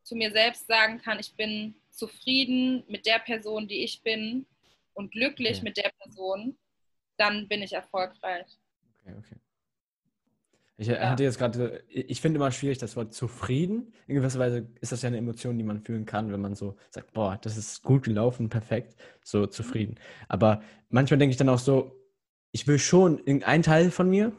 zu 0.04 0.16
mir 0.16 0.32
selbst 0.32 0.68
sagen 0.68 1.02
kann, 1.02 1.20
ich 1.20 1.34
bin 1.36 1.76
zufrieden 1.90 2.84
mit 2.88 3.06
der 3.06 3.20
Person, 3.20 3.68
die 3.68 3.84
ich 3.84 4.02
bin 4.04 4.46
und 4.94 5.12
glücklich 5.12 5.58
okay. 5.58 5.64
mit 5.64 5.78
der 5.78 5.92
Person, 6.02 6.58
dann 7.18 7.48
bin 7.48 7.62
ich 7.64 7.74
erfolgreich. 7.74 8.46
Okay, 9.00 9.16
okay. 9.18 9.36
Ich 10.78 10.88
ja. 10.88 11.10
hatte 11.10 11.24
jetzt 11.24 11.38
gerade, 11.38 11.86
ich 11.88 12.20
finde 12.20 12.38
immer 12.38 12.52
schwierig 12.52 12.78
das 12.78 12.98
Wort 12.98 13.14
zufrieden. 13.14 13.94
In 14.08 14.16
gewisser 14.16 14.40
Weise 14.40 14.68
ist 14.82 14.92
das 14.92 15.02
ja 15.02 15.08
eine 15.08 15.18
Emotion, 15.18 15.58
die 15.58 15.64
man 15.64 15.80
fühlen 15.80 16.06
kann, 16.06 16.34
wenn 16.34 16.42
man 16.42 16.56
so 16.56 16.76
sagt, 16.90 17.14
boah, 17.14 17.40
das 17.42 17.56
ist 17.56 17.82
gut 17.82 18.04
gelaufen, 18.04 18.50
perfekt, 18.50 18.98
so 19.24 19.48
zufrieden. 19.48 19.96
Aber 20.28 20.62
manchmal 20.90 21.18
denke 21.18 21.32
ich 21.32 21.38
dann 21.38 21.48
auch 21.48 21.60
so, 21.60 22.05
ich 22.56 22.68
will 22.68 22.80
schon, 22.80 23.22
ein 23.44 23.64
Teil 23.64 23.92
von 23.92 24.10
mir, 24.10 24.32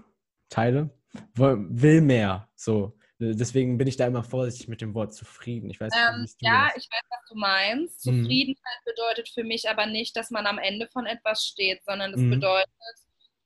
Teile, 0.48 0.88
will 1.34 2.01
mehr, 2.01 2.48
so, 2.56 2.97
Deswegen 3.18 3.78
bin 3.78 3.88
ich 3.88 3.97
da 3.97 4.06
immer 4.06 4.22
vorsichtig 4.22 4.68
mit 4.68 4.82
dem 4.82 4.93
Wort 4.93 5.14
zufrieden. 5.14 5.70
Ich 5.70 5.80
weiß 5.80 5.90
ähm, 5.94 6.26
Ja, 6.40 6.68
das? 6.68 6.84
ich 6.84 6.90
weiß, 6.90 7.02
was 7.09 7.28
du 7.30 7.34
meinst. 7.34 8.06
Mhm. 8.06 8.22
Zufriedenheit 8.22 8.80
mhm. 8.84 8.90
bedeutet 8.90 9.30
für 9.30 9.43
mich 9.43 9.70
aber 9.70 9.86
nicht, 9.86 10.14
dass 10.16 10.30
man 10.30 10.47
am 10.47 10.59
Ende 10.59 10.86
von 10.93 11.06
etwas 11.06 11.47
steht, 11.47 11.82
sondern 11.86 12.12
das 12.12 12.20
mhm. 12.20 12.30
bedeutet, 12.30 12.68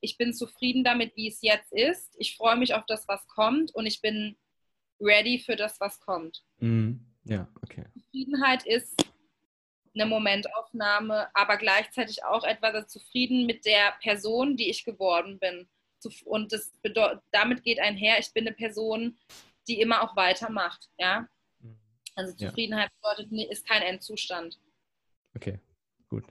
ich 0.00 0.16
bin 0.16 0.34
zufrieden 0.34 0.82
damit, 0.82 1.14
wie 1.14 1.28
es 1.28 1.40
jetzt 1.40 1.72
ist. 1.72 2.12
Ich 2.18 2.36
freue 2.36 2.56
mich 2.56 2.74
auf 2.74 2.84
das, 2.86 3.06
was 3.06 3.24
kommt 3.28 3.72
und 3.72 3.86
ich 3.86 4.00
bin 4.00 4.36
ready 5.00 5.38
für 5.38 5.54
das, 5.54 5.78
was 5.78 6.00
kommt. 6.00 6.42
Mhm. 6.58 7.06
Ja, 7.22 7.46
okay. 7.62 7.84
Zufriedenheit 7.92 8.66
ist 8.66 9.04
eine 9.94 10.06
Momentaufnahme, 10.06 11.28
aber 11.34 11.56
gleichzeitig 11.56 12.24
auch 12.24 12.44
etwas 12.44 12.88
zufrieden 12.88 13.46
mit 13.46 13.64
der 13.64 13.92
Person, 14.00 14.56
die 14.56 14.70
ich 14.70 14.84
geworden 14.84 15.38
bin. 15.38 15.68
Und 16.24 16.52
das 16.52 16.72
damit 17.30 17.62
geht 17.62 17.78
einher, 17.80 18.18
ich 18.18 18.32
bin 18.32 18.46
eine 18.46 18.56
Person, 18.56 19.18
die 19.68 19.80
immer 19.80 20.02
auch 20.02 20.16
weitermacht. 20.16 20.88
Ja? 20.98 21.28
Mhm. 21.60 21.78
Also 22.14 22.34
Zufriedenheit 22.34 22.90
bedeutet, 23.00 23.50
ist 23.50 23.68
kein 23.68 23.82
Endzustand. 23.82 24.58
Okay, 25.34 25.58
gut. 26.08 26.24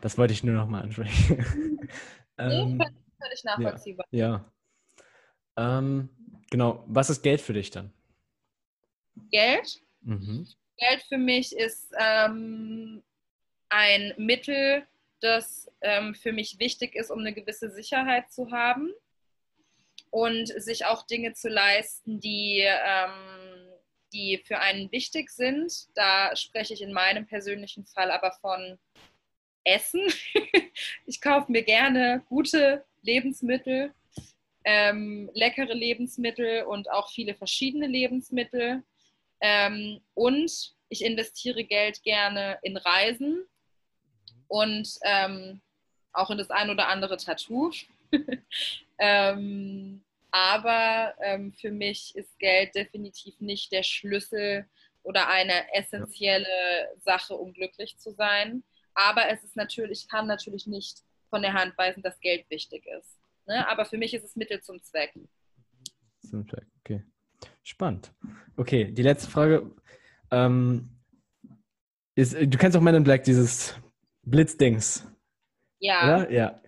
Das 0.00 0.18
wollte 0.18 0.32
ich 0.32 0.42
nur 0.42 0.54
noch 0.54 0.66
mal 0.66 0.82
ansprechen. 0.82 1.38
nee, 2.38 2.60
ähm, 2.60 2.82
völlig 3.20 3.44
nachvollziehbar. 3.44 4.06
Ja. 4.10 4.52
ja. 5.56 5.78
Ähm, 5.78 6.08
genau. 6.50 6.84
Was 6.88 7.10
ist 7.10 7.22
Geld 7.22 7.40
für 7.40 7.52
dich 7.52 7.70
dann? 7.70 7.92
Geld? 9.30 9.82
Mhm. 10.00 10.46
Geld 10.82 11.02
für 11.02 11.18
mich 11.18 11.56
ist 11.56 11.92
ähm, 11.96 13.02
ein 13.68 14.14
Mittel, 14.16 14.84
das 15.20 15.70
ähm, 15.80 16.14
für 16.14 16.32
mich 16.32 16.58
wichtig 16.58 16.96
ist, 16.96 17.10
um 17.10 17.20
eine 17.20 17.32
gewisse 17.32 17.70
Sicherheit 17.70 18.32
zu 18.32 18.50
haben 18.50 18.92
und 20.10 20.48
sich 20.48 20.84
auch 20.84 21.06
Dinge 21.06 21.34
zu 21.34 21.48
leisten, 21.48 22.18
die, 22.18 22.64
ähm, 22.66 23.70
die 24.12 24.42
für 24.44 24.58
einen 24.58 24.90
wichtig 24.90 25.30
sind. 25.30 25.72
Da 25.94 26.34
spreche 26.34 26.74
ich 26.74 26.82
in 26.82 26.92
meinem 26.92 27.26
persönlichen 27.26 27.86
Fall 27.86 28.10
aber 28.10 28.32
von 28.32 28.78
Essen. 29.62 30.02
ich 31.06 31.20
kaufe 31.20 31.52
mir 31.52 31.62
gerne 31.62 32.24
gute 32.28 32.84
Lebensmittel, 33.02 33.94
ähm, 34.64 35.30
leckere 35.32 35.74
Lebensmittel 35.74 36.64
und 36.64 36.90
auch 36.90 37.08
viele 37.10 37.36
verschiedene 37.36 37.86
Lebensmittel. 37.86 38.82
Ähm, 39.42 40.00
und 40.14 40.72
ich 40.88 41.04
investiere 41.04 41.64
Geld 41.64 42.02
gerne 42.04 42.58
in 42.62 42.76
Reisen 42.76 43.44
und 44.46 44.88
ähm, 45.02 45.60
auch 46.12 46.30
in 46.30 46.38
das 46.38 46.50
ein 46.50 46.70
oder 46.70 46.88
andere 46.88 47.16
Tattoo. 47.16 47.72
ähm, 48.98 50.04
aber 50.30 51.14
ähm, 51.20 51.52
für 51.52 51.70
mich 51.70 52.14
ist 52.14 52.38
Geld 52.38 52.74
definitiv 52.74 53.40
nicht 53.40 53.72
der 53.72 53.82
Schlüssel 53.82 54.66
oder 55.02 55.28
eine 55.28 55.74
essentielle 55.74 56.94
Sache, 57.04 57.34
um 57.34 57.52
glücklich 57.52 57.98
zu 57.98 58.12
sein. 58.12 58.62
Aber 58.94 59.28
es 59.28 59.42
ist 59.42 59.56
natürlich, 59.56 60.08
kann 60.08 60.26
natürlich 60.26 60.66
nicht 60.66 61.02
von 61.30 61.42
der 61.42 61.54
Hand 61.54 61.76
weisen, 61.76 62.02
dass 62.02 62.20
Geld 62.20 62.48
wichtig 62.48 62.86
ist. 62.86 63.18
Ne? 63.46 63.66
Aber 63.68 63.84
für 63.84 63.98
mich 63.98 64.14
ist 64.14 64.24
es 64.24 64.36
Mittel 64.36 64.62
zum 64.62 64.82
Zweck. 64.82 65.12
Zum 66.20 66.48
Zweck, 66.48 66.66
okay. 66.80 67.02
Spannend. 67.62 68.12
Okay, 68.56 68.90
die 68.92 69.02
letzte 69.02 69.30
Frage. 69.30 69.70
Ähm, 70.30 70.90
ist, 72.14 72.34
du 72.34 72.58
kennst 72.58 72.76
auch 72.76 72.82
Men 72.82 72.96
in 72.96 73.04
Black, 73.04 73.24
dieses 73.24 73.74
Blitzdings. 74.22 75.06
Ja. 75.78 76.04
Oder? 76.04 76.30
Ja. 76.30 76.60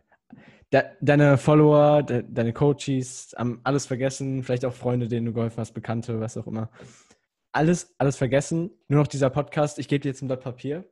De 0.72 0.82
deine 1.00 1.38
Follower, 1.38 2.02
de 2.02 2.24
deine 2.28 2.52
Coaches 2.52 3.34
haben 3.36 3.60
alles 3.62 3.86
vergessen, 3.86 4.42
vielleicht 4.42 4.64
auch 4.64 4.72
Freunde, 4.72 5.08
denen 5.08 5.26
du 5.26 5.32
geholfen 5.32 5.58
hast, 5.58 5.72
Bekannte, 5.72 6.20
was 6.20 6.36
auch 6.36 6.46
immer. 6.46 6.70
Alles, 7.52 7.94
alles 7.98 8.16
vergessen. 8.16 8.70
Nur 8.88 9.00
noch 9.00 9.06
dieser 9.06 9.30
Podcast. 9.30 9.78
Ich 9.78 9.86
gebe 9.86 10.00
dir 10.00 10.08
jetzt 10.08 10.22
ein 10.22 10.26
Blatt 10.26 10.40
Papier 10.40 10.84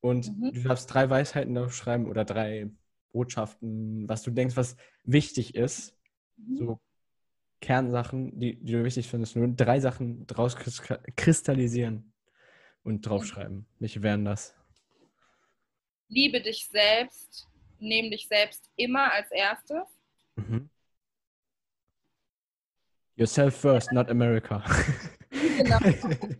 und 0.00 0.28
mhm. 0.28 0.52
du 0.52 0.62
darfst 0.62 0.92
drei 0.92 1.08
Weisheiten 1.08 1.54
darauf 1.54 1.74
schreiben 1.74 2.08
oder 2.08 2.24
drei 2.24 2.70
Botschaften, 3.12 4.08
was 4.08 4.22
du 4.22 4.30
denkst, 4.30 4.56
was 4.56 4.76
wichtig 5.04 5.54
ist. 5.54 5.96
Mhm. 6.36 6.56
So 6.56 6.80
Kernsachen, 7.62 8.38
die, 8.38 8.56
die 8.56 8.72
du 8.72 8.84
wichtig 8.84 9.08
findest, 9.08 9.36
nur 9.36 9.48
drei 9.48 9.80
Sachen 9.80 10.26
draus 10.26 10.56
kristallisieren 11.16 12.12
und 12.82 13.00
draufschreiben. 13.02 13.66
Welche 13.78 14.02
wären 14.02 14.26
das? 14.26 14.54
Liebe 16.08 16.42
dich 16.42 16.68
selbst, 16.68 17.48
nehme 17.78 18.10
dich 18.10 18.28
selbst 18.28 18.68
immer 18.76 19.10
als 19.12 19.30
erstes. 19.30 19.84
Mhm. 20.36 20.68
Yourself 23.14 23.56
first, 23.56 23.92
not 23.92 24.10
America. 24.10 24.62
genau. 25.30 25.78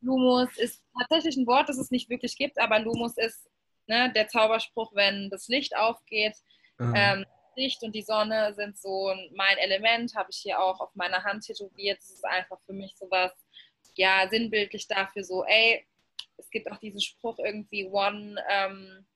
Lumos 0.00 0.56
ist 0.58 0.82
tatsächlich 0.98 1.36
ein 1.36 1.46
Wort, 1.46 1.68
das 1.68 1.78
es 1.78 1.90
nicht 1.90 2.08
wirklich 2.08 2.36
gibt, 2.36 2.58
aber 2.58 2.78
Lumos 2.78 3.16
ist 3.16 3.48
ne, 3.86 4.12
der 4.14 4.28
Zauberspruch, 4.28 4.94
wenn 4.94 5.28
das 5.30 5.48
Licht 5.48 5.76
aufgeht. 5.76 6.36
Mhm. 6.78 6.94
Ähm, 6.96 7.26
Licht 7.56 7.82
und 7.82 7.94
die 7.94 8.02
Sonne 8.02 8.54
sind 8.54 8.78
so 8.78 9.12
mein 9.34 9.58
Element, 9.58 10.14
habe 10.14 10.30
ich 10.30 10.38
hier 10.38 10.60
auch 10.60 10.80
auf 10.80 10.94
meiner 10.94 11.24
Hand 11.24 11.44
tätowiert. 11.44 11.98
Das 11.98 12.10
ist 12.10 12.24
einfach 12.24 12.58
für 12.64 12.72
mich 12.72 12.94
sowas, 12.96 13.32
ja, 13.94 14.28
sinnbildlich 14.30 14.86
dafür 14.86 15.24
so, 15.24 15.44
ey, 15.44 15.84
es 16.36 16.48
gibt 16.50 16.70
auch 16.70 16.78
diesen 16.78 17.00
Spruch 17.00 17.38
irgendwie, 17.40 17.84
one, 17.86 18.40
ähm, 18.48 19.06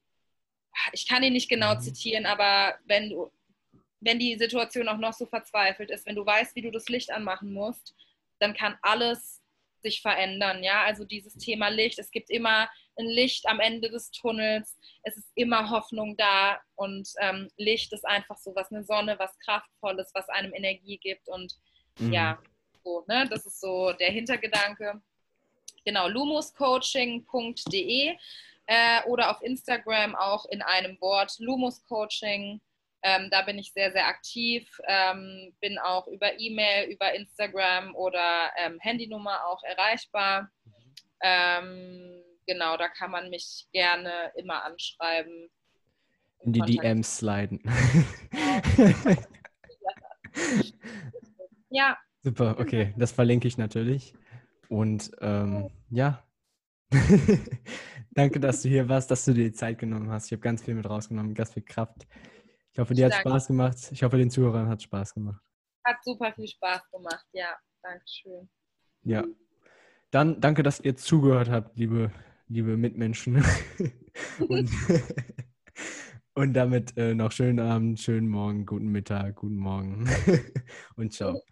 ich 0.93 1.07
kann 1.07 1.23
ihn 1.23 1.35
nicht 1.35 1.49
genau 1.49 1.77
mhm. 1.77 1.81
zitieren, 1.81 2.27
aber 2.27 2.75
wenn 2.87 3.11
du 3.11 3.31
wenn 4.03 4.19
die 4.19 4.37
Situation 4.37 4.89
auch 4.89 4.99
noch 4.99 5.13
so 5.13 5.27
verzweifelt 5.27 5.91
ist, 5.91 6.07
wenn 6.07 6.17
du 6.17 6.27
weißt, 6.27 6.57
wie 6.57 6.63
du 6.63 6.71
das 6.71 6.89
Licht 6.89 7.13
anmachen 7.13 7.53
musst, 7.53 7.95
dann 8.41 8.55
kann 8.55 8.77
alles 8.83 9.41
sich 9.83 10.03
verändern. 10.03 10.63
Ja, 10.63 10.85
also 10.85 11.05
dieses 11.05 11.35
Thema 11.35 11.69
Licht, 11.69 11.99
es 11.99 12.11
gibt 12.11 12.31
immer 12.31 12.71
ein 12.99 13.07
Licht 13.07 13.47
am 13.49 13.61
Ende 13.61 13.89
des 13.91 14.11
Tunnels, 14.11 14.79
es 15.03 15.17
ist 15.17 15.31
immer 15.35 15.71
Hoffnung 15.71 16.15
da 16.17 16.61
und 16.77 17.09
ähm, 17.21 17.51
Licht 17.57 17.93
ist 17.93 18.07
einfach 18.07 18.39
so 18.39 18.55
was, 18.55 18.71
eine 18.71 18.85
Sonne, 18.85 19.19
was 19.19 19.39
Kraftvolles, 19.41 20.13
was 20.15 20.29
einem 20.29 20.55
Energie 20.55 20.99
gibt 20.99 21.29
und 21.29 21.55
mhm. 21.99 22.13
ja, 22.13 22.39
so, 22.85 23.05
ne, 23.09 23.27
das 23.29 23.45
ist 23.47 23.61
so 23.61 23.93
der 23.93 24.11
Hintergedanke. 24.11 25.01
genau, 25.85 26.09
lumuscoaching.de 26.09 28.17
äh, 28.67 29.03
oder 29.07 29.31
auf 29.31 29.41
Instagram 29.43 30.17
auch 30.17 30.47
in 30.47 30.63
einem 30.63 31.01
Wort 31.01 31.37
lumuscoaching. 31.39 32.61
Ähm, 33.03 33.29
da 33.31 33.43
bin 33.43 33.59
ich 33.59 33.73
sehr, 33.73 33.91
sehr 33.93 34.07
aktiv, 34.07 34.69
ähm, 34.87 35.55
bin 35.61 35.79
auch 35.79 36.07
über 36.07 36.39
E-Mail, 36.39 36.91
über 36.91 37.13
Instagram 37.15 37.95
oder 37.97 38.51
ähm, 38.57 38.79
Handynummer 38.81 39.45
auch 39.47 39.63
erreichbar. 39.65 40.49
Ähm, 41.21 42.23
genau, 42.47 42.77
da 42.77 42.89
kann 42.89 43.11
man 43.11 43.29
mich 43.31 43.67
gerne 43.73 44.33
immer 44.37 44.65
anschreiben. 44.65 45.51
In 46.45 46.53
die 46.53 46.61
DMs 46.61 47.19
sliden. 47.19 47.61
ja. 51.71 51.97
Super, 52.23 52.57
okay, 52.59 52.95
das 52.97 53.11
verlinke 53.13 53.49
ich 53.49 53.59
natürlich. 53.59 54.15
Und 54.69 55.11
ähm, 55.21 55.71
ja, 55.91 56.25
danke, 58.11 58.41
dass 58.41 58.63
du 58.63 58.69
hier 58.69 58.89
warst, 58.89 59.11
dass 59.11 59.25
du 59.25 59.33
dir 59.33 59.45
die 59.45 59.53
Zeit 59.53 59.79
genommen 59.79 60.11
hast. 60.11 60.27
Ich 60.27 60.33
habe 60.33 60.41
ganz 60.41 60.63
viel 60.63 60.75
mit 60.75 60.89
rausgenommen, 60.89 61.35
ganz 61.35 61.53
viel 61.53 61.63
Kraft. 61.63 62.07
Ich 62.73 62.79
hoffe, 62.79 62.95
dir 62.95 63.07
hat 63.07 63.15
Spaß 63.15 63.49
gemacht. 63.49 63.77
Ich 63.91 64.03
hoffe, 64.03 64.17
den 64.17 64.31
Zuhörern 64.31 64.69
hat 64.69 64.83
Spaß 64.83 65.13
gemacht. 65.13 65.43
Hat 65.85 65.97
super 66.03 66.33
viel 66.33 66.49
Spaß 66.49 66.91
gemacht, 66.91 67.27
ja. 67.33 67.55
Dankeschön. 67.83 68.49
Ja. 69.03 69.25
Dann 70.11 70.41
danke, 70.41 70.63
dass 70.63 70.81
ihr 70.81 70.97
zugehört 70.97 71.51
habt, 71.51 71.77
liebe, 71.77 72.11
liebe 72.49 72.77
Mitmenschen. 72.79 73.45
und, 74.49 74.71
und 76.35 76.55
damit 76.55 76.97
äh, 76.97 77.15
noch 77.15 77.33
schönen 77.33 77.61
Abend, 77.61 78.01
schönen 78.01 78.29
Morgen, 78.29 78.65
guten 78.65 78.89
Mittag, 78.89 79.37
guten 79.37 79.57
Morgen 79.57 80.09
und 80.97 81.13
ciao. 81.13 81.43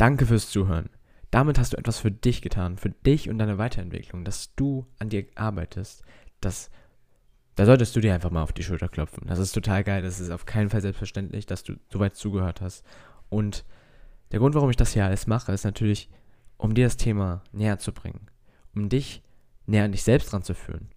Danke 0.00 0.24
fürs 0.24 0.48
Zuhören. 0.48 0.88
Damit 1.30 1.58
hast 1.58 1.74
du 1.74 1.76
etwas 1.76 1.98
für 1.98 2.10
dich 2.10 2.40
getan, 2.40 2.78
für 2.78 2.88
dich 2.88 3.28
und 3.28 3.36
deine 3.36 3.58
Weiterentwicklung, 3.58 4.24
dass 4.24 4.54
du 4.54 4.86
an 4.98 5.10
dir 5.10 5.26
arbeitest. 5.34 6.02
Das, 6.40 6.70
da 7.54 7.66
solltest 7.66 7.94
du 7.94 8.00
dir 8.00 8.14
einfach 8.14 8.30
mal 8.30 8.42
auf 8.42 8.54
die 8.54 8.62
Schulter 8.62 8.88
klopfen. 8.88 9.26
Das 9.26 9.38
ist 9.38 9.52
total 9.52 9.84
geil. 9.84 10.00
Das 10.00 10.18
ist 10.18 10.30
auf 10.30 10.46
keinen 10.46 10.70
Fall 10.70 10.80
selbstverständlich, 10.80 11.44
dass 11.44 11.64
du 11.64 11.74
so 11.92 12.00
weit 12.00 12.16
zugehört 12.16 12.62
hast. 12.62 12.82
Und 13.28 13.66
der 14.32 14.38
Grund, 14.38 14.54
warum 14.54 14.70
ich 14.70 14.76
das 14.76 14.94
hier 14.94 15.04
alles 15.04 15.26
mache, 15.26 15.52
ist 15.52 15.64
natürlich, 15.64 16.08
um 16.56 16.72
dir 16.72 16.86
das 16.86 16.96
Thema 16.96 17.42
näher 17.52 17.78
zu 17.78 17.92
bringen, 17.92 18.30
um 18.74 18.88
dich 18.88 19.22
näher 19.66 19.84
an 19.84 19.92
dich 19.92 20.02
selbst 20.02 20.32
dran 20.32 20.42
zu 20.42 20.54
führen. 20.54 20.88